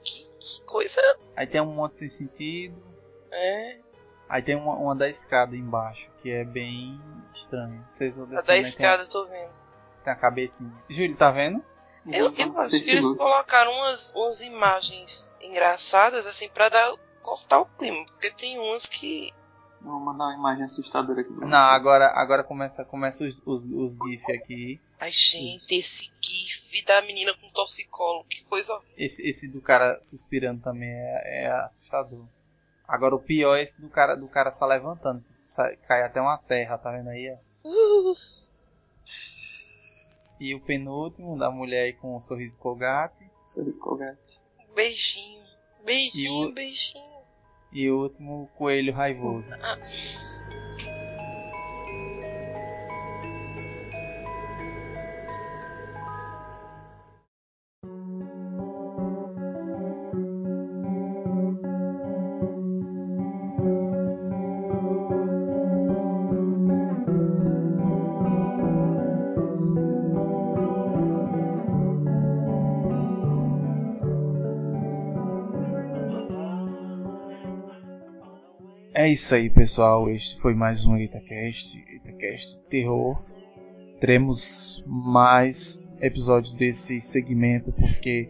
que, 0.02 0.38
que 0.38 0.64
coisa. 0.64 1.00
Aí 1.36 1.46
tem 1.46 1.60
um 1.60 1.74
monte 1.74 1.98
sem 1.98 2.08
sentido. 2.08 2.82
É. 3.30 3.80
Aí 4.28 4.42
tem 4.42 4.56
uma, 4.56 4.74
uma 4.74 4.94
da 4.94 5.08
escada 5.08 5.56
embaixo, 5.56 6.08
que 6.22 6.30
é 6.30 6.44
bem 6.44 7.00
estranha. 7.34 7.80
Vocês 7.84 8.16
vão 8.16 8.24
A 8.26 8.40
da 8.40 8.42
tem 8.42 8.62
escada, 8.62 9.04
eu 9.04 9.08
tô 9.08 9.24
vendo. 9.26 9.50
a- 9.50 10.04
Tem 10.04 10.12
a 10.12 10.16
cabecinha. 10.16 10.72
Júlio, 10.88 11.16
tá 11.16 11.30
vendo? 11.30 11.64
Eu, 12.06 12.32
eu 12.32 12.60
acho 12.60 12.80
que 12.82 12.90
eles 12.90 13.10
colocaram 13.16 13.72
umas, 13.72 14.12
umas 14.14 14.40
imagens 14.40 15.34
engraçadas, 15.40 16.24
assim, 16.26 16.48
pra 16.48 16.68
dar, 16.68 16.94
cortar 17.22 17.58
o 17.60 17.66
clima. 17.66 18.04
Porque 18.06 18.30
tem 18.30 18.58
umas 18.58 18.86
que. 18.86 19.32
Vou 19.80 19.98
mandar 20.00 20.24
uma 20.26 20.34
imagem 20.34 20.64
assustadora 20.64 21.20
aqui. 21.20 21.32
pra 21.32 21.46
Não, 21.46 21.58
agora, 21.58 22.06
agora 22.14 22.42
começa, 22.44 22.84
começa 22.84 23.24
os, 23.24 23.40
os, 23.44 23.64
os 23.66 23.92
GIF 23.94 24.32
aqui. 24.32 24.80
Ai, 24.98 25.10
gente, 25.12 25.72
esse 25.76 26.12
gif 26.20 26.84
da 26.84 27.02
menina 27.02 27.32
com 27.34 27.48
torcicolo. 27.50 28.24
Que 28.24 28.44
coisa. 28.44 28.80
Esse, 28.96 29.22
esse 29.28 29.46
do 29.48 29.60
cara 29.60 29.98
suspirando 30.02 30.60
também 30.62 30.88
é, 30.90 31.44
é 31.44 31.50
assustador. 31.52 32.24
Agora 32.88 33.14
o 33.14 33.18
pior 33.20 33.56
é 33.56 33.62
esse 33.62 33.80
do 33.80 33.88
cara, 33.88 34.14
do 34.16 34.28
cara 34.28 34.50
só 34.50 34.64
levantando. 34.66 35.24
Sai- 35.44 35.76
cai 35.88 36.02
até 36.02 36.20
uma 36.20 36.38
terra, 36.38 36.78
tá 36.78 36.90
vendo 36.92 37.08
aí? 37.10 37.30
ó? 37.32 37.36
E 40.38 40.54
o 40.54 40.60
penúltimo, 40.60 41.38
da 41.38 41.50
mulher 41.50 41.84
aí 41.84 41.92
com 41.94 42.14
um 42.14 42.20
sorriso 42.20 42.58
colgate. 42.58 43.24
Sorriso 43.46 43.80
colgate. 43.80 44.20
beijinho. 44.74 45.42
Beijinho, 45.84 46.44
E 46.44 46.50
o- 46.50 46.52
beijinho. 46.52 47.16
E 47.72 47.90
o 47.90 48.02
último, 48.02 48.42
o 48.42 48.46
coelho 48.48 48.92
raivoso. 48.92 49.50
É 49.54 49.56
isso 79.16 79.34
aí, 79.34 79.48
pessoal. 79.48 80.10
Este 80.10 80.38
foi 80.40 80.54
mais 80.54 80.84
um 80.84 80.94
EitaCast, 80.96 81.82
EitaCast 81.90 82.60
Terror. 82.68 83.18
Teremos 83.98 84.84
mais 84.86 85.80
episódios 86.00 86.54
desse 86.54 87.00
segmento, 87.00 87.72
porque. 87.72 88.28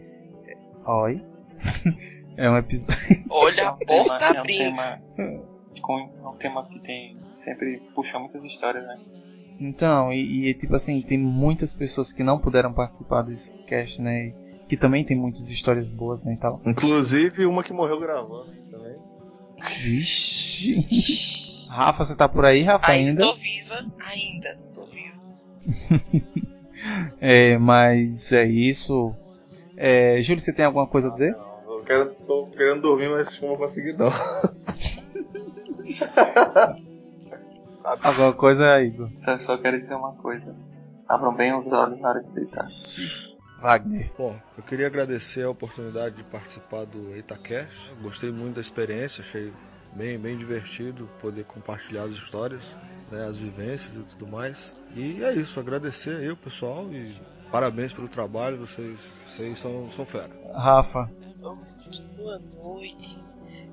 Oi? 0.85 1.21
É 2.39 2.47
um 2.51 2.55
episódio. 2.55 2.95
Olha, 3.31 3.61
É 3.61 3.65
a 3.65 3.71
tema- 3.73 4.05
porta 4.05 4.25
é 4.25 4.31
um 4.33 4.39
abrindo. 4.41 4.75
tema, 4.75 5.01
com, 5.81 5.99
é 6.23 6.27
um 6.27 6.35
tema 6.37 6.67
que 6.67 6.79
tem 6.81 7.17
sempre 7.35 7.81
puxa 7.95 8.19
muitas 8.19 8.43
histórias, 8.43 8.85
né? 8.85 8.95
Então, 9.59 10.13
e, 10.13 10.47
e, 10.47 10.53
tipo 10.53 10.75
assim, 10.75 11.01
tem 11.01 11.17
muitas 11.17 11.73
pessoas 11.73 12.13
que 12.13 12.21
não 12.21 12.37
puderam 12.37 12.71
participar 12.73 13.23
desse 13.23 13.51
cast, 13.65 13.99
né? 13.99 14.35
Que 14.69 14.77
também 14.77 15.03
tem 15.03 15.17
muitas 15.17 15.49
histórias 15.49 15.89
boas, 15.89 16.25
né? 16.25 16.33
E 16.33 16.37
tal. 16.39 16.61
Inclusive 16.63 17.43
uma 17.47 17.63
que 17.63 17.73
morreu 17.73 17.99
gravando 17.99 18.51
também. 18.69 18.95
Vixe! 19.79 21.65
Rafa, 21.69 22.05
você 22.05 22.15
tá 22.15 22.29
por 22.29 22.45
aí, 22.45 22.61
Rafa, 22.61 22.91
Ainda 22.91 23.09
ainda? 23.09 23.25
tô 23.25 23.33
viva, 23.35 23.85
ainda 23.99 24.57
tô 24.73 24.85
viva. 24.85 26.37
É, 27.19 27.57
mas 27.57 28.31
é 28.31 28.45
isso. 28.45 29.13
É, 29.75 30.21
Júlio, 30.21 30.39
você 30.39 30.53
tem 30.53 30.63
alguma 30.63 30.85
coisa 30.87 31.09
a 31.09 31.11
dizer? 31.11 31.31
Não, 31.31 31.79
eu 31.79 31.83
quero, 31.83 32.13
tô 32.25 32.45
querendo 32.55 32.81
dormir, 32.81 33.09
mas 33.09 33.27
acho 33.27 33.39
que 33.39 33.45
não 33.45 33.53
vou 33.55 33.63
conseguir 33.63 33.93
não. 33.93 34.09
Alguma 38.03 38.33
coisa, 38.33 38.81
Igor? 38.81 39.09
Só, 39.17 39.37
só 39.39 39.57
quero 39.57 39.79
dizer 39.79 39.95
uma 39.95 40.13
coisa. 40.13 40.55
Abram 41.07 41.33
bem 41.33 41.55
os 41.55 41.65
olhos 41.71 41.99
na 41.99 42.09
hora 42.09 42.21
de 42.21 42.29
deitar. 42.31 42.67
Wagner. 43.59 44.11
Bom, 44.17 44.39
eu 44.57 44.63
queria 44.63 44.87
agradecer 44.87 45.43
a 45.43 45.49
oportunidade 45.49 46.15
de 46.15 46.23
participar 46.23 46.85
do 46.85 47.15
EitaCast. 47.15 47.93
Gostei 48.01 48.31
muito 48.31 48.55
da 48.55 48.61
experiência, 48.61 49.23
achei 49.23 49.51
bem, 49.93 50.17
bem 50.17 50.37
divertido 50.37 51.09
poder 51.19 51.43
compartilhar 51.45 52.03
as 52.03 52.11
histórias, 52.11 52.63
né, 53.11 53.25
as 53.25 53.37
vivências 53.37 53.95
e 53.95 54.03
tudo 54.03 54.27
mais. 54.27 54.73
E 54.95 55.23
é 55.23 55.33
isso, 55.33 55.59
agradecer 55.59 56.17
aí 56.17 56.29
o 56.29 56.37
pessoal 56.37 56.91
e 56.93 57.15
parabéns 57.51 57.93
pelo 57.93 58.07
trabalho, 58.07 58.57
vocês, 58.57 58.99
vocês 59.27 59.59
são, 59.59 59.89
são 59.91 60.05
fera. 60.05 60.29
Rafa. 60.53 61.09
Boa 62.15 62.39
noite. 62.39 63.19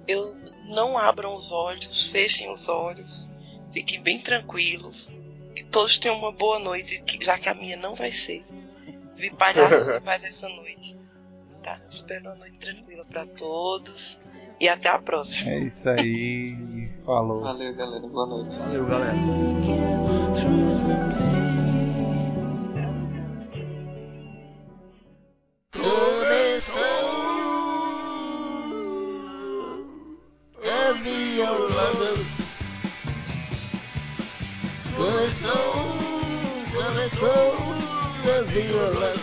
Eu 0.06 0.34
não 0.74 0.96
abram 0.98 1.34
os 1.34 1.50
olhos, 1.50 2.10
fechem 2.10 2.50
os 2.52 2.68
olhos, 2.68 3.28
fiquem 3.72 4.02
bem 4.02 4.18
tranquilos. 4.18 5.12
Que 5.54 5.64
todos 5.64 5.98
tenham 5.98 6.18
uma 6.18 6.32
boa 6.32 6.58
noite, 6.58 7.02
que- 7.02 7.24
já 7.24 7.38
que 7.38 7.48
a 7.48 7.54
minha 7.54 7.76
não 7.76 7.94
vai 7.94 8.10
ser. 8.10 8.44
Vi 9.24 9.30
palhaços 9.30 10.04
mais 10.04 10.22
essa 10.22 10.46
noite. 10.50 10.98
Tá? 11.62 11.80
Espero 11.88 12.26
uma 12.26 12.34
noite 12.34 12.58
tranquila 12.58 13.06
pra 13.06 13.24
todos. 13.24 14.20
E 14.60 14.68
até 14.68 14.90
a 14.90 14.98
próxima. 14.98 15.50
É 15.50 15.58
isso 15.60 15.88
aí. 15.88 16.90
Falou. 17.06 17.40
Valeu, 17.40 17.74
galera. 17.74 18.06
Boa 18.06 18.26
noite. 18.26 18.54
Valeu, 18.54 18.84
galera. 18.84 19.14
Começou, 34.96 35.74
começou 36.72 37.74
As 38.38 38.50
violadas 38.50 39.13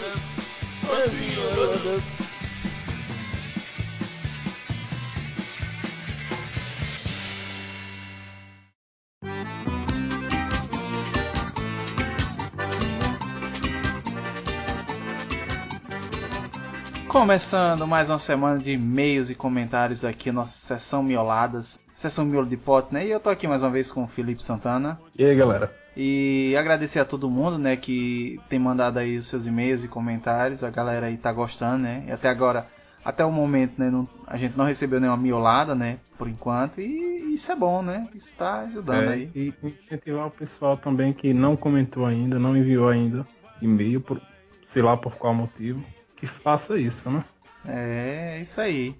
Começando 17.07 17.85
mais 17.85 18.09
uma 18.09 18.17
semana 18.17 18.57
de 18.57 18.71
e-mails 18.71 19.29
e 19.29 19.35
comentários 19.35 20.03
aqui, 20.03 20.31
nossa 20.31 20.57
sessão 20.57 21.03
mioladas, 21.03 21.79
sessão 21.95 22.25
miolo 22.25 22.47
de 22.47 22.57
pote, 22.57 22.91
né? 22.93 23.05
E 23.05 23.11
eu 23.11 23.19
tô 23.19 23.29
aqui 23.29 23.47
mais 23.47 23.61
uma 23.61 23.69
vez 23.69 23.91
com 23.91 24.03
o 24.03 24.07
Felipe 24.07 24.43
Santana. 24.43 24.99
E 25.15 25.23
aí, 25.23 25.35
galera? 25.35 25.80
E 25.95 26.55
agradecer 26.57 26.99
a 26.99 27.05
todo 27.05 27.29
mundo, 27.29 27.57
né, 27.57 27.75
que 27.75 28.39
tem 28.49 28.57
mandado 28.57 28.97
aí 28.97 29.17
os 29.17 29.27
seus 29.27 29.45
e-mails 29.45 29.83
e 29.83 29.87
comentários. 29.87 30.63
A 30.63 30.69
galera 30.69 31.07
aí 31.07 31.17
tá 31.17 31.31
gostando, 31.33 31.83
né? 31.83 32.05
E 32.07 32.11
até 32.11 32.29
agora, 32.29 32.67
até 33.03 33.25
o 33.25 33.31
momento, 33.31 33.73
né, 33.77 33.89
não- 33.89 34.07
a 34.25 34.37
gente 34.37 34.57
não 34.57 34.65
recebeu 34.65 34.99
nenhuma 35.01 35.17
miolada, 35.17 35.75
né, 35.75 35.97
por 36.17 36.29
enquanto. 36.29 36.79
E 36.79 37.33
isso 37.33 37.51
é 37.51 37.55
bom, 37.55 37.81
né? 37.81 38.07
Isso 38.15 38.35
tá 38.37 38.61
ajudando 38.61 39.09
É, 39.09 39.13
aí. 39.13 39.29
e 39.35 39.53
incentivar 39.63 40.27
o 40.27 40.31
pessoal 40.31 40.77
também 40.77 41.11
que 41.11 41.33
não 41.33 41.57
comentou 41.57 42.05
ainda, 42.05 42.39
não 42.39 42.55
enviou 42.55 42.87
ainda 42.87 43.27
e-mail, 43.61 43.99
por, 43.99 44.21
sei 44.65 44.81
lá 44.81 44.95
por 44.95 45.15
qual 45.15 45.33
motivo, 45.33 45.83
que 46.15 46.25
faça 46.25 46.79
isso, 46.79 47.09
né? 47.11 47.23
É, 47.65 48.37
é 48.37 48.41
isso 48.41 48.59
aí. 48.61 48.95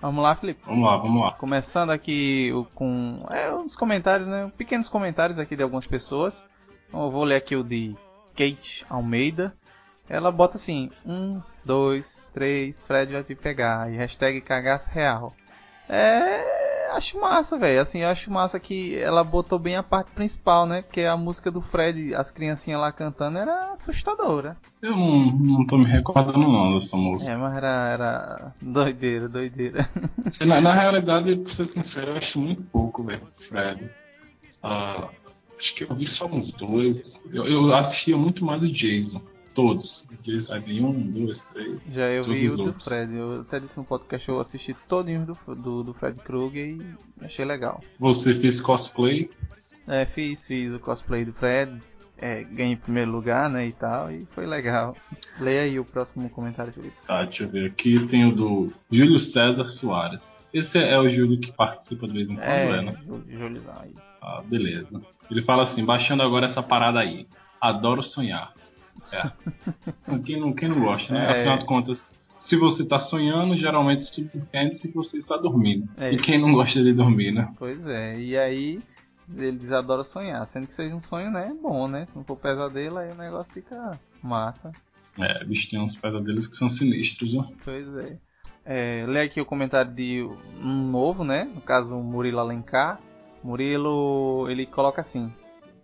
Vamos 0.00 0.22
lá, 0.22 0.34
Felipe. 0.34 0.62
Vamos 0.64 0.84
lá, 0.84 0.96
vamos 0.96 1.22
lá. 1.22 1.32
Começando 1.32 1.90
aqui 1.90 2.50
com 2.74 3.26
é, 3.30 3.52
uns 3.52 3.76
comentários, 3.76 4.28
né? 4.28 4.50
Pequenos 4.56 4.88
comentários 4.88 5.38
aqui 5.38 5.54
de 5.54 5.62
algumas 5.62 5.86
pessoas. 5.86 6.46
Então, 6.88 7.04
eu 7.04 7.10
vou 7.10 7.22
ler 7.22 7.36
aqui 7.36 7.54
o 7.54 7.62
de 7.62 7.94
Kate 8.34 8.86
Almeida. 8.88 9.54
Ela 10.08 10.32
bota 10.32 10.56
assim: 10.56 10.90
um, 11.04 11.40
dois, 11.64 12.22
três, 12.32 12.84
Fred 12.86 13.12
vai 13.12 13.22
te 13.22 13.34
pegar. 13.34 13.92
E 13.92 13.96
hashtag 13.96 14.40
cagaço 14.40 14.88
real. 14.90 15.34
É. 15.88 16.59
acho 16.92 17.20
massa, 17.20 17.58
velho. 17.58 17.80
Assim, 17.80 18.00
eu 18.00 18.08
acho 18.08 18.30
massa 18.30 18.60
que 18.60 18.96
ela 18.96 19.24
botou 19.24 19.58
bem 19.58 19.76
a 19.76 19.82
parte 19.82 20.10
principal, 20.12 20.66
né? 20.66 20.82
Porque 20.82 21.02
a 21.02 21.16
música 21.16 21.50
do 21.50 21.60
Fred, 21.60 22.14
as 22.14 22.30
criancinhas 22.30 22.80
lá 22.80 22.92
cantando, 22.92 23.38
era 23.38 23.72
assustadora. 23.72 24.56
Eu 24.82 24.92
não, 24.92 25.26
não 25.32 25.66
tô 25.66 25.78
me 25.78 25.84
recordando 25.84 26.38
não 26.38 26.78
dessa 26.78 26.96
música. 26.96 27.30
É, 27.30 27.36
mas 27.36 27.56
era, 27.56 27.88
era 27.88 28.54
doideira, 28.60 29.28
doideira. 29.28 29.88
Na, 30.40 30.60
na 30.60 30.72
realidade, 30.72 31.36
pra 31.36 31.52
ser 31.52 31.66
sincero, 31.66 32.12
eu 32.12 32.16
acho 32.16 32.38
muito 32.38 32.62
pouco, 32.64 33.04
velho, 33.04 33.26
Fred. 33.48 33.90
Ah, 34.62 35.08
acho 35.58 35.74
que 35.74 35.84
eu 35.84 35.94
vi 35.94 36.06
só 36.06 36.26
uns 36.26 36.52
dois. 36.52 37.20
Eu, 37.32 37.44
eu 37.46 37.74
assistia 37.74 38.16
muito 38.16 38.44
mais 38.44 38.62
o 38.62 38.72
Jason. 38.72 39.20
Todos. 39.54 40.06
Jason 40.22 40.54
havia 40.54 40.84
um, 40.84 40.92
dois, 41.10 41.42
três. 41.52 41.82
Já 41.92 42.08
eu 42.08 42.24
vi 42.24 42.48
o 42.48 42.56
do 42.56 42.64
outros. 42.66 42.84
Fred. 42.84 43.14
Eu 43.14 43.40
até 43.40 43.58
disse 43.58 43.76
no 43.78 43.84
podcast, 43.84 44.28
eu 44.28 44.38
assisti 44.40 44.74
todinho 44.88 45.26
do, 45.26 45.54
do, 45.56 45.82
do 45.82 45.94
Fred 45.94 46.18
Krueger 46.20 46.76
e 46.76 47.24
achei 47.24 47.44
legal. 47.44 47.82
Você 47.98 48.34
fez 48.34 48.60
cosplay. 48.60 49.28
É, 49.88 50.06
fiz, 50.06 50.46
fiz 50.46 50.72
o 50.72 50.78
cosplay 50.78 51.24
do 51.24 51.32
Fred. 51.32 51.80
É, 52.22 52.44
ganhei 52.44 52.74
em 52.74 52.76
primeiro 52.76 53.10
lugar, 53.10 53.48
né, 53.48 53.66
e 53.66 53.72
tal, 53.72 54.12
e 54.12 54.26
foi 54.34 54.44
legal. 54.46 54.94
Leia 55.40 55.62
aí 55.62 55.80
o 55.80 55.84
próximo 55.84 56.28
comentário, 56.28 56.72
Felipe. 56.72 56.94
Tá, 57.06 57.24
deixa 57.24 57.44
eu 57.44 57.48
ver 57.48 57.66
aqui. 57.66 58.06
Tem 58.08 58.26
o 58.26 58.34
do 58.34 58.72
Júlio 58.92 59.18
César 59.18 59.64
Soares. 59.64 60.20
Esse 60.52 60.76
é 60.78 60.98
o 60.98 61.08
Júlio 61.08 61.40
que 61.40 61.50
participa 61.52 62.06
de 62.06 62.12
vez 62.12 62.28
em 62.30 62.34
quando, 62.34 62.44
é, 62.44 62.76
É, 62.78 62.82
né? 62.82 62.96
Jú- 63.06 63.24
Júlio 63.28 63.62
aí. 63.80 63.94
Ah, 64.20 64.42
beleza. 64.44 65.00
Ele 65.30 65.42
fala 65.42 65.62
assim, 65.64 65.84
baixando 65.84 66.22
agora 66.22 66.46
essa 66.46 66.62
parada 66.62 66.98
aí. 67.00 67.26
Adoro 67.60 68.02
sonhar. 68.02 68.52
É. 69.12 70.18
quem, 70.24 70.40
não, 70.40 70.52
quem 70.52 70.68
não 70.68 70.80
gosta, 70.80 71.12
né? 71.12 71.24
É. 71.24 71.30
Afinal 71.30 71.58
de 71.58 71.64
contas, 71.66 72.04
se 72.42 72.56
você 72.56 72.84
tá 72.84 72.98
sonhando, 72.98 73.56
geralmente 73.56 74.04
surpreende-se 74.04 74.88
que 74.88 74.94
você 74.94 75.18
está 75.18 75.36
dormindo. 75.36 75.88
É. 75.96 76.12
E 76.12 76.20
quem 76.20 76.40
não 76.40 76.52
gosta 76.52 76.82
de 76.82 76.92
dormir, 76.92 77.32
né? 77.32 77.52
Pois 77.58 77.84
é, 77.86 78.18
e 78.20 78.36
aí 78.36 78.80
eles 79.36 79.70
adoram 79.70 80.02
sonhar, 80.02 80.44
sendo 80.46 80.66
que 80.66 80.72
seja 80.72 80.94
um 80.94 81.00
sonho, 81.00 81.30
né, 81.30 81.48
é 81.48 81.54
bom, 81.54 81.86
né? 81.86 82.06
Se 82.06 82.16
não 82.16 82.24
for 82.24 82.36
pesadelo, 82.36 82.98
aí 82.98 83.12
o 83.12 83.16
negócio 83.16 83.52
fica 83.54 83.98
massa. 84.22 84.72
É, 85.18 85.44
bicho, 85.44 85.70
tem 85.70 85.80
uns 85.80 85.96
pesadelos 85.96 86.46
que 86.46 86.56
são 86.56 86.68
sinistros, 86.68 87.34
ó. 87.34 87.48
Pois 87.64 87.86
é. 87.96 88.18
é 88.64 89.04
lê 89.06 89.22
aqui 89.22 89.40
o 89.40 89.46
comentário 89.46 89.92
de 89.92 90.26
um 90.62 90.90
novo, 90.90 91.24
né? 91.24 91.44
No 91.54 91.60
caso, 91.60 91.96
o 91.96 92.02
Murilo 92.02 92.38
Alencar. 92.38 92.98
Murilo, 93.42 94.46
ele 94.48 94.66
coloca 94.66 95.00
assim: 95.00 95.32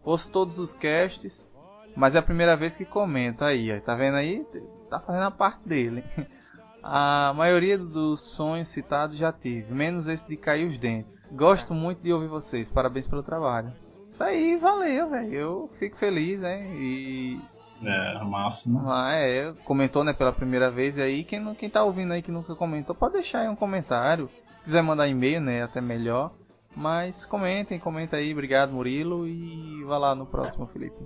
Ouço 0.04 0.30
todos 0.30 0.58
os 0.58 0.72
casts, 0.72 1.50
mas 1.96 2.14
é 2.14 2.18
a 2.18 2.22
primeira 2.22 2.56
vez 2.56 2.76
que 2.76 2.84
comento. 2.84 3.44
Aí, 3.44 3.80
tá 3.80 3.94
vendo 3.94 4.16
aí? 4.16 4.46
Tá 4.88 5.00
fazendo 5.00 5.24
a 5.24 5.30
parte 5.30 5.68
dele. 5.68 6.04
A 6.88 7.32
maioria 7.34 7.76
dos 7.76 8.20
sonhos 8.20 8.68
citados 8.68 9.16
já 9.16 9.32
tive, 9.32 9.74
menos 9.74 10.06
esse 10.06 10.28
de 10.28 10.36
cair 10.36 10.68
os 10.68 10.78
dentes. 10.78 11.32
Gosto 11.32 11.74
muito 11.74 12.00
de 12.00 12.12
ouvir 12.12 12.28
vocês, 12.28 12.70
parabéns 12.70 13.08
pelo 13.08 13.24
trabalho. 13.24 13.72
Isso 14.08 14.22
aí, 14.22 14.56
valeu, 14.56 15.10
velho. 15.10 15.32
Eu 15.34 15.70
fico 15.80 15.96
feliz, 15.96 16.38
né? 16.38 16.64
E 16.76 17.40
É, 17.82 18.22
massa, 18.22 18.70
né? 18.70 18.80
ah, 18.86 19.10
é, 19.14 19.52
comentou, 19.64 20.04
né, 20.04 20.12
pela 20.12 20.32
primeira 20.32 20.70
vez, 20.70 20.96
e 20.96 21.02
aí 21.02 21.24
quem, 21.24 21.40
não- 21.40 21.56
quem 21.56 21.68
tá 21.68 21.82
ouvindo 21.82 22.12
aí 22.12 22.22
que 22.22 22.30
nunca 22.30 22.54
comentou, 22.54 22.94
pode 22.94 23.14
deixar 23.14 23.40
aí 23.40 23.48
um 23.48 23.56
comentário. 23.56 24.28
Se 24.58 24.62
quiser 24.66 24.82
mandar 24.82 25.08
e-mail, 25.08 25.40
né, 25.40 25.64
até 25.64 25.80
melhor. 25.80 26.30
Mas 26.76 27.26
comentem, 27.26 27.80
comenta 27.80 28.16
aí, 28.16 28.30
obrigado 28.30 28.70
Murilo, 28.72 29.26
e 29.26 29.82
vá 29.84 29.98
lá 29.98 30.14
no 30.14 30.24
próximo, 30.24 30.68
Felipe. 30.68 30.96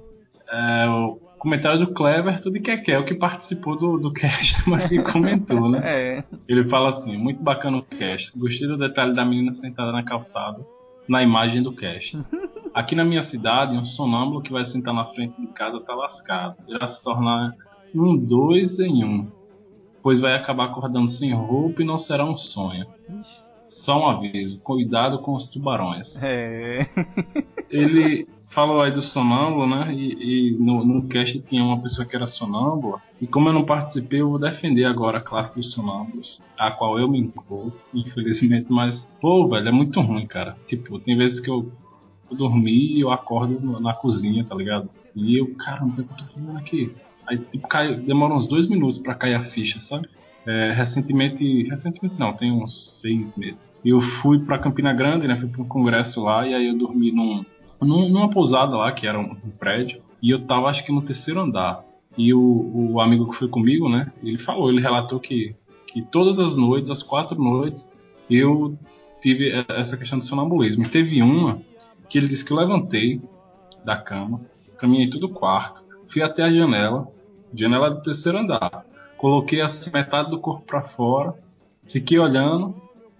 É, 0.50 0.88
o 0.88 1.18
comentário 1.38 1.86
do 1.86 1.94
Clever, 1.94 2.40
tudo 2.40 2.60
que 2.60 2.90
é 2.90 2.98
o 2.98 3.04
que 3.04 3.14
participou 3.14 3.76
do, 3.78 3.98
do 3.98 4.12
cast, 4.12 4.56
mas 4.68 4.88
que 4.88 5.02
comentou, 5.02 5.68
né? 5.68 5.80
É, 5.84 6.24
Ele 6.48 6.68
fala 6.68 6.90
assim, 6.90 7.16
muito 7.16 7.42
bacana 7.42 7.78
o 7.78 7.82
cast. 7.82 8.36
Gostei 8.38 8.66
do 8.66 8.76
detalhe 8.76 9.14
da 9.14 9.24
menina 9.24 9.54
sentada 9.54 9.92
na 9.92 10.02
calçada, 10.02 10.58
na 11.08 11.22
imagem 11.22 11.62
do 11.62 11.72
cast. 11.74 12.16
Aqui 12.74 12.94
na 12.94 13.04
minha 13.04 13.24
cidade, 13.24 13.76
um 13.76 13.84
sonâmbulo 13.84 14.42
que 14.42 14.52
vai 14.52 14.64
sentar 14.66 14.94
na 14.94 15.06
frente 15.06 15.40
de 15.40 15.46
casa 15.48 15.80
tá 15.80 15.94
lascado. 15.94 16.56
Irá 16.68 16.86
se 16.86 17.02
tornar 17.02 17.52
um 17.94 18.16
dois 18.16 18.78
em 18.78 19.04
um. 19.04 19.28
Pois 20.02 20.20
vai 20.20 20.34
acabar 20.34 20.66
acordando 20.66 21.08
sem 21.10 21.32
roupa 21.34 21.82
e 21.82 21.84
não 21.84 21.98
será 21.98 22.24
um 22.24 22.36
sonho. 22.36 22.86
Só 23.84 23.98
um 23.98 24.08
aviso, 24.08 24.62
cuidado 24.62 25.18
com 25.20 25.34
os 25.34 25.48
tubarões. 25.50 26.14
é, 26.22 26.86
Ele 27.70 28.26
falou 28.54 28.80
aí 28.82 28.90
do 28.92 29.02
sonâmbulo, 29.02 29.66
né? 29.66 29.94
E, 29.94 30.52
e 30.54 30.58
no, 30.58 30.84
no 30.84 31.08
cast 31.08 31.40
tinha 31.42 31.62
uma 31.64 31.80
pessoa 31.80 32.06
que 32.06 32.16
era 32.16 32.26
sonâmbula. 32.26 32.98
E 33.20 33.26
como 33.26 33.48
eu 33.48 33.52
não 33.52 33.64
participei, 33.64 34.20
eu 34.20 34.30
vou 34.30 34.38
defender 34.38 34.84
agora 34.84 35.18
a 35.18 35.22
classe 35.22 35.54
dos 35.54 35.72
sonâmbulos, 35.72 36.40
a 36.58 36.70
qual 36.70 36.98
eu 36.98 37.08
me 37.10 37.18
incluo, 37.18 37.72
infelizmente. 37.94 38.66
Mas, 38.70 38.96
pô, 39.20 39.48
velho, 39.48 39.68
é 39.68 39.72
muito 39.72 40.00
ruim, 40.00 40.26
cara. 40.26 40.56
Tipo, 40.66 40.98
tem 41.00 41.16
vezes 41.16 41.40
que 41.40 41.50
eu, 41.50 41.70
dormi 42.36 42.96
e 42.96 43.00
eu 43.00 43.10
acordo 43.10 43.60
na 43.80 43.92
cozinha, 43.94 44.44
tá 44.46 44.54
ligado? 44.54 44.88
E 45.14 45.38
eu, 45.40 45.54
caramba, 45.56 45.92
o 45.92 45.94
que 45.96 46.00
eu 46.12 46.16
tô 46.16 46.24
fazendo 46.32 46.58
aqui? 46.58 46.94
Aí, 47.28 47.38
tipo, 47.38 47.68
cai, 47.68 47.94
demora 47.96 48.34
uns 48.34 48.48
dois 48.48 48.68
minutos 48.68 48.98
pra 49.00 49.14
cair 49.14 49.34
a 49.34 49.44
ficha, 49.50 49.78
sabe? 49.80 50.08
É, 50.46 50.72
recentemente, 50.72 51.68
recentemente 51.68 52.16
não, 52.18 52.34
tem 52.36 52.50
uns 52.50 52.98
seis 53.00 53.34
meses. 53.36 53.78
Eu 53.84 54.00
fui 54.22 54.38
pra 54.44 54.58
Campina 54.58 54.92
Grande, 54.94 55.28
né? 55.28 55.38
Fui 55.38 55.48
pra 55.48 55.62
um 55.62 55.68
congresso 55.68 56.20
lá 56.22 56.46
e 56.46 56.54
aí 56.54 56.68
eu 56.68 56.78
dormi 56.78 57.12
num- 57.12 57.44
numa 57.80 58.30
pousada 58.30 58.76
lá, 58.76 58.92
que 58.92 59.06
era 59.06 59.18
um, 59.18 59.36
um 59.44 59.50
prédio, 59.58 60.00
e 60.22 60.30
eu 60.30 60.46
tava 60.46 60.68
acho 60.68 60.84
que 60.84 60.92
no 60.92 61.02
terceiro 61.02 61.40
andar. 61.40 61.82
E 62.16 62.34
o, 62.34 62.92
o 62.92 63.00
amigo 63.00 63.30
que 63.30 63.38
foi 63.38 63.48
comigo, 63.48 63.88
né? 63.88 64.12
Ele 64.22 64.38
falou, 64.38 64.70
ele 64.70 64.80
relatou 64.80 65.18
que, 65.18 65.54
que 65.88 66.02
todas 66.02 66.38
as 66.38 66.56
noites, 66.56 66.90
as 66.90 67.02
quatro 67.02 67.40
noites, 67.40 67.86
eu 68.28 68.76
tive 69.22 69.50
essa 69.68 69.96
questão 69.96 70.18
do 70.18 70.24
sonambulismo. 70.24 70.84
E 70.84 70.90
teve 70.90 71.22
uma 71.22 71.58
que 72.08 72.18
ele 72.18 72.28
disse 72.28 72.44
que 72.44 72.52
eu 72.52 72.56
levantei 72.56 73.20
da 73.84 73.96
cama, 73.96 74.40
caminhei 74.78 75.08
todo 75.08 75.24
o 75.24 75.32
quarto, 75.32 75.82
fui 76.12 76.22
até 76.22 76.42
a 76.42 76.52
janela, 76.52 77.08
janela 77.54 77.90
do 77.90 78.02
terceiro 78.02 78.38
andar. 78.38 78.84
Coloquei 79.16 79.60
assim 79.60 79.90
metade 79.92 80.30
do 80.30 80.40
corpo 80.40 80.66
pra 80.66 80.82
fora, 80.82 81.34
fiquei 81.92 82.18
olhando 82.18 82.74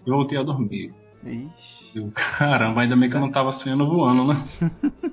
e 0.05 0.09
voltei 0.09 0.37
a 0.37 0.43
dormir. 0.43 0.93
Ixi, 1.23 2.11
caramba, 2.11 2.81
ainda 2.81 2.95
bem 2.95 3.09
que 3.09 3.15
eu 3.15 3.21
não 3.21 3.31
tava 3.31 3.51
sonhando 3.51 3.87
voando, 3.87 4.33
né? 4.33 4.43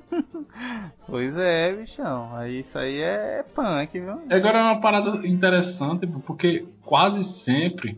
pois 1.05 1.37
é, 1.37 1.73
bichão, 1.73 2.35
aí 2.35 2.59
isso 2.59 2.77
aí 2.77 2.99
é 2.99 3.43
punk, 3.53 3.99
viu? 3.99 4.19
Agora 4.29 4.59
é 4.59 4.63
uma 4.63 4.81
parada 4.81 5.27
interessante, 5.27 6.07
pô, 6.07 6.19
porque 6.19 6.65
quase 6.83 7.23
sempre, 7.43 7.97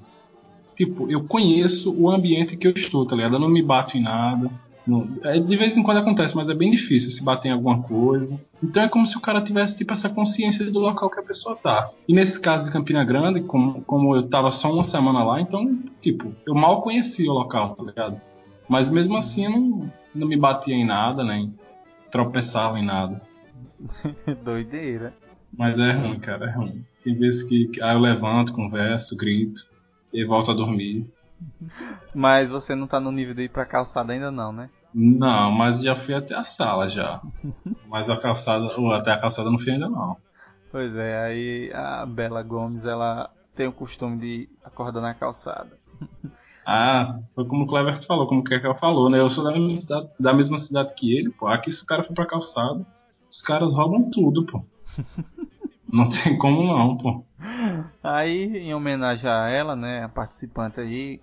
tipo, 0.76 1.10
eu 1.10 1.26
conheço 1.26 1.94
o 1.98 2.12
ambiente 2.12 2.58
que 2.58 2.68
eu 2.68 2.74
estou, 2.74 3.08
tá 3.08 3.16
ligado? 3.16 3.36
Eu 3.36 3.40
não 3.40 3.50
me 3.50 3.64
bato 3.64 3.98
em 3.98 4.02
nada. 4.02 4.52
Não- 4.86 5.08
é, 5.24 5.40
de 5.40 5.58
vez 5.58 5.78
em 5.78 5.84
quando 5.84 5.98
acontece, 5.98 6.36
mas 6.36 6.50
é 6.50 6.54
bem 6.54 6.72
difícil 6.72 7.12
se 7.12 7.24
bater 7.24 7.50
em 7.50 7.52
alguma 7.52 7.82
coisa. 7.84 8.40
Então 8.64 8.84
é 8.84 8.90
como 8.90 9.06
se 9.08 9.18
o 9.18 9.22
cara 9.22 9.42
tivesse, 9.42 9.76
tipo, 9.78 9.94
essa 9.94 10.10
consciência 10.10 10.70
do 10.72 10.80
local 10.80 11.10
que 11.10 11.20
a 11.20 11.24
pessoa 11.24 11.56
tá. 11.56 11.90
E 12.08 12.14
nesse 12.14 12.40
caso 12.40 12.66
de 12.66 12.72
Campina 12.72 13.04
Grande, 13.04 13.42
como, 13.42 13.82
como 13.84 14.16
eu 14.16 14.28
tava 14.30 14.52
só 14.52 14.72
uma 14.72 14.84
semana 14.84 15.24
lá, 15.24 15.40
então, 15.42 15.78
tipo, 16.02 16.34
eu 16.46 16.54
mal 16.56 16.82
conhecia 16.82 17.30
o 17.30 17.34
local, 17.36 17.76
tá 17.76 17.84
ligado? 17.84 18.22
Mas 18.70 18.90
mesmo 18.90 19.18
assim 19.18 19.48
não, 19.48 19.92
não 20.16 20.28
me 20.28 20.38
batia 20.38 20.76
em 20.76 20.86
nada, 20.86 21.24
nem 21.24 21.54
tropeçava 22.12 22.80
em 22.80 22.86
nada. 22.86 23.22
Doideira. 24.44 25.14
Mas 25.58 25.78
é 25.78 25.92
ruim, 25.94 26.20
cara, 26.20 26.46
é 26.46 26.52
ruim. 26.52 26.84
Tem 27.04 27.16
vezes 27.16 27.44
que, 27.44 27.68
que 27.68 27.82
aí 27.82 27.94
eu 27.96 28.00
levanto, 28.00 28.54
converso, 28.54 29.16
grito 29.18 29.60
e 30.14 30.24
volto 30.24 30.52
a 30.52 30.54
dormir. 30.54 31.06
Mas 32.14 32.50
você 32.50 32.76
não 32.76 32.88
tá 32.88 33.00
no 33.00 33.12
nível 33.12 33.34
de 33.34 33.44
ir 33.44 33.50
pra 33.50 33.66
calçada 33.66 34.14
ainda 34.14 34.32
não, 34.32 34.52
né? 34.52 34.70
Não, 34.94 35.52
mas 35.52 35.82
já 35.82 35.96
fui 35.96 36.14
até 36.14 36.36
a 36.36 36.44
sala 36.44 36.90
já. 36.90 37.22
Mas 37.88 38.10
a 38.10 38.18
calçada, 38.18 38.66
ou 38.78 38.92
até 38.92 39.12
a 39.12 39.20
calçada 39.20 39.50
não 39.50 39.60
fui 39.60 39.72
ainda 39.72 39.90
não. 39.90 40.18
Pois 40.72 40.96
é, 40.96 41.26
aí 41.26 41.72
a 41.74 42.06
Bela 42.06 42.42
Gomes, 42.42 42.86
ela 42.86 43.30
tem 43.56 43.68
o 43.68 43.74
costume 43.74 44.18
de 44.18 44.50
acordar 44.64 45.02
na 45.02 45.14
calçada. 45.14 45.78
Ah, 46.64 47.18
foi 47.34 47.44
como 47.48 47.64
o 47.64 47.68
Clever 47.68 48.06
falou, 48.06 48.28
como 48.28 48.42
o 48.42 48.44
Kekel 48.44 48.76
falou, 48.76 49.10
né? 49.10 49.20
Eu 49.20 49.32
sou 49.32 49.44
da 49.44 49.52
mesma 49.52 49.78
cidade, 49.78 50.10
da 50.20 50.32
mesma 50.32 50.60
cidade 50.60 50.94
que 50.94 51.18
ele, 51.18 51.32
pô. 51.32 51.48
Aqui 51.48 51.72
se 51.72 51.82
o 51.82 51.86
cara 51.88 52.04
for 52.04 52.14
pra 52.14 52.28
calçada, 52.28 52.86
os 53.30 53.42
caras 53.42 53.74
roubam 53.74 54.12
tudo, 54.12 54.46
pô. 54.46 54.64
Não 55.92 56.10
tem 56.10 56.38
como 56.38 56.64
não, 56.64 56.96
pô. 56.98 57.26
Aí, 58.02 58.58
em 58.60 58.74
homenagem 58.74 59.30
a 59.30 59.50
ela, 59.50 59.76
né, 59.76 60.04
a 60.04 60.08
participante 60.08 60.80
aí, 60.80 61.20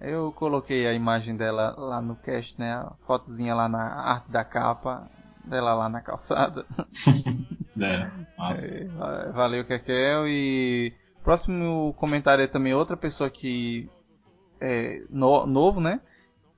eu 0.00 0.32
coloquei 0.32 0.86
a 0.86 0.92
imagem 0.94 1.36
dela 1.36 1.74
lá 1.78 2.00
no 2.00 2.16
cast, 2.16 2.58
né, 2.58 2.72
a 2.72 2.92
fotozinha 3.06 3.54
lá 3.54 3.68
na 3.68 3.82
arte 3.82 4.30
da 4.30 4.44
capa, 4.44 5.08
dela 5.44 5.74
lá 5.74 5.88
na 5.88 6.00
calçada. 6.00 6.64
É, 7.82 8.10
massa. 8.36 8.66
É, 8.66 8.84
va- 8.88 9.30
valeu, 9.32 9.64
Kekel. 9.64 10.28
E 10.28 10.92
próximo 11.24 11.94
comentário 11.96 12.44
é 12.44 12.46
também 12.46 12.74
outra 12.74 12.94
pessoa 12.94 13.30
que 13.30 13.88
é 14.60 15.02
no- 15.08 15.46
novo, 15.46 15.80
né, 15.80 16.00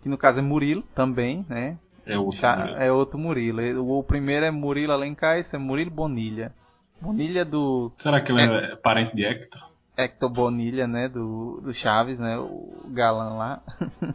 que 0.02 0.08
no 0.08 0.18
caso 0.18 0.40
é 0.40 0.42
Murilo 0.42 0.82
também, 0.94 1.46
né, 1.48 1.78
É 2.04 2.18
o 2.18 2.32
Cha- 2.32 2.74
é 2.78 2.90
outro 2.90 3.18
Murilo. 3.20 3.60
O 3.84 4.00
o 4.00 4.02
primeiro 4.02 4.44
é 4.46 4.50
Murilo 4.50 4.92
Alencar, 4.92 5.38
esse 5.38 5.54
é 5.54 5.58
Murilo 5.58 5.92
Bonilha. 5.92 6.52
Bonilha 7.00 7.44
do 7.44 7.92
Será 7.98 8.20
que 8.20 8.32
ele 8.32 8.42
é, 8.42 8.74
parente 8.76 9.14
de 9.14 9.24
Hector? 9.24 9.71
Hector 9.96 10.30
Bonilha, 10.30 10.86
né, 10.86 11.08
do, 11.08 11.60
do 11.62 11.74
Chaves, 11.74 12.18
né, 12.18 12.38
o 12.38 12.82
galã 12.88 13.34
lá. 13.34 13.62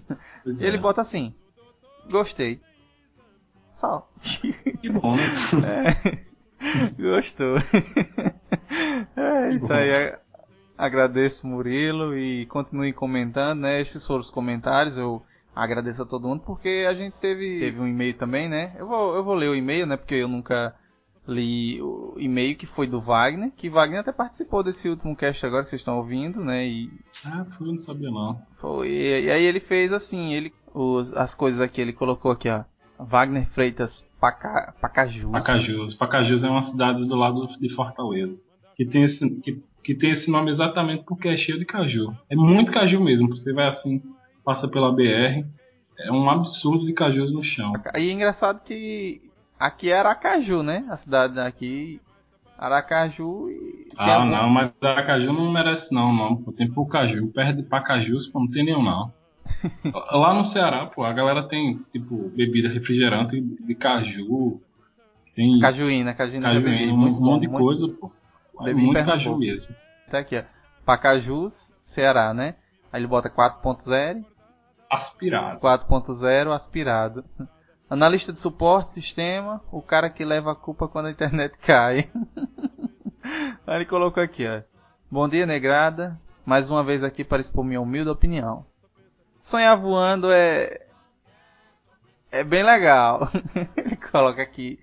Ele 0.45 0.77
é. 0.77 0.79
bota 0.79 1.01
assim, 1.01 1.33
gostei. 2.09 2.59
Só. 3.69 4.09
Que 4.81 4.89
bom, 4.89 5.15
né? 5.15 5.23
É. 6.59 6.91
Gostou. 6.99 7.57
É 9.15 9.51
isso 9.53 9.71
aí. 9.71 9.89
é- 9.89 10.19
Agradeço 10.77 11.47
Murilo 11.47 12.15
e 12.17 12.45
continue 12.45 12.93
comentando, 12.93 13.61
né? 13.61 13.81
Esses 13.81 14.05
foram 14.05 14.19
os 14.19 14.29
comentários. 14.29 14.95
Eu 14.95 15.23
agradeço 15.55 16.03
a 16.03 16.05
todo 16.05 16.27
mundo 16.27 16.43
porque 16.45 16.85
a 16.87 16.93
gente 16.93 17.13
teve, 17.13 17.59
teve 17.59 17.79
um 17.79 17.87
e-mail 17.87 18.13
também, 18.13 18.47
né? 18.47 18.75
Eu 18.77 18.87
vou, 18.87 19.15
eu 19.15 19.23
vou 19.23 19.33
ler 19.33 19.49
o 19.49 19.55
e-mail, 19.55 19.87
né? 19.87 19.97
Porque 19.97 20.13
eu 20.15 20.27
nunca 20.27 20.75
li 21.27 21.81
o 21.81 22.15
e-mail 22.17 22.55
que 22.55 22.65
foi 22.65 22.87
do 22.87 23.01
Wagner, 23.01 23.51
que 23.55 23.69
Wagner 23.69 23.99
até 23.99 24.11
participou 24.11 24.63
desse 24.63 24.87
último 24.89 25.15
cast 25.15 25.45
agora 25.45 25.63
que 25.63 25.69
vocês 25.69 25.81
estão 25.81 25.97
ouvindo, 25.97 26.43
né? 26.43 26.65
E 26.65 26.89
Ah, 27.25 27.45
foi, 27.57 27.67
eu 27.67 27.73
não 27.73 27.79
sabia 27.79 28.09
não. 28.09 28.41
foi, 28.59 28.89
e, 28.89 29.25
e 29.25 29.31
aí 29.31 29.43
ele 29.43 29.59
fez 29.59 29.91
assim, 29.91 30.33
ele 30.33 30.53
os, 30.73 31.11
as 31.13 31.33
coisas 31.35 31.59
aqui, 31.59 31.81
ele 31.81 31.93
colocou 31.93 32.31
aqui, 32.31 32.49
ó. 32.49 32.63
Wagner 32.99 33.47
Freitas 33.49 34.07
Paca, 34.19 34.73
Pacajus. 34.81 35.29
Pacajus. 35.31 35.93
Pacajus 35.95 36.43
é 36.43 36.49
uma 36.49 36.63
cidade 36.63 37.03
do 37.07 37.15
lado 37.15 37.47
de 37.59 37.69
Fortaleza. 37.75 38.41
Que 38.75 38.85
tem 38.85 39.03
esse, 39.03 39.29
que, 39.41 39.61
que 39.83 39.93
tem 39.93 40.11
esse 40.11 40.31
nome 40.31 40.51
exatamente 40.51 41.03
porque 41.05 41.27
é 41.27 41.37
cheio 41.37 41.59
de 41.59 41.65
caju. 41.65 42.15
É 42.29 42.35
muito 42.35 42.71
caju 42.71 42.99
mesmo. 43.03 43.29
Você 43.29 43.53
vai 43.53 43.67
assim, 43.67 44.01
passa 44.43 44.67
pela 44.67 44.91
BR, 44.91 45.45
é 45.99 46.11
um 46.11 46.27
absurdo 46.29 46.85
de 46.87 46.93
cajus 46.93 47.31
no 47.31 47.43
chão. 47.43 47.73
E 47.95 48.09
é 48.09 48.11
engraçado 48.11 48.63
que 48.63 49.21
aqui 49.59 49.91
é 49.91 49.97
Aracaju, 49.99 50.63
né? 50.63 50.85
A 50.89 50.97
cidade 50.97 51.35
daqui. 51.35 51.99
Aracaju 52.57 53.49
e. 53.49 53.55
tem 53.89 53.93
Ah, 53.97 54.15
algum- 54.15 54.29
não, 54.31 54.49
mas 54.49 54.71
Aracaju 54.81 55.31
não 55.33 55.51
merece 55.51 55.93
não, 55.93 56.11
não. 56.13 56.35
Pô, 56.37 56.51
tem 56.51 56.69
pouco 56.71 56.91
caju. 56.91 57.27
Perto 57.27 57.57
de 57.57 57.63
Pacajus, 57.63 58.27
pô, 58.27 58.39
não 58.39 58.49
tem 58.49 58.65
nenhum 58.65 58.83
não. 58.83 59.11
Lá 60.11 60.33
no 60.33 60.43
Ceará, 60.45 60.87
pô, 60.87 61.03
a 61.03 61.13
galera 61.13 61.47
tem, 61.47 61.77
tipo, 61.91 62.29
bebida 62.29 62.67
refrigerante 62.69 63.39
de 63.39 63.75
caju. 63.75 64.59
Tem 65.35 65.59
Cajuína, 65.59 66.13
Cajuína. 66.15 66.49
bebi, 66.53 66.63
cajuína, 66.71 66.93
um 66.93 66.97
muito 66.97 67.19
bom, 67.19 67.25
monte 67.25 67.41
de 67.41 67.47
muito- 67.47 67.63
coisa, 67.63 67.87
pô. 67.89 68.11
É 68.67 68.73
muito 68.73 68.93
Pernambuco. 68.93 69.05
caju 69.29 69.37
mesmo. 69.37 69.75
Tá 70.09 70.17
aqui, 70.19 70.37
ó. 70.39 70.43
Pacajus, 70.83 71.75
Ceará, 71.79 72.33
né? 72.33 72.55
Aí 72.91 72.99
ele 72.99 73.07
bota 73.07 73.29
4.0, 73.29 74.25
Aspirado. 74.89 75.59
4.0 75.59 76.51
aspirado. 76.53 77.23
Analista 77.89 78.33
de 78.33 78.39
suporte, 78.39 78.93
sistema, 78.93 79.63
o 79.71 79.81
cara 79.81 80.09
que 80.09 80.25
leva 80.25 80.51
a 80.51 80.55
culpa 80.55 80.89
quando 80.89 81.05
a 81.05 81.11
internet 81.11 81.57
cai. 81.65 82.09
Aí 83.65 83.75
ele 83.75 83.85
colocou 83.85 84.21
aqui, 84.21 84.45
ó. 84.45 84.61
Bom 85.09 85.27
dia, 85.29 85.45
negrada. 85.45 86.19
Mais 86.45 86.69
uma 86.69 86.83
vez 86.83 87.01
aqui 87.01 87.23
para 87.23 87.41
expor 87.41 87.63
minha 87.63 87.79
humilde 87.79 88.09
opinião. 88.09 88.65
Sonhar 89.39 89.77
voando 89.77 90.29
é. 90.31 90.85
É 92.29 92.43
bem 92.43 92.61
legal. 92.61 93.29
ele 93.77 93.95
coloca 93.95 94.41
aqui. 94.41 94.79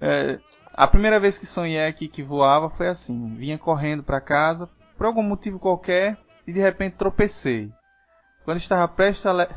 É, 0.00 0.38
a 0.72 0.86
primeira 0.86 1.18
vez 1.18 1.36
que 1.36 1.46
sonhei 1.46 1.84
aqui 1.86 2.06
que 2.06 2.22
voava 2.22 2.70
foi 2.70 2.86
assim. 2.86 3.34
Vinha 3.34 3.58
correndo 3.58 4.04
para 4.04 4.20
casa, 4.20 4.68
por 4.96 5.06
algum 5.06 5.22
motivo 5.22 5.58
qualquer, 5.58 6.16
e 6.46 6.52
de 6.52 6.60
repente 6.60 6.96
tropecei. 6.96 7.72
Quando 8.44 8.58
estava 8.58 8.86
prestes 8.86 9.26
a. 9.26 9.32
Le... 9.32 9.48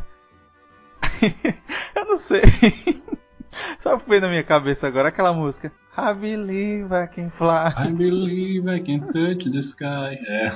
Eu 1.96 2.06
não 2.06 2.18
sei. 2.18 2.42
Só 3.80 3.98
veio 3.98 4.22
na 4.22 4.28
minha 4.30 4.44
cabeça 4.44 4.88
agora 4.88 5.08
aquela 5.10 5.34
música. 5.34 5.72
I 5.98 6.14
believe 6.14 6.94
I 6.94 7.08
can 7.08 7.30
fly. 7.32 7.74
I 7.76 7.92
believe 7.92 8.70
I 8.70 8.80
can 8.80 9.00
touch 9.00 9.50
the 9.50 9.60
sky. 9.60 10.16
É. 10.28 10.52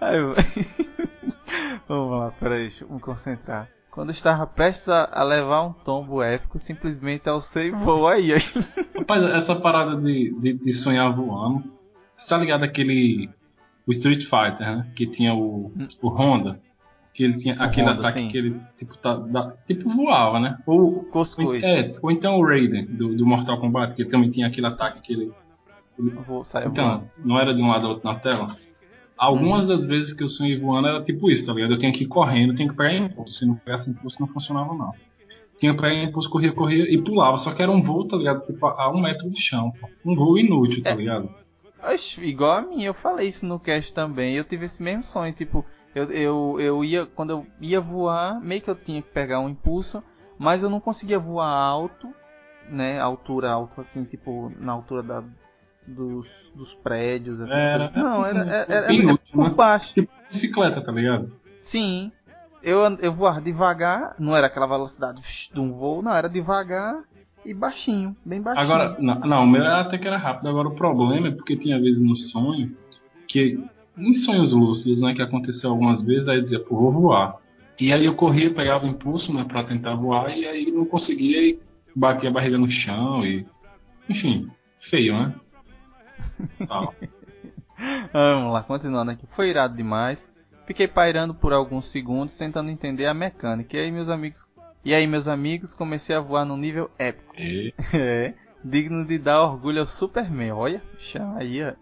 Aí 0.00 0.18
eu- 0.18 0.34
Vamos 1.88 2.18
lá, 2.18 2.30
peraí, 2.38 2.62
deixa 2.62 2.84
eu 2.84 2.90
me 2.92 3.00
concentrar. 3.00 3.68
Quando 3.90 4.10
estava 4.10 4.46
prestes 4.46 4.88
a, 4.90 5.08
a 5.10 5.22
levar 5.22 5.62
um 5.62 5.72
tombo 5.72 6.22
épico, 6.22 6.58
simplesmente 6.58 7.28
alcei 7.28 7.68
e 7.68 7.70
voo 7.70 8.06
aí. 8.06 8.34
aí. 8.34 8.40
Rapaz, 8.98 9.22
essa 9.42 9.56
parada 9.56 9.96
de, 9.96 10.34
de, 10.38 10.52
de 10.52 10.72
sonhar 10.74 11.10
voando. 11.14 11.64
Você 12.18 12.28
tá 12.28 12.36
ligado 12.36 12.64
aquele. 12.64 13.30
O 13.86 13.92
Street 13.92 14.24
Fighter, 14.24 14.60
né? 14.76 14.86
Que 14.96 15.06
tinha 15.06 15.32
o, 15.34 15.72
o 16.02 16.08
Honda. 16.08 16.60
Que 17.16 17.24
ele 17.24 17.38
tinha 17.38 17.54
aquele 17.54 17.88
Honda, 17.88 18.00
ataque 18.00 18.18
sim. 18.20 18.28
que 18.28 18.36
ele 18.36 18.60
tipo, 18.78 18.94
tá, 18.98 19.14
da- 19.16 19.54
tipo 19.66 19.88
voava, 19.88 20.38
né? 20.38 20.58
Ou, 20.66 21.02
Cuscuz. 21.04 21.62
é, 21.62 21.94
ou 22.02 22.10
então 22.10 22.38
o 22.38 22.44
Raiden 22.46 22.84
do, 22.84 23.16
do 23.16 23.24
Mortal 23.24 23.58
Kombat, 23.58 23.94
que 23.94 24.02
ele 24.02 24.10
também 24.10 24.30
tinha 24.30 24.46
aquele 24.46 24.66
ataque 24.66 25.00
que 25.00 25.12
ele. 25.14 25.32
Eu 25.98 26.22
vou 26.22 26.42
Então, 26.66 26.84
voando. 26.98 27.10
não 27.24 27.40
era 27.40 27.54
de 27.54 27.62
um 27.62 27.68
lado 27.68 27.86
ao 27.86 27.92
outro 27.94 28.06
na 28.06 28.16
tela? 28.16 28.54
Algumas 29.16 29.66
das 29.66 29.86
vezes 29.86 30.12
que 30.12 30.22
eu 30.22 30.28
sonhei 30.28 30.58
voando 30.60 30.88
era 30.88 31.02
tipo 31.02 31.30
isso, 31.30 31.46
tá 31.46 31.54
ligado? 31.54 31.72
Eu 31.72 31.78
tinha 31.78 31.90
que 31.90 32.04
ir 32.04 32.06
correndo, 32.06 32.50
eu 32.52 32.56
tinha 32.56 32.68
que 32.68 32.76
pegar 32.76 32.92
impulso. 32.94 33.38
Se 33.38 33.46
não 33.46 33.54
pegasse 33.54 33.88
impulso, 33.88 34.18
não 34.20 34.28
funcionava 34.28 34.74
não. 34.74 34.92
Tinha 35.58 35.74
que 35.74 35.80
pegar 35.80 35.94
impulso, 36.04 36.28
corria, 36.28 36.52
corria 36.52 36.84
e 36.84 37.00
pulava. 37.02 37.38
Só 37.38 37.54
que 37.54 37.62
era 37.62 37.72
um 37.72 37.82
voo, 37.82 38.06
tá 38.06 38.14
ligado? 38.18 38.44
Tipo, 38.44 38.66
a 38.66 38.90
um 38.94 39.00
metro 39.00 39.30
do 39.30 39.38
chão. 39.40 39.72
Um 40.04 40.14
voo 40.14 40.36
inútil, 40.38 40.82
tá 40.82 40.94
ligado? 40.94 41.30
Oxe, 41.82 42.22
igual 42.26 42.58
a 42.58 42.60
mim, 42.60 42.82
eu 42.84 42.92
falei 42.92 43.28
isso 43.28 43.46
no 43.46 43.58
cast 43.58 43.90
também. 43.94 44.34
Eu 44.34 44.44
tive 44.44 44.66
esse 44.66 44.82
mesmo 44.82 45.02
sonho, 45.02 45.32
tipo, 45.32 45.64
eu, 45.96 46.10
eu, 46.12 46.60
eu 46.60 46.84
ia, 46.84 47.06
quando 47.06 47.30
eu 47.30 47.46
ia 47.60 47.80
voar, 47.80 48.38
meio 48.40 48.60
que 48.60 48.68
eu 48.68 48.74
tinha 48.74 49.00
que 49.00 49.08
pegar 49.08 49.40
um 49.40 49.48
impulso, 49.48 50.02
mas 50.38 50.62
eu 50.62 50.68
não 50.68 50.78
conseguia 50.78 51.18
voar 51.18 51.48
alto, 51.48 52.08
né? 52.68 53.00
Altura 53.00 53.50
alto, 53.50 53.80
assim, 53.80 54.04
tipo, 54.04 54.52
na 54.60 54.72
altura 54.72 55.02
da, 55.02 55.24
dos, 55.86 56.52
dos 56.54 56.74
prédios, 56.74 57.40
essas 57.40 57.64
Era- 57.64 57.78
coisas. 57.78 57.94
Não, 57.94 58.26
era, 58.26 58.40
era, 58.40 58.74
era- 58.74 58.92
inútil, 58.92 59.18
por 59.32 59.48
né? 59.48 59.54
baixo. 59.54 59.94
Tipo 59.94 60.12
bicicleta, 60.30 60.82
tá 60.82 60.92
ligado? 60.92 61.32
Sim. 61.62 62.12
Eu, 62.62 62.80
eu 63.00 63.12
voava 63.12 63.40
devagar, 63.40 64.14
não 64.18 64.36
era 64.36 64.48
aquela 64.48 64.66
velocidade 64.66 65.22
de 65.52 65.60
um 65.60 65.72
voo, 65.72 66.02
não, 66.02 66.12
era 66.12 66.28
devagar 66.28 67.04
e 67.44 67.54
baixinho, 67.54 68.14
bem 68.24 68.42
baixinho. 68.42 68.64
Agora, 68.74 68.96
não, 68.98 69.20
não, 69.20 69.44
o 69.44 69.46
meu 69.46 69.64
até 69.64 69.96
que 69.96 70.06
era 70.06 70.18
rápido. 70.18 70.48
Agora 70.48 70.68
o 70.68 70.74
problema 70.74 71.28
é 71.28 71.30
porque 71.30 71.56
tinha 71.56 71.80
vezes 71.80 72.02
no 72.02 72.16
sonho 72.16 72.76
que, 73.28 73.64
em 73.96 74.14
sonhos 74.14 74.52
lúcidos, 74.52 75.00
né, 75.00 75.14
que 75.14 75.22
aconteceu 75.22 75.70
algumas 75.70 76.02
vezes, 76.02 76.28
aí 76.28 76.42
dizia, 76.42 76.60
pô, 76.60 76.76
vou 76.76 76.92
voar. 76.92 77.36
E 77.78 77.92
aí 77.92 78.04
eu 78.04 78.14
corria, 78.14 78.52
pegava 78.52 78.86
o 78.86 78.88
impulso, 78.88 79.32
né, 79.32 79.44
pra 79.44 79.64
tentar 79.64 79.94
voar, 79.94 80.36
e 80.36 80.46
aí 80.46 80.70
não 80.70 80.84
conseguia 80.84 81.40
e 81.40 81.58
batia 81.94 82.28
a 82.28 82.32
barriga 82.32 82.58
no 82.58 82.70
chão 82.70 83.24
e. 83.24 83.46
Enfim, 84.08 84.48
feio, 84.88 85.14
né? 85.14 85.34
Tal. 86.68 86.94
Vamos 88.12 88.52
lá, 88.52 88.62
continuando 88.62 89.10
aqui. 89.10 89.26
Foi 89.34 89.48
irado 89.48 89.76
demais. 89.76 90.32
Fiquei 90.66 90.88
pairando 90.88 91.34
por 91.34 91.52
alguns 91.52 91.86
segundos 91.86 92.36
tentando 92.36 92.70
entender 92.70 93.06
a 93.06 93.14
mecânica. 93.14 93.76
E 93.76 93.80
aí, 93.80 93.92
meus 93.92 94.08
amigos, 94.08 94.46
e 94.84 94.94
aí, 94.94 95.06
meus 95.06 95.26
amigos, 95.26 95.74
comecei 95.74 96.14
a 96.14 96.20
voar 96.20 96.44
num 96.44 96.56
nível 96.56 96.90
épico. 96.98 97.34
E 97.36 97.74
É, 97.92 98.34
digno 98.64 99.04
de 99.04 99.18
dar 99.18 99.42
orgulho 99.42 99.80
ao 99.80 99.86
Superman. 99.86 100.52
Olha, 100.52 100.82
chama 100.98 101.40
aí, 101.40 101.62
ó. 101.62 101.72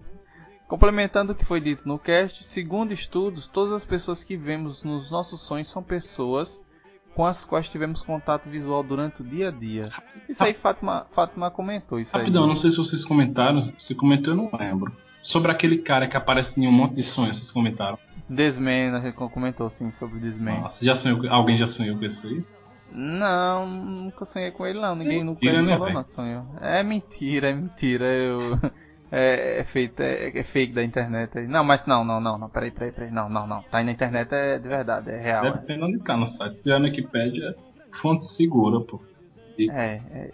Complementando 0.69 1.33
o 1.33 1.35
que 1.35 1.45
foi 1.45 1.61
dito 1.61 1.87
no 1.87 1.99
cast, 1.99 2.43
segundo 2.43 2.93
estudos, 2.93 3.47
todas 3.47 3.73
as 3.73 3.85
pessoas 3.85 4.25
que 4.25 4.37
vemos 4.37 4.83
nos 4.83 5.11
nossos 5.11 5.43
sonhos 5.43 5.69
são 5.69 5.83
pessoas 5.83 6.65
com 7.15 7.25
as 7.25 7.45
quais 7.45 7.69
tivemos 7.69 8.03
contato 8.03 8.49
visual 8.49 8.83
durante 8.83 9.23
o 9.23 9.25
dia 9.25 9.49
a 9.49 9.51
dia. 9.51 9.91
Isso 10.29 10.43
aí, 10.43 10.53
Fátima, 10.55 11.07
Fátima 11.13 11.51
comentou 11.51 12.01
isso 12.01 12.17
Rapidão, 12.17 12.43
aí. 12.43 12.49
não 12.49 12.57
sei 12.57 12.71
se 12.71 12.77
vocês 12.77 13.05
comentaram, 13.05 13.63
se 13.79 13.95
comentou, 13.95 14.33
eu 14.33 14.37
não 14.37 14.51
lembro. 14.59 14.93
Sobre 15.23 15.51
aquele 15.51 15.79
cara 15.79 16.09
que 16.09 16.17
aparece 16.17 16.53
em 16.61 16.67
um 16.67 16.73
monte 16.73 16.97
de 16.97 17.03
sonhos, 17.03 17.39
vocês 17.39 17.53
comentaram. 17.53 17.99
Desman, 18.29 18.95
a 18.95 19.01
gente 19.01 19.15
comentou 19.15 19.71
sim 19.71 19.91
sobre 19.91 20.19
Desman. 20.19 20.61
Nossa, 20.61 20.85
já 20.85 20.97
sonhou, 20.97 21.21
alguém 21.31 21.57
já 21.57 21.69
sonhou 21.69 21.97
com 21.97 22.05
isso 22.05 22.27
aí? 22.27 22.45
Não, 22.93 23.67
nunca 23.67 24.25
sonhei 24.25 24.51
com 24.51 24.67
ele 24.67 24.81
não. 24.81 24.95
Ninguém 24.95 25.25
nunca 25.25 25.45
né, 25.45 25.63
falou 25.63 25.81
velho? 25.81 25.95
não 25.95 26.05
que 26.05 26.13
sonhou. 26.13 26.47
É 26.61 26.83
mentira, 26.83 27.51
é 27.51 27.53
mentira. 27.53 28.05
Eu... 28.07 28.59
É, 29.17 29.61
é 29.61 29.65
feito, 29.65 30.01
é, 30.01 30.37
é 30.37 30.43
fake 30.43 30.73
da 30.73 30.83
internet 30.83 31.39
aí. 31.39 31.47
Não, 31.47 31.63
mas 31.63 31.87
não, 31.87 32.05
não, 32.05 32.21
não, 32.21 32.37
não, 32.37 32.49
peraí, 32.49 32.73
peraí, 32.73 32.91
peraí. 32.91 33.13
Não, 33.13 33.29
não, 33.29 33.47
não. 33.47 33.63
Tá 33.63 33.79
aí 33.79 33.85
na 33.85 33.93
internet 33.93 34.33
é 34.33 34.59
de 34.59 34.69
verdade, 34.69 35.09
é 35.09 35.23
real. 35.23 35.43
Deve 35.45 35.59
ter 35.67 35.81
onde 35.81 36.01
cá 36.01 36.17
no 36.17 36.27
site. 36.27 36.57
Se 36.57 36.63
tiver 36.65 36.81
na 36.81 36.87
Wikipedia, 36.87 37.55
é 37.55 37.97
fonte 37.97 38.27
segura, 38.35 38.81
pô. 38.81 39.01
É, 39.71 40.01
é. 40.11 40.31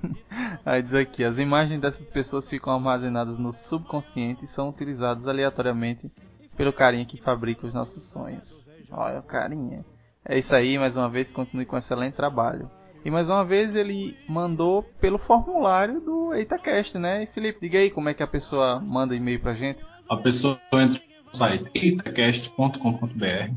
Aí 0.64 0.82
diz 0.82 0.94
aqui, 0.94 1.22
as 1.22 1.38
imagens 1.38 1.78
dessas 1.78 2.06
pessoas 2.06 2.48
ficam 2.48 2.72
armazenadas 2.72 3.38
no 3.38 3.52
subconsciente 3.52 4.44
e 4.44 4.48
são 4.48 4.70
utilizadas 4.70 5.28
aleatoriamente 5.28 6.10
pelo 6.56 6.72
carinha 6.72 7.04
que 7.04 7.20
fabrica 7.20 7.66
os 7.66 7.74
nossos 7.74 8.02
sonhos. 8.04 8.64
Olha 8.90 9.18
o 9.18 9.22
carinha. 9.22 9.84
É 10.24 10.38
isso 10.38 10.54
aí, 10.54 10.78
mais 10.78 10.96
uma 10.96 11.10
vez, 11.10 11.30
continue 11.30 11.66
com 11.66 11.76
excelente 11.76 12.14
trabalho. 12.14 12.70
E 13.06 13.10
mais 13.10 13.28
uma 13.28 13.44
vez 13.44 13.76
ele 13.76 14.16
mandou 14.28 14.82
pelo 15.00 15.16
formulário 15.16 16.00
do 16.00 16.34
EitaCast, 16.34 16.98
né? 16.98 17.22
E 17.22 17.26
Felipe, 17.26 17.60
diga 17.60 17.78
aí 17.78 17.88
como 17.88 18.08
é 18.08 18.14
que 18.14 18.20
a 18.20 18.26
pessoa 18.26 18.80
manda 18.80 19.14
e-mail 19.14 19.38
pra 19.38 19.54
gente. 19.54 19.78
A 20.10 20.16
pessoa 20.16 20.58
entra 20.72 21.00
no 21.32 21.38
site 21.38 21.70
itacast.com.br. 21.72 23.54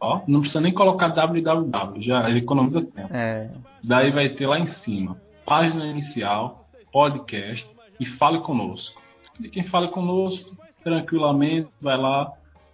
Ó, 0.00 0.20
não 0.28 0.38
precisa 0.38 0.60
nem 0.60 0.72
colocar 0.72 1.08
www, 1.08 2.00
já 2.00 2.30
economiza 2.30 2.80
tempo. 2.80 3.12
É, 3.12 3.50
Daí 3.82 4.12
vai 4.12 4.28
ter 4.28 4.46
lá 4.46 4.60
em 4.60 4.68
cima, 4.68 5.20
página 5.44 5.84
inicial, 5.84 6.64
podcast 6.92 7.68
e 7.98 8.06
fale 8.06 8.38
conosco. 8.38 9.02
Clique 9.36 9.58
em 9.58 9.66
fale 9.66 9.88
conosco, 9.88 10.56
tranquilamente, 10.84 11.68
vai 11.80 11.96
lá, 11.96 12.30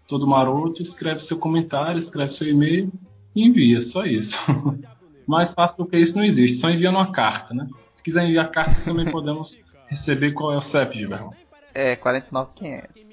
todo 0.07 0.27
maroto, 0.27 0.83
escreve 0.83 1.21
seu 1.21 1.39
comentário, 1.39 1.99
escreve 1.99 2.33
seu 2.33 2.51
e-mail 2.51 2.93
e 3.35 3.47
envia, 3.47 3.81
só 3.81 4.05
isso. 4.05 4.37
Mais 5.29 5.53
fácil 5.53 5.77
do 5.77 5.87
que 5.87 5.99
isso 5.99 6.17
não 6.17 6.25
existe, 6.25 6.59
só 6.59 6.71
enviando 6.71 6.97
uma 6.97 7.13
carta, 7.13 7.53
né? 7.53 7.69
Se 7.95 8.03
quiser 8.03 8.25
enviar 8.25 8.51
carta, 8.51 8.81
também 8.83 9.11
podemos 9.11 9.55
receber 9.87 10.33
qual 10.33 10.55
é 10.55 10.57
o 10.57 10.63
CEP 10.63 10.97
de 10.97 11.07
Berlão. 11.07 11.33
É, 11.75 11.95
49500. 11.97 13.13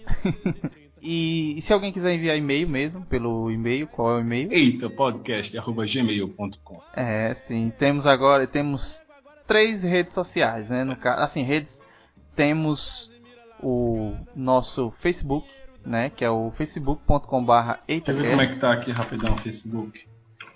e, 1.02 1.58
e 1.58 1.62
se 1.62 1.74
alguém 1.74 1.92
quiser 1.92 2.14
enviar 2.14 2.38
e-mail 2.38 2.70
mesmo, 2.70 3.06
pelo 3.06 3.52
e-mail, 3.52 3.86
qual 3.88 4.12
é 4.12 4.16
o 4.16 4.22
e-mail? 4.22 4.50
Eita, 4.52 4.90
podcast.gmail.com. 4.90 6.82
É, 6.96 7.34
sim. 7.34 7.70
Temos 7.78 8.08
agora, 8.08 8.48
temos 8.48 9.04
três 9.46 9.84
redes 9.84 10.14
sociais, 10.14 10.70
né? 10.70 10.86
No 10.86 10.96
caso, 10.96 11.22
assim, 11.22 11.44
redes 11.44 11.84
temos 12.34 13.12
o 13.62 14.16
nosso 14.34 14.92
Facebook, 14.92 15.48
né, 15.86 16.10
que 16.10 16.24
é 16.24 16.30
o 16.30 16.52
facebook.com/barra 16.52 17.80
Quer 17.88 18.02
ver 18.02 18.30
como 18.30 18.42
é 18.42 18.48
que 18.48 18.60
tá 18.60 18.74
aqui 18.74 18.92
rapidão 18.92 19.36
o 19.36 19.42
Facebook? 19.42 20.06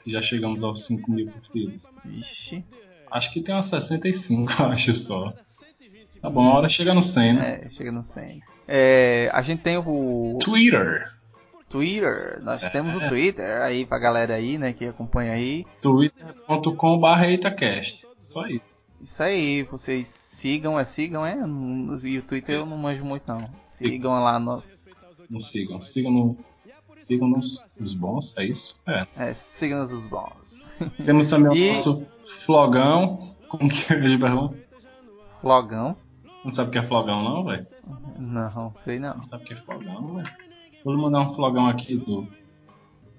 Se 0.09 0.13
já 0.13 0.21
chegamos 0.23 0.63
aos 0.63 0.87
5 0.87 1.11
mil 1.11 1.27
curtidas. 1.29 1.83
Ixi. 2.03 2.65
Acho 3.11 3.31
que 3.31 3.41
tem 3.41 3.53
umas 3.53 3.69
65, 3.69 4.51
eu 4.59 4.65
acho 4.65 4.93
só. 4.95 5.31
Tá 6.19 6.29
bom, 6.31 6.47
a 6.49 6.57
hora 6.57 6.67
chega 6.67 6.93
no 6.95 7.03
100, 7.03 7.33
né? 7.35 7.61
É, 7.65 7.69
chega 7.69 7.91
no 7.91 8.03
100. 8.03 8.41
É, 8.67 9.29
a 9.31 9.41
gente 9.43 9.61
tem 9.61 9.77
o 9.77 10.39
Twitter. 10.41 11.11
Twitter, 11.69 12.39
nós 12.41 12.63
É. 12.63 12.69
temos 12.71 12.95
o 12.95 13.05
Twitter 13.07 13.61
aí 13.61 13.85
pra 13.85 13.99
galera 13.99 14.33
aí, 14.33 14.57
né, 14.57 14.73
que 14.73 14.85
acompanha 14.85 15.33
aí. 15.33 15.63
twitter.com.br 15.81 17.23
Itacast. 17.31 18.03
Só 18.17 18.47
isso. 18.47 18.79
Isso 18.99 19.23
aí, 19.23 19.63
vocês 19.63 20.07
sigam, 20.07 20.77
é 20.79 20.83
sigam, 20.83 21.23
é? 21.25 21.37
E 22.03 22.17
o 22.17 22.21
Twitter 22.23 22.55
eu 22.55 22.65
não 22.65 22.77
manjo 22.77 23.05
muito 23.05 23.27
não. 23.27 23.47
Sigam 23.63 24.11
lá 24.23 24.39
nós. 24.39 24.87
Não 25.29 25.39
sigam. 25.39 25.79
Sigam 25.83 26.11
no. 26.11 26.35
Sigam 27.09 27.27
nos, 27.27 27.59
nos 27.79 27.95
bons, 27.95 28.33
é 28.37 28.45
isso? 28.45 28.79
É. 28.87 29.07
É, 29.17 29.33
sigam-nos 29.33 29.91
os 29.91 30.05
bons. 30.05 30.77
Temos 31.03 31.27
também 31.27 31.57
E- 31.57 31.71
o 31.71 31.75
nosso 31.77 32.07
flogão. 32.45 33.33
Como 33.49 33.67
que 33.67 33.91
é, 33.91 33.99
Gilberto? 33.99 34.55
Flogão? 35.41 35.95
Não 36.45 36.53
sabe 36.53 36.69
o 36.69 36.71
que 36.71 36.77
é 36.77 36.87
flogão, 36.87 37.23
não, 37.23 37.43
velho? 37.45 37.65
Não, 38.19 38.71
sei 38.75 38.99
não. 38.99 39.15
Não 39.17 39.23
sabe 39.23 39.43
o 39.43 39.45
que 39.47 39.53
é 39.53 39.57
flogão, 39.57 40.15
velho? 40.17 40.29
Vou 40.85 40.95
mandar 40.97 41.21
um 41.21 41.33
flogão 41.35 41.65
aqui 41.67 41.97
do. 41.97 42.27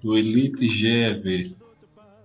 Do 0.01 0.17
Elite 0.17 0.67
GEV. 0.67 1.55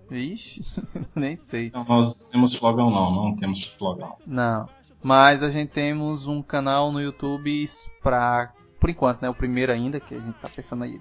Vixe, 0.09 0.61
nem 1.13 1.35
sei. 1.35 1.67
Então 1.67 1.83
nós 1.83 2.17
temos 2.31 2.55
flogão, 2.55 2.89
não. 2.89 3.11
Não 3.13 3.35
temos 3.35 3.61
flogão. 3.77 4.15
Não. 4.25 4.69
Mas 5.03 5.43
a 5.43 5.49
gente 5.51 5.69
temos 5.69 6.25
um 6.27 6.41
canal 6.41 6.91
no 6.93 7.01
YouTube 7.01 7.67
pra. 8.01 8.53
Por 8.79 8.89
enquanto, 8.89 9.21
né? 9.21 9.29
O 9.29 9.33
primeiro 9.33 9.71
ainda, 9.73 9.99
que 9.99 10.15
a 10.15 10.19
gente 10.19 10.37
tá 10.39 10.47
pensando 10.49 10.85
aí. 10.85 10.99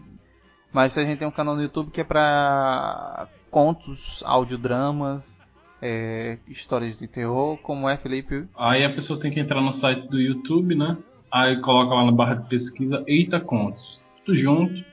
Mas 0.76 0.98
a 0.98 1.04
gente 1.04 1.18
tem 1.20 1.26
um 1.26 1.30
canal 1.30 1.56
no 1.56 1.62
YouTube 1.62 1.90
que 1.90 2.02
é 2.02 2.04
pra 2.04 3.28
contos, 3.50 4.22
audiodramas, 4.26 5.42
é, 5.80 6.38
histórias 6.46 6.98
de 6.98 7.08
terror, 7.08 7.56
como 7.62 7.88
é, 7.88 7.96
Felipe? 7.96 8.46
Aí 8.54 8.84
a 8.84 8.92
pessoa 8.92 9.18
tem 9.18 9.30
que 9.30 9.40
entrar 9.40 9.62
no 9.62 9.72
site 9.72 10.06
do 10.08 10.20
YouTube, 10.20 10.74
né? 10.74 10.98
Aí 11.32 11.58
coloca 11.62 11.94
lá 11.94 12.04
na 12.04 12.12
barra 12.12 12.34
de 12.34 12.46
pesquisa 12.50 13.02
Eita 13.08 13.40
Contos. 13.40 14.02
Tudo 14.26 14.36
junto. 14.36 14.84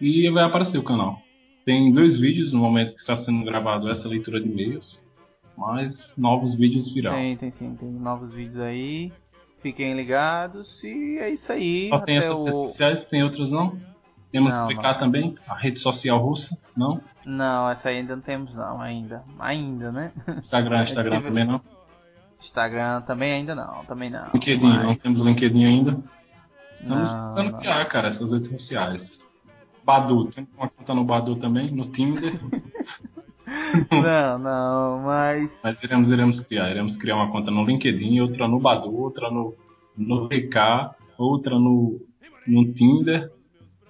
E 0.00 0.28
vai 0.30 0.42
aparecer 0.42 0.78
o 0.78 0.82
canal. 0.82 1.20
Tem 1.64 1.92
dois 1.92 2.18
vídeos 2.18 2.50
no 2.52 2.58
momento 2.58 2.92
que 2.92 2.98
está 2.98 3.14
sendo 3.18 3.44
gravado 3.44 3.88
essa 3.88 4.08
leitura 4.08 4.40
de 4.40 4.48
e-mails. 4.48 5.00
Mas 5.56 6.12
novos 6.18 6.56
vídeos 6.56 6.92
virão. 6.92 7.12
Tem, 7.12 7.36
tem 7.36 7.50
sim, 7.52 7.76
tem 7.76 7.88
novos 7.88 8.34
vídeos 8.34 8.58
aí. 8.58 9.12
Fiquem 9.62 9.94
ligados 9.94 10.82
e 10.82 11.18
é 11.20 11.30
isso 11.30 11.52
aí. 11.52 11.88
Só 11.88 12.00
tem 12.00 12.16
Até 12.18 12.26
essas 12.26 12.36
o- 12.36 12.44
redes 12.46 12.60
sociais, 12.62 13.04
tem 13.04 13.22
outras 13.22 13.52
não? 13.52 13.78
Temos 14.32 14.52
Não, 14.54 14.66
que 14.66 14.72
explicar 14.72 14.92
não. 14.94 15.00
também 15.00 15.34
a 15.48 15.54
rede 15.54 15.80
social 15.80 16.18
russa, 16.18 16.56
não? 16.76 17.00
Não, 17.26 17.68
essa 17.68 17.88
ainda 17.88 18.14
não 18.14 18.22
temos 18.22 18.54
não, 18.54 18.80
ainda. 18.80 19.22
Ainda, 19.38 19.90
né? 19.92 20.12
Instagram, 20.38 20.84
Instagram 20.84 21.16
Esse- 21.16 21.26
também 21.26 21.44
não? 21.44 21.60
Instagram 22.40 23.00
também 23.02 23.32
ainda 23.32 23.54
não, 23.54 23.84
também 23.84 24.08
não. 24.08 24.26
LinkedIn, 24.32 24.62
não 24.66 24.86
Mas- 24.86 25.02
temos 25.02 25.20
LinkedIn 25.20 25.64
ainda. 25.64 25.98
Estamos 26.80 27.10
Não, 27.10 27.34
tentando 27.34 27.52
não. 27.52 27.58
criar, 27.58 27.84
cara, 27.86 28.08
essas 28.08 28.30
redes 28.32 28.48
sociais. 28.50 29.20
Badu, 29.84 30.26
tem 30.30 30.46
uma 30.56 30.68
conta 30.68 30.94
no 30.94 31.04
Badu 31.04 31.36
também, 31.36 31.70
no 31.70 31.86
Tinder. 31.90 32.38
Não, 33.90 34.38
não, 34.38 34.98
mas. 35.04 35.60
Mas 35.64 35.82
iremos, 35.82 36.10
iremos 36.10 36.40
criar. 36.40 36.70
Iremos 36.70 36.96
criar 36.96 37.16
uma 37.16 37.30
conta 37.32 37.50
no 37.50 37.64
LinkedIn, 37.64 38.20
outra 38.20 38.46
no 38.46 38.60
Badu, 38.60 38.94
outra 38.94 39.28
no, 39.30 39.54
no 39.96 40.28
VK, 40.28 40.94
outra 41.18 41.58
no, 41.58 42.00
no 42.46 42.72
Tinder 42.72 43.30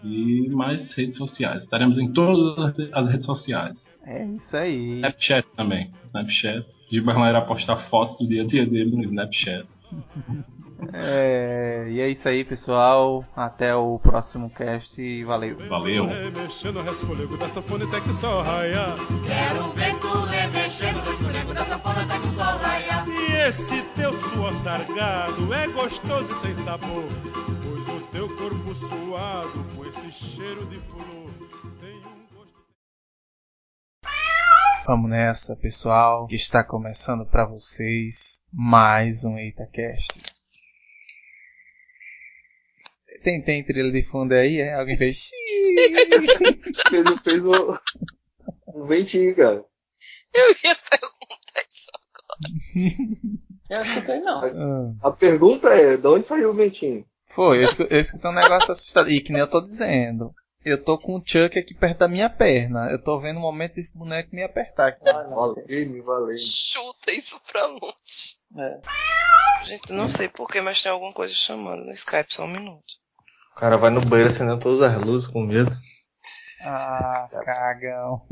e 0.02 0.48
mais 0.50 0.92
redes 0.94 1.16
sociais. 1.16 1.62
Estaremos 1.64 1.98
em 1.98 2.12
todas 2.12 2.76
as- 2.92 3.08
redes 3.08 3.26
sociais. 3.26 3.78
É 4.04 4.24
isso 4.24 4.56
aí. 4.56 4.96
Snapchat 4.96 5.46
também. 5.56 5.90
Snapchat. 6.06 6.66
Gilberto 6.90 7.20
irá 7.20 7.40
postar 7.42 7.76
fotos 7.88 8.16
do 8.18 8.26
dia 8.26 8.42
a 8.42 8.46
dia 8.46 8.66
dele 8.66 8.96
no 8.96 9.04
Snapchat. 9.04 9.66
É, 10.92 11.86
e 11.90 12.00
é 12.00 12.08
isso 12.08 12.26
aí, 12.28 12.42
pessoal. 12.42 13.24
Até 13.36 13.74
o 13.74 13.98
próximo 13.98 14.48
cast 14.50 14.98
e 15.00 15.22
valeu. 15.24 15.56
Valeu. 15.68 16.08
Quero 16.08 16.30
ver 19.74 19.94
tu 20.00 20.08
remexendo 20.24 21.04
no 21.04 21.12
escorrego 21.12 21.52
da 21.52 21.64
sanfona 21.64 22.02
até 22.02 22.18
que 22.18 22.26
o 22.26 22.30
sol 22.30 22.56
raia. 22.56 22.89
Esse 23.50 23.82
teu 23.96 24.12
suor 24.12 24.54
sargado 24.62 25.52
é 25.52 25.66
gostoso 25.66 26.32
e 26.38 26.40
tem 26.40 26.54
sabor. 26.54 27.02
Pois 27.64 27.88
o 27.88 28.12
teu 28.12 28.36
corpo 28.36 28.72
suado 28.76 29.64
com 29.74 29.84
esse 29.86 30.12
cheiro 30.12 30.64
de 30.66 30.78
flor 30.78 31.34
tem 31.80 31.96
um 31.96 32.26
gosto. 32.32 32.64
Vamos 34.86 35.10
nessa, 35.10 35.56
pessoal. 35.56 36.28
Que 36.28 36.36
está 36.36 36.62
começando 36.62 37.26
pra 37.26 37.44
vocês 37.44 38.40
mais 38.52 39.24
um 39.24 39.36
EitaCast. 39.36 40.06
Tem, 43.24 43.42
tem 43.42 43.64
trilha 43.64 43.90
de 43.90 44.08
fundo 44.08 44.32
aí, 44.32 44.60
é? 44.60 44.74
Alguém 44.74 44.96
fez. 44.96 45.28
fez, 46.88 47.20
fez 47.24 47.44
um, 47.44 47.76
um 48.68 48.86
ventinho, 48.86 49.34
cara. 49.34 49.64
Eu 50.32 50.50
ia 50.50 50.76
perguntar 50.88 51.09
Eu 53.68 53.82
escutei 53.82 54.20
não. 54.20 54.40
Ah, 55.02 55.08
A 55.08 55.10
pergunta 55.12 55.68
é, 55.68 55.96
de 55.96 56.06
onde 56.06 56.26
saiu 56.26 56.50
o 56.50 56.54
ventinho? 56.54 57.04
Foi, 57.34 57.58
eu 57.58 57.62
escu- 57.64 57.86
eu 57.88 58.00
escutei 58.00 58.30
um 58.30 58.34
negócio 58.34 58.72
assustador. 58.72 59.10
E 59.12 59.20
que 59.20 59.32
nem 59.32 59.40
eu 59.40 59.48
tô 59.50 59.60
dizendo. 59.60 60.34
Eu 60.64 60.82
tô 60.82 60.98
com 60.98 61.16
o 61.16 61.22
Chuck 61.24 61.58
aqui 61.58 61.72
perto 61.74 61.98
da 61.98 62.08
minha 62.08 62.28
perna. 62.28 62.90
Eu 62.90 63.02
tô 63.02 63.18
vendo 63.20 63.38
o 63.38 63.40
momento 63.40 63.74
desse 63.76 63.96
boneco 63.96 64.34
me 64.34 64.42
apertar 64.42 64.88
aqui. 64.88 65.04
Valeu, 65.04 66.04
valeu. 66.04 66.36
Chuta 66.38 67.12
isso 67.12 67.40
pra 67.50 67.66
longe. 67.66 68.36
É. 68.58 68.80
Gente, 69.64 69.92
não 69.92 70.10
sei 70.10 70.28
porquê, 70.28 70.60
mas 70.60 70.82
tem 70.82 70.90
alguma 70.92 71.12
coisa 71.12 71.32
chamando 71.32 71.84
no 71.84 71.92
Skype, 71.92 72.34
só 72.34 72.44
um 72.44 72.48
minuto. 72.48 72.84
O 73.56 73.60
cara 73.60 73.76
vai 73.78 73.90
no 73.90 74.00
banheiro 74.04 74.32
acendendo 74.32 74.58
todas 74.60 74.82
as 74.90 75.02
luzes 75.02 75.26
com 75.28 75.42
medo. 75.42 75.70
Ah, 76.64 77.26
cagão. 77.44 78.26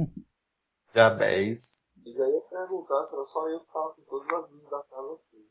Diabéis. 0.92 1.77
Eu 2.08 2.14
já 2.14 2.28
ia 2.28 2.40
perguntar 2.40 3.04
se 3.04 3.14
era 3.14 3.24
só 3.24 3.48
eu 3.48 3.60
que 3.60 3.72
tava 3.72 3.94
com 3.94 4.02
todas 4.02 4.32
as 4.44 4.50
luzes 4.50 4.70
da 4.70 4.82
casa 4.84 5.14
assim. 5.14 5.44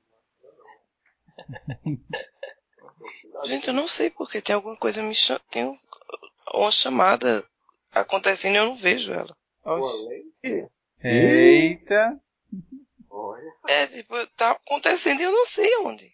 Gente, 3.46 3.68
eu 3.68 3.74
não 3.74 3.88
sei 3.88 4.10
porquê, 4.10 4.42
tem 4.42 4.56
alguma 4.56 4.76
coisa 4.76 5.02
me 5.04 5.14
chamando. 5.16 5.44
Tem 5.52 5.66
um- 5.66 5.78
uma 6.54 6.72
chamada 6.72 7.46
acontecendo 7.92 8.56
e 8.56 8.58
eu 8.58 8.66
não 8.66 8.76
vejo 8.76 9.12
ela. 9.14 9.36
Oxi. 9.64 10.68
Eita. 11.04 12.20
Olha. 13.10 13.54
É, 13.68 13.88
tipo, 13.88 14.14
tá 14.36 14.52
acontecendo 14.52 15.20
e 15.22 15.24
eu 15.24 15.32
não 15.32 15.46
sei 15.46 15.78
onde. 15.80 16.06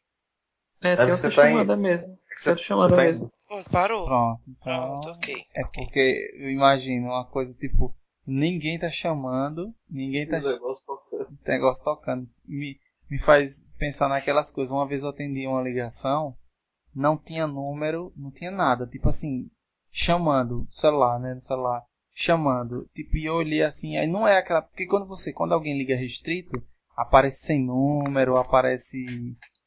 É, 0.82 0.96
tem 0.98 1.06
ser 1.06 1.12
outra 1.12 1.32
tá 1.32 1.50
em- 1.50 1.52
chamada 1.54 1.78
mesmo. 1.78 2.14
É 2.32 2.36
que 2.36 2.44
Tem 2.44 2.52
outra 2.52 2.66
chamada 2.66 2.96
tá 2.96 3.04
em- 3.04 3.06
mesmo. 3.08 3.32
Pronto, 3.48 3.70
parou. 3.72 4.06
Pronto. 4.06 4.42
Pronto, 4.62 5.00
Então, 5.10 5.14
ok. 5.14 5.46
é 5.56 5.64
porque 5.74 6.32
eu 6.36 6.50
imagino 6.50 7.08
uma 7.08 7.26
coisa 7.26 7.54
tipo, 7.54 7.96
ninguém 8.26 8.80
tá 8.80 8.90
chamando, 8.90 9.74
ninguém 9.90 10.28
tá 10.28 10.38
O 10.38 10.42
negócio 10.42 10.86
tocando. 10.86 11.30
o 11.30 11.48
negócio 11.50 11.84
tocando. 11.84 12.30
Me, 12.46 12.80
me 13.10 13.20
faz 13.20 13.66
pensar 13.78 14.08
naquelas 14.10 14.52
coisas. 14.52 14.72
Uma 14.72 14.88
vez 14.88 15.04
eu 15.04 15.10
atendi 15.10 15.46
uma 15.48 15.62
ligação, 15.62 16.36
não 16.96 17.18
tinha 17.18 17.48
número, 17.48 18.14
não 18.16 18.32
tinha 18.32 18.52
nada. 18.52 18.88
Tipo 18.88 19.10
assim, 19.10 19.50
chamando, 19.92 20.68
celular, 20.70 21.20
né? 21.20 21.34
No 21.34 21.42
celular, 21.42 21.84
chamando. 22.14 22.88
Tipo, 22.94 23.18
e 23.18 23.26
eu 23.26 23.36
olhei 23.36 23.62
assim, 23.64 23.98
aí 23.98 24.08
não 24.08 24.28
é 24.28 24.38
aquela. 24.38 24.62
Porque 24.62 24.86
quando 24.86 25.06
você, 25.08 25.32
quando 25.34 25.54
alguém 25.54 25.78
liga 25.78 25.96
restrito, 25.96 26.64
aparece 26.96 27.46
sem 27.46 27.64
número, 27.66 28.38
aparece 28.38 29.06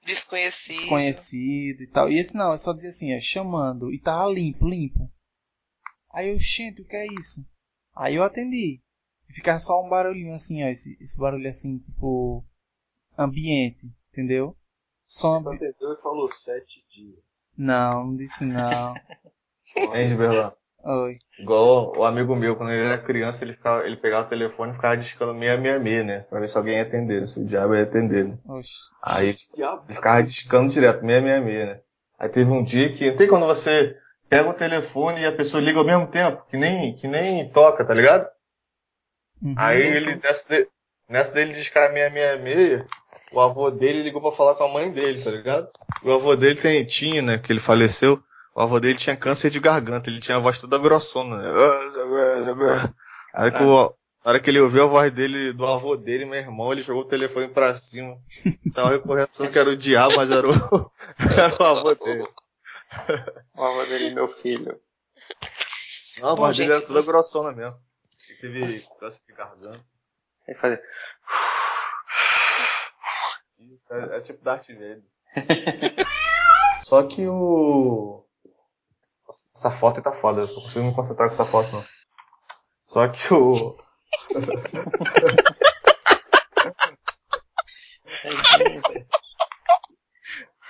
Desconhecido. 0.05 0.77
desconhecido 0.77 1.83
e 1.83 1.87
tal. 1.89 2.09
E 2.11 2.19
esse 2.19 2.37
não, 2.37 2.53
é 2.53 2.57
só 2.57 2.73
dizer 2.73 2.89
assim, 2.89 3.13
é 3.13 3.21
chamando. 3.21 3.93
E 3.93 3.99
tava 4.01 4.31
limpo, 4.31 4.69
limpo. 4.69 5.11
Aí 6.13 6.31
eu, 6.31 6.39
gente, 6.39 6.81
o 6.81 6.85
que 6.87 6.97
é 6.97 7.07
isso? 7.19 7.45
Aí 7.97 8.17
eu 8.17 8.23
atendi. 8.23 8.81
E 9.29 9.33
ficava 9.33 9.59
só 9.59 9.83
um 9.83 9.89
barulhinho 9.89 10.35
assim, 10.35 10.63
ó. 10.63 10.69
Esse, 10.69 10.97
esse 11.01 11.19
barulho 11.19 11.49
assim, 11.49 11.79
tipo. 11.79 12.45
Ambiente, 13.19 13.91
entendeu? 14.13 14.55
Som 15.03 15.43
Só 15.43 15.51
ambi 15.51 15.57
atendeu 15.57 15.95
e 15.95 16.03
falou 16.03 16.31
sete 16.31 16.85
dias. 16.91 17.19
Não, 17.57 18.09
não 18.09 18.17
disse 18.17 18.45
não. 18.45 18.95
Hein, 19.95 20.09
Giberlan? 20.09 20.53
Oi. 20.85 21.19
Igual 21.41 21.93
o 21.97 22.05
amigo 22.05 22.37
meu, 22.37 22.55
quando 22.55 22.71
ele 22.71 22.85
era 22.85 22.97
criança, 22.97 23.45
ele, 23.45 23.55
ficava, 23.55 23.85
ele 23.85 23.97
pegava 23.97 24.27
o 24.27 24.31
telefone 24.31 24.71
e 24.71 24.75
ficava 24.75 24.97
discando 24.97 25.33
666, 25.33 26.07
né? 26.07 26.21
Pra 26.21 26.39
ver 26.39 26.49
se 26.49 26.57
alguém 26.57 26.77
ia 26.77 26.83
atender, 26.83 27.29
se 27.29 27.41
o 27.41 27.45
diabo 27.45 27.75
ia 27.75 27.83
atender, 27.83 28.29
né? 28.29 28.39
Oxe. 28.47 28.71
Aí 29.03 29.29
ele 29.31 29.39
ficava 29.89 30.23
discando 30.23 30.73
direto, 30.73 31.01
666, 31.01 31.67
né? 31.67 31.81
Aí 32.19 32.29
teve 32.29 32.51
um 32.51 32.63
dia 32.63 32.93
que, 32.93 33.11
não 33.11 33.17
tem 33.17 33.29
quando 33.29 33.47
você 33.47 33.99
pega 34.29 34.49
o 34.49 34.55
telefone 34.55 35.21
e 35.21 35.27
a 35.27 35.33
pessoa 35.33 35.63
liga 35.63 35.79
ao 35.79 35.85
mesmo 35.85 36.07
tempo, 36.07 36.45
que 36.49 36.57
nem, 36.57 36.97
que 36.97 37.07
nem 37.09 37.49
toca, 37.51 37.85
tá 37.85 37.95
ligado? 37.95 38.27
Aí 39.57 39.81
ele, 39.83 40.17
nessa, 40.17 40.49
de, 40.49 40.69
nessa 41.09 41.33
dele 41.33 41.53
discar 41.53 41.91
666, 41.93 42.85
o 43.33 43.41
avô 43.41 43.71
dele 43.71 44.03
ligou 44.03 44.21
pra 44.23 44.33
falar 44.33 44.55
com 44.55 44.65
a 44.65 44.69
mãe 44.73 44.91
dele, 44.91 45.23
tá 45.23 45.31
ligado? 45.31 45.69
O 46.03 46.13
avô 46.13 46.35
dele 46.37 46.61
tem, 46.61 46.85
tinha, 46.85 47.23
né, 47.23 47.39
que 47.39 47.53
ele 47.53 47.61
faleceu, 47.61 48.23
o 48.55 48.61
avô 48.61 48.81
dele 48.81 48.99
tinha 48.99 49.17
câncer 49.17 49.51
de 49.51 49.61
garganta, 49.61 50.09
ele 50.11 50.21
tinha 50.21 50.37
a 50.37 50.41
voz 50.41 50.59
toda 50.59 50.79
grossona, 50.79 51.37
né? 51.39 51.49
A 53.35 53.43
hora 53.43 53.51
que, 53.53 53.63
o- 53.63 53.95
a 54.25 54.29
hora 54.31 54.41
que 54.41 54.51
ele 54.51 54.61
ouviu 54.61 54.85
a 54.85 54.87
voz 54.87 55.13
dele, 55.13 55.53
do 55.53 55.67
avô 55.67 55.97
dele, 55.97 56.25
meu 56.25 56.39
irmão, 56.39 56.73
ele 56.73 56.83
jogou 56.83 57.03
o 57.03 57.07
telefone 57.09 57.49
pra 57.49 57.75
cima. 57.75 58.17
Tava 58.75 58.99
correndo 58.99 59.29
pensando 59.29 59.51
que 59.51 59.59
era 59.59 59.71
o 59.71 59.77
diabo, 59.77 60.17
mas 60.17 60.31
era 60.31 60.49
o, 60.49 60.53
era 61.37 61.57
o 61.63 61.65
avô 61.67 61.95
dele. 61.95 62.27
O 63.55 63.65
avô 63.65 63.85
dele, 63.87 64.15
meu 64.15 64.29
filho. 64.29 64.81
Não, 66.21 66.45
a 66.45 66.53
dele 66.53 66.73
era 66.73 66.81
toda 66.81 67.03
você- 67.03 67.11
grossona 67.11 67.53
mesmo. 67.53 67.79
Ele 68.29 68.39
teve 68.41 68.87
câncer 68.99 69.21
de 69.29 69.35
garganta. 69.35 69.85
Ele 70.47 70.57
fazia. 70.57 70.83
Isso, 73.59 73.87
é, 73.93 74.17
é 74.17 74.21
tipo 74.21 74.43
Darth 74.45 74.69
Vader. 74.69 75.03
Só 76.85 77.03
que 77.07 77.27
o. 77.27 78.25
Nossa, 79.27 79.45
Essa 79.57 79.71
foto 79.71 79.97
aí 79.99 80.03
tá 80.05 80.13
foda, 80.13 80.43
eu 80.43 80.49
tô 80.49 80.61
conseguindo 80.63 80.91
me 80.91 80.95
concentrar 80.95 81.29
com 81.29 81.35
essa 81.35 81.45
foto 81.45 81.73
não. 81.73 81.85
Só 82.87 83.09
que 83.09 83.35
o. 83.35 83.77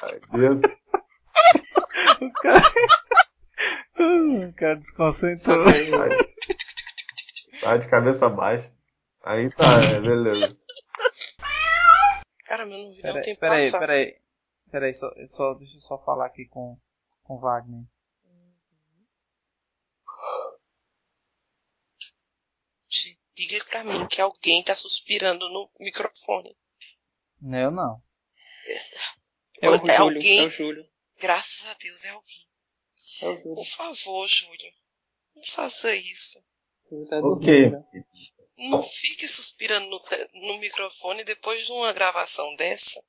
Ai, 0.03 0.21
Deus. 0.33 0.61
O 2.21 2.33
cara. 2.33 2.63
o 4.49 4.53
cara 4.55 4.77
desconcentrou. 4.77 5.65
Tá 7.61 7.77
de 7.77 7.89
cabeça 7.89 8.29
baixa. 8.29 8.71
Aí 9.25 9.51
tá, 9.51 9.65
é, 9.95 10.01
beleza. 10.01 10.63
Caramba, 12.45 12.75
eu 12.75 12.79
não 12.79 12.91
vi 12.95 13.03
nem 13.03 13.11
o 13.11 13.15
Peraí, 13.15 13.23
tempo 13.23 13.41
peraí, 13.41 13.63
passar. 13.65 13.79
peraí. 13.81 14.17
Peraí, 14.71 14.95
só, 14.95 15.11
só, 15.27 15.55
deixa 15.55 15.75
eu 15.77 15.81
só 15.81 15.99
falar 16.05 16.27
aqui 16.27 16.47
com, 16.47 16.79
com 17.23 17.35
o 17.35 17.41
Wagner. 17.41 17.85
Diga 23.35 23.65
pra 23.67 23.85
mim 23.85 24.07
que 24.07 24.21
alguém 24.21 24.63
tá 24.63 24.75
suspirando 24.75 25.49
no 25.51 25.71
microfone. 25.79 26.57
Eu 27.43 27.71
não. 27.71 28.03
É 29.61 29.69
o 29.69 29.73
Olha, 29.73 29.97
Júlio, 29.97 30.17
alguém. 30.17 30.41
é 30.41 30.45
o 30.47 30.51
Júlio. 30.51 30.89
Graças 31.19 31.67
a 31.67 31.75
Deus 31.75 32.05
é 32.05 32.11
alguém. 32.11 32.47
É 33.23 33.29
o 33.29 33.39
Júlio. 33.39 33.55
Por 33.57 33.67
favor, 33.67 34.29
Júlio. 34.29 34.73
Não 35.35 35.45
faça 35.45 35.95
isso. 35.95 36.39
Tá 37.11 37.19
Ok. 37.21 37.71
dormindo, 37.71 37.87
né? 37.93 38.05
Não 38.59 38.83
fique 38.83 39.29
suspirando 39.29 39.87
no, 39.89 40.03
no 40.49 40.59
microfone 40.59 41.25
depois 41.25 41.67
de 41.67 41.73
uma 41.73 41.93
gravação 41.93 42.55
dessa. 42.57 43.03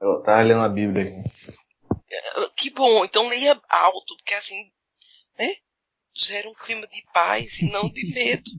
Eu 0.00 0.22
tava 0.22 0.42
lendo 0.42 0.62
a 0.62 0.68
Bíblia 0.68 1.04
aqui. 1.04 1.96
Ah, 2.36 2.50
Que 2.56 2.70
bom, 2.70 3.04
então 3.04 3.28
leia 3.28 3.60
alto, 3.68 4.16
porque 4.16 4.34
assim, 4.34 4.72
né? 5.38 5.56
Gera 6.14 6.48
um 6.48 6.54
clima 6.54 6.86
de 6.86 7.02
paz 7.12 7.58
e 7.60 7.70
não 7.70 7.88
de 7.90 8.12
medo. 8.12 8.50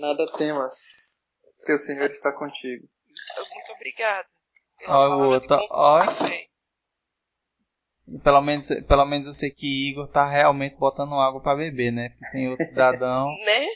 Nada 0.00 0.26
temas. 0.36 1.26
Teu 1.66 1.78
Senhor 1.78 2.10
está 2.10 2.32
contigo. 2.32 2.88
Muito 3.54 3.72
obrigada. 3.72 4.26
Ó, 4.88 5.08
o 5.08 5.28
outro, 5.30 5.56
ó. 5.70 6.00
Pelo 8.22 8.40
menos, 8.40 8.68
pelo 8.86 9.04
menos 9.04 9.26
eu 9.26 9.34
sei 9.34 9.50
que 9.50 9.90
Igor 9.90 10.08
tá 10.08 10.28
realmente 10.28 10.76
botando 10.76 11.14
água 11.14 11.42
pra 11.42 11.56
beber, 11.56 11.90
né? 11.90 12.10
Porque 12.10 12.30
tem 12.32 12.48
outro 12.48 12.66
cidadão. 12.66 13.26
Né? 13.44 13.66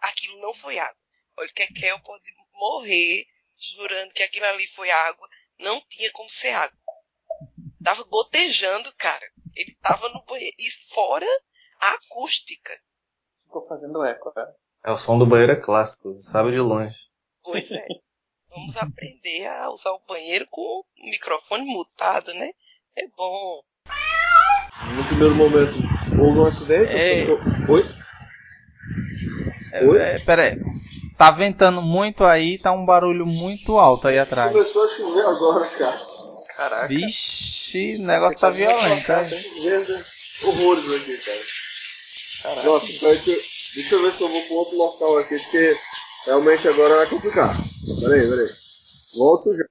Aquilo 0.00 0.40
não 0.40 0.54
foi 0.54 0.78
água. 0.78 0.96
Olha, 1.36 1.48
Kekel 1.48 1.98
pode 2.00 2.24
morrer 2.52 3.26
jurando 3.58 4.12
que 4.12 4.22
aquilo 4.22 4.46
ali 4.46 4.66
foi 4.68 4.90
água. 4.90 5.28
Não 5.60 5.80
tinha 5.88 6.10
como 6.12 6.30
ser 6.30 6.52
água. 6.52 6.78
Tava 7.82 8.04
gotejando, 8.04 8.92
cara. 8.96 9.26
Ele 9.54 9.74
tava 9.82 10.08
no 10.10 10.24
banheiro. 10.24 10.54
E 10.58 10.70
fora 10.92 11.26
a 11.80 11.90
acústica. 11.90 12.72
Ficou 13.42 13.66
fazendo 13.66 14.04
eco, 14.04 14.32
né? 14.36 14.46
É 14.84 14.92
o 14.92 14.96
som 14.96 15.18
do 15.18 15.26
banheiro 15.26 15.52
é 15.52 15.56
clássico, 15.56 16.14
você 16.14 16.22
sabe 16.22 16.52
de 16.52 16.60
longe. 16.60 17.08
Pois 17.42 17.70
é. 17.70 17.86
Vamos 18.50 18.76
aprender 18.76 19.46
a 19.46 19.68
usar 19.70 19.90
o 19.92 20.00
banheiro 20.08 20.46
com 20.50 20.60
o 20.62 20.84
microfone 21.10 21.64
mutado, 21.66 22.32
né? 22.34 22.50
É 22.96 23.06
bom. 23.16 23.60
No 24.96 25.04
primeiro 25.06 25.34
momento, 25.34 25.74
houve 26.20 26.38
um 26.38 26.46
acidente. 26.46 26.92
Ei. 26.92 27.26
Oi? 27.68 27.84
Oi? 29.88 29.98
É, 30.00 30.18
pera 30.20 30.42
aí. 30.42 30.56
Tá 31.18 31.30
ventando 31.30 31.82
muito 31.82 32.24
aí, 32.24 32.58
tá 32.58 32.72
um 32.72 32.86
barulho 32.86 33.26
muito 33.26 33.76
alto 33.76 34.08
aí 34.08 34.18
atrás. 34.18 34.52
Começou 34.52 34.84
a 34.84 34.88
chover 34.88 35.26
agora, 35.26 35.66
cara. 35.70 36.00
Caraca. 36.56 36.88
Vixe, 36.88 37.96
o 37.96 38.02
negócio 38.02 38.38
tá 38.38 38.50
violento, 38.50 39.06
Tá 39.06 39.22
hein? 39.22 39.28
chovendo 39.42 40.04
horrores 40.44 40.92
aqui, 40.92 41.16
cara. 41.18 41.40
Caraca. 42.42 42.62
Nossa, 42.68 42.86
deixa, 42.86 43.24
deixa 43.74 43.94
eu 43.94 44.02
ver 44.02 44.14
se 44.14 44.22
eu 44.22 44.28
vou 44.28 44.42
para 44.42 44.54
outro 44.54 44.76
local 44.76 45.18
aqui, 45.18 45.38
porque 45.38 45.76
realmente 46.26 46.68
agora 46.68 46.96
vai 46.96 47.06
complicar. 47.06 47.56
Peraí, 48.00 48.28
peraí. 48.28 48.48
Volto 49.16 49.56
já. 49.56 49.64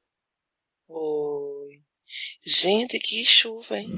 Oi. 0.89 1.81
Gente, 2.45 2.99
que 2.99 3.23
chuva, 3.25 3.77
hein? 3.77 3.89